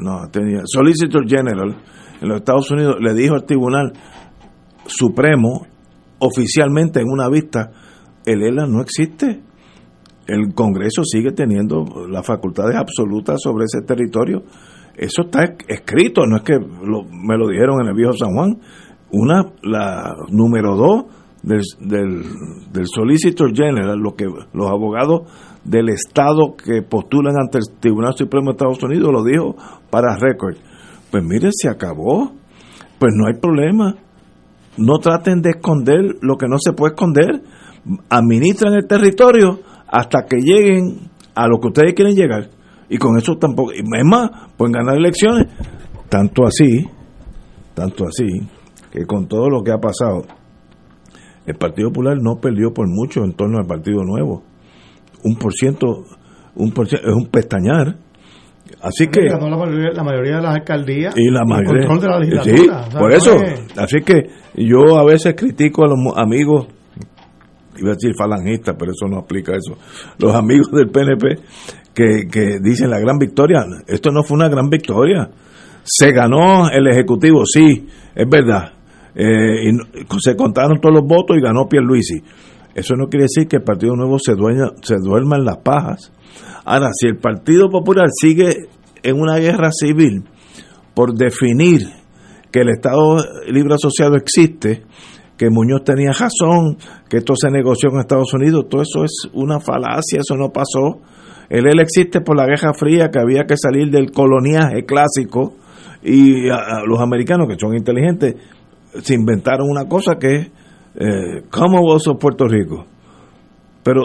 no, 0.02 0.28
tenía, 0.30 0.60
Solicitor 0.64 1.26
General 1.28 1.76
en 2.20 2.28
los 2.28 2.38
Estados 2.38 2.70
Unidos 2.70 2.96
le 3.00 3.14
dijo 3.14 3.34
al 3.34 3.44
Tribunal 3.44 3.92
Supremo 4.86 5.66
oficialmente 6.18 7.00
en 7.00 7.06
una 7.08 7.28
vista, 7.28 7.70
el 8.24 8.42
ELA 8.42 8.66
no 8.66 8.80
existe. 8.80 9.40
El 10.26 10.52
Congreso 10.54 11.02
sigue 11.04 11.32
teniendo 11.32 11.84
las 12.08 12.26
facultades 12.26 12.76
absolutas 12.76 13.40
sobre 13.42 13.64
ese 13.64 13.84
territorio. 13.86 14.42
Eso 14.94 15.22
está 15.22 15.44
escrito, 15.68 16.26
no 16.26 16.36
es 16.36 16.42
que 16.42 16.58
me 16.58 17.38
lo 17.38 17.48
dijeron 17.48 17.80
en 17.80 17.88
el 17.88 17.94
viejo 17.94 18.12
San 18.12 18.34
Juan. 18.34 18.58
Una, 19.10 19.52
la 19.62 20.14
número 20.30 20.76
dos 20.76 21.04
del, 21.42 21.62
del, 21.80 22.22
del 22.72 22.86
Solicitor 22.86 23.54
General, 23.54 23.96
lo 23.96 24.14
que 24.14 24.26
los 24.26 24.68
abogados 24.68 25.22
del 25.64 25.88
Estado 25.88 26.54
que 26.56 26.82
postulan 26.82 27.34
ante 27.38 27.58
el 27.58 27.78
Tribunal 27.80 28.14
Supremo 28.14 28.46
de 28.46 28.52
Estados 28.52 28.82
Unidos 28.82 29.10
lo 29.12 29.24
dijo 29.24 29.56
para 29.88 30.16
récord. 30.18 30.56
Pues 31.10 31.24
mire, 31.24 31.48
se 31.52 31.68
acabó. 31.68 32.32
Pues 32.98 33.12
no 33.14 33.28
hay 33.28 33.40
problema 33.40 33.94
no 34.78 34.98
traten 34.98 35.42
de 35.42 35.50
esconder 35.50 36.16
lo 36.20 36.36
que 36.36 36.46
no 36.48 36.56
se 36.58 36.72
puede 36.72 36.94
esconder, 36.94 37.42
administran 38.08 38.74
el 38.74 38.86
territorio 38.86 39.60
hasta 39.86 40.24
que 40.28 40.36
lleguen 40.38 41.10
a 41.34 41.46
lo 41.46 41.58
que 41.60 41.68
ustedes 41.68 41.94
quieren 41.94 42.14
llegar. 42.14 42.48
Y 42.88 42.98
con 42.98 43.18
eso 43.18 43.36
tampoco, 43.36 43.72
es 43.72 43.82
más, 44.04 44.30
pueden 44.56 44.72
ganar 44.72 44.96
elecciones. 44.96 45.46
Tanto 46.08 46.46
así, 46.46 46.86
tanto 47.74 48.04
así, 48.06 48.26
que 48.90 49.04
con 49.04 49.28
todo 49.28 49.48
lo 49.50 49.62
que 49.62 49.72
ha 49.72 49.78
pasado, 49.78 50.22
el 51.46 51.54
Partido 51.56 51.88
Popular 51.88 52.16
no 52.20 52.36
perdió 52.40 52.72
por 52.72 52.86
mucho 52.88 53.24
en 53.24 53.34
torno 53.34 53.58
al 53.58 53.66
Partido 53.66 54.02
Nuevo. 54.04 54.42
Un 55.24 55.36
por 55.36 55.52
ciento, 55.52 56.04
un 56.54 56.72
por 56.72 56.88
ciento, 56.88 57.08
es 57.08 57.14
un 57.14 57.26
pestañar 57.26 57.98
Así 58.82 59.08
que. 59.08 59.26
Ganó 59.28 59.48
la 59.48 59.56
mayoría, 60.02 60.36
de 60.36 60.42
las 60.42 60.54
alcaldías 60.54 61.14
y 61.16 61.30
la 61.30 61.44
mayoría, 61.44 61.86
control 61.86 62.00
de 62.00 62.08
la 62.08 62.40
legislatura. 62.40 62.84
Sí, 62.84 62.96
por 62.96 63.12
eso. 63.12 63.36
Así 63.76 64.00
que 64.02 64.30
yo 64.56 64.96
a 64.96 65.04
veces 65.04 65.34
critico 65.36 65.84
a 65.84 65.88
los 65.88 65.98
amigos, 66.16 66.68
iba 67.76 67.90
a 67.90 67.94
decir 67.94 68.12
falangistas, 68.16 68.76
pero 68.78 68.92
eso 68.92 69.06
no 69.08 69.18
aplica 69.18 69.52
a 69.52 69.56
eso. 69.56 69.76
Los 70.18 70.34
amigos 70.34 70.70
del 70.70 70.88
PNP 70.88 71.42
que, 71.94 72.28
que 72.30 72.58
dicen 72.62 72.90
la 72.90 73.00
gran 73.00 73.18
victoria. 73.18 73.64
Esto 73.86 74.10
no 74.10 74.22
fue 74.22 74.36
una 74.36 74.48
gran 74.48 74.68
victoria. 74.68 75.28
Se 75.82 76.12
ganó 76.12 76.70
el 76.70 76.86
Ejecutivo, 76.86 77.44
sí, 77.44 77.86
es 78.14 78.28
verdad. 78.28 78.72
Eh, 79.14 79.70
y 79.70 80.20
se 80.20 80.36
contaron 80.36 80.80
todos 80.80 80.94
los 80.94 81.04
votos 81.04 81.36
y 81.36 81.40
ganó 81.40 81.66
Pierluisi. 81.68 82.22
Eso 82.78 82.94
no 82.94 83.08
quiere 83.08 83.24
decir 83.24 83.48
que 83.48 83.56
el 83.56 83.64
Partido 83.64 83.96
Nuevo 83.96 84.18
se, 84.20 84.34
duerma 84.34 85.36
en 85.36 85.44
las 85.44 85.58
pajas 85.58 86.12
Ahora, 86.64 86.90
si 86.92 87.08
el 87.08 87.16
Partido 87.16 87.70
Popular 87.70 88.06
sigue 88.12 88.68
en 89.02 89.20
una 89.20 89.38
guerra 89.38 89.70
civil 89.72 90.24
por 90.94 91.14
definir 91.14 91.80
que 92.52 92.60
el 92.60 92.68
Estado 92.68 93.16
Libre 93.48 93.74
Asociado 93.74 94.16
existe, 94.16 94.82
que 95.36 95.50
Muñoz 95.50 95.82
tenía 95.84 96.10
razón, 96.12 96.76
que 97.08 97.18
esto 97.18 97.34
se 97.36 97.50
negoció 97.50 97.90
en 97.90 98.00
Estados 98.00 98.32
Unidos, 98.34 98.66
todo 98.68 98.82
eso 98.82 99.04
es 99.04 99.30
una 99.32 99.60
falacia, 99.60 100.20
eso 100.20 100.36
no 100.36 100.50
pasó. 100.50 101.00
El 101.48 101.66
él 101.66 101.80
existe 101.80 102.20
por 102.20 102.36
la 102.36 102.44
Guerra 102.44 102.74
Fría, 102.74 103.10
que 103.10 103.18
había 103.18 103.44
que 103.44 103.56
salir 103.56 103.90
del 103.90 104.10
coloniaje 104.10 104.84
clásico, 104.84 105.54
y 106.02 106.48
los 106.86 107.00
americanos, 107.00 107.48
que 107.48 107.58
son 107.58 107.74
inteligentes, 107.74 108.36
se 109.02 109.14
inventaron 109.14 109.68
una 109.70 109.86
cosa 109.86 110.16
que 110.20 110.34
es 110.34 110.50
eh, 110.98 111.44
Commonwealth 111.50 112.08
of 112.08 112.18
Puerto 112.18 112.46
Rico. 112.46 112.84
Pero 113.82 114.02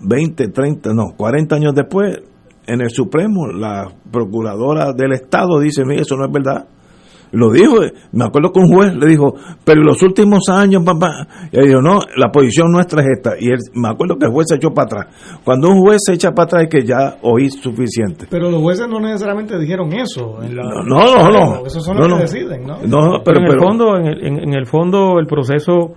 20, 0.00 0.48
30, 0.48 0.92
no, 0.92 1.16
40 1.16 1.56
años 1.56 1.74
después, 1.74 2.22
en 2.66 2.80
el 2.80 2.90
Supremo, 2.90 3.46
la 3.46 3.90
procuradora 4.10 4.92
del 4.92 5.12
Estado 5.12 5.58
dice, 5.60 5.84
mire, 5.84 6.02
eso 6.02 6.16
no 6.16 6.26
es 6.26 6.32
verdad. 6.32 6.66
Lo 7.34 7.50
dijo, 7.50 7.76
me 8.12 8.24
acuerdo 8.24 8.52
que 8.52 8.60
un 8.60 8.68
juez 8.68 8.94
le 8.94 9.06
dijo, 9.06 9.34
pero 9.64 9.80
en 9.80 9.86
los 9.86 10.02
últimos 10.02 10.48
años, 10.48 10.82
papá, 10.84 11.26
y 11.52 11.58
él 11.58 11.66
dijo, 11.66 11.82
no, 11.82 12.00
la 12.16 12.30
posición 12.30 12.70
nuestra 12.70 13.02
es 13.02 13.08
esta. 13.16 13.32
Y 13.38 13.48
él, 13.48 13.58
me 13.74 13.88
acuerdo 13.88 14.16
que 14.16 14.26
el 14.26 14.32
juez 14.32 14.46
se 14.48 14.56
echó 14.56 14.70
para 14.70 14.86
atrás. 14.86 15.40
Cuando 15.44 15.68
un 15.68 15.80
juez 15.80 16.00
se 16.04 16.14
echa 16.14 16.30
para 16.30 16.46
atrás 16.46 16.62
es 16.64 16.68
que 16.70 16.86
ya 16.86 17.16
oí 17.22 17.50
suficiente. 17.50 18.26
Pero 18.30 18.50
los 18.50 18.62
jueces 18.62 18.88
no 18.88 19.00
necesariamente 19.00 19.58
dijeron 19.58 19.92
eso. 19.92 20.38
no, 20.40 20.82
no, 20.84 21.30
no, 21.30 21.66
Esos 21.66 21.84
son 21.84 21.98
los 21.98 22.08
que 22.08 22.22
deciden, 22.22 22.66
¿no? 22.66 23.22
pero, 23.24 23.40
en, 23.40 23.46
el 23.46 23.58
fondo, 23.58 23.96
en 23.96 24.54
el 24.54 24.66
fondo, 24.66 25.18
el 25.18 25.26
proceso 25.26 25.94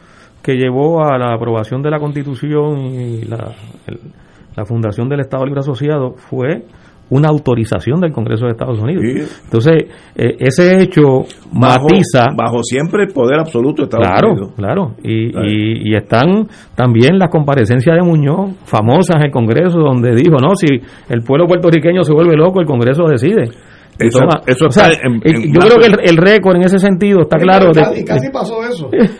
que 0.47 0.55
llevó 0.55 1.03
a 1.03 1.17
la 1.17 1.33
aprobación 1.33 1.81
de 1.81 1.91
la 1.91 1.99
Constitución 1.99 2.77
y 2.77 3.23
la, 3.23 3.53
fundación 4.65 5.09
del 5.09 5.19
Estado 5.19 5.45
Libre 5.45 5.59
Asociado 5.59 6.13
fue 6.13 6.63
una 7.09 7.29
autorización 7.29 8.01
del 8.01 8.11
Congreso 8.11 8.45
de 8.45 8.51
Estados 8.51 8.79
Unidos. 8.79 9.03
Entonces, 9.43 9.85
eh, 10.15 10.35
ese 10.39 10.81
hecho 10.81 11.25
matiza... 11.53 12.25
Bajo 12.35 12.61
siempre 12.63 13.03
el 13.03 13.13
poder 13.13 13.39
absoluto 13.39 13.83
de 13.83 13.85
Estados 13.85 14.07
Unidos. 14.23 14.53
Claro, 14.55 14.95
y, 15.03 15.27
y, 15.27 15.91
y, 15.91 15.95
están 15.95 16.47
también 16.75 17.17
las 17.17 17.29
comparecencias 17.29 17.95
de 17.95 18.03
Muñoz, 18.03 18.51
famosas 18.65 19.17
en 19.17 19.27
el 19.27 19.31
Congreso, 19.31 19.79
donde 19.79 20.15
dijo, 20.15 20.37
no, 20.41 20.55
si 20.55 20.67
el 21.09 21.21
pueblo 21.21 21.47
puertorriqueño 21.47 22.03
se 22.03 22.13
vuelve 22.13 22.35
loco, 22.35 22.59
el 22.59 22.67
Congreso 22.67 23.03
decide. 23.05 23.49
Eso, 23.99 24.19
eso 24.45 24.67
está 24.67 24.91
yo 24.91 25.59
creo 25.59 25.77
que 25.81 26.09
el, 26.09 26.17
récord 26.17 26.55
en 26.57 26.63
ese 26.63 26.77
sentido 26.77 27.21
está 27.21 27.37
claro. 27.37 27.71
Y 27.95 28.03
casi, 28.03 28.29
pasó 28.29 28.63
eso. 28.63 28.89
Pues, 28.89 29.17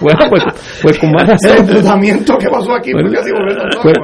bueno, 0.00 0.20
pues, 0.30 0.44
pues, 0.82 0.98
con 0.98 1.10
más 1.10 1.26
razón. 1.26 1.58
El 1.58 1.66
tratamiento 1.66 2.36
que 2.38 2.48
pasó 2.48 2.74
aquí 2.74 2.92
pues, 2.92 3.12
casi 3.12 3.32
pues, 3.82 3.94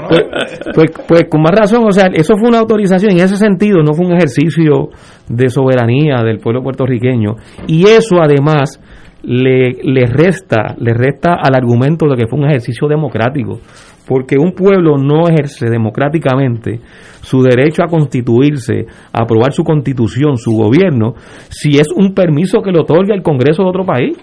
pues, 0.74 0.90
pues, 1.06 1.24
con 1.30 1.42
más 1.42 1.52
razón, 1.52 1.84
o 1.86 1.92
sea, 1.92 2.08
eso 2.12 2.36
fue 2.36 2.48
una 2.48 2.58
autorización 2.58 3.12
en 3.12 3.20
ese 3.20 3.36
sentido, 3.36 3.78
no 3.82 3.94
fue 3.94 4.06
un 4.06 4.14
ejercicio 4.14 4.88
de 5.28 5.48
soberanía 5.48 6.22
del 6.24 6.38
pueblo 6.38 6.62
puertorriqueño. 6.62 7.36
Y 7.68 7.84
eso 7.84 8.20
además 8.20 8.80
le, 9.22 9.72
le 9.82 10.06
resta, 10.06 10.74
le 10.78 10.94
resta 10.94 11.34
al 11.34 11.54
argumento 11.54 12.06
de 12.08 12.16
que 12.16 12.26
fue 12.26 12.40
un 12.40 12.46
ejercicio 12.46 12.88
democrático 12.88 13.60
porque 14.06 14.36
un 14.38 14.52
pueblo 14.52 14.98
no 14.98 15.28
ejerce 15.28 15.70
democráticamente 15.70 16.80
su 17.22 17.42
derecho 17.42 17.82
a 17.82 17.88
constituirse, 17.88 18.86
a 19.12 19.22
aprobar 19.22 19.52
su 19.52 19.64
constitución, 19.64 20.36
su 20.36 20.52
gobierno, 20.52 21.14
si 21.48 21.78
es 21.78 21.88
un 21.94 22.14
permiso 22.14 22.60
que 22.60 22.70
le 22.70 22.80
otorga 22.80 23.14
el 23.14 23.22
Congreso 23.22 23.62
de 23.62 23.68
otro 23.68 23.84
país. 23.84 24.16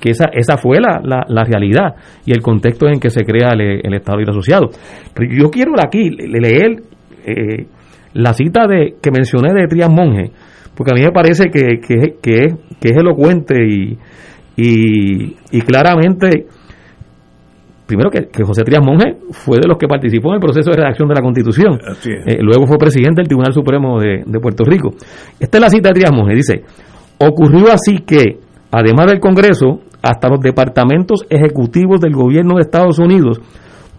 Que 0.00 0.12
esa, 0.12 0.30
esa 0.32 0.56
fue 0.56 0.78
la, 0.80 1.02
la, 1.02 1.44
realidad 1.44 1.94
y 2.24 2.32
el 2.32 2.40
contexto 2.40 2.88
en 2.88 2.98
que 2.98 3.10
se 3.10 3.22
crea 3.22 3.50
el, 3.52 3.92
Estado 3.92 4.16
Libre 4.16 4.30
Asociado. 4.32 4.70
Yo 5.38 5.50
quiero 5.50 5.72
aquí 5.78 6.08
leer 6.08 6.82
eh, 7.26 7.66
la 8.14 8.32
cita 8.32 8.66
de 8.66 8.94
que 9.02 9.10
mencioné 9.10 9.52
de 9.52 9.66
Trias 9.68 9.90
Monge, 9.90 10.30
porque 10.74 10.92
a 10.92 10.94
mí 10.94 11.02
me 11.02 11.12
parece 11.12 11.50
que, 11.50 11.80
que, 11.86 12.14
que, 12.22 12.44
es, 12.80 12.96
elocuente 12.96 13.56
y, 13.62 13.98
y, 14.56 15.36
y 15.52 15.60
claramente 15.60 16.46
primero 17.90 18.08
que, 18.08 18.28
José 18.44 18.62
Trías 18.62 18.82
Monge 18.84 19.16
fue 19.32 19.58
de 19.58 19.66
los 19.66 19.76
que 19.76 19.88
participó 19.88 20.28
en 20.28 20.34
el 20.34 20.40
proceso 20.40 20.70
de 20.70 20.76
redacción 20.76 21.08
de 21.08 21.14
la 21.16 21.22
Constitución. 21.22 21.80
Eh, 22.06 22.38
luego 22.40 22.66
fue 22.66 22.78
presidente 22.78 23.20
del 23.20 23.26
Tribunal 23.26 23.52
Supremo 23.52 23.98
de, 23.98 24.40
Puerto 24.40 24.64
Rico. 24.64 24.90
Esta 25.40 25.58
es 25.58 25.60
la 25.60 25.68
cita 25.68 25.88
de 25.88 25.94
Trías 25.94 26.12
Monge. 26.12 26.36
Dice, 26.36 26.62
ocurrió 27.18 27.72
así 27.72 27.98
que, 28.06 28.38
además 28.70 29.06
del 29.06 29.18
Congreso, 29.18 29.80
hasta 30.02 30.28
los 30.28 30.40
departamentos 30.40 31.26
ejecutivos 31.28 32.00
del 32.00 32.14
gobierno 32.14 32.54
de 32.54 32.62
Estados 32.62 33.00
Unidos 33.00 33.40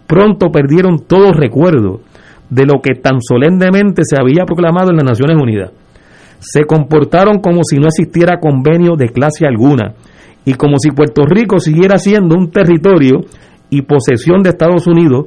pronto 0.07 0.51
perdieron 0.51 1.05
todo 1.05 1.34
recuerdo 1.34 1.99
de 2.49 2.65
lo 2.65 2.81
que 2.81 2.95
tan 2.95 3.19
solemnemente 3.22 4.03
se 4.05 4.15
había 4.19 4.45
proclamado 4.45 4.91
en 4.91 4.97
las 4.97 5.05
Naciones 5.05 5.38
Unidas. 5.38 5.72
Se 6.39 6.63
comportaron 6.63 7.39
como 7.39 7.61
si 7.63 7.77
no 7.77 7.88
existiera 7.88 8.39
convenio 8.39 8.95
de 8.95 9.09
clase 9.09 9.45
alguna 9.45 9.93
y 10.45 10.55
como 10.55 10.77
si 10.80 10.91
Puerto 10.91 11.23
Rico 11.26 11.59
siguiera 11.59 11.97
siendo 11.97 12.35
un 12.35 12.51
territorio 12.51 13.22
y 13.72 13.81
posesión 13.81 14.43
de 14.43 14.49
Estados 14.49 14.85
Unidos 14.85 15.26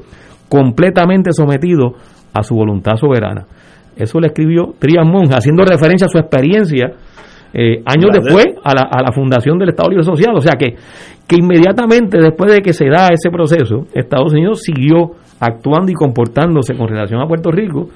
completamente 0.49 1.33
sometido 1.33 1.95
a 2.33 2.45
su 2.45 2.55
voluntad 2.55 2.97
soberana. 2.97 3.47
Eso 3.97 4.21
le 4.21 4.29
escribió 4.29 4.75
Trias 4.79 5.07
Monge, 5.07 5.35
haciendo 5.35 5.65
referencia 5.65 6.07
a 6.07 6.09
su 6.09 6.19
experiencia 6.19 6.93
eh, 7.53 7.83
años 7.87 8.11
después 8.13 8.47
a 8.63 8.75
la, 8.75 8.83
a 8.83 9.03
la, 9.03 9.13
fundación 9.13 9.59
del 9.59 9.71
Estado 9.71 9.89
Libre 9.89 10.03
Asociado. 10.03 10.37
O 10.37 10.41
sea 10.41 10.55
que, 10.59 10.75
que 11.27 11.37
inmediatamente 11.37 12.19
después 12.21 12.53
de 12.53 12.61
que 12.61 12.73
se 12.73 12.87
da 12.87 13.09
ese 13.09 13.31
proceso, 13.31 13.87
Estados 13.95 14.33
Unidos 14.33 14.61
siguió 14.63 15.13
actuando 15.41 15.91
y 15.91 15.95
comportándose 15.95 16.75
con 16.75 16.89
relación 16.89 17.21
a 17.21 17.27
Puerto 17.27 17.51
Rico 17.51 17.89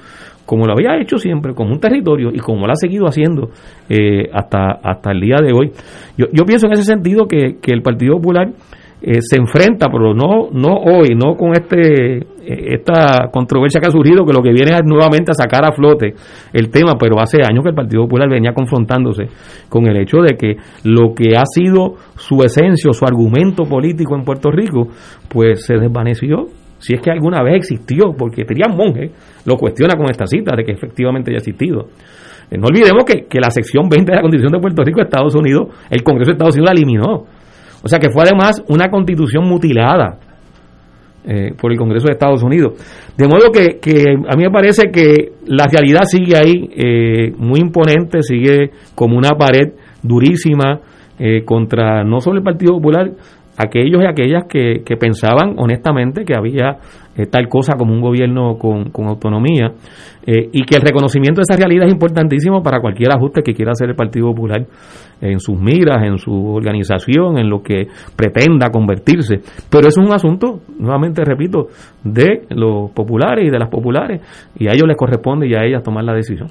como 0.49 0.65
lo 0.65 0.73
había 0.73 0.99
hecho 0.99 1.19
siempre, 1.19 1.53
como 1.53 1.73
un 1.73 1.79
territorio 1.79 2.31
y 2.33 2.39
como 2.39 2.67
lo 2.67 2.73
ha 2.73 2.77
seguido 2.77 3.07
haciendo 3.07 3.51
eh, 3.91 4.31
hasta, 4.33 4.79
hasta 4.83 5.11
el 5.11 5.21
día 5.21 5.37
de 5.43 5.53
hoy. 5.53 5.73
Yo, 6.17 6.25
yo 6.33 6.45
pienso 6.47 6.69
en 6.69 6.73
ese 6.73 6.85
sentido 6.85 7.27
que, 7.27 7.59
que 7.61 7.71
el 7.71 7.83
Partido 7.83 8.15
Popular 8.15 8.49
eh, 9.01 9.19
se 9.21 9.37
enfrenta, 9.37 9.87
pero 9.93 10.13
no, 10.13 10.49
no 10.53 10.75
hoy, 10.75 11.11
no 11.15 11.37
con 11.37 11.53
este 11.53 12.17
eh, 12.19 12.75
esta 12.75 13.29
controversia 13.31 13.81
que 13.81 13.87
ha 13.87 13.91
surgido, 13.91 14.25
que 14.25 14.33
lo 14.33 14.43
que 14.43 14.53
viene 14.53 14.73
es 14.75 14.85
nuevamente 14.85 15.31
a 15.31 15.35
sacar 15.35 15.65
a 15.65 15.73
flote 15.73 16.15
el 16.53 16.69
tema, 16.71 16.95
pero 16.99 17.21
hace 17.21 17.39
años 17.49 17.63
que 17.63 17.71
el 17.71 17.77
Partido 17.77 18.03
Popular 18.03 18.29
venía 18.29 18.53
confrontándose 18.53 19.27
con 19.69 19.87
el 19.87 19.99
hecho 19.99 20.19
de 20.19 20.37
que 20.37 20.57
lo 20.83 21.15
que 21.15 21.37
ha 21.37 21.45
sido 21.47 21.95
su 22.17 22.43
esencia, 22.43 22.93
su 22.93 23.05
argumento 23.05 23.65
político 23.65 24.17
en 24.17 24.25
Puerto 24.25 24.51
Rico, 24.51 24.89
pues 25.29 25.65
se 25.65 25.75
desvaneció, 25.75 26.47
si 26.79 26.95
es 26.95 27.01
que 27.01 27.11
alguna 27.13 27.43
vez 27.43 27.57
existió, 27.57 28.15
porque 28.19 28.45
Trián 28.45 28.77
Monge 28.77 29.13
lo 29.45 29.57
cuestiona 29.57 29.95
con 29.95 30.07
esta 30.11 30.27
cita 30.27 30.57
de 30.57 30.65
que 30.65 30.73
efectivamente 30.73 31.31
haya 31.31 31.39
existido. 31.39 31.89
Eh, 32.51 32.59
no 32.59 32.67
olvidemos 32.67 33.05
que, 33.05 33.27
que 33.27 33.39
la 33.39 33.51
sección 33.51 33.89
20 33.89 34.11
de 34.11 34.17
la 34.17 34.23
Constitución 34.23 34.53
de 34.53 34.61
Puerto 34.61 34.83
Rico, 34.83 35.01
Estados 35.03 35.35
Unidos, 35.37 35.69
el 35.89 36.03
Congreso 36.03 36.31
de 36.31 36.33
Estados 36.33 36.55
Unidos 36.57 36.71
la 36.73 36.81
eliminó 36.81 37.38
o 37.83 37.89
sea 37.89 37.99
que 37.99 38.11
fue 38.11 38.25
además 38.25 38.63
una 38.69 38.89
constitución 38.91 39.47
mutilada 39.49 40.19
eh, 41.25 41.53
por 41.61 41.73
el 41.73 41.79
Congreso 41.79 42.07
de 42.07 42.13
Estados 42.13 42.43
Unidos. 42.43 42.75
De 43.17 43.27
modo 43.27 43.51
que, 43.53 43.79
a 44.29 44.37
mí 44.37 44.45
me 44.45 44.51
parece 44.51 44.91
que 44.91 45.33
la 45.47 45.67
realidad 45.71 46.03
sigue 46.07 46.37
ahí 46.37 46.71
eh, 46.75 47.33
muy 47.37 47.61
imponente, 47.61 48.23
sigue 48.23 48.71
como 48.95 49.19
una 49.19 49.31
pared 49.31 49.75
durísima 50.03 50.81
eh, 51.19 51.45
contra 51.45 52.05
no 52.05 52.21
solo 52.21 52.39
el 52.39 52.45
Partido 52.45 52.75
Popular, 52.75 53.11
aquellos 53.59 54.03
y 54.03 54.07
aquellas 54.07 54.45
que, 54.49 54.83
que 54.85 54.97
pensaban 54.97 55.57
honestamente 55.59 56.25
que 56.25 56.35
había 56.35 56.79
eh, 57.17 57.27
tal 57.27 57.49
cosa 57.49 57.75
como 57.77 57.93
un 57.93 58.01
gobierno 58.01 58.57
con, 58.57 58.91
con 58.91 59.09
autonomía 59.09 59.73
eh, 60.25 60.49
y 60.53 60.63
que 60.63 60.77
el 60.77 60.83
reconocimiento 60.83 61.41
de 61.41 61.47
esa 61.49 61.57
realidad 61.57 61.89
es 61.89 61.93
importantísimo 61.93 62.63
para 62.63 62.81
cualquier 62.81 63.11
ajuste 63.13 63.43
que 63.43 63.55
quiera 63.55 63.73
hacer 63.73 63.89
el 63.89 63.97
Partido 63.97 64.29
Popular 64.29 64.65
en 65.21 65.41
sus 65.41 65.59
miras, 65.59 66.05
en 66.05 66.19
su 66.19 66.33
organización, 66.33 67.39
en 67.39 67.51
lo 67.51 67.61
que 67.61 67.89
pretenda 68.15 68.71
convertirse. 68.71 69.41
Pero 69.69 69.89
es 69.89 69.97
un 69.99 70.13
asunto, 70.13 70.61
nuevamente 70.79 71.25
repito, 71.25 71.67
de 72.05 72.45
los 72.51 72.93
populares 72.93 73.49
y 73.49 73.51
de 73.51 73.59
las 73.59 73.69
populares 73.69 74.23
y 74.57 74.69
a 74.69 74.73
ellos 74.73 74.87
les 74.87 74.97
corresponde 74.97 75.49
y 75.49 75.55
a 75.55 75.65
ellas 75.65 75.83
tomar 75.83 76.05
la 76.05 76.15
decisión. 76.15 76.49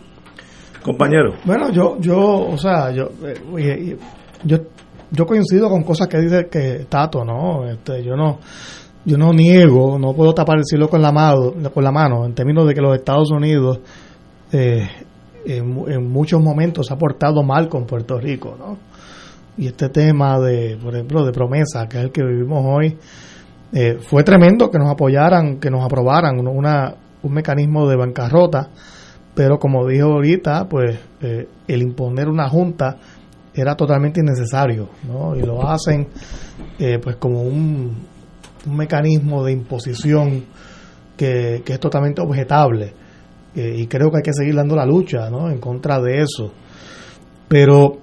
Compañero. 0.83 1.35
Bueno, 1.45 1.71
yo, 1.71 1.97
yo, 1.99 2.17
o 2.17 2.57
sea, 2.57 2.91
yo, 2.91 3.09
eh, 3.57 3.95
yo 4.43 4.57
yo 5.11 5.25
coincido 5.25 5.69
con 5.69 5.83
cosas 5.83 6.07
que 6.07 6.19
dice 6.19 6.47
que 6.49 6.85
Tato, 6.89 7.23
¿no? 7.23 7.65
Este, 7.65 8.03
yo 8.03 8.15
no 8.15 8.39
yo 9.07 9.17
no 9.17 9.31
niego, 9.31 9.97
no 9.97 10.13
puedo 10.13 10.33
tapar 10.33 10.57
el 10.57 10.65
cielo 10.65 10.89
con 10.89 11.01
la 11.01 11.13
mano, 11.13 11.53
con 11.73 11.81
la 11.81 11.93
mano 11.93 12.25
en 12.25 12.33
términos 12.33 12.67
de 12.67 12.73
que 12.73 12.81
los 12.81 12.93
Estados 12.93 13.31
Unidos 13.31 13.79
eh, 14.51 14.85
en, 15.45 16.09
muchos 16.09 16.41
momentos 16.41 16.91
ha 16.91 16.97
portado 16.97 17.41
mal 17.41 17.69
con 17.69 17.85
Puerto 17.85 18.19
Rico, 18.19 18.57
¿no? 18.59 18.77
Y 19.57 19.67
este 19.67 19.87
tema 19.89 20.37
de, 20.39 20.77
por 20.81 20.93
ejemplo, 20.93 21.25
de 21.25 21.31
promesa, 21.31 21.87
que 21.87 21.97
es 21.97 22.03
el 22.03 22.11
que 22.11 22.21
vivimos 22.21 22.65
hoy, 22.65 22.97
eh, 23.71 23.97
fue 24.01 24.23
tremendo 24.23 24.69
que 24.69 24.77
nos 24.77 24.91
apoyaran, 24.91 25.57
que 25.59 25.71
nos 25.71 25.85
aprobaran 25.85 26.45
una, 26.45 26.93
un 27.23 27.33
mecanismo 27.33 27.87
de 27.87 27.95
bancarrota, 27.95 28.69
pero 29.33 29.57
como 29.57 29.87
dijo 29.87 30.07
ahorita, 30.07 30.67
pues 30.67 30.99
eh, 31.21 31.47
el 31.67 31.81
imponer 31.81 32.27
una 32.27 32.49
junta 32.49 32.97
era 33.61 33.75
totalmente 33.75 34.19
innecesario, 34.19 34.89
¿no? 35.07 35.35
Y 35.35 35.41
lo 35.41 35.67
hacen 35.67 36.07
eh, 36.79 36.99
pues 37.01 37.15
como 37.17 37.41
un, 37.41 37.95
un, 38.65 38.75
mecanismo 38.75 39.43
de 39.43 39.51
imposición 39.51 40.45
que, 41.15 41.63
es 41.65 41.79
totalmente 41.79 42.21
objetable. 42.21 42.93
Eh, 43.55 43.75
y 43.77 43.87
creo 43.87 44.11
que 44.11 44.17
hay 44.17 44.23
que 44.23 44.33
seguir 44.33 44.55
dando 44.55 44.75
la 44.75 44.85
lucha, 44.85 45.29
¿no? 45.29 45.49
En 45.49 45.59
contra 45.59 45.99
de 45.99 46.21
eso. 46.21 46.53
Pero 47.47 47.97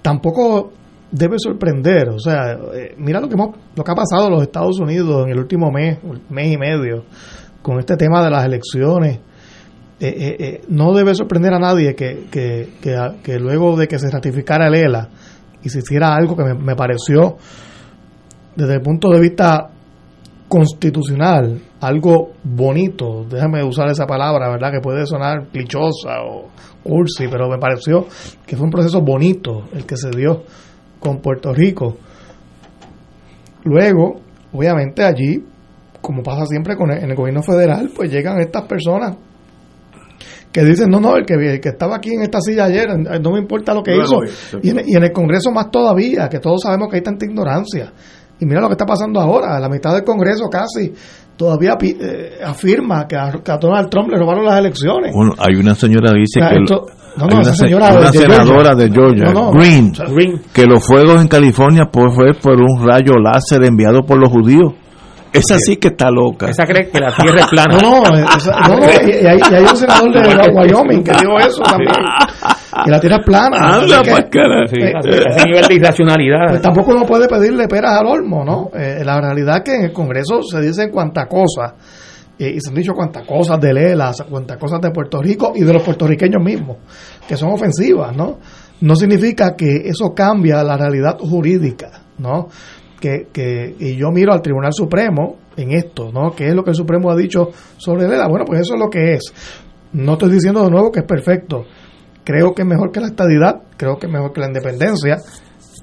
tampoco 0.00 0.72
debe 1.10 1.36
sorprender, 1.38 2.08
o 2.08 2.18
sea, 2.18 2.58
eh, 2.74 2.94
mira 2.98 3.20
lo 3.20 3.28
que, 3.28 3.34
hemos, 3.34 3.56
lo 3.76 3.84
que 3.84 3.92
ha 3.92 3.94
pasado 3.94 4.26
en 4.26 4.32
los 4.32 4.42
Estados 4.42 4.80
Unidos 4.80 5.24
en 5.24 5.32
el 5.32 5.38
último 5.38 5.70
mes, 5.70 5.98
mes 6.28 6.52
y 6.52 6.58
medio, 6.58 7.04
con 7.62 7.78
este 7.78 7.96
tema 7.96 8.24
de 8.24 8.30
las 8.30 8.44
elecciones 8.44 9.20
eh, 10.00 10.08
eh, 10.08 10.36
eh, 10.40 10.60
no 10.68 10.92
debe 10.92 11.14
sorprender 11.14 11.54
a 11.54 11.60
nadie 11.60 11.94
que, 11.94 12.26
que, 12.30 13.38
luego 13.38 13.76
de 13.76 13.86
que 13.86 14.00
se 14.00 14.10
ratificara 14.10 14.66
el 14.66 14.74
ELA 14.74 15.08
y 15.62 15.68
se 15.68 15.78
hiciera 15.78 16.16
algo 16.16 16.36
que 16.36 16.42
me, 16.52 16.74
pareció 16.74 17.36
desde 18.56 18.74
el 18.74 18.80
punto 18.80 19.08
de 19.10 19.20
vista 19.20 19.70
constitucional, 20.48 21.60
algo 21.80 22.32
bonito, 22.42 23.24
déjame 23.30 23.62
usar 23.62 23.88
esa 23.88 24.04
palabra, 24.04 24.50
¿verdad? 24.50 24.72
Que 24.72 24.80
puede 24.80 25.06
sonar 25.06 25.46
clichosa 25.52 26.22
o 26.24 26.48
cursi, 26.82 27.28
pero 27.28 27.48
me 27.48 27.58
pareció 27.58 28.06
que 28.44 28.56
fue 28.56 28.64
un 28.64 28.72
proceso 28.72 29.00
bonito 29.00 29.64
el 29.72 29.86
que 29.86 29.96
se 29.96 30.10
dio 30.10 30.42
con 30.98 31.18
Puerto 31.18 31.52
Rico. 31.52 31.96
Luego, 33.62 34.20
obviamente 34.52 35.04
allí, 35.04 35.44
como 36.00 36.22
pasa 36.22 36.46
siempre 36.46 36.76
con 36.76 36.90
en 36.90 37.10
el 37.10 37.16
gobierno 37.16 37.42
federal, 37.42 37.90
pues 37.94 38.10
llegan 38.10 38.40
estas 38.40 38.64
personas 38.64 39.16
que 40.54 40.62
dicen, 40.62 40.88
no, 40.88 41.00
no, 41.00 41.16
el 41.16 41.26
que, 41.26 41.58
que 41.60 41.68
estaba 41.70 41.96
aquí 41.96 42.14
en 42.14 42.22
esta 42.22 42.40
silla 42.40 42.66
ayer, 42.66 42.86
no 43.20 43.32
me 43.32 43.40
importa 43.40 43.74
lo 43.74 43.82
que 43.82 43.96
hizo. 43.96 44.20
Y 44.62 44.70
en, 44.70 45.02
el 45.02 45.10
Congreso 45.10 45.50
más 45.50 45.68
todavía, 45.68 46.28
que 46.28 46.38
todos 46.38 46.62
sabemos 46.62 46.86
que 46.88 46.98
hay 46.98 47.02
tanta 47.02 47.24
ignorancia. 47.24 47.92
Y 48.38 48.46
mira 48.46 48.60
lo 48.60 48.68
que 48.68 48.74
está 48.74 48.86
pasando 48.86 49.20
ahora, 49.20 49.58
la 49.58 49.68
mitad 49.68 49.92
del 49.92 50.04
Congreso 50.04 50.44
casi 50.48 50.92
todavía 51.36 51.76
eh, 51.82 52.38
afirma 52.44 53.04
que 53.08 53.16
a, 53.16 53.58
Donald 53.60 53.90
Trump 53.90 54.10
le 54.12 54.16
robaron 54.16 54.44
las 54.44 54.60
elecciones. 54.60 55.12
Bueno, 55.12 55.32
hay 55.38 55.56
una 55.56 55.74
señora 55.74 56.12
que 56.12 56.20
dice 56.20 56.38
que... 56.38 56.60
no, 56.60 56.86
no, 57.16 57.36
una, 57.36 57.44
señora 57.52 57.92
una 57.92 58.12
senadora 58.12 58.76
de 58.76 58.90
Georgia, 58.92 59.32
Green, 59.52 59.92
que 60.52 60.66
los 60.66 60.86
fuegos 60.86 61.20
en 61.20 61.26
California 61.26 61.88
pues 61.90 62.14
fue 62.14 62.32
por 62.40 62.60
un 62.60 62.86
rayo 62.86 63.14
láser 63.20 63.64
enviado 63.64 64.02
por 64.06 64.20
los 64.20 64.30
judíos 64.30 64.72
Esa 65.34 65.58
sí 65.58 65.76
que 65.76 65.88
está 65.88 66.10
loca. 66.10 66.48
Esa 66.48 66.64
cree 66.64 66.88
que 66.88 66.98
la 67.00 67.14
tierra 67.14 67.40
es 67.40 67.46
plana. 67.48 67.76
No, 67.82 68.02
no, 68.10 68.16
esa- 68.16 68.60
no, 68.68 68.76
no, 68.78 68.84
y, 68.86 69.10
y 69.10 69.26
hay, 69.26 69.38
y 69.38 69.54
hay 69.54 69.62
un 69.64 69.76
senador 69.76 70.12
de 70.12 70.50
Wyoming 70.54 71.02
que 71.04 71.12
dijo 71.12 71.36
eso 71.38 71.62
también. 71.62 71.92
Que 72.84 72.90
la 72.90 73.00
tierra 73.00 73.16
es 73.16 73.24
plana. 73.26 73.56
Anda, 73.76 74.02
que. 74.02 74.10
Sí, 74.68 74.76
eh, 74.80 74.92
ese 75.04 75.28
ese 75.28 75.44
nivel 75.46 75.66
de 75.66 75.74
irracionalidad. 75.74 76.48
Pues 76.50 76.62
tampoco 76.62 76.92
uno 76.92 77.04
puede 77.04 77.28
pedirle 77.28 77.68
peras 77.68 78.00
al 78.00 78.06
olmo, 78.06 78.44
¿no? 78.44 78.70
Eh, 78.78 79.02
la 79.04 79.20
realidad 79.20 79.58
es 79.58 79.62
que 79.64 79.74
en 79.76 79.84
el 79.86 79.92
Congreso 79.92 80.42
se 80.42 80.60
dicen 80.60 80.90
cuantas 80.90 81.26
cosas, 81.28 81.74
eh, 82.38 82.52
y 82.56 82.60
se 82.60 82.70
han 82.70 82.74
dicho 82.74 82.92
cuantas 82.94 83.24
cosas 83.26 83.60
de 83.60 83.72
Lela, 83.72 84.12
cuantas 84.28 84.56
cosas 84.58 84.80
de 84.80 84.90
Puerto 84.90 85.20
Rico 85.22 85.52
y 85.54 85.62
de 85.62 85.72
los 85.72 85.82
puertorriqueños 85.82 86.42
mismos, 86.42 86.78
que 87.28 87.36
son 87.36 87.50
ofensivas, 87.52 88.14
¿no? 88.16 88.38
No 88.80 88.96
significa 88.96 89.54
que 89.56 89.82
eso 89.88 90.12
cambia 90.14 90.62
la 90.64 90.76
realidad 90.76 91.16
jurídica, 91.20 91.90
¿no? 92.18 92.48
Que, 93.00 93.26
que, 93.32 93.74
y 93.78 93.96
yo 93.96 94.10
miro 94.10 94.32
al 94.32 94.40
Tribunal 94.40 94.72
Supremo 94.72 95.36
en 95.56 95.72
esto, 95.72 96.10
¿no? 96.12 96.32
¿Qué 96.34 96.48
es 96.48 96.54
lo 96.54 96.64
que 96.64 96.70
el 96.70 96.76
Supremo 96.76 97.10
ha 97.10 97.16
dicho 97.16 97.50
sobre 97.76 98.08
Lela? 98.08 98.28
Bueno, 98.28 98.44
pues 98.46 98.60
eso 98.60 98.74
es 98.74 98.80
lo 98.80 98.88
que 98.88 99.14
es. 99.14 99.32
No 99.92 100.12
estoy 100.14 100.30
diciendo 100.30 100.64
de 100.64 100.70
nuevo 100.70 100.90
que 100.90 101.00
es 101.00 101.06
perfecto. 101.06 101.64
Creo 102.24 102.54
que 102.54 102.62
es 102.62 102.68
mejor 102.68 102.90
que 102.90 103.00
la 103.00 103.08
estadidad, 103.08 103.60
creo 103.76 103.98
que 103.98 104.06
es 104.06 104.12
mejor 104.12 104.32
que 104.32 104.40
la 104.40 104.46
independencia, 104.46 105.18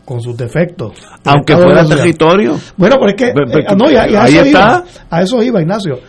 con 0.03 0.19
sus 0.19 0.35
defectos. 0.35 0.93
Aunque 1.25 1.55
de 1.55 1.61
fuera 1.61 1.85
territorio. 1.85 2.57
Bueno, 2.75 2.95
pero 2.99 3.09
es 3.09 3.15
que 3.15 3.27
eh, 3.29 3.75
no, 3.77 3.91
y 3.91 3.95
a, 3.95 4.09
y 4.09 4.15
a 4.15 4.23
ahí 4.23 4.33
eso 4.35 4.43
está. 4.45 4.49
iba, 4.49 4.83
a 5.11 5.21
eso 5.21 5.43
iba, 5.43 5.61
Ignacio. 5.61 5.99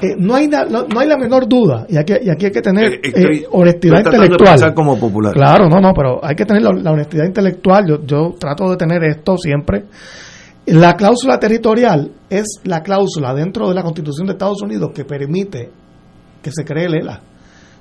Eh, 0.00 0.14
no 0.18 0.34
hay 0.36 0.46
na- 0.48 0.64
no, 0.64 0.86
no 0.86 1.00
hay 1.00 1.08
la 1.08 1.16
menor 1.16 1.48
duda 1.48 1.86
y 1.88 1.96
aquí, 1.96 2.12
y 2.22 2.30
aquí 2.30 2.46
hay 2.46 2.52
que 2.52 2.60
tener 2.62 2.92
Eh, 2.94 3.00
estoy- 3.02 3.38
eh, 3.38 3.46
honestidad 3.50 3.94
de 3.96 4.00
intelectual. 4.10 4.50
pensar 4.50 4.74
como 4.74 4.98
popular. 4.98 5.32
Claro, 5.34 5.68
no, 5.68 5.80
no, 5.80 5.92
pero 5.94 6.24
hay 6.24 6.34
que 6.36 6.44
tener 6.44 6.62
la, 6.62 6.70
la 6.72 6.92
honestidad 6.92 7.24
intelectual. 7.26 7.84
Yo, 7.88 8.04
yo 8.06 8.34
trato 8.38 8.70
de 8.70 8.76
tener 8.76 9.02
esto 9.04 9.36
siempre. 9.36 9.84
La 10.66 10.94
cláusula 10.94 11.38
territorial 11.38 12.10
es 12.30 12.60
la 12.64 12.82
cláusula 12.82 13.34
dentro 13.34 13.68
de 13.68 13.74
la 13.74 13.82
Constitución 13.82 14.26
de 14.26 14.32
Estados 14.32 14.62
Unidos 14.62 14.92
que 14.94 15.04
permite 15.04 15.70
que 16.42 16.50
se 16.50 16.64
cree 16.64 16.86
el 16.86 16.94
ELA. 16.94 17.20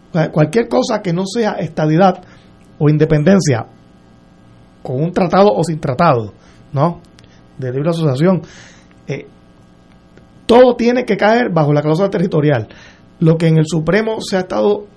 O 0.10 0.14
sea, 0.14 0.32
Cualquier 0.32 0.68
cosa 0.68 1.02
que 1.02 1.14
no 1.14 1.26
sea 1.26 1.54
estadidad 1.54 2.22
o 2.78 2.90
independencia 2.90 3.66
con 4.82 5.02
un 5.02 5.14
tratado 5.14 5.54
o 5.54 5.64
sin 5.64 5.80
tratado, 5.80 6.34
¿no? 6.74 7.00
De 7.58 7.72
libre 7.72 7.90
asociación, 7.90 8.42
eh, 9.08 9.28
todo 10.46 10.76
tiene 10.76 11.06
que 11.06 11.16
caer 11.16 11.52
bajo 11.54 11.72
la 11.72 11.82
cláusula 11.82 12.10
territorial. 12.10 12.68
Lo 13.20 13.38
que 13.38 13.48
en 13.48 13.58
el 13.58 13.66
Supremo 13.66 14.20
se 14.20 14.36
ha 14.36 14.42
estado 14.42 14.88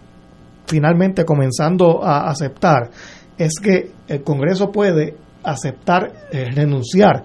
finalmente 0.66 1.24
comenzando 1.24 2.04
a 2.04 2.28
aceptar 2.28 2.90
es 3.38 3.60
que 3.62 3.92
el 4.08 4.24
Congreso 4.24 4.72
puede 4.72 5.16
aceptar, 5.44 6.10
eh, 6.32 6.50
renunciar 6.52 7.22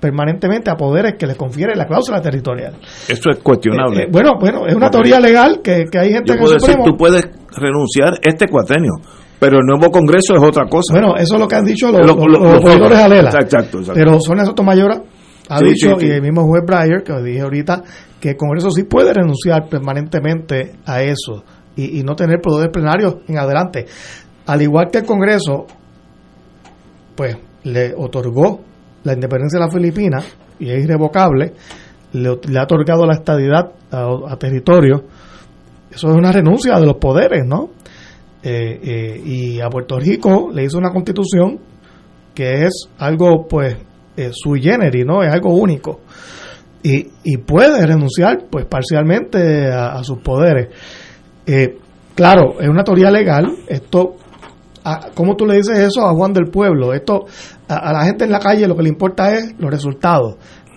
permanentemente 0.00 0.70
a 0.70 0.74
poderes 0.76 1.14
que 1.18 1.26
le 1.26 1.34
confiere 1.34 1.74
la 1.74 1.86
cláusula 1.86 2.20
territorial. 2.20 2.74
Eso 3.08 3.30
es 3.30 3.38
cuestionable. 3.38 4.02
Eh, 4.02 4.04
eh, 4.04 4.08
bueno, 4.10 4.32
bueno, 4.38 4.66
es 4.66 4.74
una 4.74 4.90
teoría 4.90 5.18
legal 5.20 5.60
que, 5.62 5.84
que 5.90 5.98
hay 5.98 6.12
gente 6.12 6.32
Yo 6.34 6.38
puedo 6.40 6.52
decir, 6.54 6.76
tú 6.84 6.96
puedes 6.96 7.22
renunciar 7.56 8.14
este 8.22 8.46
cuatrenio, 8.48 8.92
pero 9.38 9.58
el 9.58 9.66
nuevo 9.66 9.90
Congreso 9.90 10.34
es 10.34 10.42
otra 10.42 10.66
cosa. 10.66 10.92
Bueno, 10.92 11.16
eso 11.16 11.34
es 11.34 11.40
lo 11.40 11.48
que 11.48 11.56
han 11.56 11.64
dicho 11.64 11.90
los, 11.90 12.00
Lo- 12.00 12.14
los- 12.14 12.16
lo- 12.16 12.26
los 12.28 12.40
lo- 12.52 12.58
opositores 12.58 12.98
a 12.98 13.08
Lela. 13.08 13.30
Exacto, 13.30 13.78
exacto. 13.78 13.92
Pero 13.94 14.20
Sonia 14.20 14.44
Sotomayor 14.44 15.02
ha 15.48 15.58
Sí, 15.58 15.64
dicho, 15.64 15.88
sí, 15.98 16.00
sí. 16.00 16.06
y 16.06 16.10
el 16.10 16.22
mismo 16.22 16.42
juez 16.46 16.62
Breyer, 16.66 17.02
que 17.02 17.12
dije 17.22 17.40
ahorita, 17.40 17.82
que 18.20 18.30
el 18.30 18.36
Congreso 18.36 18.70
sí 18.70 18.84
puede 18.84 19.12
renunciar 19.14 19.68
permanentemente 19.68 20.72
a 20.86 21.02
eso 21.02 21.44
y, 21.76 21.98
y 22.00 22.02
no 22.02 22.14
tener 22.14 22.40
poderes 22.40 22.70
plenarios 22.72 23.16
en 23.28 23.38
adelante. 23.38 23.86
Al 24.46 24.62
igual 24.62 24.88
que 24.92 24.98
el 24.98 25.04
Congreso, 25.06 25.66
pues 27.16 27.36
le 27.64 27.94
otorgó 27.96 28.60
la 29.04 29.12
independencia 29.14 29.58
de 29.58 29.66
la 29.66 29.70
Filipinas 29.70 30.24
y 30.58 30.70
es 30.70 30.84
irrevocable, 30.84 31.52
le, 32.12 32.28
ha 32.28 32.62
otorgado 32.62 33.06
la 33.06 33.14
estadidad 33.14 33.72
a, 33.90 34.08
a 34.28 34.36
territorio. 34.36 35.04
Eso 35.90 36.10
es 36.10 36.16
una 36.16 36.32
renuncia 36.32 36.78
de 36.78 36.86
los 36.86 36.96
poderes, 36.96 37.44
¿no? 37.46 37.70
Eh, 38.42 38.80
eh, 38.82 39.22
y 39.24 39.60
a 39.60 39.68
Puerto 39.68 39.98
Rico 39.98 40.50
le 40.52 40.64
hizo 40.64 40.78
una 40.78 40.90
constitución 40.90 41.58
que 42.34 42.64
es 42.64 42.88
algo, 42.98 43.46
pues, 43.48 43.76
eh, 44.16 44.30
sui 44.32 44.62
generis, 44.62 45.04
¿no? 45.04 45.22
Es 45.22 45.32
algo 45.32 45.54
único. 45.54 46.00
Y, 46.82 47.08
y 47.24 47.38
puede 47.38 47.84
renunciar, 47.84 48.44
pues, 48.48 48.64
parcialmente 48.66 49.72
a, 49.72 49.94
a 49.94 50.04
sus 50.04 50.18
poderes. 50.18 50.68
Eh, 51.46 51.78
claro, 52.14 52.60
es 52.60 52.68
una 52.68 52.84
teoría 52.84 53.10
legal. 53.10 53.46
Esto, 53.66 54.16
a- 54.92 55.10
¿cómo 55.14 55.36
tú 55.36 55.46
le 55.46 55.56
dices 55.56 55.78
eso 55.78 56.06
a 56.06 56.12
Juan 56.14 56.32
del 56.32 56.46
Pueblo? 56.50 56.92
Esto, 56.94 57.26
a, 57.68 57.74
a 57.76 57.92
la 57.92 58.04
gente 58.04 58.24
en 58.24 58.30
la 58.32 58.38
calle 58.38 58.66
lo 58.66 58.76
que 58.76 58.82
le 58.82 58.88
importa 58.88 59.32
es 59.34 59.54
los 59.58 59.70
resultados. 59.70 60.36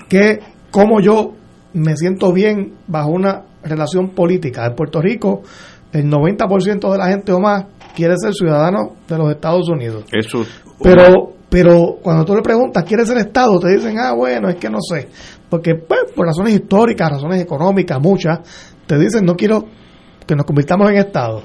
Que, 0.10 0.40
cómo 0.72 1.00
yo 1.02 1.34
me 1.74 1.96
siento 1.96 2.34
bien 2.34 2.74
bajo 2.88 3.10
una 3.12 3.44
relación 3.64 4.10
política. 4.10 4.66
En 4.66 4.76
Puerto 4.76 5.02
Rico, 5.02 5.42
el 5.94 6.10
90% 6.10 6.92
de 6.92 6.98
la 6.98 7.08
gente 7.08 7.32
o 7.32 7.40
más 7.40 7.66
quiere 7.96 8.16
ser 8.18 8.34
ciudadano 8.34 8.94
de 9.08 9.18
los 9.18 9.32
Estados 9.32 9.70
Unidos. 9.70 10.06
Eso. 10.12 10.44
Pero, 10.82 11.34
pero 11.50 11.98
cuando 12.02 12.26
tú 12.26 12.34
le 12.36 12.42
preguntas, 12.42 12.84
¿quieres 12.86 13.08
ser 13.08 13.18
Estado? 13.18 13.60
Te 13.60 13.70
dicen, 13.76 13.98
ah, 14.00 14.14
bueno, 14.14 14.50
es 14.50 14.56
que 14.56 14.70
no 14.70 14.80
sé. 14.82 15.10
Porque, 15.50 15.76
pues, 15.76 16.12
por 16.16 16.26
razones 16.26 16.54
históricas, 16.56 17.10
razones 17.12 17.42
económicas, 17.42 18.00
muchas, 18.02 18.40
te 18.88 18.98
dicen, 18.98 19.26
no 19.26 19.36
quiero 19.36 19.66
que 20.26 20.36
nos 20.36 20.46
convirtamos 20.46 20.90
en 20.90 20.98
Estado. 20.98 21.42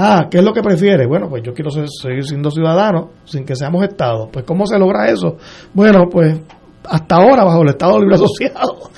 Ah, 0.00 0.28
¿qué 0.30 0.38
es 0.38 0.44
lo 0.44 0.52
que 0.52 0.62
prefieres? 0.62 1.08
Bueno, 1.08 1.28
pues 1.28 1.42
yo 1.44 1.52
quiero 1.52 1.70
ser- 1.70 1.88
seguir 1.88 2.24
siendo 2.24 2.50
ciudadano 2.52 3.10
sin 3.24 3.44
que 3.44 3.56
seamos 3.56 3.82
Estado. 3.82 4.28
Pues, 4.32 4.44
¿cómo 4.44 4.64
se 4.66 4.78
logra 4.78 5.10
eso? 5.10 5.36
Bueno, 5.74 6.04
pues, 6.10 6.40
hasta 6.88 7.16
ahora, 7.16 7.42
bajo 7.44 7.62
el 7.62 7.68
Estado 7.70 7.98
Libre 7.98 8.14
Asociado. 8.16 8.90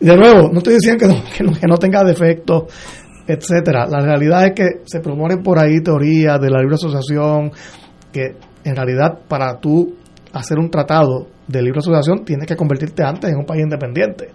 De 0.00 0.16
nuevo, 0.16 0.48
no 0.50 0.58
estoy 0.58 0.74
diciendo 0.74 1.06
que 1.06 1.12
no, 1.12 1.22
que 1.36 1.44
no, 1.44 1.52
que 1.52 1.66
no 1.68 1.76
tenga 1.76 2.02
defectos, 2.02 2.64
etcétera. 3.28 3.86
La 3.86 4.00
realidad 4.00 4.46
es 4.46 4.52
que 4.54 4.66
se 4.86 4.98
promueven 5.00 5.42
por 5.42 5.58
ahí 5.58 5.80
teorías 5.82 6.40
de 6.40 6.50
la 6.50 6.58
libre 6.60 6.74
asociación 6.74 7.52
que 8.12 8.34
en 8.64 8.74
realidad 8.76 9.20
para 9.28 9.60
tú 9.60 9.94
hacer 10.32 10.58
un 10.58 10.68
tratado 10.70 11.28
de 11.46 11.62
libre 11.62 11.78
asociación 11.78 12.24
tienes 12.24 12.46
que 12.48 12.56
convertirte 12.56 13.04
antes 13.04 13.30
en 13.30 13.36
un 13.38 13.44
país 13.46 13.62
independiente. 13.62 14.30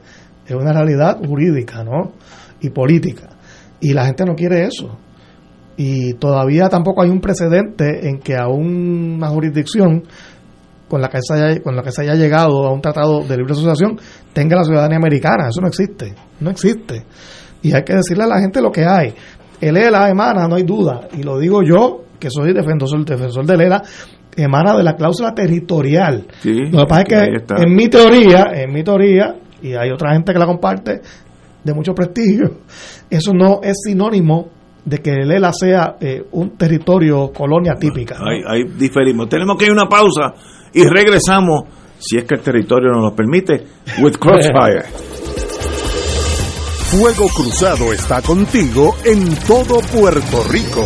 Es 0.45 0.55
una 0.55 0.71
realidad 0.71 1.17
jurídica, 1.25 1.83
¿no? 1.83 2.13
Y 2.61 2.69
política. 2.69 3.29
Y 3.81 3.91
la 3.93 4.05
gente 4.05 4.23
no 4.23 4.35
quiere 4.35 4.63
eso. 4.65 4.97
Y 5.77 6.13
todavía 6.13 6.69
tampoco 6.69 7.01
hay 7.01 7.09
un 7.09 7.19
precedente 7.19 8.07
en 8.07 8.19
que 8.19 8.35
a 8.35 8.47
una 8.47 9.27
jurisdicción 9.27 10.03
con 10.87 11.01
la 11.01 11.09
que 11.09 11.17
se 11.21 11.33
haya, 11.33 11.61
con 11.61 11.75
la 11.75 11.83
que 11.83 11.91
se 11.91 12.03
haya 12.03 12.15
llegado 12.15 12.65
a 12.65 12.71
un 12.71 12.81
tratado 12.81 13.23
de 13.23 13.37
libre 13.37 13.53
asociación 13.53 13.99
tenga 14.33 14.55
la 14.55 14.63
ciudadanía 14.63 14.97
americana. 14.97 15.49
Eso 15.49 15.61
no 15.61 15.67
existe. 15.67 16.13
No 16.39 16.49
existe. 16.51 17.05
Y 17.61 17.73
hay 17.73 17.83
que 17.83 17.95
decirle 17.95 18.23
a 18.23 18.27
la 18.27 18.39
gente 18.39 18.61
lo 18.61 18.71
que 18.71 18.85
hay. 18.85 19.13
El 19.59 19.77
ELA 19.77 20.09
emana, 20.09 20.47
no 20.47 20.55
hay 20.55 20.63
duda, 20.63 21.07
y 21.17 21.23
lo 21.23 21.39
digo 21.39 21.61
yo, 21.63 22.03
que 22.19 22.29
soy 22.29 22.53
defensor, 22.53 23.03
defensor 23.05 23.45
del 23.45 23.61
ELA, 23.61 23.81
emana 24.35 24.75
de 24.75 24.83
la 24.83 24.95
cláusula 24.95 25.33
territorial. 25.33 26.27
Sí, 26.41 26.53
Lo 26.71 26.79
que 26.79 26.85
pasa 26.85 27.01
es 27.01 27.07
que 27.07 27.63
en 27.63 27.73
mi 27.73 27.87
teoría, 27.87 28.47
en 28.53 28.73
mi 28.73 28.83
teoría, 28.83 29.35
y 29.61 29.73
hay 29.73 29.89
otra 29.91 30.13
gente 30.13 30.33
que 30.33 30.39
la 30.39 30.45
comparte 30.45 31.01
de 31.63 31.73
mucho 31.73 31.93
prestigio, 31.93 32.59
eso 33.09 33.31
no 33.33 33.61
es 33.63 33.77
sinónimo 33.85 34.49
de 34.85 34.99
que 34.99 35.11
el 35.11 35.31
ELA 35.31 35.51
sea 35.51 35.97
eh, 35.99 36.23
un 36.31 36.51
territorio 36.57 37.31
colonia 37.33 37.73
típica. 37.75 38.17
¿no? 38.19 38.29
Ahí, 38.29 38.41
ahí 38.47 38.63
diferimos. 38.77 39.27
Tenemos 39.27 39.57
que 39.57 39.65
ir 39.65 39.71
a 39.71 39.73
una 39.73 39.89
pausa 39.89 40.33
y 40.73 40.83
regresamos, 40.83 41.63
si 41.97 42.17
es 42.17 42.25
que 42.25 42.35
el 42.35 42.41
territorio 42.41 42.91
nos 42.91 43.03
lo 43.03 43.15
permite, 43.15 43.65
with 43.99 44.13
Crossfire. 44.17 44.83
Fuego 46.91 47.27
Cruzado 47.29 47.91
está 47.91 48.21
contigo 48.21 48.95
en 49.03 49.35
todo 49.47 49.79
Puerto 49.91 50.43
Rico. 50.49 50.85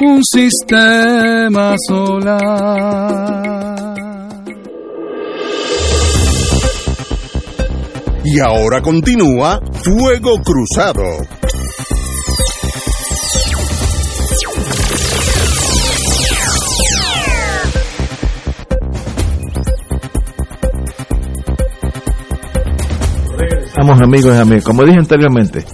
un 0.00 0.22
sistema 0.24 1.74
solar. 1.88 3.48
Y 8.24 8.40
ahora 8.40 8.80
continúa 8.82 9.60
Fuego 9.82 10.40
Cruzado. 10.42 11.02
Estamos 23.66 24.00
amigos 24.00 24.34
y 24.34 24.38
amigos. 24.38 24.64
Como 24.64 24.84
dije 24.84 24.98
anteriormente, 24.98 25.64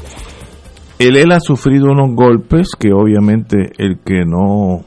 el 0.98 1.16
él 1.16 1.32
ha 1.32 1.40
sufrido 1.40 1.90
unos 1.90 2.14
golpes 2.14 2.68
que 2.78 2.92
obviamente 2.92 3.72
el 3.78 3.98
que 3.98 4.24
no 4.24 4.84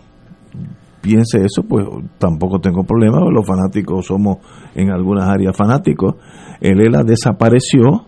piense 1.02 1.40
eso, 1.40 1.64
pues 1.68 1.86
tampoco 2.18 2.60
tengo 2.60 2.84
problema, 2.84 3.20
los 3.32 3.46
fanáticos 3.46 4.06
somos 4.06 4.38
en 4.76 4.92
algunas 4.92 5.30
áreas 5.30 5.56
fanáticos. 5.56 6.16
El 6.60 6.82
ELA 6.82 7.04
desapareció 7.04 8.06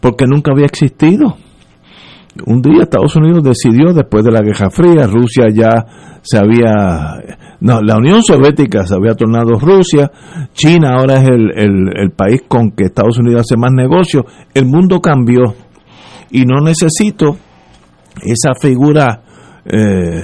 porque 0.00 0.24
nunca 0.26 0.52
había 0.52 0.66
existido. 0.66 1.36
Un 2.46 2.62
día 2.62 2.82
Estados 2.82 3.14
Unidos 3.14 3.44
decidió, 3.44 3.92
después 3.92 4.24
de 4.24 4.32
la 4.32 4.40
Guerra 4.40 4.70
Fría, 4.70 5.06
Rusia 5.06 5.46
ya 5.54 5.84
se 6.22 6.38
había, 6.38 7.20
no, 7.60 7.80
la 7.82 7.96
Unión 7.98 8.22
Soviética 8.22 8.86
se 8.86 8.94
había 8.94 9.14
tornado 9.14 9.52
Rusia, 9.60 10.10
China 10.54 10.94
ahora 10.98 11.20
es 11.20 11.28
el, 11.28 11.50
el 11.94 12.10
país 12.10 12.42
con 12.48 12.70
que 12.70 12.84
Estados 12.84 13.18
Unidos 13.18 13.42
hace 13.42 13.56
más 13.58 13.72
negocios, 13.72 14.24
el 14.54 14.64
mundo 14.64 15.00
cambió 15.00 15.54
y 16.32 16.44
no 16.44 16.60
necesito 16.64 17.36
esa 18.22 18.54
figura 18.60 19.22
eh, 19.64 20.22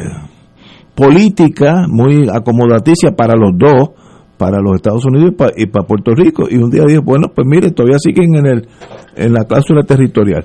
política 0.94 1.86
muy 1.88 2.28
acomodaticia 2.28 3.12
para 3.12 3.34
los 3.36 3.52
dos, 3.56 3.90
para 4.36 4.60
los 4.60 4.76
Estados 4.76 5.04
Unidos 5.06 5.34
y 5.56 5.66
para, 5.66 5.86
Puerto 5.86 6.12
Rico. 6.14 6.46
Y 6.50 6.56
un 6.56 6.70
día 6.70 6.84
dijo, 6.86 7.02
bueno, 7.02 7.28
pues 7.34 7.46
mire, 7.46 7.70
todavía 7.70 7.98
siguen 7.98 8.34
en, 8.36 8.46
el, 8.46 8.68
en 9.16 9.32
la 9.32 9.44
cláusula 9.44 9.82
territorial. 9.82 10.44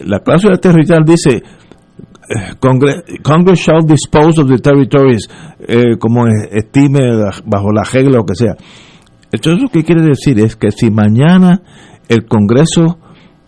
La 0.00 0.20
cláusula 0.20 0.58
territorial 0.58 1.04
dice, 1.04 1.36
eh, 1.36 2.54
Congress, 2.58 3.60
shall 3.60 3.86
dispose 3.86 4.40
of 4.40 4.48
the 4.48 4.58
territories 4.58 5.28
eh, 5.60 5.96
como 5.98 6.26
estime 6.26 7.00
bajo 7.44 7.72
la 7.72 7.84
regla 7.84 8.18
o 8.18 8.26
que 8.26 8.34
sea. 8.34 8.54
Entonces, 9.32 9.62
lo 9.62 9.68
que 9.68 9.84
quiere 9.84 10.02
decir 10.02 10.38
es 10.40 10.56
que 10.56 10.70
si 10.70 10.90
mañana 10.90 11.62
el 12.08 12.26
Congreso 12.26 12.98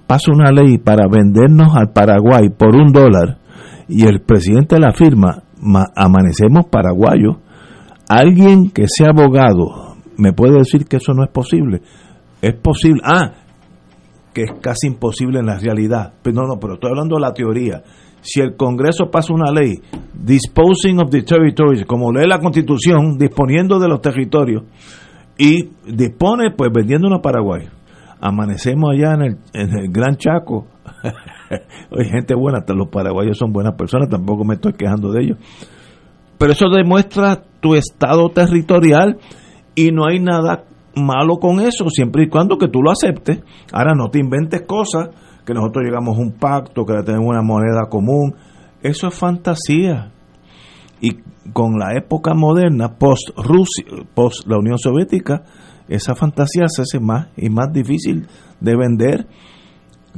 pasa 0.08 0.32
una 0.32 0.50
ley 0.50 0.78
para 0.78 1.06
vendernos 1.06 1.76
al 1.76 1.92
Paraguay 1.92 2.48
por 2.48 2.74
un 2.74 2.92
dólar 2.92 3.36
y 3.88 4.06
el 4.06 4.22
presidente 4.22 4.80
la 4.80 4.92
firma, 4.92 5.42
amanecemos 5.94 6.66
paraguayos, 6.66 7.36
alguien 8.08 8.70
que 8.70 8.86
sea 8.88 9.10
abogado 9.10 9.96
me 10.16 10.32
puede 10.32 10.58
decir 10.58 10.86
que 10.86 10.96
eso 10.96 11.12
no 11.12 11.22
es 11.22 11.30
posible. 11.30 11.82
Es 12.40 12.54
posible. 12.54 13.02
Ah, 13.04 13.34
que 14.32 14.42
es 14.44 14.50
casi 14.60 14.86
imposible 14.88 15.40
en 15.40 15.46
la 15.46 15.58
realidad. 15.58 16.14
Pero 16.22 16.36
no, 16.36 16.42
no, 16.48 16.58
pero 16.58 16.74
estoy 16.74 16.90
hablando 16.90 17.16
de 17.16 17.22
la 17.22 17.32
teoría. 17.32 17.82
Si 18.20 18.40
el 18.40 18.56
Congreso 18.56 19.10
pasa 19.10 19.32
una 19.32 19.52
ley, 19.52 19.74
disposing 20.12 21.00
of 21.00 21.10
the 21.10 21.22
territories, 21.22 21.84
como 21.84 22.10
lee 22.12 22.26
la 22.26 22.40
Constitución, 22.40 23.16
disponiendo 23.16 23.78
de 23.78 23.88
los 23.88 24.00
territorios, 24.00 24.64
y 25.38 25.70
dispone, 25.86 26.50
pues 26.56 26.70
vendiendo 26.72 27.14
a 27.14 27.22
Paraguay 27.22 27.68
amanecemos 28.20 28.90
allá 28.92 29.14
en 29.14 29.22
el, 29.22 29.38
en 29.52 29.78
el 29.78 29.90
Gran 29.90 30.16
Chaco. 30.16 30.66
Oye, 31.90 32.08
gente 32.10 32.34
buena, 32.34 32.64
los 32.68 32.88
paraguayos 32.88 33.38
son 33.38 33.52
buenas 33.52 33.74
personas, 33.74 34.08
tampoco 34.08 34.44
me 34.44 34.54
estoy 34.54 34.72
quejando 34.72 35.12
de 35.12 35.24
ellos. 35.24 35.38
Pero 36.38 36.52
eso 36.52 36.68
demuestra 36.68 37.42
tu 37.60 37.74
estado 37.74 38.28
territorial 38.30 39.18
y 39.74 39.90
no 39.90 40.06
hay 40.06 40.20
nada 40.20 40.64
malo 40.94 41.36
con 41.36 41.60
eso, 41.60 41.88
siempre 41.90 42.24
y 42.24 42.28
cuando 42.28 42.58
que 42.58 42.68
tú 42.68 42.82
lo 42.82 42.90
aceptes. 42.90 43.40
Ahora 43.72 43.94
no 43.94 44.08
te 44.10 44.20
inventes 44.20 44.62
cosas, 44.62 45.10
que 45.44 45.54
nosotros 45.54 45.84
llegamos 45.84 46.16
a 46.16 46.20
un 46.20 46.32
pacto, 46.32 46.84
que 46.84 46.94
tenemos 47.04 47.28
una 47.28 47.42
moneda 47.42 47.88
común. 47.88 48.34
Eso 48.82 49.08
es 49.08 49.14
fantasía. 49.14 50.12
Y 51.00 51.18
con 51.52 51.78
la 51.78 51.96
época 51.96 52.34
moderna, 52.34 52.96
post 52.98 53.30
Rusia, 53.36 53.84
post 54.14 54.46
la 54.46 54.58
Unión 54.58 54.78
Soviética, 54.78 55.42
esa 55.88 56.14
fantasía 56.14 56.66
se 56.68 56.82
hace 56.82 57.00
más 57.00 57.28
y 57.36 57.48
más 57.48 57.72
difícil 57.72 58.26
de 58.60 58.76
vender. 58.76 59.26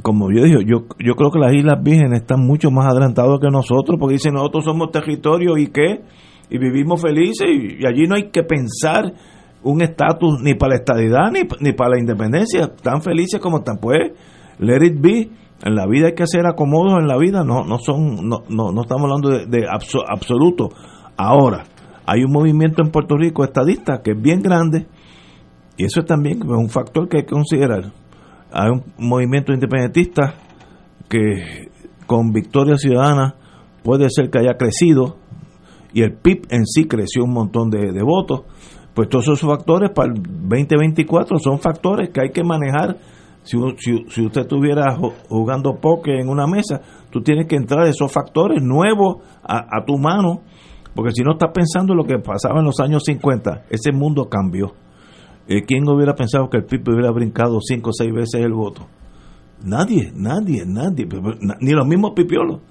Como 0.01 0.31
yo 0.31 0.43
dije, 0.43 0.57
yo, 0.65 0.85
yo 0.99 1.15
creo 1.15 1.31
que 1.31 1.39
las 1.39 1.53
Islas 1.53 1.81
Vírgenes 1.81 2.21
están 2.21 2.41
mucho 2.45 2.71
más 2.71 2.87
adelantadas 2.87 3.39
que 3.39 3.49
nosotros, 3.49 3.97
porque 3.99 4.13
dicen 4.13 4.33
nosotros 4.33 4.65
somos 4.65 4.91
territorio 4.91 5.57
y 5.57 5.67
qué, 5.67 6.01
y 6.49 6.57
vivimos 6.57 7.01
felices, 7.01 7.47
y, 7.47 7.85
allí 7.85 8.07
no 8.07 8.15
hay 8.15 8.29
que 8.29 8.43
pensar 8.43 9.13
un 9.63 9.81
estatus 9.81 10.41
ni 10.41 10.55
para 10.55 10.71
la 10.71 10.75
estadidad 10.77 11.31
ni, 11.31 11.41
ni 11.59 11.73
para 11.73 11.91
la 11.91 11.99
independencia, 11.99 12.67
tan 12.81 13.01
felices 13.01 13.39
como 13.39 13.59
están. 13.59 13.77
Pues, 13.77 14.11
let 14.59 14.85
it 14.85 14.99
be. 14.99 15.29
En 15.63 15.75
la 15.75 15.85
vida 15.85 16.07
hay 16.07 16.15
que 16.15 16.23
hacer 16.23 16.47
acomodos 16.47 16.99
en 16.99 17.07
la 17.07 17.17
vida, 17.17 17.43
no, 17.43 17.63
no 17.63 17.77
son, 17.77 18.27
no, 18.27 18.39
no, 18.49 18.71
no 18.71 18.81
estamos 18.81 19.03
hablando 19.03 19.29
de, 19.29 19.45
de 19.45 19.67
absoluto. 19.69 20.69
Ahora, 21.15 21.65
hay 22.07 22.23
un 22.23 22.31
movimiento 22.31 22.81
en 22.83 22.89
Puerto 22.89 23.15
Rico 23.15 23.43
estadista 23.43 24.01
que 24.03 24.11
es 24.11 24.21
bien 24.21 24.41
grande, 24.41 24.87
y 25.81 25.85
eso 25.85 26.03
también 26.03 26.37
es 26.37 26.47
un 26.47 26.69
factor 26.69 27.09
que 27.09 27.17
hay 27.17 27.23
que 27.23 27.33
considerar. 27.33 27.91
Hay 28.51 28.69
un 28.69 28.83
movimiento 28.99 29.51
independentista 29.51 30.35
que 31.09 31.71
con 32.05 32.31
Victoria 32.31 32.77
Ciudadana 32.77 33.33
puede 33.81 34.07
ser 34.11 34.29
que 34.29 34.37
haya 34.37 34.57
crecido 34.57 35.15
y 35.91 36.03
el 36.03 36.13
PIB 36.13 36.45
en 36.51 36.67
sí 36.67 36.85
creció 36.85 37.23
un 37.23 37.33
montón 37.33 37.71
de, 37.71 37.99
votos. 38.03 38.41
Pues 38.93 39.09
todos 39.09 39.23
esos 39.25 39.41
factores 39.41 39.89
para 39.89 40.13
el 40.13 40.21
2024 40.21 41.39
son 41.39 41.57
factores 41.57 42.11
que 42.11 42.21
hay 42.21 42.29
que 42.29 42.43
manejar. 42.43 42.97
Si, 43.41 43.57
si, 43.79 44.23
usted 44.23 44.41
estuviera 44.41 44.95
jugando 45.29 45.79
poker 45.81 46.19
en 46.19 46.29
una 46.29 46.45
mesa, 46.45 46.79
tú 47.09 47.21
tienes 47.21 47.47
que 47.47 47.55
entrar 47.55 47.87
esos 47.87 48.11
factores 48.11 48.61
nuevos 48.61 49.23
a, 49.41 49.79
a 49.79 49.83
tu 49.83 49.97
mano, 49.97 50.41
porque 50.93 51.11
si 51.11 51.23
no 51.23 51.31
estás 51.31 51.49
pensando 51.51 51.93
en 51.93 51.97
lo 51.97 52.03
que 52.03 52.19
pasaba 52.19 52.59
en 52.59 52.65
los 52.65 52.79
años 52.79 53.01
50, 53.03 53.63
ese 53.71 53.91
mundo 53.91 54.29
cambió. 54.29 54.75
Eh, 55.47 55.63
¿Quién 55.65 55.87
hubiera 55.87 56.15
pensado 56.15 56.49
que 56.49 56.57
el 56.57 56.65
PIB 56.65 56.89
hubiera 56.89 57.11
brincado 57.11 57.59
cinco 57.61 57.89
o 57.89 57.93
seis 57.93 58.13
veces 58.13 58.41
el 58.41 58.53
voto? 58.53 58.87
Nadie, 59.63 60.11
nadie, 60.15 60.63
nadie, 60.65 61.07
ni 61.59 61.71
los 61.71 61.87
mismos 61.87 62.11
pipiolos. 62.15 62.61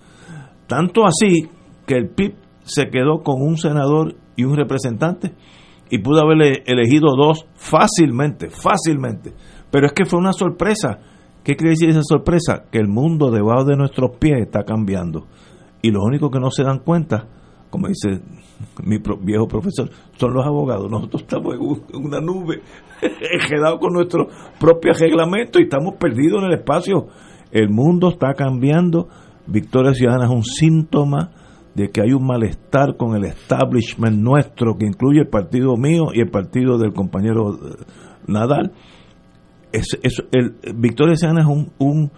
Tanto 0.67 1.05
así 1.05 1.49
que 1.87 1.95
el 1.95 2.09
PIB 2.09 2.35
se 2.65 2.89
quedó 2.89 3.23
con 3.23 3.43
un 3.43 3.57
senador 3.57 4.15
y 4.37 4.45
un 4.45 4.57
representante 4.57 5.35
y 5.91 5.99
pudo 5.99 6.21
haberle 6.21 6.63
elegido 6.67 7.17
dos 7.17 7.47
fácilmente, 7.55 8.49
fácilmente. 8.49 9.35
Pero 9.71 9.87
es 9.87 9.93
que 9.93 10.05
fue 10.05 10.19
una 10.19 10.33
sorpresa. 10.33 10.99
¿Qué 11.43 11.57
quiere 11.57 11.71
decir 11.71 11.89
esa 11.89 12.03
sorpresa? 12.03 12.65
Que 12.71 12.79
el 12.79 12.89
mundo 12.89 13.31
debajo 13.31 13.65
de 13.65 13.77
nuestros 13.77 14.17
pies 14.19 14.41
está 14.41 14.63
cambiando. 14.63 15.27
Y 15.83 15.91
lo 15.91 16.03
único 16.03 16.31
que 16.31 16.39
no 16.39 16.51
se 16.51 16.63
dan 16.63 16.79
cuenta, 16.79 17.27
como 17.71 17.89
dice 17.89 18.21
mi 18.85 18.99
viejo 19.23 19.47
profesor, 19.47 19.91
son 20.17 20.35
los 20.35 20.47
abogados. 20.47 20.91
Nosotros 20.91 21.23
estamos 21.23 21.55
en 21.55 22.05
una 22.05 22.21
nube, 22.21 22.63
quedado 23.49 23.79
con 23.79 23.93
nuestro 23.93 24.29
propio 24.59 24.93
reglamento 24.93 25.59
y 25.59 25.65
estamos 25.65 25.95
perdidos 25.99 26.43
en 26.43 26.53
el 26.53 26.59
espacio. 26.59 27.09
El 27.51 27.71
mundo 27.71 28.11
está 28.11 28.35
cambiando. 28.35 29.09
Victoria 29.47 29.93
Ciudadana 29.95 30.27
es 30.27 30.31
un 30.31 30.45
síntoma 30.45 31.31
de 31.75 31.89
que 31.91 32.03
hay 32.03 32.13
un 32.13 32.27
malestar 32.27 32.97
con 32.97 33.17
el 33.17 33.25
establishment 33.25 34.19
nuestro, 34.19 34.77
que 34.77 34.87
incluye 34.87 35.21
el 35.21 35.29
partido 35.29 35.77
mío 35.77 36.07
y 36.13 36.21
el 36.21 36.31
partido 36.31 36.79
del 36.79 36.93
compañero 36.93 37.55
eh, 37.55 37.85
Nadal. 38.27 38.73
Victoria 40.75 41.15
Ciudadana 41.17 41.43
es 41.43 41.69
un, 41.79 42.11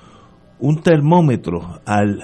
un 0.58 0.82
termómetro 0.82 1.60
al, 1.84 2.18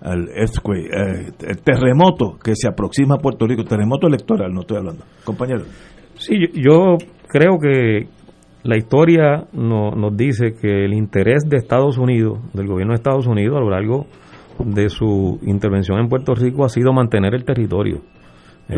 al 0.00 0.28
eh, 0.28 1.32
el 1.40 1.58
terremoto 1.62 2.38
que 2.42 2.52
se 2.54 2.68
aproxima 2.68 3.16
a 3.16 3.18
Puerto 3.18 3.46
Rico, 3.46 3.64
terremoto 3.64 4.06
electoral, 4.06 4.52
no 4.52 4.60
estoy 4.60 4.78
hablando. 4.78 5.04
Compañero. 5.24 5.64
Sí, 6.14 6.34
yo, 6.54 6.98
creo 7.28 7.58
que 7.58 8.08
la 8.62 8.76
historia 8.76 9.46
no, 9.52 9.92
nos 9.92 10.16
dice 10.16 10.54
que 10.60 10.84
el 10.84 10.94
interés 10.94 11.44
de 11.48 11.56
Estados 11.56 11.98
Unidos, 11.98 12.38
del 12.52 12.66
gobierno 12.66 12.92
de 12.92 12.96
Estados 12.96 13.26
Unidos, 13.26 13.56
a 13.56 13.60
lo 13.60 13.70
largo 13.70 14.06
de 14.64 14.88
su 14.88 15.38
intervención 15.42 15.98
en 16.00 16.08
Puerto 16.08 16.34
Rico 16.34 16.64
ha 16.64 16.68
sido 16.68 16.92
mantener 16.92 17.34
el 17.34 17.44
territorio. 17.44 18.00
Eh, 18.68 18.76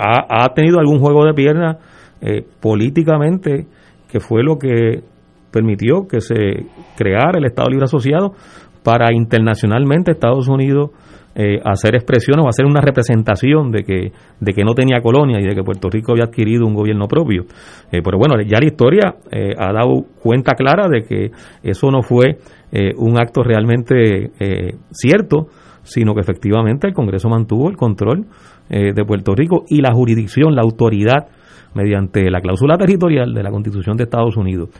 ha, 0.00 0.54
tenido 0.54 0.78
algún 0.78 1.00
juego 1.00 1.24
de 1.24 1.34
pierna 1.34 1.78
eh, 2.20 2.46
políticamente 2.60 3.66
que 4.08 4.20
fue 4.20 4.44
lo 4.44 4.56
que 4.56 5.02
permitió 5.50 6.06
que 6.06 6.20
se 6.20 6.66
creara 6.96 7.38
el 7.38 7.46
Estado 7.46 7.68
Libre 7.70 7.84
Asociado 7.84 8.34
para 8.82 9.12
internacionalmente 9.12 10.12
Estados 10.12 10.48
Unidos 10.48 10.90
eh, 11.34 11.58
hacer 11.64 11.94
expresiones 11.94 12.44
o 12.44 12.48
hacer 12.48 12.66
una 12.66 12.82
representación 12.82 13.70
de 13.70 13.84
que, 13.84 14.12
de 14.38 14.52
que 14.52 14.64
no 14.64 14.74
tenía 14.74 15.00
colonia 15.00 15.40
y 15.40 15.44
de 15.44 15.54
que 15.54 15.62
Puerto 15.62 15.88
Rico 15.88 16.12
había 16.12 16.24
adquirido 16.24 16.66
un 16.66 16.74
gobierno 16.74 17.08
propio. 17.08 17.44
Eh, 17.90 18.02
pero 18.04 18.18
bueno, 18.18 18.34
ya 18.42 18.58
la 18.60 18.66
historia 18.66 19.14
eh, 19.30 19.54
ha 19.56 19.72
dado 19.72 20.04
cuenta 20.20 20.52
clara 20.52 20.88
de 20.90 21.04
que 21.04 21.30
eso 21.62 21.90
no 21.90 22.02
fue 22.02 22.36
un 22.96 23.20
acto 23.20 23.42
realmente 23.42 24.30
cierto, 24.92 25.48
sino 25.82 26.14
que 26.14 26.22
efectivamente 26.22 26.86
el 26.86 26.94
Congreso 26.94 27.28
mantuvo 27.28 27.68
el 27.68 27.76
control 27.76 28.24
de 28.70 29.04
Puerto 29.06 29.34
Rico 29.34 29.64
y 29.68 29.82
la 29.82 29.92
jurisdicción, 29.92 30.54
la 30.54 30.62
autoridad 30.62 31.28
mediante 31.74 32.30
la 32.30 32.40
cláusula 32.40 32.78
territorial 32.78 33.34
de 33.34 33.42
la 33.42 33.50
Constitución 33.50 33.98
de 33.98 34.04
Estados 34.04 34.38
Unidos. 34.38 34.70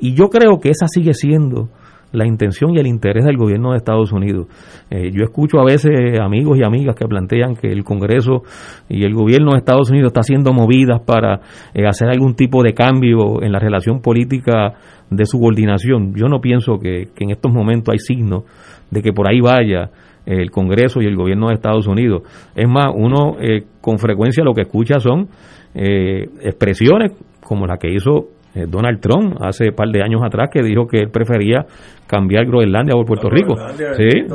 Y 0.00 0.14
yo 0.14 0.28
creo 0.28 0.60
que 0.60 0.68
esa 0.68 0.86
sigue 0.86 1.14
siendo 1.14 1.70
la 2.12 2.26
intención 2.26 2.74
y 2.74 2.78
el 2.78 2.86
interés 2.86 3.24
del 3.24 3.36
gobierno 3.36 3.70
de 3.70 3.78
Estados 3.78 4.12
Unidos. 4.12 4.46
Eh, 4.90 5.10
yo 5.12 5.22
escucho 5.22 5.60
a 5.60 5.64
veces 5.64 6.18
amigos 6.20 6.58
y 6.58 6.64
amigas 6.64 6.96
que 6.96 7.06
plantean 7.06 7.54
que 7.54 7.68
el 7.68 7.84
Congreso 7.84 8.42
y 8.88 9.04
el 9.04 9.14
gobierno 9.14 9.52
de 9.52 9.58
Estados 9.58 9.90
Unidos 9.90 10.08
está 10.08 10.20
haciendo 10.20 10.52
movidas 10.52 11.00
para 11.04 11.40
eh, 11.74 11.86
hacer 11.86 12.08
algún 12.08 12.34
tipo 12.34 12.62
de 12.62 12.74
cambio 12.74 13.42
en 13.42 13.52
la 13.52 13.58
relación 13.58 14.00
política 14.00 14.74
de 15.10 15.24
subordinación. 15.24 16.14
Yo 16.14 16.26
no 16.26 16.40
pienso 16.40 16.78
que, 16.78 17.08
en 17.18 17.30
estos 17.30 17.52
momentos 17.52 17.92
hay 17.92 17.98
signos 17.98 18.44
de 18.90 19.02
que 19.02 19.12
por 19.12 19.28
ahí 19.28 19.40
vaya 19.40 19.90
el 20.26 20.50
Congreso 20.50 21.00
y 21.00 21.06
el 21.06 21.16
gobierno 21.16 21.48
de 21.48 21.54
Estados 21.54 21.86
Unidos. 21.86 22.22
Es 22.54 22.68
más, 22.68 22.92
uno 22.94 23.36
eh, 23.40 23.64
con 23.80 23.98
frecuencia 23.98 24.44
lo 24.44 24.54
que 24.54 24.62
escucha 24.62 25.00
son 25.00 25.28
expresiones 25.72 27.12
como 27.40 27.64
la 27.64 27.76
que 27.78 27.92
hizo 27.92 28.10
eh, 28.20 28.39
Donald 28.54 29.00
Trump 29.00 29.36
hace 29.40 29.68
un 29.68 29.74
par 29.74 29.88
de 29.88 30.02
años 30.02 30.20
atrás 30.24 30.50
que 30.52 30.62
dijo 30.62 30.86
que 30.86 30.98
él 30.98 31.10
prefería 31.10 31.64
cambiar 32.06 32.46
Groenlandia 32.46 32.94
por 32.94 33.06
Puerto 33.06 33.30
Rico. 33.30 33.54
Sí. 33.96 34.26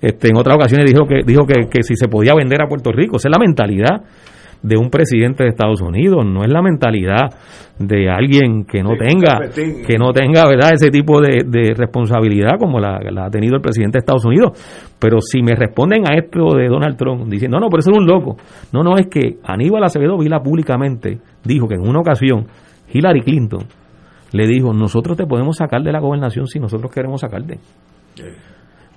Este, 0.00 0.28
en 0.28 0.36
otras 0.36 0.56
ocasiones 0.56 0.86
dijo 0.90 1.06
que 1.06 1.22
dijo 1.26 1.44
que, 1.46 1.68
que, 1.68 1.82
si 1.82 1.96
se 1.96 2.08
podía 2.08 2.34
vender 2.34 2.62
a 2.62 2.68
Puerto 2.68 2.92
Rico. 2.92 3.16
Esa 3.16 3.28
es 3.28 3.32
la 3.32 3.44
mentalidad 3.44 4.02
de 4.64 4.78
un 4.78 4.88
presidente 4.88 5.44
de 5.44 5.50
Estados 5.50 5.82
Unidos, 5.82 6.24
no 6.24 6.42
es 6.42 6.50
la 6.50 6.62
mentalidad 6.62 7.28
de 7.78 8.08
alguien 8.08 8.64
que 8.64 8.82
no 8.82 8.96
tenga 8.96 9.50
que 9.54 9.98
no 9.98 10.12
tenga 10.12 10.48
verdad 10.48 10.72
ese 10.72 10.90
tipo 10.90 11.20
de, 11.20 11.44
de 11.44 11.74
responsabilidad 11.74 12.52
como 12.58 12.80
la, 12.80 12.98
la, 13.10 13.26
ha 13.26 13.30
tenido 13.30 13.56
el 13.56 13.60
presidente 13.60 13.98
de 13.98 14.00
Estados 14.00 14.24
Unidos. 14.24 14.52
Pero 14.98 15.20
si 15.20 15.42
me 15.42 15.54
responden 15.54 16.04
a 16.10 16.16
esto 16.16 16.56
de 16.56 16.68
Donald 16.68 16.96
Trump 16.96 17.28
diciendo, 17.28 17.58
no, 17.58 17.66
no, 17.66 17.68
pero 17.68 17.80
eso 17.80 17.90
es 17.90 17.98
un 17.98 18.06
loco. 18.06 18.36
No, 18.72 18.82
no, 18.82 18.96
es 18.96 19.08
que 19.08 19.36
Aníbal 19.44 19.84
Acevedo 19.84 20.16
Vila 20.16 20.40
públicamente 20.40 21.18
dijo 21.44 21.68
que 21.68 21.74
en 21.74 21.86
una 21.86 22.00
ocasión 22.00 22.46
Hillary 22.94 23.22
Clinton 23.22 23.66
le 24.32 24.46
dijo, 24.46 24.72
nosotros 24.72 25.16
te 25.16 25.26
podemos 25.26 25.56
sacar 25.56 25.82
de 25.82 25.92
la 25.92 26.00
gobernación 26.00 26.46
si 26.46 26.58
nosotros 26.58 26.90
queremos 26.90 27.20
sacarte. 27.20 27.58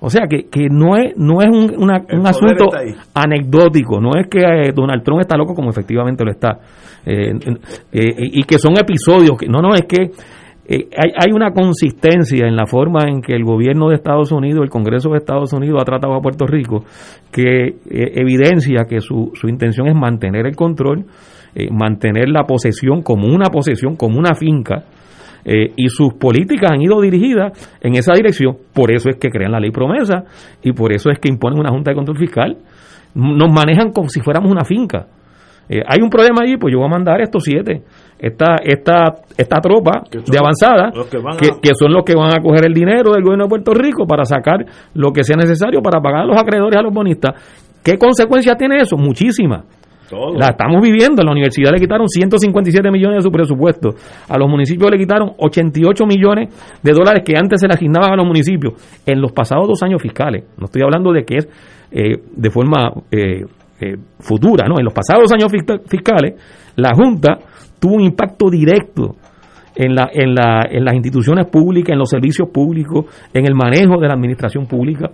O 0.00 0.10
sea 0.10 0.26
que, 0.28 0.48
que 0.48 0.68
no 0.70 0.96
es 0.96 1.16
no 1.16 1.42
es 1.42 1.48
un, 1.48 1.74
un 1.76 2.26
asunto 2.26 2.66
anecdótico, 3.14 4.00
no 4.00 4.10
es 4.16 4.28
que 4.28 4.40
eh, 4.40 4.72
Donald 4.74 5.02
Trump 5.02 5.20
está 5.20 5.36
loco 5.36 5.54
como 5.54 5.70
efectivamente 5.70 6.24
lo 6.24 6.30
está, 6.30 6.58
eh, 7.04 7.32
eh, 7.92 8.14
y 8.16 8.42
que 8.44 8.58
son 8.58 8.74
episodios, 8.78 9.36
que 9.36 9.48
no, 9.48 9.60
no, 9.60 9.74
es 9.74 9.82
que 9.82 10.10
hay, 10.70 11.12
hay 11.18 11.32
una 11.32 11.50
consistencia 11.52 12.46
en 12.46 12.54
la 12.54 12.66
forma 12.66 13.08
en 13.08 13.22
que 13.22 13.34
el 13.34 13.42
gobierno 13.42 13.88
de 13.88 13.96
Estados 13.96 14.30
Unidos, 14.30 14.62
el 14.62 14.70
Congreso 14.70 15.10
de 15.10 15.18
Estados 15.18 15.52
Unidos 15.52 15.80
ha 15.80 15.84
tratado 15.84 16.14
a 16.14 16.20
Puerto 16.20 16.46
Rico, 16.46 16.84
que 17.32 17.78
evidencia 17.88 18.84
que 18.84 19.00
su, 19.00 19.32
su 19.34 19.48
intención 19.48 19.88
es 19.88 19.96
mantener 19.96 20.46
el 20.46 20.54
control, 20.54 21.06
eh, 21.58 21.68
mantener 21.72 22.28
la 22.28 22.44
posesión 22.44 23.02
como 23.02 23.26
una 23.26 23.46
posesión, 23.46 23.96
como 23.96 24.16
una 24.16 24.36
finca, 24.36 24.84
eh, 25.44 25.72
y 25.74 25.88
sus 25.88 26.14
políticas 26.14 26.70
han 26.70 26.80
ido 26.80 27.00
dirigidas 27.00 27.52
en 27.80 27.96
esa 27.96 28.12
dirección. 28.12 28.56
Por 28.72 28.92
eso 28.92 29.08
es 29.10 29.16
que 29.16 29.28
crean 29.28 29.50
la 29.50 29.58
ley 29.58 29.72
promesa 29.72 30.22
y 30.62 30.72
por 30.72 30.92
eso 30.92 31.10
es 31.10 31.18
que 31.18 31.28
imponen 31.28 31.58
una 31.58 31.70
Junta 31.70 31.90
de 31.90 31.96
Control 31.96 32.16
Fiscal. 32.16 32.56
Nos 33.14 33.52
manejan 33.52 33.90
como 33.90 34.08
si 34.08 34.20
fuéramos 34.20 34.52
una 34.52 34.64
finca. 34.64 35.06
Eh, 35.68 35.82
hay 35.84 35.98
un 36.00 36.10
problema 36.10 36.42
allí, 36.42 36.58
pues 36.58 36.72
yo 36.72 36.78
voy 36.78 36.86
a 36.86 36.90
mandar 36.90 37.20
estos 37.20 37.42
siete, 37.42 37.82
esta, 38.20 38.54
esta, 38.62 39.16
esta 39.36 39.60
tropa 39.60 40.02
de 40.10 40.38
avanzada, 40.38 40.92
que, 41.36 41.48
que, 41.60 41.74
son 41.74 41.92
los 41.92 42.04
que 42.04 42.14
van 42.14 42.38
a 42.38 42.40
coger 42.40 42.66
el 42.66 42.72
dinero 42.72 43.12
del 43.12 43.24
gobierno 43.24 43.46
de 43.46 43.48
Puerto 43.50 43.74
Rico 43.74 44.06
para 44.06 44.24
sacar 44.24 44.64
lo 44.94 45.12
que 45.12 45.24
sea 45.24 45.36
necesario 45.36 45.82
para 45.82 46.00
pagar 46.00 46.20
a 46.20 46.26
los 46.26 46.40
acreedores, 46.40 46.78
a 46.78 46.82
los 46.82 46.94
bonistas. 46.94 47.34
¿Qué 47.82 47.98
consecuencias 47.98 48.56
tiene 48.56 48.76
eso? 48.76 48.96
Muchísimas. 48.96 49.64
La 50.36 50.48
estamos 50.50 50.80
viviendo. 50.82 51.22
La 51.22 51.32
universidad 51.32 51.70
le 51.72 51.80
quitaron 51.80 52.08
157 52.08 52.90
millones 52.90 53.18
de 53.18 53.22
su 53.22 53.30
presupuesto. 53.30 53.90
A 54.28 54.38
los 54.38 54.48
municipios 54.48 54.90
le 54.90 54.98
quitaron 54.98 55.32
88 55.38 56.06
millones 56.06 56.80
de 56.82 56.92
dólares 56.92 57.22
que 57.24 57.34
antes 57.36 57.60
se 57.60 57.68
le 57.68 57.74
asignaban 57.74 58.12
a 58.12 58.16
los 58.16 58.26
municipios 58.26 58.74
en 59.04 59.20
los 59.20 59.32
pasados 59.32 59.66
dos 59.68 59.82
años 59.82 60.00
fiscales. 60.00 60.44
No 60.56 60.66
estoy 60.66 60.82
hablando 60.82 61.12
de 61.12 61.24
que 61.24 61.36
es 61.36 61.48
eh, 61.90 62.22
de 62.34 62.50
forma 62.50 62.92
eh, 63.10 63.44
eh, 63.80 63.96
futura, 64.18 64.66
¿no? 64.66 64.78
En 64.78 64.84
los 64.84 64.94
pasados 64.94 65.30
años 65.32 65.52
fiscales, 65.88 66.34
la 66.76 66.94
Junta 66.94 67.38
tuvo 67.78 67.94
un 67.94 68.02
impacto 68.02 68.50
directo 68.50 69.16
en, 69.78 69.94
la, 69.94 70.10
en, 70.12 70.34
la, 70.34 70.66
en 70.68 70.84
las 70.84 70.94
instituciones 70.94 71.46
públicas, 71.46 71.92
en 71.92 71.98
los 71.98 72.10
servicios 72.10 72.48
públicos, 72.52 73.06
en 73.32 73.46
el 73.46 73.54
manejo 73.54 74.00
de 74.00 74.08
la 74.08 74.14
administración 74.14 74.66
pública. 74.66 75.10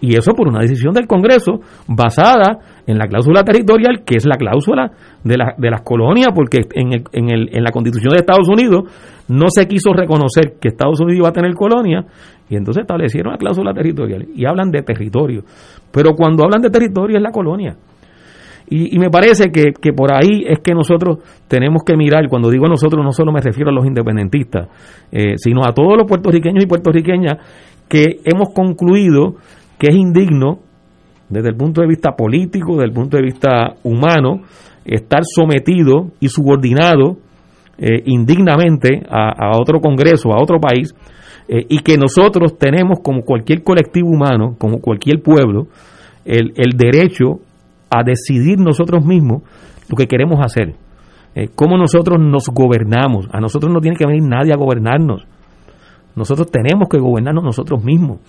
Y 0.00 0.16
eso 0.16 0.32
por 0.34 0.48
una 0.48 0.60
decisión 0.60 0.92
del 0.94 1.06
Congreso 1.06 1.60
basada 1.88 2.58
en 2.86 2.98
la 2.98 3.06
cláusula 3.06 3.42
territorial, 3.42 4.04
que 4.04 4.16
es 4.16 4.26
la 4.26 4.36
cláusula 4.36 4.90
de, 5.24 5.36
la, 5.36 5.54
de 5.58 5.70
las 5.70 5.82
colonias, 5.82 6.28
porque 6.34 6.60
en, 6.74 6.92
el, 6.92 7.04
en, 7.12 7.30
el, 7.30 7.48
en 7.56 7.64
la 7.64 7.72
Constitución 7.72 8.10
de 8.10 8.20
Estados 8.20 8.48
Unidos 8.48 8.84
no 9.28 9.46
se 9.48 9.66
quiso 9.66 9.92
reconocer 9.92 10.54
que 10.60 10.68
Estados 10.68 11.00
Unidos 11.00 11.18
iba 11.18 11.28
a 11.28 11.32
tener 11.32 11.54
colonia, 11.54 12.04
y 12.48 12.56
entonces 12.56 12.82
establecieron 12.82 13.32
la 13.32 13.38
cláusula 13.38 13.72
territorial 13.72 14.26
y 14.34 14.44
hablan 14.46 14.70
de 14.70 14.82
territorio. 14.82 15.42
Pero 15.90 16.12
cuando 16.12 16.44
hablan 16.44 16.60
de 16.60 16.70
territorio 16.70 17.16
es 17.16 17.22
la 17.22 17.30
colonia. 17.30 17.74
Y, 18.66 18.98
me 18.98 19.10
parece 19.10 19.50
que, 19.50 19.72
que, 19.78 19.92
por 19.92 20.12
ahí 20.12 20.44
es 20.46 20.60
que 20.60 20.72
nosotros 20.72 21.18
tenemos 21.48 21.82
que 21.84 21.96
mirar, 21.96 22.28
cuando 22.28 22.50
digo 22.50 22.66
nosotros 22.66 23.04
no 23.04 23.12
solo 23.12 23.30
me 23.30 23.40
refiero 23.40 23.70
a 23.70 23.74
los 23.74 23.84
independentistas, 23.84 24.68
eh, 25.12 25.34
sino 25.36 25.64
a 25.64 25.72
todos 25.72 25.98
los 25.98 26.08
puertorriqueños 26.08 26.64
y 26.64 26.66
puertorriqueñas 26.66 27.34
que 27.88 28.20
hemos 28.24 28.54
concluido 28.54 29.34
que 29.78 29.88
es 29.88 29.94
indigno 29.94 30.60
desde 31.28 31.48
el 31.50 31.56
punto 31.56 31.82
de 31.82 31.88
vista 31.88 32.12
político, 32.12 32.72
desde 32.72 32.86
el 32.86 32.92
punto 32.92 33.16
de 33.16 33.22
vista 33.22 33.74
humano, 33.82 34.42
estar 34.84 35.22
sometido 35.24 36.12
y 36.20 36.28
subordinado 36.28 37.18
eh, 37.76 38.02
indignamente 38.06 39.02
a, 39.08 39.58
otro 39.58 39.80
Congreso, 39.80 40.32
a 40.32 40.40
otro 40.40 40.58
país, 40.60 40.94
eh, 41.48 41.66
y 41.68 41.80
que 41.80 41.98
nosotros 41.98 42.56
tenemos, 42.56 43.00
como 43.02 43.22
cualquier 43.22 43.62
colectivo 43.62 44.08
humano, 44.08 44.54
como 44.58 44.78
cualquier 44.78 45.22
pueblo, 45.22 45.66
el, 46.24 46.52
el 46.56 46.76
derecho 46.76 47.40
a 47.98 48.02
decidir 48.04 48.58
nosotros 48.58 49.04
mismos 49.04 49.42
lo 49.88 49.96
que 49.96 50.06
queremos 50.06 50.40
hacer, 50.40 50.74
eh, 51.34 51.48
cómo 51.54 51.76
nosotros 51.76 52.18
nos 52.20 52.48
gobernamos. 52.48 53.28
A 53.32 53.40
nosotros 53.40 53.72
no 53.72 53.80
tiene 53.80 53.96
que 53.96 54.06
venir 54.06 54.22
nadie 54.22 54.52
a 54.52 54.56
gobernarnos. 54.56 55.26
Nosotros 56.16 56.50
tenemos 56.50 56.88
que 56.88 56.98
gobernarnos 56.98 57.42
nosotros 57.42 57.82
mismos. 57.82 58.20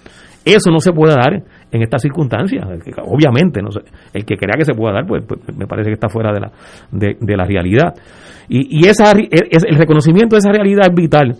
Eso 0.44 0.70
no 0.72 0.80
se 0.80 0.92
puede 0.92 1.16
dar 1.16 1.34
en 1.72 1.82
estas 1.82 2.02
circunstancias. 2.02 2.64
Obviamente, 3.04 3.62
no 3.62 3.70
el 4.14 4.26
que 4.26 4.38
crea 4.38 4.56
que 4.58 4.66
se 4.66 4.74
pueda 4.74 4.94
dar, 4.94 5.06
pues, 5.08 5.24
pues, 5.28 5.40
me 5.58 5.66
parece 5.66 5.90
que 5.90 5.94
está 5.94 6.08
fuera 6.08 6.32
de 6.32 6.40
la, 6.40 6.52
de, 6.92 7.38
la 7.38 7.46
realidad. 7.46 7.96
Y, 8.48 8.80
y 8.80 8.88
esa, 8.88 9.12
el 9.12 9.76
reconocimiento 9.76 10.36
de 10.36 10.40
esa 10.40 10.52
realidad 10.52 10.88
es 10.90 10.96
vital 10.96 11.36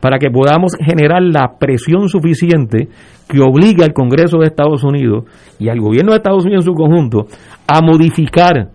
para 0.00 0.18
que 0.18 0.30
podamos 0.30 0.72
generar 0.80 1.22
la 1.22 1.58
presión 1.58 2.08
suficiente 2.08 2.88
que 3.28 3.40
obligue 3.40 3.84
al 3.84 3.92
Congreso 3.92 4.38
de 4.38 4.46
Estados 4.46 4.82
Unidos 4.82 5.24
y 5.58 5.68
al 5.68 5.80
gobierno 5.80 6.12
de 6.12 6.18
Estados 6.18 6.44
Unidos 6.44 6.64
en 6.66 6.72
su 6.72 6.74
conjunto 6.74 7.26
a 7.66 7.80
modificar 7.80 8.70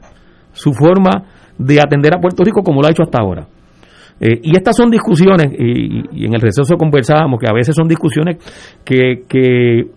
su 0.53 0.71
forma 0.73 1.25
de 1.57 1.79
atender 1.79 2.13
a 2.15 2.19
Puerto 2.19 2.43
Rico 2.43 2.63
como 2.63 2.81
lo 2.81 2.87
ha 2.87 2.91
hecho 2.91 3.03
hasta 3.03 3.19
ahora. 3.19 3.47
Eh, 4.19 4.39
y 4.43 4.55
estas 4.55 4.77
son 4.77 4.89
discusiones, 4.89 5.47
y, 5.59 6.25
en 6.25 6.33
el 6.33 6.41
receso 6.41 6.75
conversábamos 6.77 7.39
que 7.39 7.49
a 7.49 7.53
veces 7.53 7.75
son 7.75 7.87
discusiones 7.87 8.37
que, 8.85 9.23
que 9.27 9.79
eh, 9.79 9.87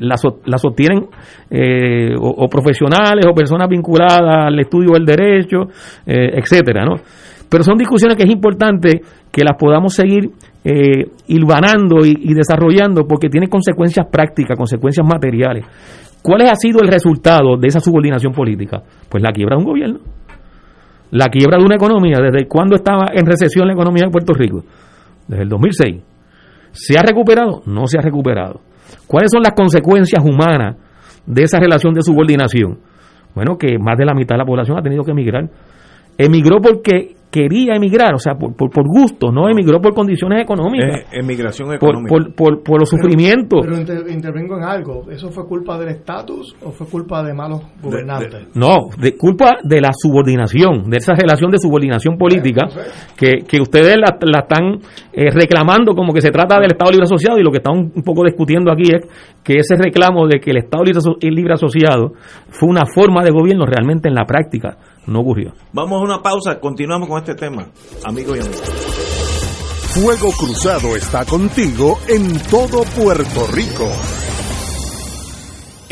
las, 0.00 0.22
las 0.44 0.64
obtienen 0.64 1.06
eh, 1.50 2.14
o, 2.20 2.46
profesionales 2.48 3.24
o 3.26 3.34
personas 3.34 3.68
vinculadas 3.68 4.46
al 4.46 4.60
estudio 4.60 4.90
del 4.92 5.06
derecho, 5.06 5.68
etcétera, 6.06 6.84
¿no? 6.84 6.96
Pero 7.48 7.62
son 7.62 7.76
discusiones 7.76 8.16
que 8.16 8.24
es 8.24 8.30
importante 8.30 9.00
que 9.30 9.44
las 9.44 9.56
podamos 9.58 9.94
seguir 9.94 10.30
eh, 10.64 11.04
hilvanando 11.28 12.04
y, 12.04 12.34
desarrollando 12.34 13.06
porque 13.06 13.28
tiene 13.28 13.48
consecuencias 13.48 14.06
prácticas, 14.10 14.56
consecuencias 14.56 15.06
materiales. 15.06 15.66
¿Cuál 16.22 16.42
ha 16.42 16.56
sido 16.56 16.80
el 16.80 16.88
resultado 16.88 17.56
de 17.58 17.68
esa 17.68 17.80
subordinación 17.80 18.32
política? 18.32 18.82
Pues 19.08 19.22
la 19.22 19.30
quiebra 19.32 19.56
de 19.56 19.62
un 19.62 19.68
gobierno, 19.68 20.00
la 21.10 21.26
quiebra 21.26 21.58
de 21.58 21.64
una 21.64 21.76
economía. 21.76 22.16
¿Desde 22.20 22.48
cuándo 22.48 22.76
estaba 22.76 23.08
en 23.12 23.26
recesión 23.26 23.66
la 23.66 23.74
economía 23.74 24.04
de 24.06 24.10
Puerto 24.10 24.32
Rico? 24.32 24.64
Desde 25.28 25.42
el 25.42 25.48
2006. 25.48 26.02
¿Se 26.72 26.98
ha 26.98 27.02
recuperado? 27.02 27.62
No 27.66 27.86
se 27.86 27.98
ha 27.98 28.02
recuperado. 28.02 28.60
¿Cuáles 29.06 29.30
son 29.30 29.42
las 29.42 29.52
consecuencias 29.52 30.24
humanas 30.24 30.76
de 31.26 31.42
esa 31.42 31.58
relación 31.58 31.94
de 31.94 32.02
subordinación? 32.02 32.78
Bueno, 33.34 33.56
que 33.58 33.78
más 33.78 33.98
de 33.98 34.04
la 34.04 34.14
mitad 34.14 34.34
de 34.34 34.38
la 34.38 34.44
población 34.44 34.78
ha 34.78 34.82
tenido 34.82 35.04
que 35.04 35.10
emigrar. 35.10 35.48
Emigró 36.16 36.60
porque 36.60 37.16
quería 37.34 37.74
emigrar, 37.74 38.14
o 38.14 38.18
sea, 38.20 38.34
por, 38.36 38.54
por, 38.54 38.86
gusto, 38.86 39.32
no 39.32 39.48
emigró 39.48 39.80
por 39.80 39.92
condiciones 39.92 40.40
económicas. 40.40 41.00
Eh, 41.00 41.18
emigración 41.18 41.74
económica. 41.74 42.14
Por, 42.36 42.62
por, 42.62 42.78
los 42.78 42.88
sufrimientos. 42.88 43.60
Pero, 43.60 44.08
intervengo 44.08 44.56
en 44.56 44.62
algo, 44.62 45.10
¿eso 45.10 45.30
fue 45.30 45.44
culpa 45.44 45.76
del 45.76 45.88
estatus 45.88 46.54
o 46.62 46.70
fue 46.70 46.86
culpa 46.86 47.24
de 47.24 47.34
malos 47.34 47.60
gobernantes? 47.82 48.54
no, 48.54 48.88
de 48.96 49.16
culpa 49.16 49.56
de 49.64 49.80
la 49.80 49.90
subordinación, 49.92 50.88
de 50.88 50.98
esa 50.98 51.14
relación 51.14 51.50
de 51.50 51.58
subordinación 51.58 52.16
política 52.16 52.68
que, 53.16 53.38
que 53.48 53.60
ustedes 53.60 53.96
la, 53.96 54.16
la 54.20 54.40
están 54.40 54.78
eh, 55.12 55.30
reclamando 55.32 55.94
como 55.94 56.12
que 56.12 56.20
se 56.20 56.30
trata 56.30 56.60
del 56.60 56.70
Estado 56.72 56.92
Libre 56.92 57.06
Asociado 57.06 57.36
y 57.40 57.42
lo 57.42 57.50
que 57.50 57.58
estamos 57.58 57.90
un 57.96 58.02
poco 58.04 58.22
discutiendo 58.24 58.70
aquí 58.70 58.94
es 58.94 59.02
que 59.42 59.54
ese 59.56 59.74
reclamo 59.74 60.28
de 60.28 60.38
que 60.38 60.52
el 60.52 60.58
Estado 60.58 60.84
Libre 60.84 61.54
Asociado 61.54 62.12
fue 62.48 62.68
una 62.68 62.86
forma 62.86 63.24
de 63.24 63.32
gobierno 63.32 63.66
realmente 63.66 64.08
en 64.08 64.14
la 64.14 64.24
práctica 64.24 64.76
no 65.06 65.20
ocurrió. 65.20 65.52
Vamos 65.72 66.00
a 66.00 66.04
una 66.04 66.22
pausa, 66.22 66.60
continuamos 66.60 67.08
con 67.08 67.18
este 67.18 67.34
tema, 67.34 67.68
amigos 68.04 68.36
y 68.38 68.40
amigas. 68.40 68.70
Fuego 69.94 70.32
Cruzado 70.32 70.96
está 70.96 71.24
contigo 71.24 71.98
en 72.08 72.38
todo 72.50 72.82
Puerto 72.96 73.46
Rico. 73.52 73.88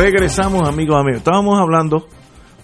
Regresamos, 0.00 0.66
amigos, 0.66 0.96
amigos. 0.98 1.18
Estábamos 1.18 1.60
hablando 1.60 2.06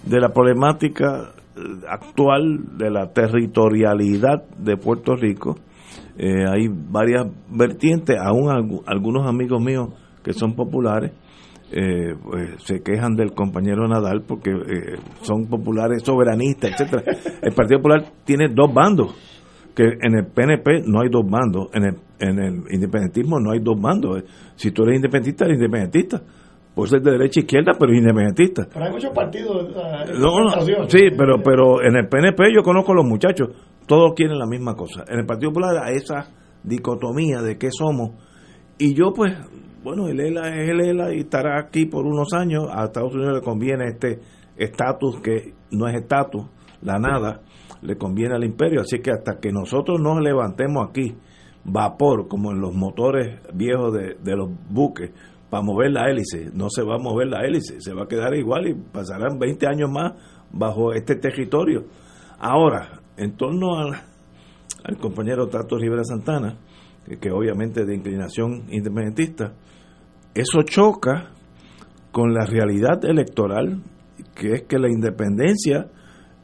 de 0.06 0.20
la 0.20 0.30
problemática 0.30 1.34
eh, 1.54 1.60
actual 1.86 2.78
de 2.78 2.90
la 2.90 3.12
territorialidad 3.12 4.48
de 4.56 4.78
Puerto 4.78 5.14
Rico. 5.14 5.54
Eh, 6.16 6.46
hay 6.48 6.68
varias 6.70 7.26
vertientes, 7.50 8.16
aún 8.18 8.80
algunos 8.86 9.26
amigos 9.26 9.62
míos 9.62 9.88
que 10.24 10.32
son 10.32 10.54
populares 10.54 11.12
eh, 11.72 12.14
pues, 12.24 12.62
se 12.64 12.80
quejan 12.80 13.14
del 13.16 13.34
compañero 13.34 13.86
Nadal 13.86 14.22
porque 14.26 14.52
son 15.20 15.44
populares 15.44 16.04
soberanistas, 16.04 16.70
etcétera. 16.70 17.02
El 17.42 17.52
Partido 17.52 17.80
Popular 17.80 18.02
tiene 18.24 18.48
dos 18.48 18.72
bandos, 18.72 19.14
que 19.74 19.84
en 19.84 20.16
el 20.16 20.26
PNP 20.28 20.84
no 20.86 21.02
hay 21.02 21.10
dos 21.10 21.28
bandos, 21.28 21.68
en 21.74 21.84
el, 21.84 21.96
en 22.18 22.38
el 22.38 22.54
independentismo 22.70 23.38
no 23.38 23.52
hay 23.52 23.58
dos 23.60 23.78
bandos. 23.78 24.24
Si 24.54 24.70
tú 24.70 24.84
eres 24.84 24.96
independentista, 24.96 25.44
eres 25.44 25.58
independentista 25.58 26.22
puede 26.76 26.90
ser 26.90 27.00
de 27.00 27.12
derecha 27.12 27.40
e 27.40 27.44
izquierda, 27.44 27.72
pero 27.80 27.94
independentista. 27.94 28.66
Pero 28.70 28.84
hay 28.84 28.92
muchos 28.92 29.10
partidos. 29.14 29.66
sí, 30.88 31.08
pero, 31.16 31.42
pero 31.42 31.82
en 31.82 31.96
el 31.96 32.06
PNP 32.06 32.52
yo 32.54 32.62
conozco 32.62 32.92
a 32.92 32.96
los 32.96 33.06
muchachos, 33.06 33.48
todos 33.86 34.12
quieren 34.14 34.38
la 34.38 34.46
misma 34.46 34.74
cosa. 34.74 35.04
En 35.08 35.20
el 35.20 35.24
Partido 35.24 35.52
Popular 35.52 35.82
hay 35.82 35.96
esa 35.96 36.28
dicotomía 36.62 37.40
de 37.40 37.56
qué 37.56 37.68
somos. 37.70 38.10
Y 38.76 38.92
yo 38.92 39.14
pues, 39.14 39.32
bueno, 39.82 40.08
el 40.08 40.20
ELA 40.20 40.48
es 40.48 40.68
el 40.68 40.80
ELA 40.82 41.14
y 41.14 41.20
estará 41.20 41.58
aquí 41.58 41.86
por 41.86 42.04
unos 42.04 42.34
años. 42.34 42.64
A 42.70 42.84
Estados 42.84 43.14
Unidos 43.14 43.36
le 43.36 43.40
conviene 43.40 43.86
este 43.86 44.20
estatus 44.58 45.18
que 45.22 45.54
no 45.70 45.88
es 45.88 45.94
estatus, 45.94 46.44
la 46.82 46.98
nada, 46.98 47.40
le 47.80 47.96
conviene 47.96 48.34
al 48.34 48.44
imperio. 48.44 48.82
Así 48.82 48.98
que 48.98 49.12
hasta 49.12 49.40
que 49.40 49.50
nosotros 49.50 49.98
nos 49.98 50.20
levantemos 50.20 50.86
aquí, 50.86 51.14
vapor, 51.64 52.28
como 52.28 52.52
en 52.52 52.60
los 52.60 52.74
motores 52.74 53.40
viejos 53.54 53.94
de, 53.94 54.16
de 54.22 54.36
los 54.36 54.50
buques, 54.68 55.10
para 55.50 55.62
mover 55.62 55.92
la 55.92 56.10
hélice, 56.10 56.50
no 56.52 56.68
se 56.70 56.82
va 56.82 56.96
a 56.96 56.98
mover 56.98 57.28
la 57.28 57.44
hélice, 57.44 57.80
se 57.80 57.94
va 57.94 58.04
a 58.04 58.08
quedar 58.08 58.34
igual 58.34 58.68
y 58.68 58.74
pasarán 58.74 59.38
20 59.38 59.66
años 59.66 59.90
más 59.90 60.12
bajo 60.50 60.92
este 60.92 61.16
territorio. 61.16 61.84
Ahora, 62.38 63.00
en 63.16 63.36
torno 63.36 63.78
al, 63.78 64.98
compañero 65.00 65.48
Tato 65.48 65.78
Rivera 65.78 66.04
Santana, 66.04 66.58
que, 67.04 67.18
que 67.18 67.30
obviamente 67.30 67.84
de 67.84 67.94
inclinación 67.94 68.64
independentista, 68.70 69.54
eso 70.34 70.62
choca 70.62 71.30
con 72.12 72.32
la 72.34 72.44
realidad 72.46 73.04
electoral, 73.04 73.82
que 74.34 74.52
es 74.52 74.62
que 74.62 74.78
la 74.78 74.88
independencia 74.88 75.88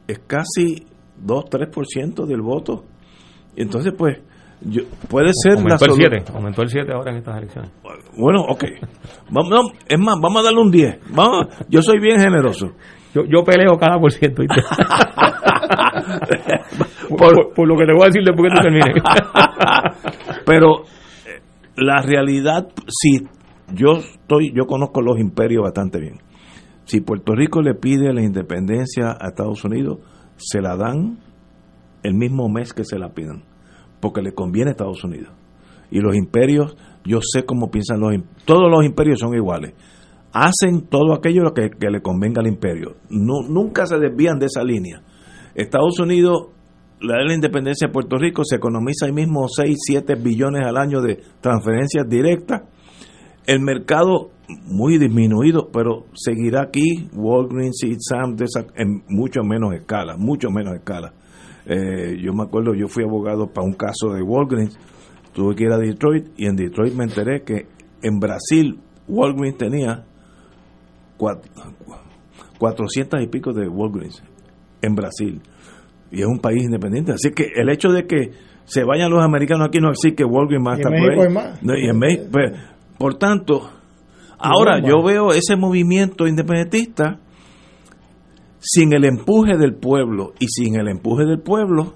es 0.07 0.19
casi 0.19 0.85
2-3% 1.23 2.25
del 2.25 2.41
voto. 2.41 2.85
Entonces, 3.55 3.93
pues, 3.97 4.17
yo, 4.65 4.83
puede 5.09 5.31
ser 5.33 5.53
aumentó 5.57 5.85
la 5.85 5.91
el 5.93 5.97
solu- 5.99 6.09
7, 6.21 6.31
aumentó 6.35 6.61
el 6.61 6.69
7 6.69 6.91
ahora 6.93 7.11
en 7.11 7.17
estas 7.17 7.37
elecciones. 7.37 7.71
Bueno, 8.17 8.41
ok. 8.47 8.63
Vamos, 9.29 9.49
no, 9.49 9.61
es 9.87 9.99
más, 9.99 10.15
vamos 10.21 10.41
a 10.41 10.43
darle 10.45 10.61
un 10.61 10.71
10. 10.71 10.99
Vamos, 11.13 11.47
yo 11.69 11.81
soy 11.81 11.99
bien 11.99 12.19
generoso. 12.19 12.71
Yo, 13.13 13.23
yo 13.25 13.43
peleo 13.43 13.77
cada 13.77 13.99
por 13.99 14.11
ciento. 14.11 14.41
por, 17.09 17.17
por- 17.17 17.53
por 17.53 17.67
lo 17.67 17.77
que 17.77 17.85
te 17.85 17.93
voy 17.93 18.03
a 18.03 18.05
decir 18.07 18.23
después 18.25 18.51
que 18.51 18.57
tú 18.57 18.61
termines. 18.63 19.03
Pero 20.45 20.81
eh, 20.83 21.41
la 21.77 22.01
realidad, 22.01 22.67
si 22.87 23.23
yo 23.73 23.97
estoy, 23.97 24.51
yo 24.55 24.65
conozco 24.65 25.01
los 25.01 25.19
imperios 25.19 25.63
bastante 25.63 25.99
bien. 25.99 26.19
Si 26.85 27.01
Puerto 27.01 27.33
Rico 27.33 27.61
le 27.61 27.75
pide 27.75 28.13
la 28.13 28.21
independencia 28.21 29.11
a 29.19 29.29
Estados 29.29 29.63
Unidos, 29.63 29.99
se 30.37 30.61
la 30.61 30.75
dan 30.75 31.19
el 32.03 32.13
mismo 32.15 32.49
mes 32.49 32.73
que 32.73 32.83
se 32.83 32.97
la 32.99 33.09
pidan, 33.13 33.43
porque 34.03 34.21
le 34.21 34.33
conviene 34.33 34.71
a 34.71 34.71
Estados 34.71 35.01
Unidos. 35.05 35.31
Y 35.89 36.01
los 36.01 36.13
imperios, 36.13 36.75
yo 37.05 37.19
sé 37.21 37.45
cómo 37.45 37.71
piensan 37.71 38.01
los 38.01 38.13
todos 38.43 38.69
los 38.69 38.83
imperios 38.83 39.21
son 39.21 39.33
iguales. 39.33 39.75
Hacen 40.33 40.87
todo 40.89 41.13
aquello 41.13 41.53
que, 41.53 41.69
que 41.69 41.89
le 41.89 42.01
convenga 42.01 42.41
al 42.41 42.47
imperio. 42.47 42.97
Nunca 43.09 43.85
se 43.85 43.97
desvían 43.99 44.39
de 44.39 44.47
esa 44.47 44.61
línea. 44.61 45.01
Estados 45.55 46.01
Unidos 46.01 46.49
le 46.99 47.13
da 47.13 47.23
la 47.23 47.33
independencia 47.33 47.87
a 47.87 47.91
Puerto 47.93 48.17
Rico, 48.17 48.43
se 48.43 48.57
economiza 48.57 49.05
ahí 49.05 49.13
mismo 49.13 49.47
6, 49.47 49.77
7 49.79 50.15
billones 50.15 50.67
al 50.67 50.75
año 50.75 50.99
de 50.99 51.21
transferencias 51.39 52.05
directas. 52.09 52.63
El 53.45 53.61
mercado 53.61 54.31
muy 54.65 54.97
disminuido, 54.97 55.69
pero 55.71 56.07
seguirá 56.13 56.63
aquí 56.63 57.07
Walgreens 57.13 57.83
y 57.85 57.95
Sam 57.99 58.35
en 58.75 59.03
mucho 59.07 59.43
menos 59.43 59.73
escala, 59.73 60.17
mucho 60.17 60.49
menos 60.49 60.75
escala. 60.75 61.13
Eh, 61.65 62.17
yo 62.21 62.33
me 62.33 62.43
acuerdo, 62.43 62.73
yo 62.73 62.87
fui 62.87 63.03
abogado 63.03 63.47
para 63.47 63.65
un 63.65 63.73
caso 63.73 64.11
de 64.13 64.21
Walgreens, 64.21 64.77
tuve 65.33 65.55
que 65.55 65.63
ir 65.63 65.71
a 65.71 65.77
Detroit 65.77 66.27
y 66.37 66.45
en 66.47 66.55
Detroit 66.55 66.93
me 66.93 67.05
enteré 67.05 67.43
que 67.43 67.67
en 68.01 68.19
Brasil 68.19 68.79
Walgreens 69.07 69.57
tenía 69.57 70.03
cuat- 71.17 71.41
400 72.59 73.21
y 73.21 73.27
pico 73.27 73.53
de 73.53 73.67
Walgreens 73.67 74.21
en 74.81 74.95
Brasil 74.95 75.41
y 76.11 76.21
es 76.21 76.27
un 76.27 76.39
país 76.39 76.63
independiente. 76.63 77.13
Así 77.13 77.31
que 77.31 77.49
el 77.55 77.69
hecho 77.69 77.89
de 77.89 78.05
que 78.05 78.31
se 78.65 78.83
vayan 78.83 79.09
los 79.11 79.23
americanos 79.23 79.67
aquí 79.67 79.79
no 79.79 79.89
existe 79.89 80.15
que 80.17 80.23
Walgreens 80.25 80.63
más 80.63 80.79
Y 80.79 80.81
en 80.81 80.93
está 80.93 81.15
por 81.15 81.25
ahí. 81.27 81.33
más. 81.33 81.63
No, 81.63 81.75
y 81.77 81.87
en 81.89 81.97
México, 81.97 82.23
pues, 82.31 82.51
por 82.97 83.15
tanto, 83.15 83.69
ahora 84.37 84.79
yo 84.79 85.01
veo 85.03 85.31
ese 85.31 85.55
movimiento 85.55 86.27
independentista 86.27 87.19
sin 88.63 88.93
el 88.93 89.03
empuje 89.03 89.57
del 89.57 89.75
pueblo 89.75 90.33
y 90.39 90.47
sin 90.47 90.79
el 90.79 90.87
empuje 90.87 91.25
del 91.25 91.41
pueblo 91.41 91.95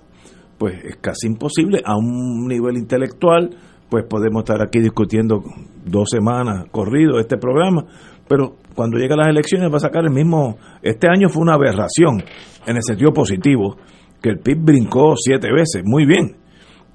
pues 0.58 0.84
es 0.84 0.98
casi 0.98 1.28
imposible. 1.28 1.82
A 1.86 1.96
un 1.96 2.48
nivel 2.48 2.78
intelectual 2.78 3.52
pues 3.90 4.04
podemos 4.10 4.42
estar 4.42 4.62
aquí 4.62 4.80
discutiendo 4.80 5.42
dos 5.86 6.10
semanas 6.12 6.66
corrido 6.72 7.20
este 7.20 7.38
programa 7.38 7.86
pero 8.28 8.58
cuando 8.76 8.98
lleguen 8.98 9.18
las 9.18 9.30
elecciones 9.30 9.72
va 9.72 9.78
a 9.78 9.80
sacar 9.80 10.04
el 10.04 10.12
mismo 10.12 10.58
este 10.82 11.08
año 11.10 11.30
fue 11.30 11.44
una 11.44 11.54
aberración 11.54 12.22
en 12.66 12.76
el 12.76 12.84
sentido 12.84 13.14
positivo 13.14 13.78
que 14.22 14.30
el 14.30 14.40
PIB 14.40 14.58
brincó 14.58 15.16
siete 15.16 15.48
veces 15.52 15.84
muy 15.86 16.06
bien. 16.06 16.36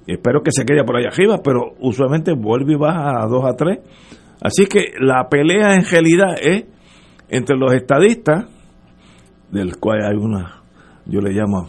Espero 0.05 0.41
que 0.43 0.51
se 0.51 0.65
quede 0.65 0.83
por 0.83 0.97
allá 0.97 1.07
arriba 1.07 1.39
pero 1.43 1.73
usualmente 1.79 2.33
vuelve 2.33 2.73
y 2.73 2.77
baja 2.77 3.23
a 3.23 3.27
dos 3.27 3.43
a 3.43 3.55
tres. 3.55 3.79
Así 4.39 4.67
que 4.67 4.93
la 4.99 5.27
pelea 5.29 5.73
en 5.73 5.85
realidad 5.85 6.35
es 6.39 6.65
entre 7.29 7.57
los 7.57 7.73
estadistas 7.73 8.52
del 9.53 9.77
cual 9.77 10.01
hay 10.03 10.15
una, 10.15 10.63
yo 11.05 11.21
le 11.21 11.31
llamo 11.31 11.67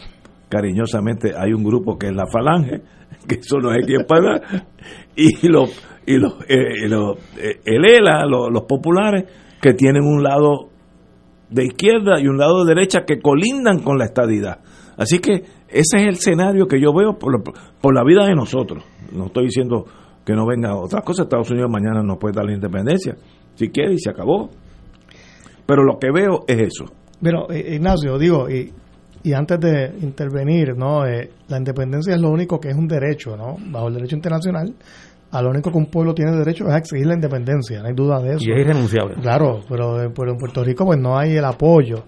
cariñosamente, 0.49 1.33
hay 1.37 1.53
un 1.53 1.63
grupo 1.63 1.99
que 1.99 2.07
es 2.07 2.15
la 2.15 2.27
Falange, 2.27 2.81
que 3.29 3.35
eso 3.37 3.59
no 3.59 3.73
es 3.73 3.87
quien 3.87 4.07
paga, 4.07 4.41
y 5.15 5.47
los, 5.49 5.71
y 6.07 6.17
los, 6.17 6.41
eh, 6.49 6.87
eh, 6.87 7.61
el 7.67 7.85
ELA, 7.85 8.25
los, 8.27 8.63
populares, 8.63 9.25
que 9.61 9.75
tienen 9.75 10.03
un 10.03 10.23
lado 10.23 10.71
de 11.51 11.65
izquierda 11.67 12.21
y 12.21 12.27
un 12.27 12.39
lado 12.39 12.65
de 12.65 12.75
derecha 12.75 13.05
que 13.07 13.21
colindan 13.21 13.81
con 13.81 13.99
la 13.99 14.07
estadidad. 14.07 14.61
Así 14.97 15.19
que 15.19 15.43
ese 15.69 15.97
es 15.97 16.03
el 16.03 16.15
escenario 16.15 16.67
que 16.67 16.81
yo 16.81 16.95
veo 16.95 17.19
por, 17.19 17.43
por 17.43 17.95
la 17.95 18.03
vida 18.03 18.25
de 18.27 18.35
nosotros. 18.35 18.83
No 19.13 19.27
estoy 19.27 19.45
diciendo 19.45 19.85
que 20.25 20.35
no 20.35 20.47
venga 20.47 20.77
otra 20.77 21.03
cosa. 21.03 21.25
Estados 21.25 21.51
Unidos 21.51 21.71
mañana 21.71 22.03
nos 22.03 22.19
puede 22.19 22.35
dar 22.35 22.47
la 22.47 22.55
independencia, 22.55 23.17
si 23.55 23.69
quiere, 23.69 23.95
y 23.95 23.99
se 23.99 24.11
acabó. 24.11 24.51
Pero 25.67 25.83
lo 25.83 25.99
que 25.99 26.11
veo 26.11 26.45
es 26.47 26.61
eso. 26.63 27.04
Pero, 27.23 27.51
eh, 27.51 27.75
Ignacio, 27.77 28.19
digo, 28.19 28.49
y, 28.49 28.73
y 29.23 29.33
antes 29.33 29.59
de 29.61 29.95
intervenir, 30.03 30.77
¿no? 30.77 31.07
Eh, 31.07 31.31
la 31.49 31.59
independencia 31.59 32.15
es 32.15 32.21
lo 32.21 32.31
único 32.31 32.61
que 32.61 32.69
es 32.69 32.77
un 32.77 32.87
derecho, 32.87 33.37
¿no? 33.37 33.57
Bajo 33.71 33.89
el 33.89 33.95
derecho 33.95 34.17
internacional, 34.17 34.75
a 35.31 35.43
lo 35.43 35.51
único 35.51 35.71
que 35.71 35.79
un 35.79 35.87
pueblo 35.87 36.15
tiene 36.15 36.33
derecho 36.37 36.65
es 36.69 36.75
a 36.75 36.79
exigir 36.79 37.07
la 37.07 37.15
independencia, 37.15 37.81
no 37.81 37.89
hay 37.89 37.95
duda 37.95 38.21
de 38.21 38.35
eso. 38.35 38.45
Y 38.45 38.53
es 38.53 38.61
irrenunciable. 38.61 39.15
Claro, 39.21 39.61
pero, 39.69 40.03
eh, 40.03 40.11
pero 40.15 40.33
en 40.33 40.39
Puerto 40.39 40.63
Rico 40.63 40.85
pues 40.85 40.99
no 40.99 41.19
hay 41.19 41.37
el 41.37 41.45
apoyo. 41.45 42.05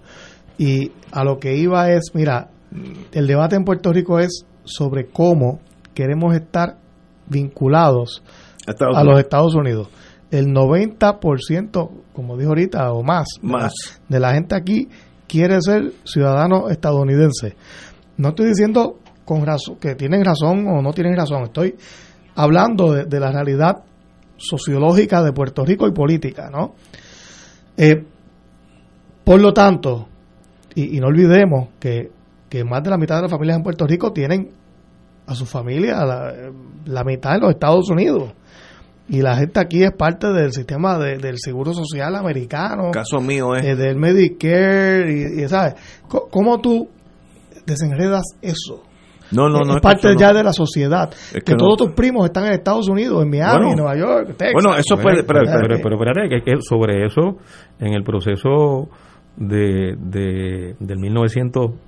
Y 0.57 0.91
a 1.11 1.23
lo 1.23 1.37
que 1.37 1.55
iba 1.55 1.91
es, 1.91 2.11
mira, 2.13 2.49
el 3.11 3.27
debate 3.27 3.55
en 3.55 3.63
Puerto 3.63 3.91
Rico 3.91 4.19
es 4.19 4.45
sobre 4.63 5.07
cómo 5.07 5.59
queremos 5.93 6.35
estar 6.35 6.77
vinculados 7.27 8.23
Estados 8.65 8.97
a 8.97 9.03
los. 9.03 9.19
Estados 9.19 9.55
Unidos. 9.55 9.89
El 10.31 10.47
90%, 10.47 11.89
como 12.17 12.35
dijo 12.35 12.49
ahorita, 12.49 12.91
o 12.93 13.03
más, 13.03 13.27
de 13.41 13.47
la- 13.47 13.53
Más. 13.59 13.73
de 14.09 14.19
la 14.19 14.33
gente 14.33 14.55
aquí 14.55 14.89
quiere 15.27 15.61
ser 15.61 15.93
ciudadano 16.03 16.67
estadounidense. 16.69 17.55
No 18.17 18.29
estoy 18.29 18.47
diciendo 18.47 18.97
con 19.23 19.45
razón, 19.45 19.75
que 19.77 19.93
tienen 19.93 20.25
razón 20.25 20.67
o 20.67 20.81
no 20.81 20.91
tienen 20.93 21.15
razón, 21.15 21.43
estoy 21.43 21.75
hablando 22.35 22.91
de, 22.93 23.05
de 23.05 23.19
la 23.19 23.31
realidad 23.31 23.83
sociológica 24.37 25.21
de 25.21 25.31
Puerto 25.33 25.63
Rico 25.63 25.87
y 25.87 25.91
política, 25.91 26.49
¿no? 26.51 26.73
Eh, 27.77 28.03
por 29.23 29.39
lo 29.39 29.53
tanto, 29.53 30.07
y, 30.73 30.97
y 30.97 30.99
no 30.99 31.07
olvidemos 31.07 31.69
que, 31.79 32.11
que 32.49 32.63
más 32.63 32.81
de 32.83 32.89
la 32.89 32.97
mitad 32.97 33.17
de 33.17 33.23
las 33.23 33.31
familias 33.31 33.57
en 33.57 33.63
Puerto 33.63 33.85
Rico 33.85 34.11
tienen 34.11 34.49
a 35.27 35.35
su 35.35 35.45
familia 35.45 36.03
la, 36.05 36.33
la 36.85 37.03
mitad 37.03 37.35
en 37.35 37.41
los 37.41 37.51
Estados 37.51 37.89
Unidos. 37.89 38.31
Y 39.09 39.21
la 39.21 39.37
gente 39.37 39.59
aquí 39.59 39.83
es 39.83 39.91
parte 39.97 40.27
del 40.33 40.51
sistema 40.51 40.97
de- 40.99 41.17
del 41.17 41.35
seguro 41.37 41.73
social 41.73 42.15
americano. 42.15 42.91
caso 42.91 43.19
mío 43.21 43.55
es 43.55 43.63
eh, 43.65 43.75
del 43.75 43.95
Medicare. 43.95 45.11
Y, 45.11 45.43
y, 45.43 45.47
¿sabes? 45.47 45.75
¿Cómo 46.07 46.59
tú 46.59 46.89
desenredas 47.65 48.23
eso? 48.41 48.83
No, 49.31 49.49
no, 49.49 49.59
no. 49.59 49.75
es 49.75 49.81
parte 49.81 50.13
no- 50.13 50.19
ya 50.19 50.31
de 50.33 50.41
la 50.43 50.53
sociedad. 50.53 51.09
Es 51.11 51.33
que 51.33 51.41
que 51.41 51.51
no- 51.53 51.57
todos 51.57 51.77
tus 51.77 51.91
primos 51.93 52.25
están 52.25 52.45
en 52.45 52.53
Estados 52.53 52.87
Unidos, 52.89 53.23
en 53.23 53.29
Miami, 53.29 53.57
Bueno. 53.57 53.71
en 53.71 53.77
Nueva 53.77 53.97
York, 53.97 54.27
Texas. 54.37 54.53
Bueno, 54.53 54.77
eso 54.77 54.95
puede- 55.01 55.23
pero, 55.23 55.41
espera, 55.43 55.61
pero, 55.67 55.79
pero 55.83 55.95
espérate, 55.95 56.29
que, 56.29 56.41
que 56.43 56.57
sobre 56.61 57.05
eso, 57.05 57.37
en 57.79 57.93
el 57.93 58.03
proceso 58.03 58.89
de, 59.35 59.95
de, 59.99 60.75
del 60.79 60.97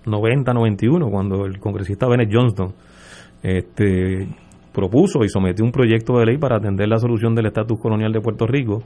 1990-91, 0.05 1.09
cuando 1.09 1.45
el 1.45 1.59
congresista 1.59 2.07
Bennett 2.07 2.29
Johnston 2.31 2.73
este, 3.41 4.27
propuso 4.73 5.23
y 5.23 5.29
sometió 5.29 5.65
un 5.65 5.71
proyecto 5.71 6.17
de 6.19 6.25
ley 6.25 6.37
para 6.37 6.57
atender 6.57 6.87
la 6.87 6.97
solución 6.97 7.35
del 7.35 7.47
estatus 7.47 7.79
colonial 7.79 8.11
de 8.11 8.21
Puerto 8.21 8.45
Rico, 8.45 8.83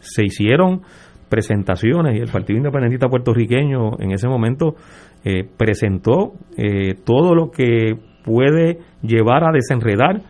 se 0.00 0.24
hicieron 0.24 0.82
presentaciones 1.28 2.16
y 2.16 2.20
el 2.20 2.28
Partido 2.30 2.56
Independentista 2.56 3.08
puertorriqueño 3.08 3.98
en 4.00 4.12
ese 4.12 4.28
momento 4.28 4.74
eh, 5.24 5.44
presentó 5.56 6.32
eh, 6.56 6.94
todo 7.04 7.34
lo 7.34 7.50
que 7.50 7.96
puede 8.24 8.78
llevar 9.02 9.44
a 9.44 9.52
desenredar 9.52 10.22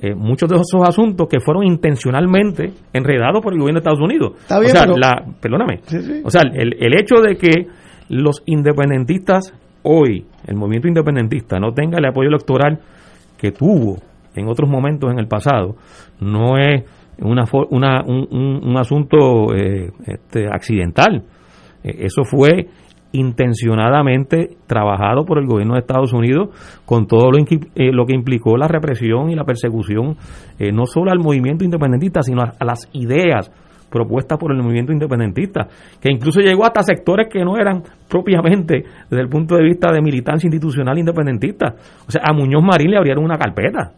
eh, 0.00 0.14
muchos 0.16 0.48
de 0.50 0.56
esos 0.56 0.82
asuntos 0.88 1.28
que 1.28 1.38
fueron 1.38 1.62
intencionalmente 1.64 2.72
enredados 2.92 3.40
por 3.40 3.52
el 3.52 3.60
gobierno 3.60 3.78
de 3.80 3.84
Estados 3.88 4.00
Unidos. 4.00 4.32
Está 4.40 4.58
bien, 4.58 4.72
o 4.72 4.74
sea, 4.74 4.82
pero- 4.84 4.96
la, 4.96 5.24
perdóname. 5.40 5.80
Sí, 5.84 6.02
sí. 6.02 6.22
O 6.24 6.30
sea, 6.30 6.42
el, 6.42 6.74
el 6.80 7.00
hecho 7.00 7.22
de 7.22 7.36
que 7.36 7.68
los 8.08 8.42
independentistas 8.46 9.54
hoy 9.84 10.26
el 10.46 10.56
movimiento 10.56 10.88
independentista 10.88 11.58
no 11.60 11.72
tenga 11.72 11.98
el 11.98 12.06
apoyo 12.06 12.28
electoral 12.28 12.80
que 13.38 13.52
tuvo 13.52 13.98
en 14.34 14.48
otros 14.48 14.68
momentos 14.68 15.10
en 15.10 15.18
el 15.18 15.28
pasado, 15.28 15.76
no 16.20 16.58
es 16.58 16.84
una, 17.18 17.44
una 17.70 18.02
un, 18.04 18.60
un, 18.64 18.76
asunto 18.76 19.54
eh, 19.54 19.90
este, 20.06 20.46
accidental. 20.46 21.22
Eh, 21.84 21.96
eso 22.00 22.24
fue 22.24 22.68
intencionadamente 23.12 24.56
trabajado 24.66 25.24
por 25.26 25.38
el 25.38 25.46
gobierno 25.46 25.74
de 25.74 25.80
Estados 25.80 26.14
Unidos 26.14 26.48
con 26.86 27.06
todo 27.06 27.30
lo, 27.30 27.38
eh, 27.38 27.92
lo 27.92 28.06
que 28.06 28.14
implicó 28.14 28.56
la 28.56 28.68
represión 28.68 29.30
y 29.30 29.34
la 29.34 29.44
persecución, 29.44 30.16
no 30.72 30.86
solo 30.86 31.10
al 31.10 31.18
movimiento 31.18 31.62
independentista, 31.62 32.22
sino 32.22 32.42
a, 32.42 32.64
las 32.64 32.88
ideas 32.94 33.52
propuestas 33.90 34.38
por 34.38 34.50
el 34.52 34.62
movimiento 34.62 34.92
independentista, 34.92 35.68
que 36.00 36.10
incluso 36.10 36.40
llegó 36.40 36.64
hasta 36.64 36.82
sectores 36.82 37.28
que 37.30 37.44
no 37.44 37.58
eran 37.58 37.82
propiamente 38.08 38.82
desde 39.10 39.22
el 39.22 39.28
punto 39.28 39.56
de 39.56 39.64
vista 39.64 39.92
de 39.92 40.00
militancia 40.00 40.46
institucional 40.46 40.98
independentita. 40.98 41.74
O 42.08 42.10
sea, 42.10 42.22
a 42.24 42.32
Muñoz 42.32 42.64
Marín 42.64 42.92
le 42.92 42.96
abrieron 42.96 43.22
una 43.22 43.36
carpeta 43.36 43.92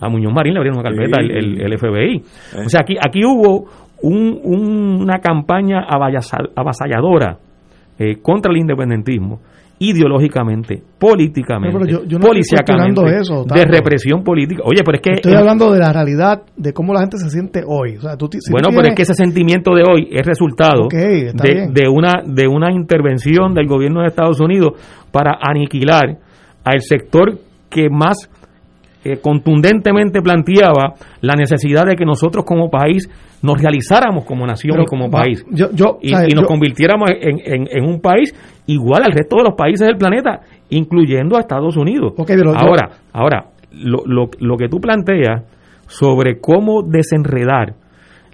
a 0.00 0.08
Muñoz 0.08 0.32
Marín 0.32 0.54
le 0.54 0.58
abrieron 0.58 0.80
una 0.80 0.88
carpeta 0.88 1.20
el, 1.20 1.78
FBI. 1.78 2.16
Eh. 2.16 2.22
O 2.64 2.68
sea, 2.68 2.80
aquí, 2.80 2.94
aquí 2.96 3.20
hubo 3.24 3.66
una 4.02 5.18
campaña 5.18 5.84
avasalladora 5.86 7.36
eh, 7.98 8.16
contra 8.22 8.50
el 8.50 8.58
independentismo 8.58 9.40
ideológicamente, 9.82 10.82
políticamente, 10.98 11.96
policíacamente, 12.18 13.00
de 13.00 13.64
represión 13.64 14.22
política. 14.22 14.62
Oye, 14.62 14.82
pero 14.84 14.96
es 14.96 15.02
que... 15.02 15.12
Estoy 15.14 15.32
hablando 15.32 15.72
de 15.72 15.78
la 15.78 15.90
realidad, 15.90 16.42
de 16.54 16.74
cómo 16.74 16.92
la 16.92 17.00
gente 17.00 17.16
se 17.16 17.30
siente 17.30 17.62
hoy. 17.66 17.96
bueno, 17.96 18.68
pero 18.76 18.88
es 18.88 18.94
que 18.94 19.02
ese 19.02 19.14
sentimiento 19.14 19.74
de 19.74 19.82
hoy 19.90 20.08
es 20.12 20.26
resultado 20.26 20.88
de, 20.90 21.32
de, 21.72 21.88
una, 21.88 22.22
de 22.26 22.46
una 22.46 22.70
intervención 22.70 23.54
del 23.54 23.66
gobierno 23.66 24.02
de 24.02 24.08
Estados 24.08 24.38
Unidos 24.38 24.72
para 25.10 25.38
aniquilar 25.40 26.18
al 26.62 26.80
sector 26.82 27.38
que 27.70 27.88
más 27.88 28.28
contundentemente 29.22 30.20
planteaba 30.20 30.94
la 31.22 31.34
necesidad 31.34 31.86
de 31.86 31.96
que 31.96 32.04
nosotros 32.04 32.44
como 32.44 32.70
país 32.70 33.08
nos 33.42 33.60
realizáramos 33.60 34.24
como 34.24 34.46
nación 34.46 34.80
y 34.82 34.84
como 34.84 35.10
país 35.10 35.44
y, 36.02 36.34
nos 36.34 36.46
convirtiéramos 36.46 37.08
en, 37.10 37.84
un 37.84 38.00
país 38.00 38.34
igual 38.66 39.02
al 39.04 39.12
resto 39.12 39.36
de 39.36 39.44
los 39.44 39.54
países 39.54 39.86
del 39.86 39.96
planeta, 39.96 40.40
incluyendo 40.68 41.36
a 41.36 41.40
Estados 41.40 41.76
Unidos. 41.76 42.12
ahora, 42.56 42.90
ahora 43.12 43.46
lo, 43.72 44.02
lo, 44.04 44.30
lo 44.38 44.56
que 44.56 44.68
tú 44.68 44.80
planteas 44.80 45.44
sobre 45.86 46.38
cómo 46.38 46.82
desenredar 46.82 47.74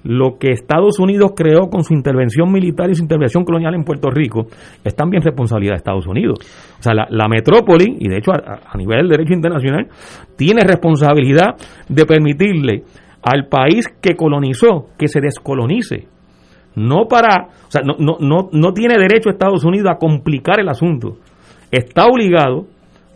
lo 0.07 0.39
que 0.39 0.53
Estados 0.53 1.01
Unidos 1.01 1.33
creó 1.35 1.69
con 1.69 1.83
su 1.83 1.93
intervención 1.93 2.53
militar 2.53 2.89
y 2.89 2.95
su 2.95 3.03
intervención 3.03 3.45
colonial 3.45 3.74
en 3.74 3.83
Puerto 3.83 4.09
Rico 4.09 4.47
es 4.85 4.95
también 4.95 5.23
responsabilidad 5.23 5.73
de 5.73 5.78
Estados 5.78 6.07
Unidos. 6.07 6.39
O 6.78 6.83
sea, 6.83 6.95
la, 6.95 7.28
metrópoli, 7.28 7.97
y 7.99 8.09
de 8.09 8.19
hecho 8.19 8.31
a, 8.33 8.77
nivel 8.77 8.99
del 8.99 9.09
derecho 9.09 9.35
internacional, 9.35 9.89
tiene 10.37 10.62
responsabilidad 10.62 11.57
de 11.89 12.07
permitirle 12.07 12.85
al 13.20 13.49
país 13.49 13.89
que 14.01 14.15
colonizó 14.15 14.91
que 14.97 15.09
se 15.09 15.20
descolonice. 15.20 16.07
No 16.77 17.09
para, 17.09 17.49
o 17.66 17.70
sea, 17.70 17.83
no, 17.83 17.97
no, 17.99 18.19
no, 18.20 18.49
no 18.53 18.73
tiene 18.73 18.95
derecho 18.99 19.31
Estados 19.31 19.65
Unidos 19.65 19.91
a 19.91 19.99
complicar 19.99 20.61
el 20.61 20.69
asunto. 20.69 21.16
Está 21.73 22.05
obligado 22.07 22.66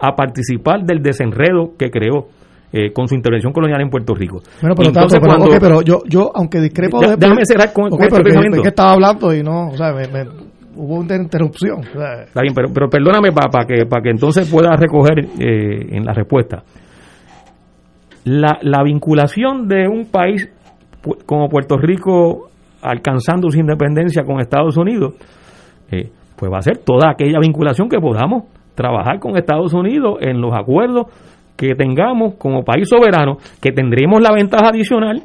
a 0.01 0.17
participar 0.17 0.83
del 0.83 1.03
desenredo 1.03 1.77
que 1.79 1.91
creó. 1.91 2.27
Eh, 2.73 2.93
con 2.93 3.09
su 3.09 3.17
intervención 3.17 3.53
colonial 3.53 3.81
en 3.81 3.91
Puerto 3.91 4.15
Rico. 4.15 4.43
Bueno, 4.61 4.77
pero, 4.77 4.91
Entonces, 4.91 5.19
cuando, 5.19 5.49
pero 5.59 5.83
yo, 5.83 6.03
yo, 6.07 6.31
aunque 6.33 6.61
discrepo 6.61 7.01
de... 7.01 7.17
Déjame 7.17 7.45
cerrar 7.45 7.73
con, 7.73 7.93
okay, 7.93 8.07
este 8.07 8.29
Es 8.29 8.63
que 8.63 8.69
estaba 8.69 8.93
hablando 8.93 9.35
y 9.35 9.43
no, 9.43 9.71
o 9.71 9.77
sea, 9.77 9.93
me, 9.93 10.25
hubo 10.77 11.01
una 11.01 11.17
interrupción. 11.17 11.81
Está 11.81 12.43
bien, 12.43 12.55
pero, 12.55 12.69
pero 12.73 12.89
perdóname 12.89 13.33
para 13.33 13.67
que, 13.67 13.87
para 13.87 14.03
que 14.03 14.11
entonces 14.11 14.49
pueda 14.49 14.77
recoger 14.77 15.19
eh, 15.19 15.97
en 15.97 16.05
la 16.05 16.13
respuesta. 16.13 16.63
La, 18.25 18.59
la 18.63 18.85
vinculación 18.85 19.67
de 19.67 19.89
un 19.89 20.07
país 20.07 20.49
como 21.27 21.49
Puerto 21.49 21.77
Rico 21.77 22.51
alcanzando 22.83 23.51
su 23.51 23.59
independencia 23.59 24.23
con 24.25 24.41
Estados 24.41 24.77
Unidos, 24.77 25.15
eh, 25.91 26.11
pues 26.37 26.53
va 26.53 26.59
a 26.59 26.63
ser 26.63 26.79
toda 26.79 27.11
aquella 27.11 27.39
vinculación 27.41 27.89
que 27.89 27.99
podamos 27.99 28.45
trabajar 28.75 29.19
con 29.19 29.37
Estados 29.37 29.75
Unidos 29.75 30.19
en 30.21 30.41
los 30.41 30.55
acuerdos 30.55 31.07
que 31.61 31.75
tengamos 31.75 32.37
como 32.37 32.65
país 32.65 32.89
soberano, 32.89 33.37
que 33.61 33.71
tendremos 33.71 34.23
la 34.23 34.33
ventaja 34.33 34.69
adicional 34.69 35.23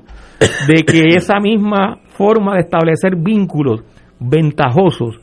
de 0.68 0.84
que 0.84 0.99
esa 1.16 1.40
misma 1.40 1.99
forma 2.10 2.56
de 2.56 2.60
establecer 2.60 3.16
vínculos 3.16 3.86
ventajosos 4.20 5.16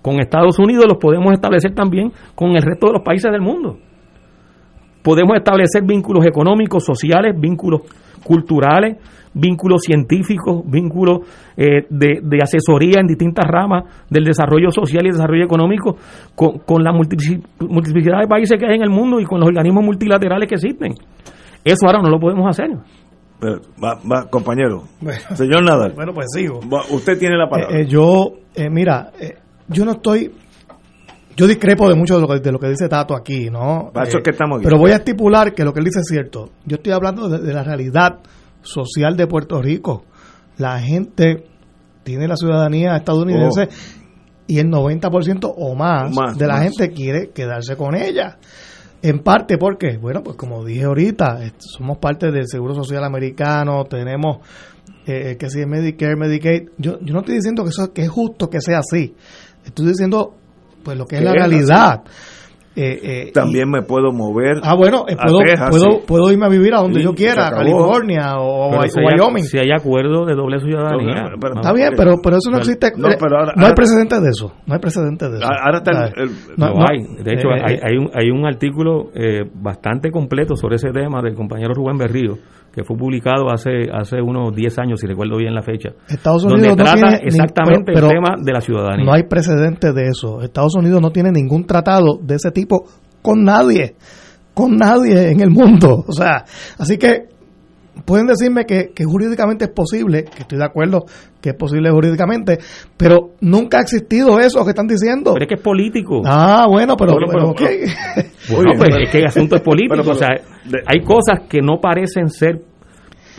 con 0.00 0.20
Estados 0.20 0.60
Unidos 0.60 0.84
los 0.88 0.98
podemos 0.98 1.32
establecer 1.32 1.74
también 1.74 2.12
con 2.36 2.50
el 2.50 2.62
resto 2.62 2.86
de 2.86 2.92
los 2.92 3.02
países 3.02 3.32
del 3.32 3.40
mundo. 3.40 3.78
Podemos 5.02 5.36
establecer 5.36 5.82
vínculos 5.82 6.24
económicos, 6.24 6.84
sociales, 6.84 7.34
vínculos 7.36 7.82
culturales, 8.22 8.96
vínculos 9.34 9.82
científicos, 9.82 10.62
vínculos 10.66 11.20
eh, 11.56 11.86
de, 11.88 12.20
de, 12.22 12.38
asesoría 12.42 13.00
en 13.00 13.06
distintas 13.06 13.44
ramas 13.46 13.84
del 14.08 14.24
desarrollo 14.24 14.70
social 14.70 15.06
y 15.06 15.10
desarrollo 15.10 15.44
económico 15.44 15.96
con, 16.34 16.58
con 16.58 16.82
la 16.82 16.92
multiplicidad 16.92 18.20
de 18.20 18.26
países 18.26 18.58
que 18.58 18.66
hay 18.66 18.76
en 18.76 18.82
el 18.82 18.90
mundo 18.90 19.20
y 19.20 19.24
con 19.24 19.38
los 19.38 19.48
organismos 19.48 19.84
multilaterales 19.84 20.48
que 20.48 20.54
existen. 20.56 20.94
Eso 21.64 21.86
ahora 21.86 22.00
no 22.02 22.10
lo 22.10 22.18
podemos 22.18 22.48
hacer. 22.48 22.70
va, 23.42 24.28
compañero. 24.30 24.84
Señor 25.34 25.62
Nadal. 25.62 25.92
Bueno, 25.94 26.12
pues 26.12 26.26
sigo. 26.34 26.60
usted 26.90 27.18
tiene 27.18 27.36
la 27.36 27.48
palabra. 27.48 27.76
Eh, 27.76 27.82
eh, 27.82 27.86
yo, 27.86 28.32
mira, 28.70 29.10
yo 29.68 29.84
no 29.84 29.92
estoy 29.92 30.32
yo 31.36 31.46
discrepo 31.46 31.88
de 31.88 31.94
mucho 31.94 32.16
de 32.16 32.20
lo 32.20 32.28
que, 32.28 32.40
de 32.40 32.52
lo 32.52 32.58
que 32.58 32.68
dice 32.68 32.88
Tato 32.88 33.14
aquí, 33.16 33.48
¿no? 33.48 33.90
que 33.92 34.30
estamos 34.30 34.60
Pero 34.62 34.76
voy 34.76 34.90
a 34.90 34.96
estipular 34.96 35.54
que 35.54 35.64
lo 35.64 35.72
que 35.72 35.78
él 35.78 35.86
dice 35.86 36.00
es 36.00 36.06
cierto. 36.06 36.50
Yo 36.66 36.76
estoy 36.76 36.92
hablando 36.92 37.28
de 37.28 37.52
la 37.52 37.62
realidad 37.62 38.18
social 38.62 39.16
de 39.16 39.26
Puerto 39.26 39.60
Rico. 39.60 40.04
La 40.58 40.78
gente 40.80 41.44
tiene 42.02 42.26
la 42.26 42.36
ciudadanía 42.36 42.96
estadounidense 42.96 43.68
oh. 43.70 44.44
y 44.46 44.58
el 44.58 44.68
90% 44.68 45.52
o 45.56 45.74
más, 45.74 46.36
de 46.36 46.46
la 46.46 46.62
gente 46.62 46.90
quiere 46.90 47.30
quedarse 47.30 47.76
con 47.76 47.94
ella. 47.94 48.38
En 49.02 49.20
parte 49.20 49.56
porque, 49.56 49.96
bueno, 49.96 50.22
pues 50.22 50.36
como 50.36 50.64
dije 50.64 50.84
ahorita, 50.84 51.38
somos 51.58 51.98
parte 51.98 52.30
del 52.30 52.46
Seguro 52.46 52.74
Social 52.74 53.02
Americano, 53.02 53.84
tenemos 53.84 54.38
eh, 55.06 55.36
que 55.38 55.48
si 55.48 55.60
es 55.60 55.66
Medicare, 55.66 56.16
Medicaid. 56.16 56.68
Yo, 56.76 57.00
yo 57.00 57.14
no 57.14 57.20
estoy 57.20 57.36
diciendo 57.36 57.64
que 57.64 57.70
eso 57.70 57.92
que 57.92 58.02
es 58.02 58.10
justo 58.10 58.50
que 58.50 58.60
sea 58.60 58.80
así. 58.80 59.14
Estoy 59.64 59.86
diciendo 59.86 60.34
pues 60.82 60.98
lo 60.98 61.06
que 61.06 61.16
es 61.16 61.22
la 61.22 61.32
realidad. 61.32 62.02
Eh, 62.76 63.00
eh, 63.02 63.32
También 63.32 63.68
me 63.68 63.82
puedo 63.82 64.12
mover. 64.12 64.60
Ah, 64.62 64.76
bueno, 64.76 65.04
eh, 65.08 65.16
puedo, 65.68 66.06
puedo, 66.06 66.30
irme 66.30 66.46
a 66.46 66.48
vivir 66.48 66.72
a 66.72 66.78
donde 66.78 67.02
yo 67.02 67.14
quiera, 67.14 67.48
a 67.48 67.50
California 67.50 68.38
o, 68.38 68.72
a 68.72 68.86
Wyoming. 68.86 69.42
si 69.42 69.58
hay 69.58 69.72
acuerdo 69.72 70.24
de 70.24 70.34
doble 70.34 70.60
ciudadanía. 70.60 71.32
está 71.56 71.72
bien, 71.72 71.90
pero, 71.96 72.14
pero 72.22 72.36
eso 72.36 72.50
no 72.50 72.58
existe. 72.58 72.92
No, 72.96 73.08
hay 73.08 73.72
precedentes 73.74 74.22
de 74.22 74.28
eso. 74.28 74.52
No 74.66 74.74
hay 74.74 74.80
precedentes 74.80 75.30
de 75.32 75.38
eso. 75.38 75.46
Ahora 75.46 75.78
está 75.78 76.12
no, 76.56 76.66
hay. 76.88 77.24
De 77.24 77.34
hecho, 77.34 77.48
hay, 77.50 77.76
hay, 77.82 77.96
un, 77.96 78.10
hay 78.14 78.30
un 78.30 78.46
artículo 78.46 79.10
bastante 79.54 80.10
completo 80.10 80.54
sobre 80.54 80.76
ese 80.76 80.90
tema 80.92 81.20
del 81.22 81.34
compañero 81.34 81.74
Rubén 81.74 81.98
Berrío 81.98 82.38
que 82.72 82.84
fue 82.84 82.96
publicado 82.96 83.50
hace 83.50 83.90
hace 83.92 84.20
unos 84.20 84.54
10 84.54 84.78
años, 84.78 85.00
si 85.00 85.06
recuerdo 85.06 85.36
bien 85.36 85.54
la 85.54 85.62
fecha. 85.62 85.90
Estados 86.08 86.44
Unidos 86.44 86.76
donde 86.76 86.84
trata 86.84 87.16
exactamente 87.16 87.92
el 87.92 88.08
tema 88.08 88.36
de 88.40 88.52
la 88.52 88.60
ciudadanía. 88.60 89.04
No 89.04 89.12
hay 89.12 89.24
precedente 89.24 89.92
de 89.92 90.08
eso. 90.08 90.40
Estados 90.42 90.74
Unidos 90.76 91.00
no 91.00 91.10
tiene 91.10 91.30
ningún 91.32 91.64
tratado 91.64 92.18
de 92.22 92.36
ese 92.36 92.50
tipo 92.50 92.84
con 93.22 93.44
nadie, 93.44 93.96
con 94.54 94.76
nadie 94.76 95.30
en 95.30 95.40
el 95.40 95.50
mundo. 95.50 96.04
O 96.10 96.12
sea, 96.12 96.44
así 96.78 96.98
que 96.98 97.29
pueden 98.04 98.26
decirme 98.26 98.64
que, 98.64 98.92
jurídicamente 99.04 99.64
es 99.64 99.70
posible, 99.70 100.24
que 100.24 100.42
estoy 100.42 100.58
de 100.58 100.64
acuerdo 100.64 101.04
que 101.40 101.50
es 101.50 101.56
posible 101.56 101.90
jurídicamente, 101.90 102.58
pero 102.96 103.30
nunca 103.40 103.78
ha 103.78 103.80
existido 103.82 104.38
eso 104.40 104.62
que 104.64 104.70
están 104.70 104.86
diciendo. 104.86 105.32
Pero 105.34 105.44
es 105.44 105.48
que 105.48 105.54
es 105.54 105.62
político. 105.62 106.22
Ah, 106.24 106.66
bueno, 106.68 106.96
pero, 106.96 107.14
bueno, 107.14 107.54
pues 107.56 108.96
es 109.00 109.10
que 109.10 109.18
el 109.18 109.26
asunto 109.26 109.56
es 109.56 109.62
político. 109.62 110.10
o 110.10 110.14
sea, 110.14 110.28
hay 110.86 111.02
cosas 111.02 111.48
que 111.48 111.60
no 111.60 111.80
parecen 111.80 112.28
ser 112.28 112.69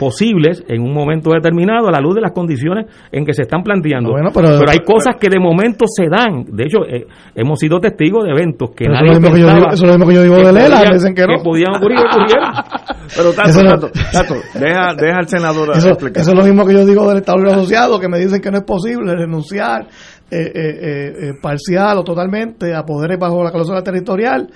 posibles 0.02 0.64
en 0.66 0.82
un 0.82 0.92
momento 0.92 1.30
determinado 1.30 1.86
a 1.86 1.92
la 1.92 2.00
luz 2.00 2.16
de 2.16 2.22
las 2.22 2.32
condiciones 2.32 2.86
en 3.12 3.24
que 3.24 3.32
se 3.32 3.42
están 3.42 3.62
planteando. 3.62 4.12
pero, 4.34 4.68
hay 4.68 4.80
cosas 4.80 5.14
que 5.14 5.28
de 5.28 5.38
momento 5.38 5.84
se 5.86 6.08
dan. 6.10 6.44
De 6.50 6.64
hecho, 6.64 6.84
eh, 6.84 7.06
hemos 7.36 7.60
sido 7.60 7.78
testigos 7.78 8.24
de 8.24 8.30
eventos 8.30 8.70
que 8.74 8.88
nadie 8.88 9.12
eso, 9.12 9.20
es 9.20 9.74
eso 9.74 9.74
es 9.74 9.82
lo 9.82 9.92
mismo 9.92 10.08
que 10.08 10.14
yo 10.14 10.22
digo 10.24 10.36
de 10.38 10.52
Lela, 10.52 10.82
dicen 10.92 11.14
que 11.14 11.22
no. 11.22 11.36
Que 11.36 11.44
podían 11.44 11.76
ocurrir 11.76 11.98
ocurrieron. 12.00 12.50
pero 13.16 13.32
tanto, 13.32 13.90
tanto, 14.12 14.34
deja, 14.54 14.94
deja 14.98 15.18
al 15.18 15.28
senador 15.28 15.70
eso, 15.76 15.90
explicar. 15.90 16.22
Eso 16.22 16.32
es 16.32 16.36
lo 16.36 16.44
mismo 16.44 16.66
que 16.66 16.74
yo 16.74 16.84
digo 16.84 17.08
del 17.08 17.18
Estado 17.18 17.38
Asociado, 17.46 18.00
que 18.00 18.08
me 18.08 18.18
dicen 18.18 18.40
que 18.40 18.50
no 18.50 18.58
es 18.58 18.64
posible 18.64 19.14
renunciar 19.14 19.86
eh, 20.34 20.50
eh, 20.54 21.12
eh, 21.28 21.32
parcial 21.40 21.98
o 21.98 22.02
totalmente 22.02 22.74
a 22.74 22.82
poderes 22.84 23.18
bajo 23.18 23.44
la 23.44 23.52
cláusula 23.52 23.82
territorial 23.82 24.48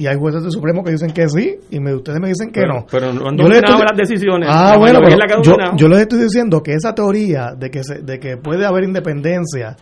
y 0.00 0.06
hay 0.06 0.16
jueces 0.16 0.42
del 0.42 0.50
Supremo 0.50 0.82
que 0.82 0.92
dicen 0.92 1.10
que 1.10 1.28
sí 1.28 1.56
y 1.70 1.78
me, 1.78 1.94
ustedes 1.94 2.18
me 2.20 2.28
dicen 2.28 2.50
que 2.50 2.62
no. 2.62 2.86
Pero 2.90 3.12
no 3.12 3.36
yo 3.36 3.48
les 3.48 3.60
las 3.62 3.96
decisiones. 3.96 4.48
Ah, 4.50 4.76
bueno, 4.78 5.00
pero 5.04 5.42
yo, 5.42 5.52
yo, 5.76 5.88
les 5.88 5.98
estoy 6.00 6.20
diciendo 6.22 6.62
que 6.62 6.72
esa 6.72 6.94
teoría 6.94 7.52
de 7.54 7.70
que, 7.70 7.84
se, 7.84 8.00
de 8.00 8.18
que 8.18 8.38
puede 8.38 8.64
haber 8.64 8.84
independencia 8.84 9.76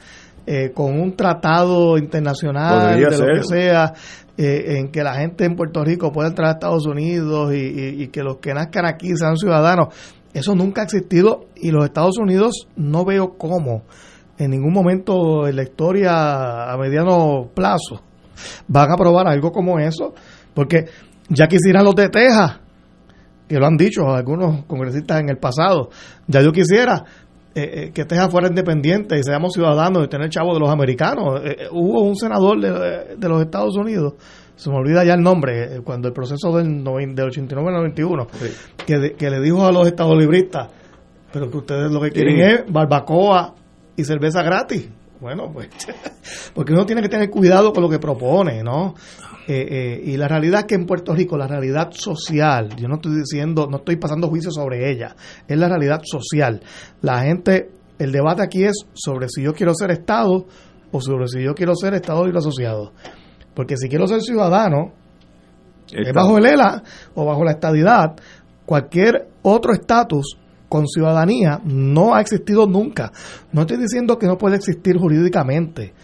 eh, 0.45 0.73
con 0.74 0.99
un 1.01 1.15
tratado 1.15 1.97
internacional, 1.99 2.81
Podría 2.97 3.09
de 3.11 3.19
lo 3.19 3.27
que 3.35 3.45
sea, 3.45 3.93
eh, 4.36 4.78
en 4.78 4.89
que 4.90 5.05
la 5.05 5.15
gente 5.15 5.45
en 5.45 5.55
Puerto 5.55 5.85
Rico 5.85 6.11
pueda 6.11 6.28
entrar 6.31 6.49
a 6.49 6.53
Estados 6.55 6.85
Unidos 6.86 7.55
y, 7.55 7.59
y- 7.59 8.03
y 8.03 8.09
que 8.09 8.23
los 8.24 8.39
que 8.39 8.53
nazcan 8.55 8.86
aquí 8.86 9.16
sean 9.16 9.36
ciudadanos. 9.36 9.95
Eso 10.35 10.57
nunca 10.57 10.81
ha 10.81 10.85
existido 10.85 11.47
y 11.55 11.70
los 11.70 11.85
Estados 11.85 12.19
Unidos 12.19 12.66
no 12.77 13.05
veo 13.05 13.36
cómo 13.39 13.85
en 14.36 14.51
ningún 14.51 14.73
momento 14.73 15.47
en 15.47 15.55
la 15.55 15.62
historia 15.62 16.73
a 16.73 16.77
mediano 16.77 17.51
plazo 17.55 18.03
van 18.69 18.90
a 18.90 18.94
aprobar 18.94 19.27
algo 19.28 19.51
como 19.52 19.78
eso, 19.78 20.15
porque 20.55 20.86
ya 21.28 21.47
quisieran 21.47 21.85
los 21.85 21.94
de 21.94 22.09
Texas, 22.09 22.60
que 23.48 23.59
lo 23.59 23.66
han 23.66 23.77
dicho 23.77 24.06
algunos 24.09 24.65
congresistas 24.66 25.20
en 25.20 25.28
el 25.31 25.39
pasado, 25.39 25.90
ya 26.27 26.43
yo 26.43 26.52
quisiera 26.52 27.05
eh, 27.55 27.70
eh, 27.86 27.90
que 27.93 28.05
Texas 28.05 28.28
fuera 28.31 28.48
independiente 28.48 29.19
y 29.19 29.23
seamos 29.23 29.52
ciudadanos 29.55 30.05
y 30.05 30.09
tener 30.09 30.28
chavos 30.28 30.55
de 30.55 30.60
los 30.60 30.70
americanos. 30.70 31.40
Eh, 31.43 31.56
eh, 31.60 31.66
hubo 31.73 32.02
un 32.02 32.15
senador 32.15 32.60
de, 32.60 33.16
de 33.16 33.28
los 33.28 33.40
Estados 33.40 33.74
Unidos, 33.77 34.15
se 34.55 34.70
me 34.70 34.77
olvida 34.77 35.02
ya 35.05 35.15
el 35.15 35.23
nombre, 35.23 35.81
cuando 35.85 36.09
el 36.09 36.15
proceso 36.15 36.56
del, 36.56 36.85
del 36.85 37.27
89 37.27 37.69
al 37.69 37.74
91, 37.77 38.27
que, 38.86 38.98
de- 38.98 39.12
que 39.15 39.31
le 39.31 39.40
dijo 39.40 39.65
a 39.66 39.73
los 39.73 39.86
estadolibristas, 39.86 40.69
pero 41.32 41.51
que 41.51 41.56
ustedes 41.59 41.90
lo 41.93 42.01
que 42.01 42.10
quieren 42.10 42.36
Sí. 42.36 42.43
es 42.43 42.73
barbacoa 42.73 43.55
y 43.97 44.05
cerveza 44.05 44.43
gratis. 44.43 44.89
Bueno, 45.20 45.51
pues, 45.53 45.69
porque 46.55 46.73
uno 46.73 46.86
tiene 46.86 47.03
que 47.03 47.09
tener 47.09 47.31
cuidado 47.31 47.73
con 47.73 47.82
lo 47.82 47.89
que 47.89 47.99
propone, 47.99 48.62
¿no? 48.62 48.95
Eh, 49.49 49.66
eh, 49.70 50.03
y 50.05 50.16
la 50.16 50.28
realidad 50.28 50.61
es 50.61 50.66
que 50.66 50.74
en 50.74 50.86
Puerto 50.86 51.15
Rico, 51.15 51.36
la 51.36 51.47
realidad 51.47 51.90
social, 51.93 52.77
yo 52.77 52.86
no 52.86 52.97
estoy 52.97 53.16
diciendo, 53.16 53.66
no 53.70 53.78
estoy 53.78 53.97
pasando 53.97 54.28
juicio 54.28 54.51
sobre 54.51 54.90
ella, 54.90 55.16
es 55.47 55.59
la 55.59 55.69
realidad 55.69 56.03
social. 56.05 56.62
La 57.01 57.23
gente, 57.23 57.70
el 57.99 58.12
debate 58.12 58.43
aquí 58.43 58.65
es 58.65 58.86
sobre 58.93 59.28
si 59.28 59.43
yo 59.43 59.55
quiero 59.55 59.74
ser 59.74 59.90
Estado 59.90 60.47
o 60.93 61.01
sobre 61.01 61.28
si 61.28 61.43
yo 61.43 61.55
quiero 61.55 61.74
ser 61.74 61.95
Estado 61.95 62.24
libre 62.24 62.39
asociado. 62.39 62.93
Porque 63.55 63.77
si 63.77 63.89
quiero 63.89 64.07
ser 64.07 64.20
ciudadano, 64.20 64.93
es 65.90 66.12
bajo 66.12 66.39
el 66.39 66.47
ELA 66.47 66.82
o 67.15 67.24
bajo 67.24 67.43
la 67.43 67.53
estadidad, 67.53 68.16
cualquier 68.66 69.28
otro 69.43 69.73
estatus 69.73 70.36
con 70.69 70.86
ciudadanía 70.86 71.61
no 71.65 72.15
ha 72.15 72.20
existido 72.20 72.66
nunca. 72.66 73.12
No 73.53 73.62
estoy 73.62 73.78
diciendo 73.78 74.19
que 74.19 74.27
no 74.27 74.36
puede 74.39 74.57
existir 74.57 74.97
jurídicamente. 74.99 75.95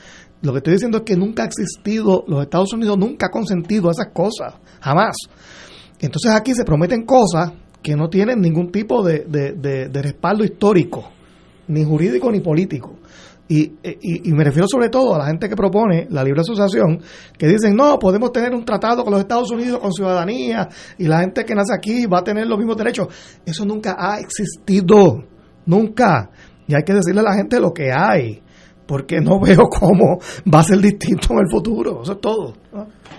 Lo 0.42 0.52
que 0.52 0.58
estoy 0.58 0.74
diciendo 0.74 0.98
es 0.98 1.04
que 1.04 1.16
nunca 1.16 1.42
ha 1.42 1.46
existido, 1.46 2.24
los 2.28 2.42
Estados 2.42 2.72
Unidos 2.72 2.98
nunca 2.98 3.26
ha 3.26 3.30
consentido 3.30 3.90
esas 3.90 4.08
cosas, 4.12 4.54
jamás. 4.80 5.16
Entonces 6.00 6.32
aquí 6.32 6.54
se 6.54 6.64
prometen 6.64 7.04
cosas 7.04 7.52
que 7.82 7.96
no 7.96 8.08
tienen 8.08 8.40
ningún 8.40 8.70
tipo 8.70 9.02
de, 9.02 9.20
de- 9.28 9.52
de- 9.52 9.88
de 9.88 10.02
respaldo 10.02 10.44
histórico, 10.44 11.10
ni 11.68 11.84
jurídico 11.84 12.30
ni 12.30 12.40
político. 12.40 12.94
Y, 13.46 13.62
y- 13.82 14.30
y 14.30 14.32
me 14.32 14.42
refiero 14.42 14.66
sobre 14.66 14.88
todo 14.88 15.14
a 15.14 15.18
la 15.18 15.26
gente 15.26 15.48
que 15.50 15.54
propone 15.56 16.06
la 16.10 16.24
libre 16.24 16.40
asociación, 16.40 17.00
que 17.36 17.46
dicen, 17.46 17.76
no, 17.76 17.98
podemos 17.98 18.32
tener 18.32 18.54
un 18.54 18.64
tratado 18.64 19.04
con 19.04 19.12
los 19.12 19.20
Estados 19.20 19.50
Unidos 19.50 19.80
con 19.80 19.92
ciudadanía 19.92 20.68
y 20.98 21.06
la 21.06 21.20
gente 21.20 21.44
que 21.44 21.54
nace 21.54 21.74
aquí 21.76 22.06
va 22.06 22.20
a 22.20 22.24
tener 22.24 22.46
los 22.46 22.56
mismos 22.58 22.76
derechos. 22.78 23.08
Eso 23.44 23.66
nunca 23.66 23.96
ha 23.98 24.18
existido, 24.18 25.24
nunca. 25.66 26.30
Y 26.66 26.74
hay 26.74 26.82
que 26.84 26.94
decirle 26.94 27.20
a 27.20 27.24
la 27.24 27.34
gente 27.34 27.60
lo 27.60 27.72
que 27.72 27.90
hay, 27.92 28.40
porque 28.86 29.20
no 29.20 29.38
veo 29.44 29.64
cómo 29.68 30.18
va 30.52 30.60
a 30.60 30.64
ser 30.64 30.78
distinto 30.78 31.28
en 31.32 31.40
el 31.40 31.50
futuro. 31.50 32.00
Eso 32.02 32.12
es 32.12 32.20
todo. 32.20 32.54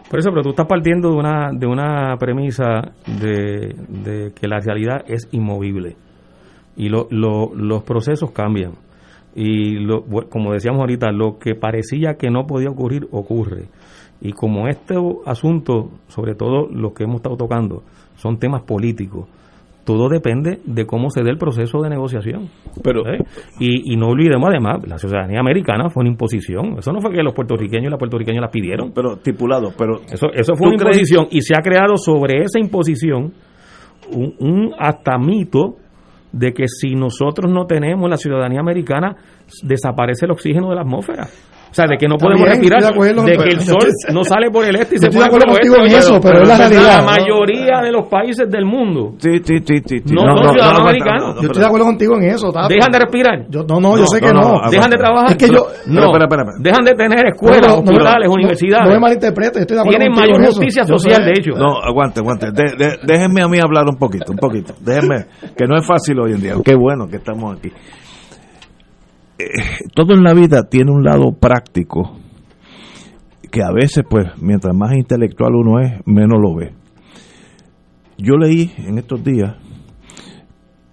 Por 0.10 0.20
eso, 0.20 0.30
pero 0.32 0.42
tú 0.42 0.50
estás 0.50 0.66
partiendo 0.68 1.10
de 1.12 1.16
una, 1.18 1.52
de 1.54 1.68
una 1.68 2.16
premisa 2.18 2.94
de, 3.06 3.76
de 3.90 4.32
que 4.34 4.48
la 4.48 4.60
realidad 4.60 5.04
es 5.08 5.28
inmovible 5.32 5.98
y 6.76 6.90
lo- 6.90 7.08
lo- 7.12 7.54
los 7.56 7.84
procesos 7.84 8.32
cambian. 8.32 8.74
Y 9.36 9.80
lo, 9.80 10.04
como 10.30 10.54
decíamos 10.54 10.80
ahorita, 10.82 11.12
lo 11.12 11.38
que 11.38 11.56
parecía 11.56 12.16
que 12.16 12.30
no 12.30 12.46
podía 12.48 12.70
ocurrir, 12.70 13.08
ocurre. 13.12 13.66
Y 14.22 14.32
como 14.32 14.68
este 14.70 14.96
asunto, 15.26 15.90
sobre 16.08 16.36
todo 16.36 16.68
los 16.72 16.94
que 16.94 17.04
hemos 17.04 17.18
estado 17.18 17.36
tocando, 17.36 17.84
son 18.16 18.40
temas 18.40 18.64
políticos, 18.64 19.28
todo 19.84 20.10
depende 20.10 20.62
de 20.66 20.86
cómo 20.88 21.10
se 21.12 21.22
dé 21.22 21.30
el 21.30 21.38
proceso 21.38 21.82
de 21.82 21.90
negociación. 21.90 22.50
Pero- 22.82 23.06
¿Eh? 23.08 23.20
y, 23.60 23.94
y 23.94 23.98
no 23.98 24.08
olvidemos 24.08 24.50
además, 24.50 24.88
la 24.88 24.98
ciudadanía 24.98 25.42
americana 25.42 25.90
fue 25.90 26.02
una 26.02 26.10
imposición. 26.12 26.78
Eso 26.80 26.92
no 26.92 27.02
fue 27.02 27.12
que 27.12 27.22
los 27.22 27.34
puertorriqueños 27.36 27.88
y 27.88 27.90
las 27.92 28.00
puertorriqueñas 28.00 28.42
la 28.42 28.50
pidieron. 28.50 28.94
Pero 28.96 29.14
estipulado, 29.16 29.74
pero 29.78 29.98
Eso, 30.12 30.28
eso 30.34 30.56
fue 30.56 30.70
¿Tú 30.70 30.74
una 30.76 30.78
crees- 30.86 30.98
imposición 31.12 31.28
y 31.30 31.42
se 31.42 31.54
ha 31.56 31.62
creado 31.62 31.98
sobre 31.98 32.42
esa 32.42 32.58
imposición 32.58 33.34
un, 34.12 34.34
un 34.40 34.72
hasta 34.80 35.18
mito 35.20 35.76
de 36.36 36.54
que 36.54 36.66
si 36.68 36.96
nosotros 36.96 37.50
no 37.50 37.66
tenemos 37.66 38.10
la 38.10 38.18
ciudadanía 38.18 38.60
americana, 38.60 39.16
desaparece 39.64 40.26
el 40.26 40.32
oxígeno 40.32 40.70
de 40.70 40.76
la 40.76 40.82
atmósfera. 40.82 41.28
O 41.76 41.82
sea, 41.84 41.88
de 41.92 41.98
que 42.00 42.08
no 42.08 42.16
podemos 42.16 42.40
bien, 42.48 42.56
respirar, 42.56 42.80
de 42.88 43.36
que 43.36 43.50
el 43.52 43.60
sol 43.60 43.84
no 44.14 44.24
sale 44.24 44.48
por 44.50 44.64
el 44.64 44.78
este 44.80 44.96
y 44.96 44.98
Yo 44.98 45.02
se 45.02 45.08
estoy 45.12 45.24
de 45.24 45.28
pone 45.28 45.44
por 45.44 45.44
acuerdo 45.44 45.52
el 45.52 45.60
contigo 45.60 45.76
oeste. 45.76 45.92
en 45.92 46.00
eso, 46.00 46.14
pero 46.24 46.36
es 46.40 46.48
la 46.48 46.56
realidad. 46.56 46.96
La 46.96 47.02
mayoría 47.04 47.76
de 47.84 47.92
los 47.92 48.08
países 48.08 48.48
del 48.50 48.64
mundo 48.64 49.12
Sí, 49.20 49.44
sí, 49.44 49.60
sí, 49.60 49.78
sí, 49.84 49.98
sí. 50.00 50.14
no, 50.16 50.24
son 50.24 50.56
ciudadanos 50.56 50.80
americanos. 50.80 51.36
Yo 51.36 51.48
estoy 51.52 51.60
de 51.60 51.68
acuerdo 51.68 51.86
contigo 51.88 52.16
en 52.16 52.24
eso. 52.32 52.48
Dejan 52.70 52.92
de 52.96 53.00
respirar. 53.00 53.46
Yo, 53.50 53.60
no, 53.68 53.82
no, 53.84 53.92
yo 54.00 54.04
No, 54.04 54.08
sé 54.08 54.22
no, 54.22 54.28
que 54.28 54.34
no. 54.34 54.72
Dejan 54.72 54.90
de 54.90 54.98
trabajar. 54.98 55.32
Es 55.32 55.36
que 55.38 55.50
yo- 55.52 55.68
no, 55.88 56.02
dejan 56.64 56.86
de 56.86 56.94
tener 56.96 57.26
escuelas, 57.28 57.74
hospitales, 57.74 58.28
no, 58.30 58.34
universidades. 58.34 58.88
No 58.88 58.94
me 58.94 59.00
malinterpretes, 59.02 59.60
estoy 59.60 59.76
de 59.76 59.82
acuerdo 59.82 60.00
Tienen 60.00 60.16
mayor 60.16 60.46
justicia 60.48 60.84
social, 60.86 61.26
de 61.26 61.32
hecho. 61.32 61.52
No, 61.60 61.76
aguante, 61.84 62.22
aguante. 62.22 62.52
De- 62.56 62.72
de- 62.78 63.00
déjenme 63.04 63.44
a 63.44 63.50
mí 63.50 63.60
hablar 63.60 63.84
un 63.84 63.98
poquito, 63.98 64.32
un 64.32 64.38
poquito. 64.38 64.74
Déjenme, 64.80 65.26
que 65.58 65.68
no 65.68 65.76
es 65.76 65.86
fácil 65.86 66.18
hoy 66.22 66.32
en 66.32 66.40
día. 66.40 66.54
Qué 66.64 66.74
bueno 66.76 67.06
que 67.08 67.18
estamos 67.18 67.58
aquí. 67.58 67.70
Eh, 69.38 69.46
todo 69.94 70.14
en 70.14 70.24
la 70.24 70.34
vida 70.34 70.70
tiene 70.70 70.92
un 70.92 71.04
lado 71.04 71.34
práctico 71.34 72.18
que 73.52 73.64
a 73.64 73.72
veces, 73.72 74.04
pues, 74.10 74.26
mientras 74.42 74.76
más 74.76 74.96
intelectual 74.98 75.56
uno 75.56 75.80
es, 75.80 76.06
menos 76.06 76.40
lo 76.42 76.56
ve. 76.56 76.74
Yo 78.18 78.36
leí 78.36 78.72
en 78.78 78.98
estos 78.98 79.24
días 79.24 79.56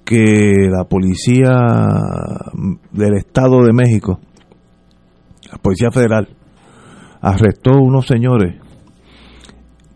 que 0.05 0.69
la 0.71 0.85
policía 0.85 1.53
del 2.93 3.15
Estado 3.15 3.65
de 3.65 3.73
México, 3.73 4.21
la 5.51 5.59
Policía 5.59 5.91
Federal, 5.91 6.29
arrestó 7.21 7.79
unos 7.81 8.07
señores 8.07 8.61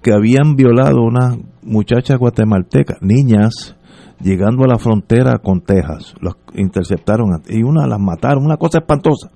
que 0.02 0.12
habían 0.12 0.54
violado 0.54 0.98
a 0.98 1.06
unas 1.06 1.38
muchachas 1.62 2.18
guatemaltecas, 2.18 2.98
niñas, 3.02 3.76
llegando 4.20 4.64
a 4.64 4.68
la 4.68 4.78
frontera 4.78 5.38
con 5.38 5.60
Texas. 5.60 6.14
Los 6.20 6.36
interceptaron 6.54 7.42
y 7.48 7.62
una 7.62 7.86
las 7.86 8.00
mataron, 8.00 8.44
una 8.44 8.56
cosa 8.56 8.78
espantosa. 8.78 9.30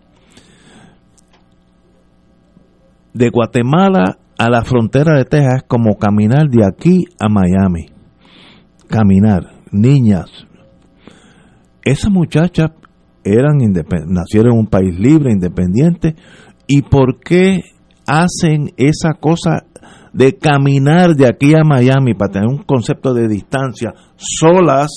De 3.13 3.29
Guatemala 3.31 4.19
a 4.39 4.49
la 4.49 4.65
frontera 4.65 5.17
de 5.17 5.25
Texas 5.25 5.55
es 5.59 5.63
como 5.65 5.97
caminar 5.97 6.49
de 6.49 6.65
aquí 6.65 7.05
a 7.19 7.29
Miami. 7.29 7.87
Caminar, 8.89 9.53
niñas. 9.71 10.31
Esas 11.83 12.11
muchachas 12.11 12.71
eran 13.25 13.59
nacieron 14.07 14.53
en 14.53 14.59
un 14.61 14.67
país 14.67 14.99
libre, 14.99 15.33
independiente, 15.33 16.15
y 16.67 16.83
por 16.83 17.21
qué 17.21 17.61
hacen 18.07 18.73
esa 18.77 19.15
cosa 19.15 19.65
de 20.13 20.37
caminar 20.37 21.15
de 21.15 21.27
aquí 21.27 21.55
a 21.55 21.65
Miami 21.65 22.15
para 22.15 22.33
tener 22.33 22.49
un 22.49 22.65
concepto 22.65 23.15
de 23.15 23.29
distancia 23.29 23.95
solas, 24.17 24.91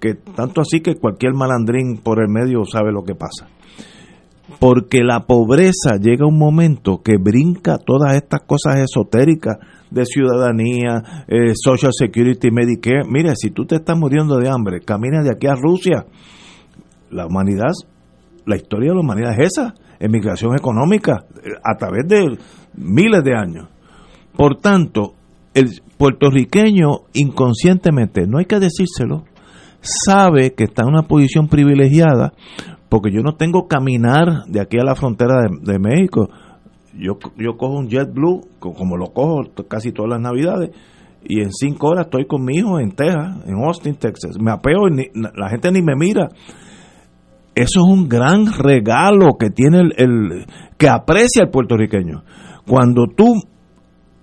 que 0.00 0.14
tanto 0.14 0.60
así 0.60 0.80
que 0.80 0.96
cualquier 0.96 1.34
malandrín 1.34 1.98
por 2.02 2.20
el 2.20 2.28
medio 2.28 2.64
sabe 2.64 2.92
lo 2.92 3.02
que 3.02 3.14
pasa. 3.14 3.48
Porque 4.60 5.02
la 5.02 5.20
pobreza 5.20 5.96
llega 6.00 6.26
un 6.26 6.38
momento 6.38 7.02
que 7.02 7.16
brinca 7.18 7.78
todas 7.78 8.14
estas 8.14 8.42
cosas 8.42 8.78
esotéricas 8.78 9.56
de 9.90 10.04
ciudadanía, 10.04 11.24
eh, 11.26 11.54
Social 11.54 11.92
Security, 11.96 12.50
Medicare. 12.50 13.04
Mire, 13.08 13.34
si 13.36 13.50
tú 13.50 13.64
te 13.64 13.76
estás 13.76 13.98
muriendo 13.98 14.36
de 14.36 14.48
hambre, 14.48 14.80
camina 14.80 15.22
de 15.22 15.30
aquí 15.30 15.46
a 15.46 15.54
Rusia. 15.54 16.06
La 17.10 17.26
humanidad, 17.26 17.72
la 18.44 18.56
historia 18.56 18.90
de 18.90 18.94
la 18.94 19.00
humanidad 19.00 19.32
es 19.38 19.52
esa, 19.52 19.74
emigración 19.98 20.54
económica, 20.54 21.24
eh, 21.36 21.50
a 21.62 21.76
través 21.76 22.06
de 22.06 22.38
miles 22.76 23.22
de 23.24 23.36
años. 23.36 23.68
Por 24.36 24.56
tanto, 24.60 25.14
el 25.54 25.68
puertorriqueño 25.96 26.88
inconscientemente, 27.12 28.26
no 28.26 28.38
hay 28.38 28.46
que 28.46 28.58
decírselo, 28.58 29.24
sabe 29.80 30.54
que 30.54 30.64
está 30.64 30.82
en 30.82 30.88
una 30.88 31.02
posición 31.02 31.48
privilegiada 31.48 32.32
porque 32.88 33.10
yo 33.12 33.22
no 33.22 33.34
tengo 33.36 33.66
caminar 33.66 34.44
de 34.46 34.60
aquí 34.60 34.78
a 34.78 34.84
la 34.84 34.94
frontera 34.94 35.34
de, 35.62 35.78
México. 35.78 36.28
Yo, 36.96 37.18
yo 37.36 37.56
cojo 37.56 37.74
un 37.78 37.88
JetBlue, 37.88 38.42
co- 38.60 38.72
como 38.72 38.96
lo 38.96 39.06
cojo 39.12 39.42
casi 39.68 39.90
todas 39.90 40.10
las 40.10 40.20
navidades, 40.20 40.70
y 41.24 41.40
en 41.40 41.50
cinco 41.52 41.88
horas 41.88 42.06
estoy 42.06 42.26
con 42.26 42.44
mi 42.44 42.56
hijo 42.58 42.78
en 42.78 42.92
Texas, 42.92 43.38
en 43.46 43.54
Austin, 43.64 43.96
Texas. 43.96 44.36
Me 44.38 44.52
apeo 44.52 44.86
y 44.88 45.10
la 45.36 45.48
gente 45.48 45.72
ni 45.72 45.82
me 45.82 45.96
mira. 45.96 46.28
Eso 47.54 47.80
es 47.80 47.86
un 47.92 48.08
gran 48.08 48.46
regalo 48.52 49.36
que 49.38 49.50
tiene 49.50 49.80
el, 49.80 49.92
el- 49.96 50.46
que 50.76 50.88
aprecia 50.88 51.42
el 51.44 51.50
puertorriqueño. 51.50 52.22
Cuando 52.66 53.06
tú 53.16 53.32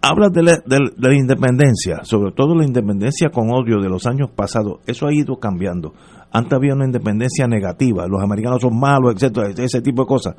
hablas 0.01 0.31
de 0.33 0.43
la, 0.43 0.53
de- 0.65 0.91
la 0.97 1.13
independencia, 1.15 2.03
sobre 2.03 2.31
todo 2.31 2.55
la 2.55 2.65
independencia 2.65 3.29
con 3.29 3.49
odio 3.51 3.79
de 3.81 3.89
los 3.89 4.05
años 4.07 4.29
pasados, 4.35 4.79
eso 4.87 5.07
ha 5.07 5.13
ido 5.13 5.37
cambiando. 5.37 5.93
Antes 6.31 6.53
había 6.53 6.73
una 6.73 6.85
independencia 6.85 7.45
negativa, 7.47 8.07
los 8.07 8.21
americanos 8.21 8.61
son 8.61 8.79
malos, 8.79 9.13
etcétera, 9.15 9.49
ese 9.49 9.81
tipo 9.81 10.03
de 10.03 10.07
cosas. 10.07 10.35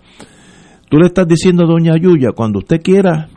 tú 0.89 0.97
le 0.99 1.07
estás 1.07 1.27
diciendo 1.29 1.65
a 1.65 1.67
doña 1.67 1.93
Yuya, 2.01 2.31
cuando 2.35 2.59
usted 2.61 2.81
quiera 2.83 3.29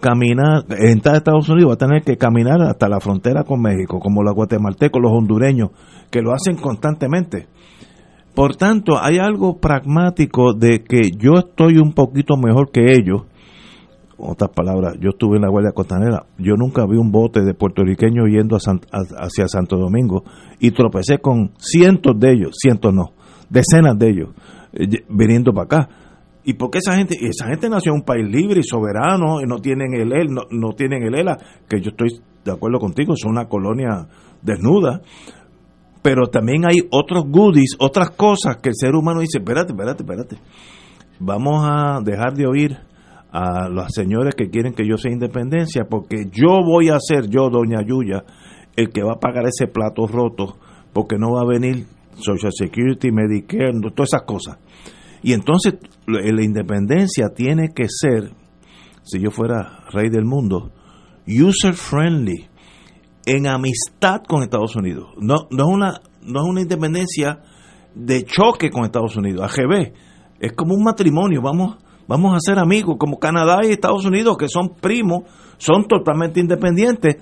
caminar, 0.00 0.64
entrar 0.78 1.14
a 1.14 1.18
Estados 1.18 1.48
Unidos, 1.48 1.70
va 1.70 1.74
a 1.74 1.78
tener 1.78 2.02
que 2.02 2.16
caminar 2.16 2.60
hasta 2.62 2.88
la 2.88 3.00
frontera 3.00 3.44
con 3.44 3.60
México, 3.60 3.98
como 3.98 4.22
los 4.22 4.34
guatemaltecos, 4.34 5.00
los 5.02 5.12
hondureños, 5.12 5.70
que 6.10 6.22
lo 6.22 6.32
hacen 6.32 6.56
constantemente. 6.56 7.46
Por 8.34 8.56
tanto, 8.56 8.98
hay 9.00 9.18
algo 9.18 9.58
pragmático 9.58 10.52
de 10.52 10.82
que 10.84 11.10
yo 11.16 11.32
estoy 11.38 11.78
un 11.78 11.92
poquito 11.92 12.36
mejor 12.36 12.70
que 12.70 12.92
ellos. 12.92 13.22
Otras 14.18 14.50
palabras, 14.50 14.94
yo 14.98 15.10
estuve 15.10 15.36
en 15.36 15.42
la 15.42 15.50
Guardia 15.50 15.72
Costanera, 15.72 16.24
yo 16.38 16.54
nunca 16.56 16.86
vi 16.86 16.96
un 16.96 17.12
bote 17.12 17.42
de 17.42 17.52
puertorriqueños 17.52 18.28
yendo 18.30 18.56
hacia 18.56 19.46
Santo 19.46 19.76
Domingo 19.76 20.24
y 20.58 20.70
tropecé 20.70 21.18
con 21.18 21.52
cientos 21.58 22.18
de 22.18 22.32
ellos, 22.32 22.56
cientos 22.58 22.94
no, 22.94 23.12
decenas 23.50 23.98
de 23.98 24.08
ellos, 24.08 24.28
eh, 24.72 25.04
viniendo 25.10 25.52
para 25.52 25.64
acá 25.64 25.88
¿Y 26.48 26.54
por 26.54 26.70
qué 26.70 26.78
esa 26.78 26.96
gente? 26.96 27.16
Esa 27.20 27.48
gente 27.48 27.68
nació 27.68 27.90
en 27.90 27.98
un 27.98 28.04
país 28.04 28.24
libre 28.24 28.60
y 28.60 28.62
soberano 28.62 29.40
y 29.40 29.46
no 29.46 29.58
tienen 29.58 29.94
el 29.94 30.12
EL, 30.12 30.28
no, 30.28 30.42
no 30.48 30.74
tienen 30.74 31.02
el 31.02 31.16
ELA, 31.16 31.36
que 31.68 31.80
yo 31.80 31.90
estoy 31.90 32.20
de 32.44 32.52
acuerdo 32.52 32.78
contigo, 32.78 33.14
es 33.14 33.24
una 33.24 33.48
colonia 33.48 34.06
desnuda. 34.42 35.00
Pero 36.02 36.28
también 36.28 36.64
hay 36.64 36.86
otros 36.92 37.24
goodies, 37.26 37.74
otras 37.80 38.10
cosas 38.10 38.58
que 38.58 38.68
el 38.68 38.76
ser 38.76 38.94
humano 38.94 39.22
dice, 39.22 39.38
espérate, 39.38 39.72
espérate, 39.72 40.04
espérate. 40.04 40.36
Vamos 41.18 41.66
a 41.68 41.98
dejar 42.04 42.34
de 42.34 42.46
oír 42.46 42.78
a 43.36 43.68
los 43.68 43.92
señores 43.92 44.34
que 44.34 44.48
quieren 44.48 44.72
que 44.72 44.88
yo 44.88 44.96
sea 44.96 45.12
independencia, 45.12 45.84
porque 45.84 46.24
yo 46.32 46.62
voy 46.64 46.88
a 46.88 46.96
ser, 46.98 47.28
yo, 47.28 47.50
doña 47.50 47.82
Yuya, 47.86 48.24
el 48.74 48.88
que 48.88 49.02
va 49.02 49.12
a 49.12 49.20
pagar 49.20 49.44
ese 49.46 49.66
plato 49.66 50.06
roto, 50.06 50.56
porque 50.94 51.16
no 51.18 51.32
va 51.32 51.42
a 51.42 51.46
venir 51.46 51.84
Social 52.14 52.52
Security, 52.56 53.10
Medicare, 53.12 53.72
todas 53.94 54.08
esas 54.14 54.22
cosas. 54.22 54.56
Y 55.22 55.34
entonces 55.34 55.74
la 56.06 56.42
independencia 56.42 57.28
tiene 57.28 57.74
que 57.74 57.84
ser, 57.90 58.30
si 59.02 59.20
yo 59.20 59.30
fuera 59.30 59.84
rey 59.92 60.08
del 60.08 60.24
mundo, 60.24 60.70
user 61.26 61.74
friendly, 61.74 62.48
en 63.26 63.48
amistad 63.48 64.22
con 64.26 64.44
Estados 64.44 64.76
Unidos. 64.76 65.08
No, 65.18 65.46
no, 65.50 65.68
es, 65.68 65.74
una, 65.74 66.00
no 66.22 66.40
es 66.40 66.48
una 66.48 66.62
independencia 66.62 67.40
de 67.94 68.24
choque 68.24 68.70
con 68.70 68.84
Estados 68.84 69.14
Unidos, 69.14 69.42
AGB. 69.42 69.92
Es 70.40 70.52
como 70.52 70.74
un 70.74 70.84
matrimonio, 70.84 71.42
vamos, 71.42 71.76
vamos 72.06 72.34
a 72.34 72.40
ser 72.40 72.58
amigos, 72.58 72.96
como 72.98 73.18
Canadá 73.18 73.60
y 73.64 73.72
Estados 73.72 74.04
Unidos, 74.04 74.36
que 74.38 74.48
son 74.48 74.74
primos, 74.80 75.22
son 75.58 75.86
totalmente 75.86 76.40
independientes. 76.40 77.16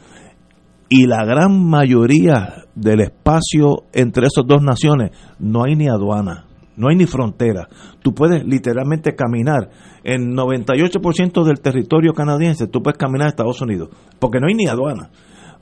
Y 0.88 1.06
la 1.06 1.24
gran 1.24 1.64
mayoría 1.64 2.66
del 2.74 3.00
espacio 3.00 3.84
entre 3.92 4.26
esas 4.26 4.46
dos 4.46 4.62
naciones 4.62 5.10
no 5.38 5.64
hay 5.64 5.76
ni 5.76 5.88
aduana 5.88 6.46
no 6.76 6.88
hay 6.88 6.96
ni 6.96 7.06
frontera. 7.06 7.68
Tú 8.02 8.14
puedes 8.14 8.44
literalmente 8.44 9.14
caminar 9.14 9.70
en 10.02 10.34
98% 10.34 11.44
del 11.44 11.60
territorio 11.60 12.12
canadiense, 12.12 12.66
tú 12.66 12.82
puedes 12.82 12.98
caminar 12.98 13.26
a 13.26 13.30
Estados 13.30 13.60
Unidos, 13.60 13.90
porque 14.18 14.40
no 14.40 14.46
hay 14.48 14.54
ni 14.54 14.66
aduana. 14.66 15.10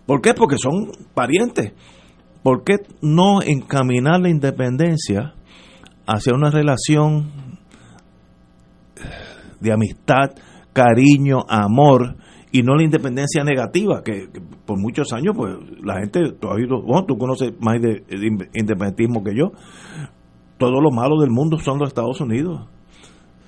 ¿Por 0.07 0.21
qué? 0.21 0.35
Porque 0.35 0.57
son 0.59 0.91
parientes. 1.15 1.73
¿Por 2.43 2.65
qué 2.65 2.79
no 3.01 3.41
encaminar 3.41 4.21
la 4.21 4.29
independencia 4.29 5.35
hacia 6.07 6.35
una 6.35 6.51
relación 6.51 7.31
de 9.63 9.73
amistad, 9.73 10.33
cariño, 10.73 11.39
amor, 11.49 12.17
y 12.51 12.63
no 12.63 12.75
la 12.75 12.83
independencia 12.83 13.45
negativa, 13.45 14.03
que, 14.03 14.29
por 14.67 14.79
muchos 14.79 15.13
años, 15.13 15.35
pues 15.37 15.55
la 15.83 16.01
gente, 16.01 16.33
tú, 16.39 16.49
bueno, 16.85 17.05
tú 17.07 17.17
conoces 17.17 17.53
más 17.61 17.81
de 17.81 18.03
independentismo 18.55 19.25
que 19.25 19.35
yo, 19.35 19.53
todo 20.59 20.81
lo 20.81 20.91
malo 20.91 21.19
del 21.21 21.31
mundo 21.31 21.59
son 21.59 21.79
los 21.79 21.89
Estados 21.89 22.21
Unidos. 22.21 22.69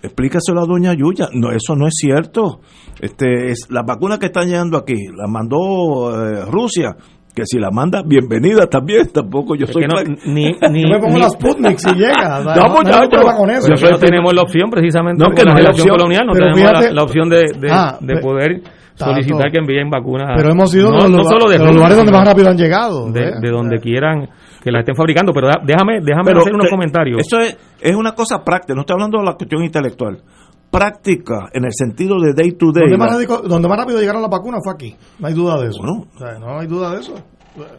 Explícaselo 0.02 0.60
a 0.60 0.66
doña 0.66 0.92
Yuya. 0.92 1.28
No, 1.32 1.50
eso 1.50 1.74
no 1.76 1.86
es 1.86 1.94
cierto. 1.96 2.60
Este, 3.00 3.50
es, 3.50 3.70
la 3.70 3.82
vacuna 3.82 4.18
que 4.18 4.26
están 4.26 4.48
llegando 4.48 4.76
aquí, 4.76 5.06
la 5.16 5.26
mandó 5.26 6.12
eh, 6.12 6.44
Rusia 6.44 6.94
que 7.34 7.42
si 7.44 7.58
la 7.58 7.70
manda, 7.70 8.02
bienvenida 8.06 8.66
también, 8.66 9.08
tampoco 9.12 9.56
yo 9.56 9.66
soy 9.66 9.82
que 9.82 9.88
no, 9.88 9.96
ni, 10.26 10.52
ni, 10.70 10.88
me 10.88 10.98
pongo 11.00 11.18
las 11.18 11.32
Sputnik 11.32 11.78
si 11.78 11.92
llega. 11.94 12.40
no, 12.44 12.82
no, 12.82 12.82
no, 12.82 13.36
con 13.36 13.50
eso. 13.50 13.68
Nosotros 13.68 14.00
tenemos 14.00 14.32
la 14.32 14.42
opción 14.42 14.70
precisamente 14.70 15.22
no, 15.22 15.34
que 15.34 15.44
la 15.44 15.70
opción 15.70 15.88
colonial, 15.88 16.26
no 16.26 16.32
tenemos 16.32 16.92
la, 16.92 17.02
opción 17.02 17.28
de, 17.28 17.42
de, 17.58 17.70
ah, 17.70 17.98
de 18.00 18.16
poder 18.18 18.62
solicitar 18.94 19.50
que 19.50 19.58
envíen 19.58 19.90
vacunas. 19.90 20.30
Pero 20.36 20.52
hemos 20.52 20.72
ido 20.74 20.90
no, 20.90 21.08
los, 21.08 21.28
solo 21.28 21.50
de, 21.50 21.58
los 21.58 21.74
lugares 21.74 21.96
donde 21.96 22.12
más 22.12 22.24
rápido 22.24 22.50
han 22.50 22.56
llegado. 22.56 23.10
De, 23.10 23.20
¿eh? 23.20 23.50
donde 23.50 23.78
quieran 23.78 24.28
que 24.62 24.70
la 24.70 24.80
estén 24.80 24.94
fabricando, 24.94 25.32
pero 25.32 25.48
déjame, 25.62 26.00
déjame 26.00 26.32
hacer 26.32 26.54
unos 26.54 26.70
comentarios. 26.70 27.18
Eso 27.18 27.38
es, 27.38 27.58
es 27.80 27.94
una 27.94 28.12
cosa 28.12 28.42
práctica, 28.42 28.74
no 28.74 28.80
estoy 28.80 28.94
hablando 28.94 29.18
de 29.18 29.24
la 29.24 29.34
cuestión 29.34 29.62
intelectual. 29.62 30.22
Práctica 30.78 31.50
en 31.52 31.64
el 31.64 31.72
sentido 31.72 32.16
de 32.20 32.32
day 32.34 32.52
to 32.52 32.72
day. 32.72 32.88
Donde 32.90 33.68
más, 33.68 33.78
rápido 33.78 34.00
llegaron 34.00 34.22
las 34.22 34.30
vacunas 34.30 34.60
fue 34.64 34.72
aquí, 34.72 34.96
no 35.18 35.28
hay 35.28 35.34
duda 35.34 35.60
de 35.60 35.68
eso. 35.68 35.82
no 35.82 36.58
hay 36.58 36.66
duda 36.66 36.94
de 36.94 37.00
eso. 37.00 37.14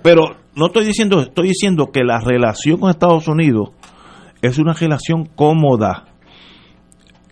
Pero 0.01 0.23
no 0.55 0.67
estoy 0.67 0.85
diciendo, 0.85 1.19
estoy 1.22 1.49
diciendo 1.49 1.88
que 1.91 2.03
la 2.03 2.19
relación 2.19 2.80
con 2.80 2.89
Estados 2.89 3.27
Unidos 3.27 3.72
es 4.41 4.57
una 4.57 4.73
relación 4.73 5.26
cómoda 5.26 6.05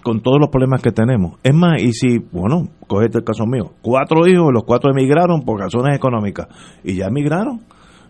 con 0.04 0.22
todos 0.22 0.38
los 0.40 0.50
problemas 0.50 0.82
que 0.82 0.92
tenemos. 0.92 1.40
Es 1.44 1.54
más, 1.54 1.82
y 1.82 1.94
si, 1.94 2.18
bueno, 2.18 2.68
cogete 2.88 3.20
el 3.20 3.24
caso 3.24 3.46
mío, 3.46 3.72
cuatro 3.82 4.28
hijos, 4.28 4.52
los 4.52 4.64
cuatro 4.66 4.92
emigraron 4.92 5.44
por 5.44 5.62
razones 5.62 5.96
económicas 5.96 6.48
y 6.84 6.96
ya 6.96 7.06
emigraron 7.06 7.62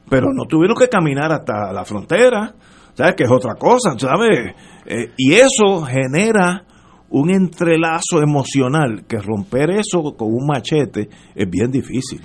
pero 0.10 0.34
no 0.34 0.46
tuvieron 0.46 0.76
que 0.78 0.90
caminar 0.90 1.32
hasta 1.32 1.72
la 1.72 1.86
frontera, 1.86 2.54
¿sabes? 2.94 3.16
Que 3.16 3.24
es 3.24 3.32
otra 3.32 3.56
cosa, 3.56 3.98
¿sabes? 3.98 4.54
Eh, 4.86 5.12
y 5.18 5.34
eso 5.34 5.84
genera 5.84 6.66
un 7.14 7.30
entrelazo 7.30 8.22
emocional, 8.24 9.06
que 9.08 9.20
romper 9.20 9.70
eso 9.70 10.16
con 10.18 10.34
un 10.34 10.48
machete 10.48 11.10
es 11.36 11.50
bien 11.50 11.72
difícil, 11.72 12.22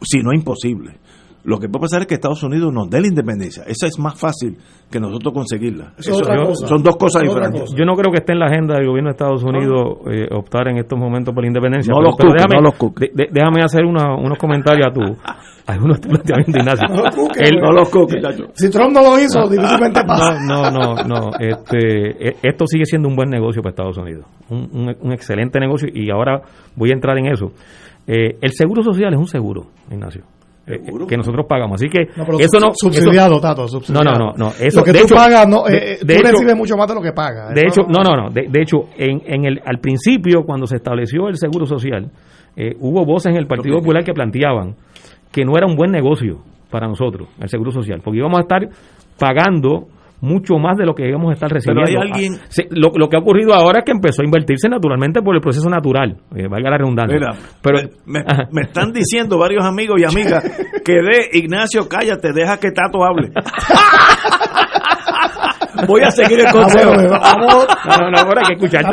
si 0.00 0.20
no 0.20 0.32
imposible. 0.32 0.98
Lo 1.44 1.58
que 1.58 1.68
puede 1.68 1.82
pasar 1.82 2.02
es 2.02 2.06
que 2.06 2.14
Estados 2.14 2.42
Unidos 2.44 2.72
nos 2.72 2.88
dé 2.88 3.00
la 3.00 3.08
independencia. 3.08 3.64
Esa 3.66 3.86
es 3.86 3.98
más 3.98 4.18
fácil 4.18 4.56
que 4.90 5.00
nosotros 5.00 5.34
conseguirla. 5.34 5.92
son 5.98 6.82
dos 6.82 6.96
cosas 6.96 7.22
diferentes. 7.22 7.74
Yo 7.76 7.84
no 7.84 7.94
creo 7.94 8.12
que 8.12 8.18
esté 8.18 8.32
en 8.32 8.38
la 8.38 8.46
agenda 8.46 8.74
del 8.74 8.86
gobierno 8.86 9.08
de 9.08 9.12
Estados 9.12 9.42
Unidos 9.42 9.98
eh, 10.06 10.28
optar 10.30 10.68
en 10.68 10.78
estos 10.78 10.98
momentos 10.98 11.34
por 11.34 11.42
la 11.42 11.48
independencia. 11.48 11.92
No 11.92 12.16
pero, 12.16 12.32
déjame, 12.32 13.28
déjame 13.30 13.62
hacer 13.62 13.84
unos 13.84 14.38
comentarios 14.38 14.86
a 14.86 14.92
tu, 14.92 15.00
algunos 15.66 15.98
planteamientos, 15.98 16.54
Ignacio. 16.56 16.88
No 17.60 17.72
los 17.72 17.88
Si 18.54 18.70
Trump 18.70 18.92
no 18.92 19.02
lo 19.02 19.18
hizo, 19.18 19.48
difícilmente 19.50 20.00
pasa. 20.06 20.38
No, 20.46 20.70
no, 20.70 20.94
no. 21.04 21.30
Este, 21.40 22.28
e, 22.28 22.36
esto 22.42 22.66
sigue 22.66 22.84
siendo 22.84 23.08
un 23.08 23.16
buen 23.16 23.30
negocio 23.30 23.62
para 23.62 23.70
Estados 23.70 23.98
Unidos. 23.98 24.26
Un, 24.48 24.94
un, 25.00 25.12
excelente 25.12 25.58
negocio 25.58 25.88
y 25.92 26.10
ahora 26.10 26.42
voy 26.76 26.90
a 26.90 26.94
entrar 26.94 27.18
en 27.18 27.26
eso. 27.26 27.52
Eh, 28.06 28.36
el 28.40 28.52
seguro 28.52 28.82
social 28.82 29.12
es 29.12 29.18
un 29.18 29.26
seguro, 29.26 29.66
Ignacio. 29.90 30.24
Eh, 30.64 30.78
que 31.08 31.16
nosotros 31.16 31.44
pagamos. 31.48 31.80
Así 31.80 31.88
que 31.88 32.02
eso 32.38 32.60
no. 32.60 32.70
Subsidiado, 32.72 33.40
Tato, 33.40 33.66
subsidiado. 33.66 34.04
No, 34.04 34.12
no, 34.12 34.32
no. 34.32 34.32
no 34.36 34.52
eso, 34.60 34.78
lo 34.78 34.84
que 34.84 34.92
tú 34.92 35.14
pagas, 35.14 35.48
no, 35.48 35.66
eh, 35.68 35.98
de, 36.00 36.16
tú 36.16 36.22
recibes 36.22 36.56
mucho 36.56 36.76
más 36.76 36.86
de 36.86 36.94
lo 36.94 37.02
que 37.02 37.12
pagas. 37.12 37.52
De 37.52 37.62
hecho, 37.62 37.82
no, 37.88 38.02
no, 38.04 38.14
no. 38.14 38.30
De, 38.30 38.48
hecho, 38.60 38.84
en, 38.96 39.22
en 39.26 39.44
el, 39.44 39.60
al 39.64 39.80
principio, 39.80 40.44
cuando 40.44 40.68
se 40.68 40.76
estableció 40.76 41.28
el 41.28 41.36
seguro 41.36 41.66
social, 41.66 42.10
eh, 42.56 42.76
hubo 42.78 43.04
voces 43.04 43.32
en 43.32 43.38
el 43.38 43.46
Partido 43.46 43.78
Popular 43.78 44.04
que 44.04 44.12
planteaban 44.12 44.76
que 45.32 45.44
no 45.44 45.56
era 45.56 45.66
un 45.66 45.74
buen 45.74 45.90
negocio 45.90 46.38
para 46.70 46.86
nosotros, 46.86 47.28
el 47.40 47.48
seguro 47.48 47.72
social, 47.72 48.00
porque 48.02 48.18
íbamos 48.18 48.38
a 48.38 48.42
estar 48.42 48.68
pagando 49.18 49.88
mucho 50.22 50.56
más 50.56 50.78
de 50.78 50.86
lo 50.86 50.94
que 50.94 51.08
íbamos 51.08 51.30
a 51.30 51.32
estar 51.34 51.50
recibiendo. 51.50 51.82
Pero 51.84 52.00
hay 52.00 52.08
alguien... 52.08 52.34
Ah, 52.34 52.62
lo, 52.70 53.08
que 53.08 53.16
ha 53.16 53.18
ocurrido 53.20 53.52
ahora 53.54 53.80
es 53.80 53.84
que 53.84 53.90
empezó 53.90 54.22
a 54.22 54.24
invertirse 54.24 54.68
naturalmente 54.68 55.20
por 55.20 55.34
el 55.34 55.40
proceso 55.40 55.68
natural, 55.68 56.16
eh, 56.36 56.46
valga 56.48 56.70
la 56.70 56.78
redundancia. 56.78 57.18
Pero, 57.60 57.80
me, 58.06 58.20
me, 58.52 58.62
están 58.62 58.92
diciendo 58.92 59.36
varios 59.36 59.64
amigos 59.64 60.00
y 60.00 60.04
amigas 60.04 60.44
que 60.84 60.92
de 60.92 61.28
Ignacio, 61.32 61.88
cállate, 61.88 62.32
deja 62.32 62.56
que 62.58 62.70
Tato 62.70 63.04
hable. 63.04 63.32
Voy 65.86 66.02
a 66.02 66.10
seguir 66.10 66.38
el 66.40 66.52
consejo. 66.52 66.90
vamos. 66.90 67.66
No, 67.86 68.10
no, 68.10 68.18
ahora 68.18 68.42
hay 68.42 68.56
que 68.56 68.66
escuchar. 68.66 68.84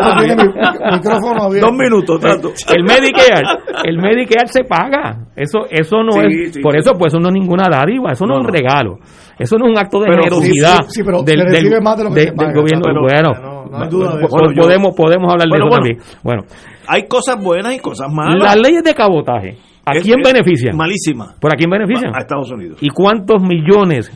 micrófono 0.91 1.49
Dos 1.49 1.73
minutos, 1.73 2.19
tanto. 2.19 2.51
El 2.73 2.83
Medicare, 2.83 3.43
el 3.83 3.97
Medicare 3.97 4.47
se 4.47 4.63
paga. 4.63 5.27
Eso, 5.35 5.65
eso 5.69 6.03
no 6.03 6.21
es. 6.21 6.57
por 6.59 6.77
eso, 6.77 6.93
pues, 6.93 7.13
eso 7.13 7.19
no 7.19 7.29
es 7.29 7.33
ninguna 7.33 7.65
dádiva. 7.69 8.11
Eso 8.11 8.25
no, 8.25 8.39
es 8.39 8.45
un 8.45 8.51
regalo. 8.51 8.99
Eso 9.39 9.57
no 9.57 9.67
es 9.67 9.71
un 9.71 9.77
acto 9.79 9.99
de 10.01 10.07
generosidad 10.11 10.79
del, 11.23 11.39
del, 11.45 11.69
gobierno. 12.53 12.91
bueno, 13.01 13.33
podemos, 14.55 14.95
podemos 14.95 15.31
hablar 15.31 15.47
de 15.47 15.57
eso 15.57 15.69
también. 15.69 15.97
Bueno, 16.21 16.43
hay 16.87 17.07
cosas 17.07 17.41
buenas 17.41 17.73
y 17.73 17.79
cosas 17.79 18.11
malas. 18.11 18.43
Las 18.43 18.57
leyes 18.57 18.83
de 18.83 18.93
cabotaje, 18.93 19.57
¿a 19.85 19.91
quién 20.01 20.21
benefician? 20.21 20.75
Malísimas. 20.75 21.35
¿Por 21.39 21.53
a 21.53 21.55
quién 21.55 21.69
benefician? 21.69 22.13
A 22.13 22.19
Estados 22.19 22.51
Unidos. 22.51 22.79
¿Y 22.81 22.89
cuántos 22.89 23.41
millones 23.41 24.11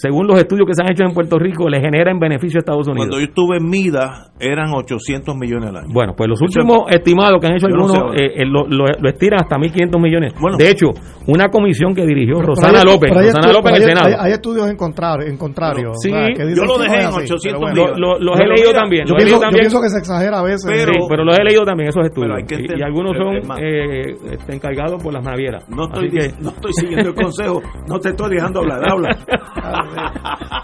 según 0.00 0.28
los 0.28 0.38
estudios 0.38 0.66
que 0.66 0.74
se 0.74 0.82
han 0.82 0.92
hecho 0.92 1.02
en 1.02 1.12
Puerto 1.12 1.38
Rico, 1.38 1.68
le 1.68 1.80
genera 1.80 2.12
en 2.12 2.20
beneficio 2.20 2.58
a 2.58 2.60
Estados 2.60 2.86
Unidos. 2.86 3.08
Cuando 3.08 3.18
yo 3.18 3.26
estuve 3.26 3.56
en 3.56 3.68
MIDA, 3.68 4.30
eran 4.38 4.70
800 4.72 5.34
millones 5.34 5.70
al 5.70 5.76
año. 5.78 5.88
Bueno, 5.92 6.14
pues 6.16 6.28
los 6.28 6.40
últimos 6.40 6.86
estimados 6.90 7.40
que 7.40 7.46
han 7.48 7.54
hecho 7.54 7.66
algunos 7.66 8.14
eh, 8.14 8.42
eh, 8.42 8.46
lo, 8.46 8.66
lo, 8.68 9.08
estiran 9.08 9.40
hasta 9.42 9.56
1.500 9.56 10.00
millones. 10.00 10.34
de 10.56 10.70
hecho, 10.70 10.86
una 11.26 11.48
comisión 11.48 11.94
que 11.94 12.06
dirigió 12.06 12.40
Rosana 12.40 12.84
López, 12.84 13.10
Rosana 13.10 13.52
López 13.52 13.72
en 13.72 13.82
el 13.82 13.88
Senado. 13.88 14.16
Hay, 14.20 14.32
estudios 14.32 14.70
en 14.70 14.76
contrario. 14.76 15.26
En 15.26 15.36
contrario 15.36 15.90
sí, 16.00 16.10
yo 16.10 16.64
lo 16.64 16.78
dejé 16.78 17.02
en 17.02 17.08
800 17.08 17.70
millones. 17.72 17.98
los 17.98 18.40
he 18.40 18.46
leído 18.46 18.72
también. 18.72 19.04
Yo, 19.06 19.16
pienso, 19.16 19.80
que 19.80 19.88
se 19.90 19.98
exagera 19.98 20.38
a 20.38 20.42
veces. 20.42 20.66
Pero, 20.66 20.92
sí, 20.92 20.98
pero 21.08 21.24
los 21.24 21.36
he 21.38 21.42
leído 21.42 21.64
también, 21.64 21.88
esos 21.88 22.04
estudios. 22.04 22.38
Y, 22.48 22.82
algunos 22.82 23.16
son 23.16 23.58
eh, 23.60 24.14
este, 24.32 24.54
encargados 24.54 25.02
por 25.02 25.12
las 25.12 25.24
navieras. 25.24 25.68
No 25.68 25.84
estoy, 25.84 26.08
no 26.40 26.50
estoy 26.50 26.72
siguiendo 26.72 27.08
el 27.10 27.14
consejo, 27.14 27.60
no 27.88 27.98
te 27.98 28.10
estoy 28.10 28.34
dejando 28.34 28.60
hablar, 28.60 28.80
habla. 28.88 29.08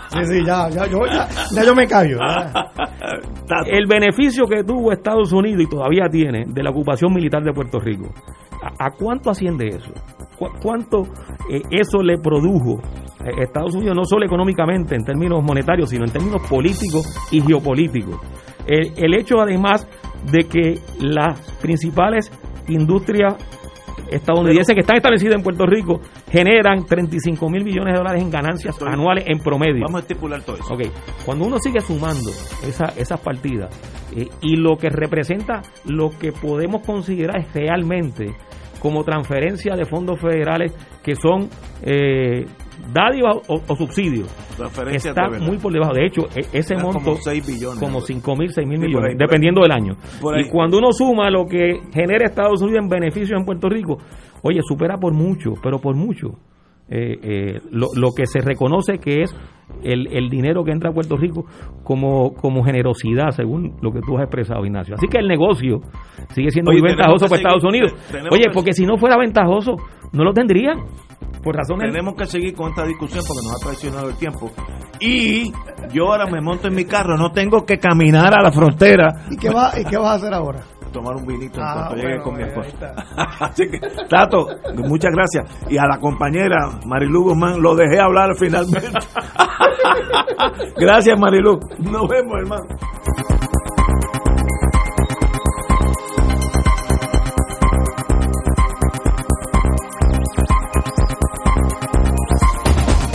sí, 0.08 0.24
sí, 0.24 0.44
ya, 0.46 0.68
ya, 0.68 0.86
yo, 0.86 1.00
ya, 1.06 1.28
ya 1.54 1.64
yo 1.64 1.74
me 1.74 1.86
callo. 1.86 2.18
El 3.66 3.86
beneficio 3.86 4.46
que 4.46 4.64
tuvo 4.64 4.92
Estados 4.92 5.32
Unidos 5.32 5.62
y 5.62 5.68
todavía 5.68 6.08
tiene 6.10 6.44
de 6.46 6.62
la 6.62 6.70
ocupación 6.70 7.12
militar 7.12 7.42
de 7.42 7.52
Puerto 7.52 7.78
Rico, 7.78 8.08
¿a, 8.78 8.90
cuánto 8.90 9.30
asciende 9.30 9.68
eso? 9.68 9.92
¿Cuánto 10.62 11.02
eh, 11.50 11.62
eso 11.70 12.02
le 12.02 12.18
produjo 12.18 12.80
a 13.20 13.42
Estados 13.42 13.74
Unidos, 13.74 13.94
no 13.96 14.04
solo 14.04 14.26
económicamente 14.26 14.94
en 14.96 15.04
términos 15.04 15.42
monetarios, 15.42 15.90
sino 15.90 16.04
en 16.04 16.10
términos 16.10 16.42
políticos 16.48 17.06
y 17.30 17.40
geopolíticos? 17.40 18.18
El, 18.66 18.92
el 18.96 19.14
hecho 19.14 19.40
además 19.40 19.86
de 20.30 20.44
que 20.44 20.74
las 21.00 21.38
principales 21.60 22.30
industrias 22.68 23.36
estadounidenses 24.14 24.74
que 24.74 24.80
están 24.80 24.96
establecidos 24.96 25.36
en 25.36 25.42
Puerto 25.42 25.66
Rico 25.66 26.00
generan 26.30 26.84
35 26.84 27.48
mil 27.50 27.64
millones 27.64 27.94
de 27.94 27.98
dólares 27.98 28.22
en 28.22 28.30
ganancias 28.30 28.80
anuales 28.82 29.24
en 29.26 29.38
promedio. 29.38 29.82
Vamos 29.86 30.00
a 30.00 30.02
estipular 30.02 30.42
todo 30.42 30.56
eso. 30.56 30.74
Okay. 30.74 30.90
Cuando 31.24 31.46
uno 31.46 31.58
sigue 31.58 31.80
sumando 31.80 32.30
esa, 32.66 32.86
esas 32.96 33.20
partidas 33.20 33.70
eh, 34.16 34.28
y 34.40 34.56
lo 34.56 34.76
que 34.76 34.88
representa 34.88 35.62
lo 35.86 36.10
que 36.10 36.32
podemos 36.32 36.84
considerar 36.86 37.44
realmente 37.52 38.34
como 38.80 39.02
transferencia 39.02 39.76
de 39.76 39.86
fondos 39.86 40.20
federales 40.20 40.72
que 41.02 41.14
son 41.16 41.48
eh, 41.82 42.44
dádivas 42.92 43.36
o, 43.48 43.76
subsidios 43.76 44.28
está 44.92 45.28
muy 45.40 45.58
por 45.58 45.72
debajo. 45.72 45.92
De 45.94 46.06
hecho, 46.06 46.22
e, 46.34 46.58
ese 46.58 46.76
monto 46.76 47.00
como 47.00 47.16
6 47.16 47.46
billones, 47.46 47.80
como 47.80 48.00
5 48.00 48.36
mil, 48.36 48.50
6 48.50 48.66
mil 48.66 48.78
millones, 48.78 49.16
dependiendo 49.18 49.62
del 49.62 49.72
año. 49.72 49.96
Y 50.38 50.48
cuando 50.50 50.78
uno 50.78 50.92
suma 50.92 51.30
lo 51.30 51.46
que 51.46 51.80
genera 51.92 52.26
Estados 52.26 52.62
Unidos 52.62 52.82
en 52.82 52.88
beneficios 52.88 53.38
en 53.38 53.44
Puerto 53.44 53.68
Rico, 53.68 53.98
oye, 54.42 54.60
supera 54.62 54.96
por 54.98 55.12
mucho, 55.12 55.54
pero 55.62 55.78
por 55.78 55.96
mucho. 55.96 56.38
Eh, 56.86 57.18
eh, 57.22 57.60
lo, 57.70 57.88
lo, 57.96 58.12
que 58.14 58.26
se 58.26 58.40
reconoce 58.40 58.98
que 58.98 59.22
es 59.22 59.34
el, 59.82 60.06
el, 60.12 60.28
dinero 60.28 60.64
que 60.64 60.70
entra 60.70 60.90
a 60.90 60.92
Puerto 60.92 61.16
Rico 61.16 61.46
como, 61.82 62.34
como 62.34 62.62
generosidad, 62.62 63.30
según 63.30 63.76
lo 63.80 63.90
que 63.90 64.00
tú 64.00 64.18
has 64.18 64.24
expresado, 64.24 64.64
Ignacio. 64.66 64.94
Así 64.94 65.06
que 65.08 65.16
el 65.16 65.26
negocio 65.26 65.80
sigue 66.34 66.50
siendo 66.50 66.72
muy 66.72 66.82
ventajoso 66.82 67.26
para 67.26 67.36
Estados 67.36 67.64
Unidos. 67.64 67.94
Oye, 68.30 68.50
porque 68.52 68.74
si 68.74 68.84
no 68.84 68.98
fuera 68.98 69.16
ventajoso, 69.16 69.76
no 70.12 70.24
lo 70.24 70.34
tendrían. 70.34 70.78
Por 71.42 71.56
razones. 71.56 71.90
Tenemos 71.90 72.14
que 72.14 72.26
seguir 72.26 72.54
con 72.54 72.70
esta 72.70 72.84
discusión 72.84 73.22
porque 73.26 73.46
nos 73.46 73.56
ha 73.56 73.64
traicionado 73.64 74.08
el 74.08 74.16
tiempo. 74.16 74.50
Y 75.00 75.52
yo 75.92 76.12
ahora 76.12 76.26
me 76.26 76.40
monto 76.40 76.68
en 76.68 76.74
mi 76.74 76.84
carro, 76.84 77.16
no 77.16 77.32
tengo 77.32 77.64
que 77.64 77.78
caminar 77.78 78.32
a 78.34 78.42
la 78.42 78.50
frontera. 78.50 79.26
¿Y 79.30 79.36
qué, 79.36 79.50
va, 79.50 79.72
¿y 79.78 79.84
qué 79.84 79.96
vas 79.96 80.12
a 80.12 80.14
hacer 80.14 80.32
ahora? 80.34 80.64
tomar 80.94 81.16
un 81.16 81.26
vinito 81.26 81.58
en 81.58 81.66
ah, 81.66 81.72
cuanto 81.74 81.96
llegue 81.96 82.20
con 82.22 82.36
mi 82.36 82.42
esposa. 82.44 82.94
Así 83.40 83.64
que, 83.68 83.78
Tato, 84.08 84.46
muchas 84.76 85.10
gracias. 85.12 85.68
Y 85.68 85.76
a 85.76 85.86
la 85.86 85.98
compañera 85.98 86.56
Marilu 86.86 87.24
Guzmán 87.24 87.60
lo 87.60 87.74
dejé 87.74 88.00
hablar 88.00 88.30
finalmente. 88.38 88.88
gracias, 90.78 91.18
Marilu. 91.18 91.58
Nos 91.80 92.08
vemos, 92.08 92.38
hermano. 92.38 92.64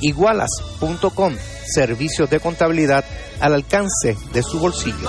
igualas.com, 0.00 1.36
servicios 1.66 2.30
de 2.30 2.40
contabilidad 2.40 3.04
al 3.40 3.54
alcance 3.54 4.16
de 4.32 4.42
su 4.42 4.58
bolsillo. 4.58 5.08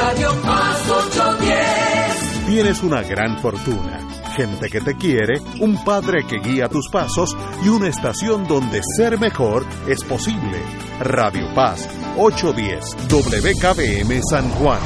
Radio 0.00 0.30
Paz 0.42 0.88
810. 0.88 2.46
Tienes 2.46 2.82
una 2.82 3.02
gran 3.02 3.36
fortuna, 3.40 3.98
gente 4.36 4.68
que 4.68 4.80
te 4.80 4.96
quiere, 4.96 5.40
un 5.60 5.82
padre 5.84 6.24
que 6.24 6.38
guía 6.38 6.68
tus 6.68 6.88
pasos 6.88 7.36
y 7.64 7.68
una 7.68 7.88
estación 7.88 8.46
donde 8.46 8.80
ser 8.96 9.18
mejor 9.18 9.66
es 9.88 10.04
posible. 10.04 10.62
Radio 11.00 11.52
Paz 11.54 11.88
810 12.16 12.96
WKBM 13.08 14.20
San 14.30 14.48
Juan. 14.50 14.80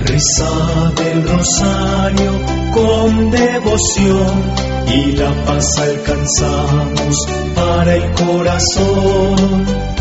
Reza 0.00 0.92
del 0.96 1.28
rosario 1.28 2.32
con 2.72 3.30
devoción 3.30 4.54
y 4.86 5.12
la 5.12 5.32
paz 5.44 5.78
alcanzamos 5.78 7.26
para 7.54 7.94
el 7.96 8.12
corazón. 8.12 9.99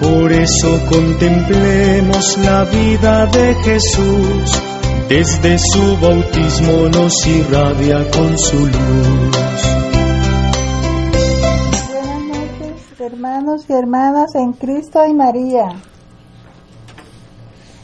Por 0.00 0.30
eso 0.30 0.78
contemplemos 0.90 2.36
la 2.44 2.64
vida 2.64 3.26
de 3.26 3.54
Jesús, 3.54 4.62
desde 5.08 5.58
su 5.58 5.96
bautismo 5.98 6.88
nos 6.92 7.26
irradia 7.26 8.10
con 8.10 8.36
su 8.36 8.66
luz. 8.66 8.76
Buenas 11.92 12.22
noches, 12.28 13.00
hermanos 13.00 13.64
y 13.70 13.72
hermanas 13.72 14.34
en 14.34 14.52
Cristo 14.52 15.00
y 15.06 15.14
María. 15.14 15.68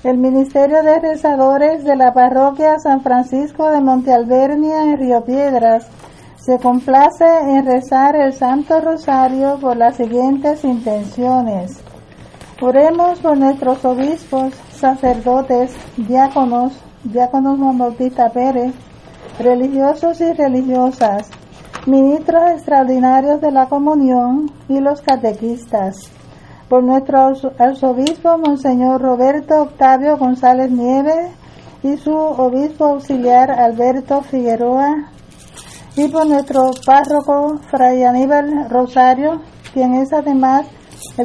El 0.04 0.18
Ministerio 0.18 0.82
de 0.82 1.00
Rezadores 1.00 1.82
de 1.84 1.96
la 1.96 2.12
Parroquia 2.12 2.78
San 2.78 3.02
Francisco 3.02 3.70
de 3.70 3.80
Monte 3.80 4.12
Albernia 4.12 4.84
en 4.84 4.98
Río 4.98 5.24
Piedras 5.24 5.86
se 6.36 6.58
complace 6.58 7.24
en 7.24 7.64
rezar 7.64 8.16
el 8.16 8.34
Santo 8.34 8.80
Rosario 8.80 9.58
por 9.60 9.78
las 9.78 9.96
siguientes 9.96 10.62
intenciones. 10.64 11.80
Oremos 12.64 13.18
por 13.18 13.36
nuestros 13.36 13.84
obispos, 13.84 14.54
sacerdotes, 14.70 15.74
diáconos, 15.96 16.72
diáconos 17.02 17.58
Juan 17.58 17.76
Bautista 17.76 18.30
Pérez, 18.30 18.72
religiosos 19.40 20.20
y 20.20 20.32
religiosas, 20.32 21.28
ministros 21.86 22.52
extraordinarios 22.52 23.40
de 23.40 23.50
la 23.50 23.66
comunión 23.66 24.48
y 24.68 24.78
los 24.78 25.00
catequistas. 25.00 26.08
Por 26.68 26.84
nuestro 26.84 27.32
arzobispo, 27.58 28.38
Monseñor 28.38 29.02
Roberto 29.02 29.62
Octavio 29.62 30.16
González 30.16 30.70
Nieves, 30.70 31.32
y 31.82 31.96
su 31.96 32.14
obispo 32.14 32.84
auxiliar 32.84 33.50
Alberto 33.50 34.22
Figueroa, 34.22 35.10
y 35.96 36.06
por 36.06 36.28
nuestro 36.28 36.70
párroco 36.86 37.58
Fray 37.68 38.04
Aníbal 38.04 38.70
Rosario, 38.70 39.40
quien 39.74 39.94
es 39.94 40.12
además 40.12 40.64